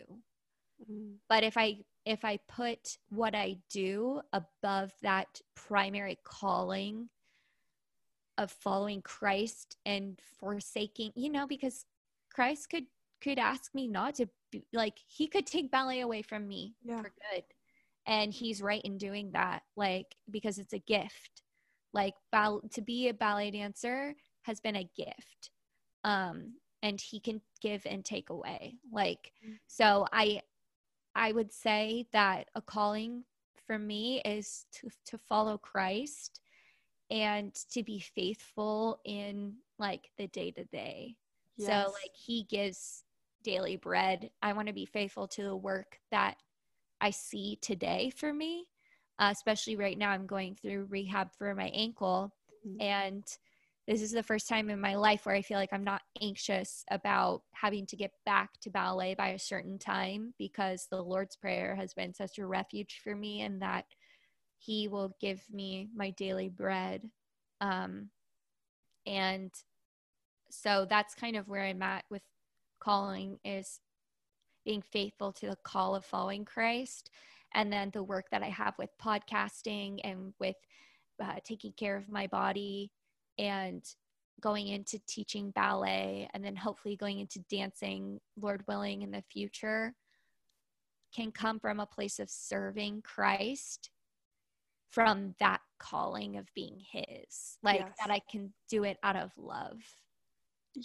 Mm-hmm. 0.81 1.13
But 1.29 1.43
if 1.43 1.57
I 1.57 1.77
if 2.05 2.25
I 2.25 2.39
put 2.47 2.97
what 3.09 3.35
I 3.35 3.57
do 3.69 4.21
above 4.33 4.91
that 5.03 5.39
primary 5.55 6.17
calling 6.23 7.09
of 8.37 8.51
following 8.51 9.01
Christ 9.01 9.77
and 9.85 10.19
forsaking, 10.39 11.11
you 11.15 11.29
know, 11.29 11.47
because 11.47 11.85
Christ 12.33 12.69
could 12.69 12.85
could 13.21 13.37
ask 13.37 13.73
me 13.75 13.87
not 13.87 14.15
to 14.15 14.27
be, 14.51 14.65
like 14.73 14.97
he 15.07 15.27
could 15.27 15.45
take 15.45 15.71
ballet 15.71 16.01
away 16.01 16.21
from 16.21 16.47
me 16.47 16.75
yeah. 16.83 17.01
for 17.01 17.11
good 17.31 17.43
and 18.07 18.33
he's 18.33 18.61
right 18.61 18.81
in 18.83 18.97
doing 18.97 19.31
that 19.31 19.61
like 19.75 20.15
because 20.29 20.57
it's 20.57 20.73
a 20.73 20.79
gift 20.79 21.43
like 21.93 22.15
ball- 22.31 22.61
to 22.71 22.81
be 22.81 23.07
a 23.07 23.13
ballet 23.13 23.51
dancer 23.51 24.15
has 24.41 24.59
been 24.59 24.75
a 24.75 24.89
gift 24.95 25.51
um 26.03 26.53
and 26.81 26.99
he 26.99 27.19
can 27.19 27.39
give 27.61 27.85
and 27.85 28.03
take 28.03 28.29
away 28.29 28.75
like 28.91 29.31
mm-hmm. 29.45 29.53
so 29.67 30.05
i 30.11 30.41
i 31.15 31.31
would 31.31 31.51
say 31.51 32.07
that 32.11 32.47
a 32.55 32.61
calling 32.61 33.23
for 33.67 33.77
me 33.77 34.19
is 34.25 34.65
to 34.71 34.89
to 35.05 35.17
follow 35.17 35.57
christ 35.57 36.39
and 37.11 37.53
to 37.71 37.83
be 37.83 37.99
faithful 37.99 38.99
in 39.05 39.53
like 39.77 40.09
the 40.17 40.27
day 40.27 40.49
to 40.49 40.63
day 40.65 41.15
so 41.59 41.71
like 41.71 42.15
he 42.15 42.43
gives 42.43 43.03
daily 43.43 43.75
bread. 43.75 44.29
I 44.41 44.53
want 44.53 44.67
to 44.67 44.73
be 44.73 44.85
faithful 44.85 45.27
to 45.29 45.43
the 45.43 45.55
work 45.55 45.99
that 46.11 46.37
I 46.99 47.11
see 47.11 47.57
today 47.61 48.11
for 48.15 48.33
me. 48.33 48.65
Uh, 49.19 49.29
especially 49.31 49.75
right 49.75 49.97
now, 49.97 50.09
I'm 50.09 50.25
going 50.25 50.55
through 50.55 50.87
rehab 50.89 51.29
for 51.37 51.53
my 51.53 51.67
ankle. 51.67 52.33
Mm-hmm. 52.67 52.81
And 52.81 53.23
this 53.87 54.01
is 54.01 54.11
the 54.11 54.23
first 54.23 54.47
time 54.47 54.69
in 54.69 54.79
my 54.79 54.95
life 54.95 55.25
where 55.25 55.35
I 55.35 55.41
feel 55.41 55.57
like 55.57 55.73
I'm 55.73 55.83
not 55.83 56.01
anxious 56.21 56.83
about 56.89 57.41
having 57.51 57.85
to 57.87 57.95
get 57.95 58.11
back 58.25 58.51
to 58.61 58.69
ballet 58.69 59.15
by 59.15 59.29
a 59.29 59.39
certain 59.39 59.77
time 59.77 60.33
because 60.37 60.87
the 60.89 61.01
Lord's 61.01 61.35
Prayer 61.35 61.75
has 61.75 61.93
been 61.93 62.13
such 62.13 62.37
a 62.37 62.45
refuge 62.45 63.01
for 63.03 63.15
me 63.15 63.41
and 63.41 63.61
that 63.61 63.85
He 64.63 64.87
will 64.87 65.15
give 65.19 65.41
me 65.51 65.89
my 65.95 66.11
daily 66.11 66.47
bread. 66.47 67.09
Um, 67.61 68.09
and 69.07 69.51
so 70.51 70.85
that's 70.87 71.15
kind 71.15 71.35
of 71.35 71.47
where 71.47 71.63
I'm 71.63 71.81
at 71.81 72.05
with 72.11 72.21
calling 72.79 73.39
is 73.43 73.79
being 74.63 74.83
faithful 74.83 75.31
to 75.33 75.47
the 75.47 75.57
call 75.63 75.95
of 75.95 76.05
following 76.05 76.45
Christ. 76.45 77.09
And 77.55 77.73
then 77.73 77.89
the 77.91 78.03
work 78.03 78.25
that 78.29 78.43
I 78.43 78.49
have 78.49 78.75
with 78.77 78.91
podcasting 79.03 79.99
and 80.03 80.31
with 80.39 80.57
uh, 81.21 81.37
taking 81.43 81.73
care 81.73 81.97
of 81.97 82.07
my 82.07 82.27
body 82.27 82.91
and 83.39 83.83
going 84.41 84.67
into 84.67 84.99
teaching 85.07 85.49
ballet 85.51 86.29
and 86.35 86.45
then 86.45 86.55
hopefully 86.55 86.95
going 86.95 87.19
into 87.19 87.39
dancing, 87.49 88.19
Lord 88.39 88.63
willing, 88.67 89.01
in 89.01 89.09
the 89.09 89.23
future, 89.31 89.95
can 91.15 91.31
come 91.31 91.59
from 91.59 91.79
a 91.79 91.85
place 91.87 92.19
of 92.19 92.29
serving 92.29 93.01
Christ 93.01 93.89
from 94.91 95.35
that 95.39 95.61
calling 95.79 96.37
of 96.37 96.47
being 96.53 96.79
His. 96.91 97.57
Like 97.63 97.79
yes. 97.79 97.91
that 97.99 98.11
I 98.11 98.21
can 98.29 98.53
do 98.69 98.83
it 98.83 98.97
out 99.03 99.15
of 99.15 99.31
love. 99.37 99.81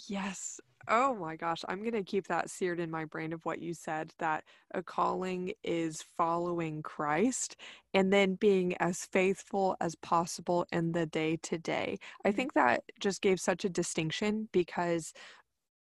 Yes. 0.07 0.59
Oh 0.89 1.15
my 1.15 1.35
gosh. 1.35 1.63
I'm 1.67 1.79
going 1.79 1.93
to 1.93 2.03
keep 2.03 2.27
that 2.27 2.49
seared 2.49 2.79
in 2.79 2.91
my 2.91 3.05
brain 3.05 3.33
of 3.33 3.45
what 3.45 3.61
you 3.61 3.73
said 3.73 4.13
that 4.19 4.43
a 4.73 4.83
calling 4.83 5.51
is 5.63 6.03
following 6.17 6.81
Christ 6.81 7.55
and 7.93 8.11
then 8.11 8.35
being 8.35 8.75
as 8.77 9.05
faithful 9.05 9.75
as 9.81 9.95
possible 9.95 10.65
in 10.71 10.91
the 10.91 11.05
day 11.05 11.37
to 11.43 11.57
day. 11.57 11.97
I 12.23 12.29
mm-hmm. 12.29 12.35
think 12.35 12.53
that 12.53 12.83
just 12.99 13.21
gave 13.21 13.39
such 13.39 13.65
a 13.65 13.69
distinction 13.69 14.49
because 14.51 15.13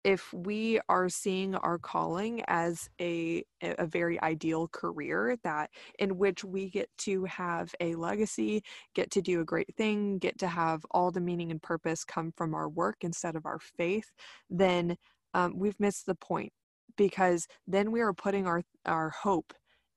if 0.05 0.31
we 0.33 0.79
are 0.87 1.09
seeing 1.09 1.55
our 1.55 1.79
calling 1.79 2.43
as 2.47 2.87
a 3.01 3.43
a 3.61 3.87
very 3.87 4.21
ideal 4.21 4.67
career 4.67 5.35
that 5.43 5.71
in 5.97 6.17
which 6.17 6.43
we 6.43 6.69
get 6.69 6.89
to 6.97 7.25
have 7.25 7.73
a 7.81 7.95
legacy 7.95 8.63
get 8.93 9.09
to 9.09 9.21
do 9.21 9.41
a 9.41 9.45
great 9.45 9.75
thing 9.75 10.19
get 10.19 10.37
to 10.37 10.47
have 10.47 10.85
all 10.91 11.09
the 11.09 11.19
meaning 11.19 11.49
and 11.49 11.61
purpose 11.61 12.05
come 12.05 12.31
from 12.37 12.53
our 12.53 12.69
work 12.69 12.97
instead 13.01 13.35
of 13.35 13.45
our 13.47 13.59
faith 13.59 14.11
then 14.49 14.95
um, 15.33 15.57
we've 15.57 15.79
missed 15.79 16.05
the 16.05 16.15
point 16.15 16.53
because 16.97 17.47
then 17.67 17.91
we 17.91 17.99
are 17.99 18.13
putting 18.13 18.45
our 18.45 18.61
our 18.85 19.09
hope 19.09 19.53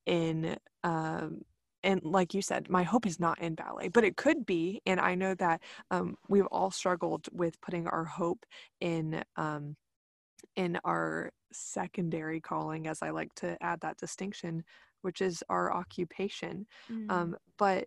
in 0.07 0.57
um, 0.85 1.43
and 1.85 2.03
like 2.03 2.35
you 2.35 2.43
said, 2.43 2.69
my 2.69 2.83
hope 2.83 3.07
is 3.07 3.21
not 3.21 3.41
in 3.41 3.55
ballet, 3.55 3.87
but 3.87 4.03
it 4.03 4.17
could 4.17 4.45
be. 4.45 4.83
And 4.85 4.99
I 4.99 5.15
know 5.15 5.35
that 5.37 5.63
um, 5.93 6.17
we've 6.29 6.47
all 6.47 6.73
struggled 6.73 7.29
with 7.33 7.61
putting 7.61 7.87
our 7.87 8.05
hope 8.05 8.45
in 8.81 9.23
um, 9.37 9.77
in 10.57 10.79
our 10.85 11.31
secondary 11.53 12.41
calling, 12.41 12.87
as 12.87 13.03
I 13.03 13.11
like 13.11 13.35
to 13.37 13.57
add 13.63 13.81
that 13.81 13.97
distinction, 13.97 14.65
which 15.03 15.21
is 15.21 15.43
our 15.49 15.73
occupation. 15.73 16.67
Mm. 16.91 17.11
Um, 17.11 17.37
but 17.59 17.87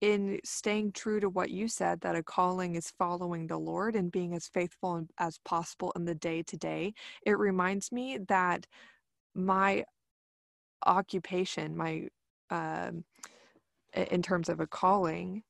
in 0.00 0.38
staying 0.44 0.92
true 0.92 1.20
to 1.20 1.30
what 1.30 1.50
you 1.50 1.66
said, 1.66 2.00
that 2.02 2.16
a 2.16 2.22
calling 2.22 2.74
is 2.74 2.92
following 2.98 3.46
the 3.46 3.56
Lord 3.58 3.96
and 3.96 4.12
being 4.12 4.34
as 4.34 4.48
faithful 4.48 5.06
as 5.18 5.38
possible 5.44 5.92
in 5.96 6.04
the 6.04 6.14
day 6.14 6.42
to 6.42 6.56
day, 6.56 6.92
it 7.24 7.38
reminds 7.38 7.90
me 7.90 8.18
that 8.28 8.66
my 9.34 9.84
occupation, 10.84 11.76
my 11.76 12.08
um, 12.50 13.04
in 13.94 14.22
terms 14.22 14.48
of 14.48 14.60
a 14.60 14.66
calling, 14.66 15.42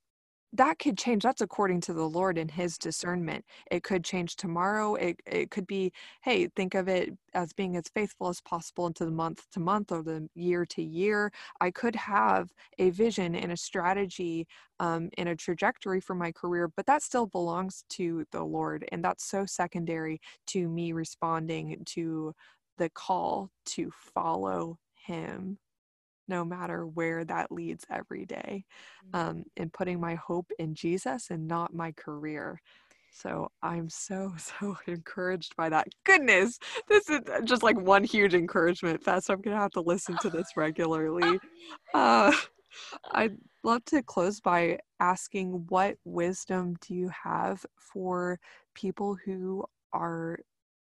that 0.54 0.78
could 0.78 0.96
change 0.96 1.24
that's 1.24 1.40
according 1.40 1.80
to 1.82 1.92
the 1.92 2.08
lord 2.08 2.38
and 2.38 2.50
his 2.50 2.78
discernment. 2.78 3.44
It 3.70 3.82
could 3.82 4.04
change 4.04 4.36
tomorrow 4.36 4.94
it, 4.94 5.20
it 5.26 5.50
could 5.50 5.66
be 5.66 5.92
hey 6.22 6.48
think 6.56 6.74
of 6.74 6.88
it 6.88 7.12
as 7.34 7.52
being 7.52 7.76
as 7.76 7.84
faithful 7.92 8.28
as 8.28 8.40
possible 8.40 8.86
into 8.86 9.04
the 9.04 9.10
month 9.10 9.50
to 9.52 9.60
month 9.60 9.90
or 9.92 10.02
the 10.02 10.28
year 10.34 10.64
to 10.66 10.82
year. 10.82 11.32
I 11.60 11.70
could 11.70 11.96
have 11.96 12.50
a 12.78 12.90
vision 12.90 13.34
and 13.34 13.52
a 13.52 13.56
strategy 13.56 14.46
um, 14.80 15.10
and 15.18 15.28
a 15.28 15.36
trajectory 15.36 16.00
for 16.00 16.14
my 16.14 16.30
career 16.32 16.70
but 16.76 16.86
that 16.86 17.02
still 17.02 17.26
belongs 17.26 17.84
to 17.90 18.24
the 18.30 18.42
lord 18.42 18.84
and 18.92 19.04
that's 19.04 19.24
so 19.24 19.44
secondary 19.46 20.20
to 20.48 20.68
me 20.68 20.92
responding 20.92 21.82
to 21.86 22.32
the 22.78 22.90
call 22.90 23.50
to 23.66 23.90
follow 24.14 24.78
him 24.94 25.58
no 26.28 26.44
matter 26.44 26.86
where 26.86 27.24
that 27.24 27.52
leads 27.52 27.84
every 27.90 28.24
day, 28.26 28.64
um, 29.12 29.44
and 29.56 29.72
putting 29.72 30.00
my 30.00 30.14
hope 30.14 30.50
in 30.58 30.74
Jesus 30.74 31.30
and 31.30 31.46
not 31.46 31.74
my 31.74 31.92
career. 31.92 32.60
So 33.10 33.50
I'm 33.62 33.88
so, 33.88 34.34
so 34.38 34.76
encouraged 34.86 35.56
by 35.56 35.68
that. 35.68 35.88
Goodness, 36.04 36.58
this 36.88 37.08
is 37.08 37.20
uh, 37.32 37.40
just 37.42 37.62
like 37.62 37.80
one 37.80 38.04
huge 38.04 38.34
encouragement 38.34 39.02
fest. 39.02 39.30
I'm 39.30 39.40
going 39.40 39.56
to 39.56 39.62
have 39.62 39.70
to 39.72 39.80
listen 39.80 40.18
to 40.18 40.30
this 40.30 40.56
regularly. 40.56 41.38
Uh, 41.94 42.32
I'd 43.12 43.36
love 43.62 43.84
to 43.86 44.02
close 44.02 44.40
by 44.40 44.80
asking 44.98 45.66
what 45.68 45.96
wisdom 46.04 46.74
do 46.80 46.92
you 46.92 47.08
have 47.08 47.64
for 47.78 48.40
people 48.74 49.16
who 49.24 49.64
are 49.92 50.40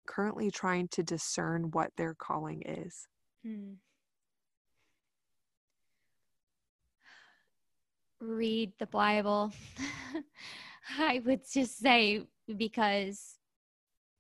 currently 0.05 0.51
trying 0.51 0.89
to 0.89 1.03
discern 1.03 1.71
what 1.71 1.91
their 1.95 2.13
calling 2.13 2.61
is? 2.65 3.07
Hmm. 3.45 3.75
Read 8.19 8.73
the 8.79 8.87
Bible. 8.87 9.51
I 10.99 11.21
would 11.25 11.41
just 11.51 11.77
say 11.79 12.23
because 12.55 13.35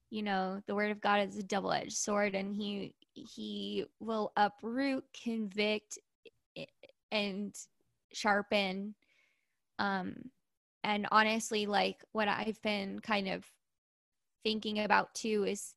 you 0.09 0.21
know 0.21 0.61
the 0.67 0.75
word 0.75 0.91
of 0.91 1.01
God 1.01 1.27
is 1.27 1.37
a 1.37 1.43
double-edged 1.43 1.95
sword 1.95 2.35
and 2.35 2.55
he 2.55 2.93
he 3.13 3.85
will 3.99 4.31
uproot, 4.35 5.03
convict 5.23 5.97
and 7.11 7.55
sharpen 8.13 8.95
um 9.79 10.15
and 10.83 11.07
honestly 11.11 11.65
like 11.65 12.03
what 12.13 12.27
I've 12.27 12.61
been 12.61 12.99
kind 12.99 13.27
of 13.27 13.45
thinking 14.43 14.79
about 14.79 15.13
too 15.13 15.45
is 15.47 15.75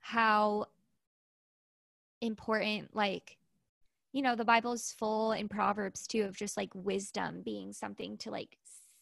how 0.00 0.66
important 2.20 2.94
like 2.94 3.37
you 4.12 4.22
know, 4.22 4.34
the 4.34 4.44
Bible 4.44 4.72
is 4.72 4.94
full 4.98 5.32
in 5.32 5.48
Proverbs 5.48 6.06
too 6.06 6.22
of 6.22 6.36
just 6.36 6.56
like 6.56 6.70
wisdom 6.74 7.42
being 7.44 7.72
something 7.72 8.16
to 8.18 8.30
like 8.30 8.56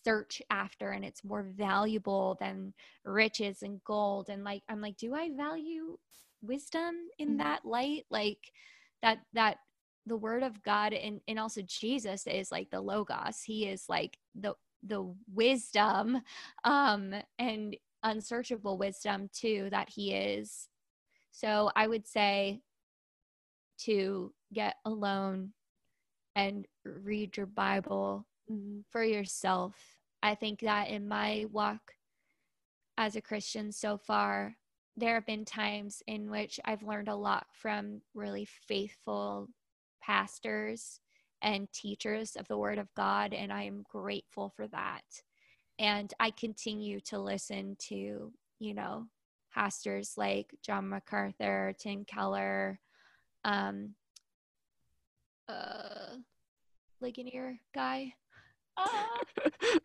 search 0.05 0.41
after 0.51 0.91
and 0.91 1.05
it's 1.05 1.24
more 1.24 1.43
valuable 1.43 2.37
than 2.41 2.73
riches 3.05 3.62
and 3.62 3.83
gold. 3.85 4.28
And 4.28 4.45
like, 4.45 4.62
I'm 4.69 4.81
like, 4.81 4.97
do 4.97 5.15
I 5.15 5.31
value 5.37 5.99
wisdom 6.43 6.95
in 7.19 7.28
mm-hmm. 7.28 7.37
that 7.39 7.65
light? 7.65 8.05
Like 8.11 8.53
that, 9.03 9.19
that 9.33 9.59
the 10.07 10.16
word 10.16 10.43
of 10.43 10.62
God 10.62 10.93
and, 10.93 11.20
and 11.27 11.39
also 11.39 11.61
Jesus 11.62 12.27
is 12.27 12.53
like 12.53 12.70
the 12.70 12.81
Logos. 12.81 13.43
He 13.45 13.66
is 13.66 13.85
like 13.89 14.19
the, 14.35 14.55
the 14.85 15.12
wisdom 15.33 16.20
um, 16.65 17.15
and 17.39 17.77
unsearchable 18.03 18.78
wisdom 18.78 19.28
too 19.33 19.69
that 19.70 19.89
he 19.89 20.15
is. 20.15 20.69
So 21.33 21.70
I 21.74 21.87
would 21.87 22.07
say 22.07 22.61
to 23.81 24.33
get 24.57 24.77
alone 24.87 25.53
and 26.35 26.66
read 26.85 27.37
your 27.37 27.47
Bible 27.47 28.27
mm-hmm. 28.51 28.81
for 28.91 29.05
yourself. 29.05 29.74
I 30.23 30.35
think 30.35 30.61
that 30.61 30.89
in 30.89 31.07
my 31.07 31.45
walk 31.53 31.93
as 32.97 33.16
a 33.16 33.20
Christian 33.20 33.70
so 33.70 33.99
far, 33.99 34.57
there 34.97 35.12
have 35.12 35.27
been 35.27 35.45
times 35.45 36.03
in 36.07 36.31
which 36.31 36.59
I've 36.65 36.83
learned 36.83 37.09
a 37.09 37.15
lot 37.15 37.47
from 37.53 38.01
really 38.15 38.49
faithful 38.66 39.49
pastors 40.03 41.01
and 41.43 41.70
teachers 41.74 42.35
of 42.35 42.49
the 42.49 42.57
Word 42.57 42.78
of 42.78 42.89
God, 42.97 43.35
and 43.35 43.53
I 43.53 43.65
am 43.65 43.85
grateful 43.91 44.55
for 44.57 44.66
that. 44.69 45.05
And 45.78 46.11
I 46.19 46.31
continue 46.31 46.99
to 47.01 47.19
listen 47.19 47.77
to, 47.91 48.33
you 48.59 48.74
know, 48.74 49.07
pastors 49.53 50.15
like 50.16 50.55
John 50.65 50.89
MacArthur, 50.89 51.74
Tim 51.78 52.07
Keller, 52.07 52.81
um, 53.45 53.95
uh 55.48 56.16
Ligonier 57.01 57.59
guy. 57.74 58.14
Uh, 58.77 58.89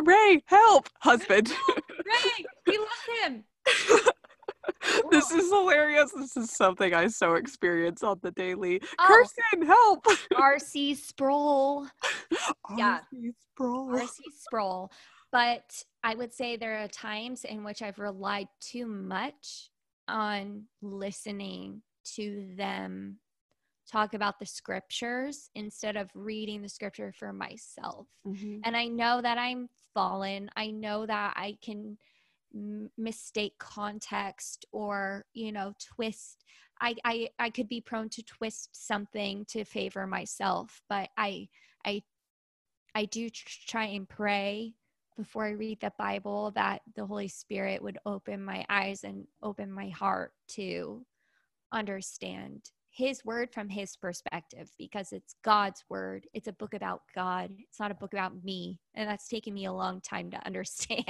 Ray, 0.00 0.42
help, 0.46 0.88
husband. 1.00 1.48
Ray, 1.48 2.44
we 2.66 2.78
lost 2.78 3.24
him. 3.24 3.44
this 5.10 5.30
is 5.30 5.50
hilarious. 5.50 6.12
This 6.12 6.36
is 6.36 6.50
something 6.50 6.94
I 6.94 7.08
so 7.08 7.34
experience 7.34 8.02
on 8.02 8.18
the 8.22 8.30
daily. 8.30 8.80
Oh. 8.98 9.06
Kirsten, 9.06 9.66
help. 9.66 10.06
R.C. 10.36 10.94
Sproul. 10.94 11.86
yeah. 12.76 13.00
R.C. 13.12 13.32
Sproul. 13.52 13.90
R.C. 13.94 14.22
Sproul. 14.38 14.90
But 15.30 15.84
I 16.02 16.14
would 16.14 16.32
say 16.32 16.56
there 16.56 16.82
are 16.82 16.88
times 16.88 17.44
in 17.44 17.64
which 17.64 17.82
I've 17.82 17.98
relied 17.98 18.48
too 18.60 18.86
much 18.86 19.70
on 20.06 20.64
listening 20.80 21.82
to 22.16 22.48
them 22.56 23.18
talk 23.90 24.14
about 24.14 24.38
the 24.38 24.46
scriptures 24.46 25.50
instead 25.54 25.96
of 25.96 26.10
reading 26.14 26.62
the 26.62 26.68
scripture 26.68 27.12
for 27.12 27.32
myself. 27.32 28.06
Mm-hmm. 28.26 28.58
And 28.64 28.76
I 28.76 28.86
know 28.86 29.20
that 29.22 29.38
I'm 29.38 29.68
fallen. 29.94 30.50
I 30.56 30.70
know 30.70 31.06
that 31.06 31.34
I 31.36 31.56
can 31.62 31.96
m- 32.54 32.90
mistake 32.96 33.54
context 33.58 34.66
or, 34.72 35.24
you 35.32 35.52
know, 35.52 35.72
twist. 35.94 36.44
I, 36.80 36.94
I 37.04 37.28
I 37.38 37.50
could 37.50 37.68
be 37.68 37.80
prone 37.80 38.08
to 38.10 38.22
twist 38.22 38.70
something 38.72 39.44
to 39.48 39.64
favor 39.64 40.06
myself, 40.06 40.80
but 40.88 41.08
I 41.16 41.48
I 41.84 42.02
I 42.94 43.06
do 43.06 43.28
try 43.30 43.86
and 43.86 44.08
pray 44.08 44.74
before 45.16 45.46
I 45.46 45.50
read 45.50 45.80
the 45.80 45.92
Bible 45.98 46.52
that 46.52 46.82
the 46.94 47.04
Holy 47.04 47.28
Spirit 47.28 47.82
would 47.82 47.98
open 48.06 48.44
my 48.44 48.64
eyes 48.68 49.02
and 49.02 49.26
open 49.42 49.72
my 49.72 49.88
heart 49.88 50.32
to 50.50 51.04
understand 51.72 52.70
his 52.98 53.24
word 53.24 53.48
from 53.52 53.68
his 53.68 53.94
perspective 53.94 54.72
because 54.76 55.12
it's 55.12 55.36
God's 55.44 55.84
word. 55.88 56.26
It's 56.34 56.48
a 56.48 56.52
book 56.52 56.74
about 56.74 57.02
God. 57.14 57.52
It's 57.56 57.78
not 57.78 57.92
a 57.92 57.94
book 57.94 58.12
about 58.12 58.42
me. 58.42 58.80
And 58.96 59.08
that's 59.08 59.28
taken 59.28 59.54
me 59.54 59.66
a 59.66 59.72
long 59.72 60.00
time 60.00 60.32
to 60.32 60.38
understand. 60.46 61.04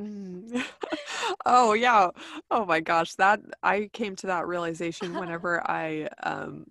Mm. 0.00 0.64
oh, 1.46 1.74
yeah. 1.74 2.08
Oh 2.50 2.64
my 2.64 2.80
gosh. 2.80 3.14
That 3.16 3.40
I 3.62 3.90
came 3.92 4.16
to 4.16 4.28
that 4.28 4.46
realization 4.46 5.12
whenever 5.20 5.62
I 5.70 6.08
um, 6.22 6.64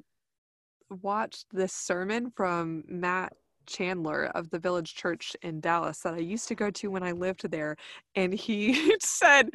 watched 0.90 1.45
this 1.52 1.74
sermon 1.74 2.32
from 2.36 2.84
Matt 2.88 3.34
Chandler 3.68 4.26
of 4.34 4.50
the 4.50 4.60
Village 4.60 4.95
Church 4.95 5.36
in 5.44 5.60
Dallas 5.60 6.00
that 6.00 6.16
I 6.16 6.20
used 6.20 6.48
to 6.48 6.56
go 6.56 6.72
to 6.72 6.90
when 6.90 7.04
I 7.04 7.12
lived 7.12 7.50
there. 7.52 7.78
And 8.16 8.34
he 8.34 8.98
said, 9.00 9.52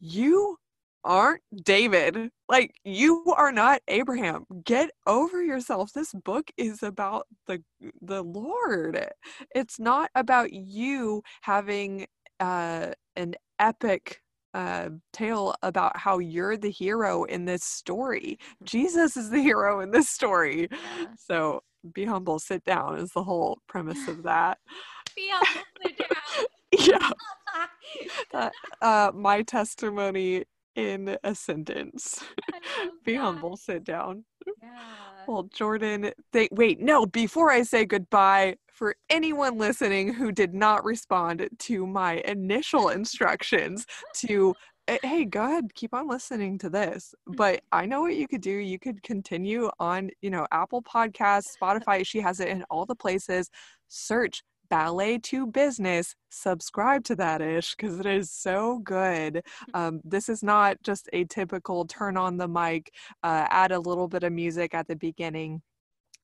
You 0.00 0.58
aren't 1.06 1.42
David. 1.64 2.30
Like 2.48 2.74
you 2.84 3.24
are 3.36 3.52
not 3.52 3.80
Abraham. 3.88 4.46
Get 4.64 4.90
over 5.06 5.42
yourself. 5.42 5.92
This 5.94 6.12
book 6.12 6.50
is 6.58 6.82
about 6.82 7.28
the 7.46 7.62
the 8.02 8.22
Lord. 8.22 9.08
It's 9.54 9.80
not 9.80 10.10
about 10.16 10.52
you 10.52 11.22
having 11.42 12.06
uh 12.40 12.92
an 13.16 13.34
epic 13.58 14.20
uh, 14.54 14.88
tale 15.12 15.54
about 15.62 15.96
how 15.98 16.18
you're 16.18 16.56
the 16.56 16.70
hero 16.70 17.24
in 17.24 17.44
this 17.44 17.62
story. 17.62 18.38
Jesus 18.64 19.16
is 19.16 19.30
the 19.30 19.40
hero 19.40 19.80
in 19.80 19.90
this 19.92 20.08
story. 20.08 20.68
Yeah. 20.70 21.06
So 21.18 21.62
be 21.92 22.06
humble, 22.06 22.38
sit 22.38 22.64
down 22.64 22.98
is 22.98 23.12
the 23.12 23.24
whole 23.24 23.58
premise 23.68 24.08
of 24.08 24.22
that. 24.24 24.58
be 25.16 25.28
humble, 25.30 25.62
sit 25.84 25.98
down. 25.98 26.46
yeah. 28.32 28.50
uh, 28.82 29.12
my 29.14 29.42
testimony 29.42 30.44
in 30.76 31.16
a 31.24 31.34
sentence. 31.34 32.22
Be 33.04 33.14
that. 33.14 33.20
humble, 33.20 33.56
sit 33.56 33.84
down. 33.84 34.24
Yeah. 34.62 34.68
Well, 35.26 35.44
Jordan, 35.52 36.12
they, 36.32 36.48
wait, 36.52 36.80
no, 36.80 37.04
before 37.06 37.50
I 37.50 37.62
say 37.62 37.84
goodbye, 37.84 38.56
for 38.76 38.94
anyone 39.08 39.56
listening 39.56 40.12
who 40.12 40.30
did 40.30 40.52
not 40.54 40.84
respond 40.84 41.48
to 41.58 41.86
my 41.86 42.22
initial 42.26 42.90
instructions 42.90 43.86
to 44.14 44.54
eh, 44.86 44.98
hey 45.02 45.24
go 45.24 45.44
ahead 45.44 45.72
keep 45.74 45.94
on 45.94 46.06
listening 46.06 46.58
to 46.58 46.68
this 46.68 47.14
but 47.26 47.62
i 47.72 47.86
know 47.86 48.02
what 48.02 48.14
you 48.14 48.28
could 48.28 48.42
do 48.42 48.50
you 48.50 48.78
could 48.78 49.02
continue 49.02 49.70
on 49.80 50.10
you 50.20 50.28
know 50.28 50.46
apple 50.52 50.82
podcasts 50.82 51.56
spotify 51.58 52.06
she 52.06 52.20
has 52.20 52.38
it 52.38 52.48
in 52.48 52.62
all 52.68 52.84
the 52.84 52.94
places 52.94 53.48
search 53.88 54.42
ballet 54.68 55.18
to 55.18 55.46
business 55.46 56.14
subscribe 56.30 57.04
to 57.04 57.16
that 57.16 57.40
ish 57.40 57.74
because 57.74 57.98
it 57.98 58.06
is 58.06 58.30
so 58.30 58.80
good. 58.84 59.42
Um, 59.74 60.00
this 60.04 60.28
is 60.28 60.42
not 60.42 60.78
just 60.82 61.08
a 61.12 61.24
typical 61.24 61.86
turn 61.86 62.16
on 62.16 62.36
the 62.36 62.48
mic 62.48 62.92
uh, 63.22 63.46
add 63.50 63.72
a 63.72 63.78
little 63.78 64.08
bit 64.08 64.22
of 64.22 64.32
music 64.32 64.74
at 64.74 64.86
the 64.86 64.96
beginning 64.96 65.60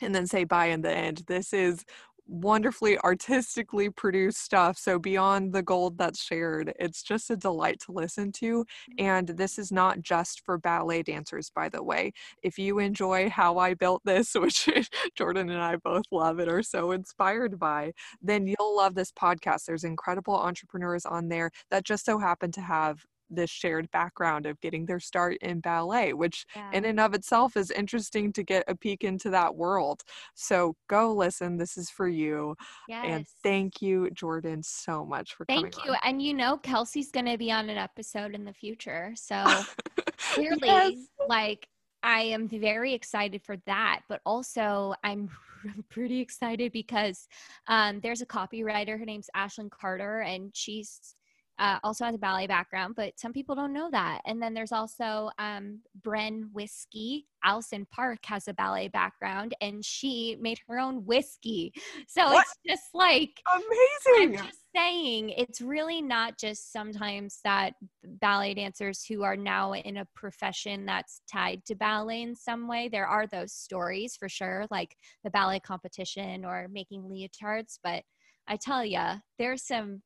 and 0.00 0.14
then 0.14 0.26
say 0.26 0.44
bye 0.44 0.66
in 0.66 0.82
the 0.82 0.90
end. 0.90 1.22
This 1.26 1.52
is 1.52 1.84
wonderfully 2.26 2.98
artistically 2.98 3.90
produced 3.90 4.38
stuff. 4.42 4.78
So 4.78 4.98
beyond 4.98 5.52
the 5.52 5.62
gold 5.62 5.98
that's 5.98 6.22
shared, 6.22 6.72
it's 6.78 7.02
just 7.02 7.30
a 7.30 7.36
delight 7.36 7.80
to 7.86 7.92
listen 7.92 8.32
to. 8.32 8.64
Mm-hmm. 8.64 9.04
And 9.04 9.28
this 9.28 9.58
is 9.58 9.72
not 9.72 10.00
just 10.00 10.44
for 10.44 10.58
ballet 10.58 11.02
dancers, 11.02 11.50
by 11.54 11.68
the 11.68 11.82
way. 11.82 12.12
If 12.42 12.58
you 12.58 12.78
enjoy 12.78 13.30
how 13.30 13.58
I 13.58 13.74
built 13.74 14.02
this, 14.04 14.34
which 14.36 14.68
Jordan 15.16 15.50
and 15.50 15.60
I 15.60 15.76
both 15.76 16.04
love 16.10 16.38
and 16.38 16.50
are 16.50 16.62
so 16.62 16.92
inspired 16.92 17.58
by, 17.58 17.92
then 18.20 18.46
you'll 18.46 18.76
love 18.76 18.94
this 18.94 19.12
podcast. 19.12 19.64
There's 19.66 19.84
incredible 19.84 20.34
entrepreneurs 20.34 21.06
on 21.06 21.28
there 21.28 21.50
that 21.70 21.84
just 21.84 22.04
so 22.04 22.18
happen 22.18 22.52
to 22.52 22.60
have 22.60 23.04
this 23.34 23.50
shared 23.50 23.90
background 23.90 24.46
of 24.46 24.60
getting 24.60 24.86
their 24.86 25.00
start 25.00 25.36
in 25.42 25.60
ballet, 25.60 26.12
which 26.12 26.46
yeah. 26.54 26.70
in 26.72 26.84
and 26.84 27.00
of 27.00 27.14
itself 27.14 27.56
is 27.56 27.70
interesting 27.70 28.32
to 28.32 28.42
get 28.42 28.64
a 28.68 28.74
peek 28.74 29.04
into 29.04 29.30
that 29.30 29.54
world. 29.54 30.02
So 30.34 30.76
go 30.88 31.12
listen. 31.12 31.56
This 31.56 31.76
is 31.76 31.90
for 31.90 32.08
you. 32.08 32.54
Yes. 32.88 33.04
And 33.08 33.26
thank 33.42 33.82
you, 33.82 34.10
Jordan, 34.10 34.62
so 34.62 35.04
much 35.04 35.34
for 35.34 35.44
coming 35.46 35.66
on. 35.66 35.70
thank 35.70 35.84
you. 35.84 35.92
On. 35.92 35.98
And 36.04 36.22
you 36.22 36.34
know, 36.34 36.56
Kelsey's 36.58 37.10
going 37.10 37.26
to 37.26 37.38
be 37.38 37.50
on 37.50 37.68
an 37.68 37.78
episode 37.78 38.34
in 38.34 38.44
the 38.44 38.52
future. 38.52 39.12
So 39.16 39.44
clearly, 40.34 40.58
yes. 40.62 40.94
like, 41.28 41.68
I 42.02 42.22
am 42.22 42.48
very 42.48 42.94
excited 42.94 43.42
for 43.42 43.56
that, 43.66 44.00
but 44.08 44.20
also 44.26 44.94
I'm 45.04 45.30
pretty 45.90 46.20
excited 46.20 46.72
because 46.72 47.28
um, 47.68 48.00
there's 48.00 48.22
a 48.22 48.26
copywriter. 48.26 48.98
Her 48.98 49.04
name's 49.04 49.30
Ashlyn 49.36 49.70
Carter, 49.70 50.20
and 50.20 50.50
she's 50.54 51.14
uh, 51.62 51.78
also 51.84 52.04
has 52.04 52.16
a 52.16 52.18
ballet 52.18 52.48
background, 52.48 52.94
but 52.96 53.12
some 53.16 53.32
people 53.32 53.54
don't 53.54 53.72
know 53.72 53.88
that. 53.92 54.20
And 54.26 54.42
then 54.42 54.52
there's 54.52 54.72
also 54.72 55.30
um, 55.38 55.78
Brenne 56.02 56.50
Whiskey. 56.52 57.28
Allison 57.44 57.86
Parc 57.92 58.18
has 58.26 58.48
a 58.48 58.52
ballet 58.52 58.88
background, 58.88 59.54
and 59.60 59.84
she 59.84 60.36
made 60.40 60.58
her 60.66 60.78
own 60.78 61.06
whiskey. 61.06 61.72
So 62.08 62.24
what? 62.24 62.44
it's 62.44 62.54
just 62.68 62.94
like 62.94 63.40
amazing. 63.54 64.36
I'm 64.38 64.46
just 64.46 64.58
saying, 64.74 65.30
it's 65.30 65.60
really 65.60 66.02
not 66.02 66.36
just 66.36 66.72
sometimes 66.72 67.38
that 67.44 67.74
ballet 68.04 68.54
dancers 68.54 69.04
who 69.04 69.22
are 69.22 69.36
now 69.36 69.72
in 69.72 69.98
a 69.98 70.06
profession 70.14 70.84
that's 70.84 71.22
tied 71.30 71.64
to 71.66 71.74
ballet 71.74 72.22
in 72.22 72.34
some 72.34 72.66
way. 72.68 72.88
There 72.90 73.06
are 73.06 73.26
those 73.26 73.52
stories 73.52 74.16
for 74.16 74.28
sure, 74.28 74.66
like 74.70 74.96
the 75.22 75.30
ballet 75.30 75.60
competition 75.60 76.44
or 76.44 76.68
making 76.70 77.02
leotards, 77.02 77.78
but 77.82 78.02
I 78.48 78.56
tell 78.56 78.84
you, 78.84 79.00
there's 79.38 79.66
some 79.66 80.02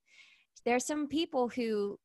there's 0.67 0.85
some 0.85 1.07
people 1.07 1.49
who 1.49 1.99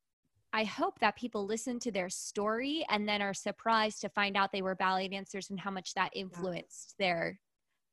I 0.54 0.64
hope 0.64 0.98
that 1.00 1.16
people 1.16 1.46
listen 1.46 1.78
to 1.80 1.90
their 1.90 2.08
story 2.08 2.84
and 2.88 3.08
then 3.08 3.20
are 3.22 3.34
surprised 3.34 4.02
to 4.02 4.08
find 4.10 4.36
out 4.36 4.52
they 4.52 4.62
were 4.62 4.74
ballet 4.74 5.08
dancers 5.08 5.50
and 5.50 5.58
how 5.58 5.70
much 5.70 5.94
that 5.94 6.10
influenced 6.14 6.94
their 6.98 7.40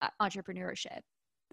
uh, 0.02 0.10
entrepreneurship. 0.22 1.00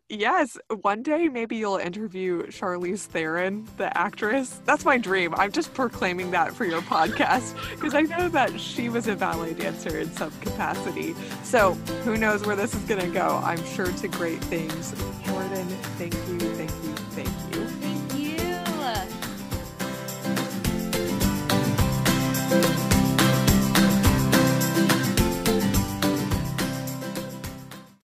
Yes, 0.08 0.56
one 0.82 1.02
day 1.02 1.28
maybe 1.28 1.56
you'll 1.56 1.78
interview 1.78 2.44
Charlize 2.46 3.06
Theron, 3.06 3.66
the 3.76 3.96
actress. 3.96 4.60
That's 4.64 4.84
my 4.84 4.98
dream. 4.98 5.34
I'm 5.36 5.50
just 5.50 5.74
proclaiming 5.74 6.30
that 6.32 6.54
for 6.54 6.64
your 6.64 6.80
podcast 6.82 7.54
because 7.74 7.94
I 7.94 8.02
know 8.02 8.28
that 8.28 8.60
she 8.60 8.88
was 8.88 9.08
a 9.08 9.16
ballet 9.16 9.54
dancer 9.54 9.98
in 9.98 10.12
some 10.12 10.30
capacity. 10.40 11.14
So 11.42 11.72
who 12.04 12.16
knows 12.16 12.46
where 12.46 12.54
this 12.54 12.74
is 12.74 12.82
going 12.84 13.00
to 13.00 13.10
go? 13.10 13.40
I'm 13.42 13.64
sure 13.64 13.90
to 13.90 14.08
great 14.08 14.42
things. 14.44 14.92
Jordan, 15.24 15.66
thank 15.98 16.14
you, 16.14 16.20
thank 16.20 16.30
you, 16.30 16.30
thank 16.30 16.42
you. 16.42 16.45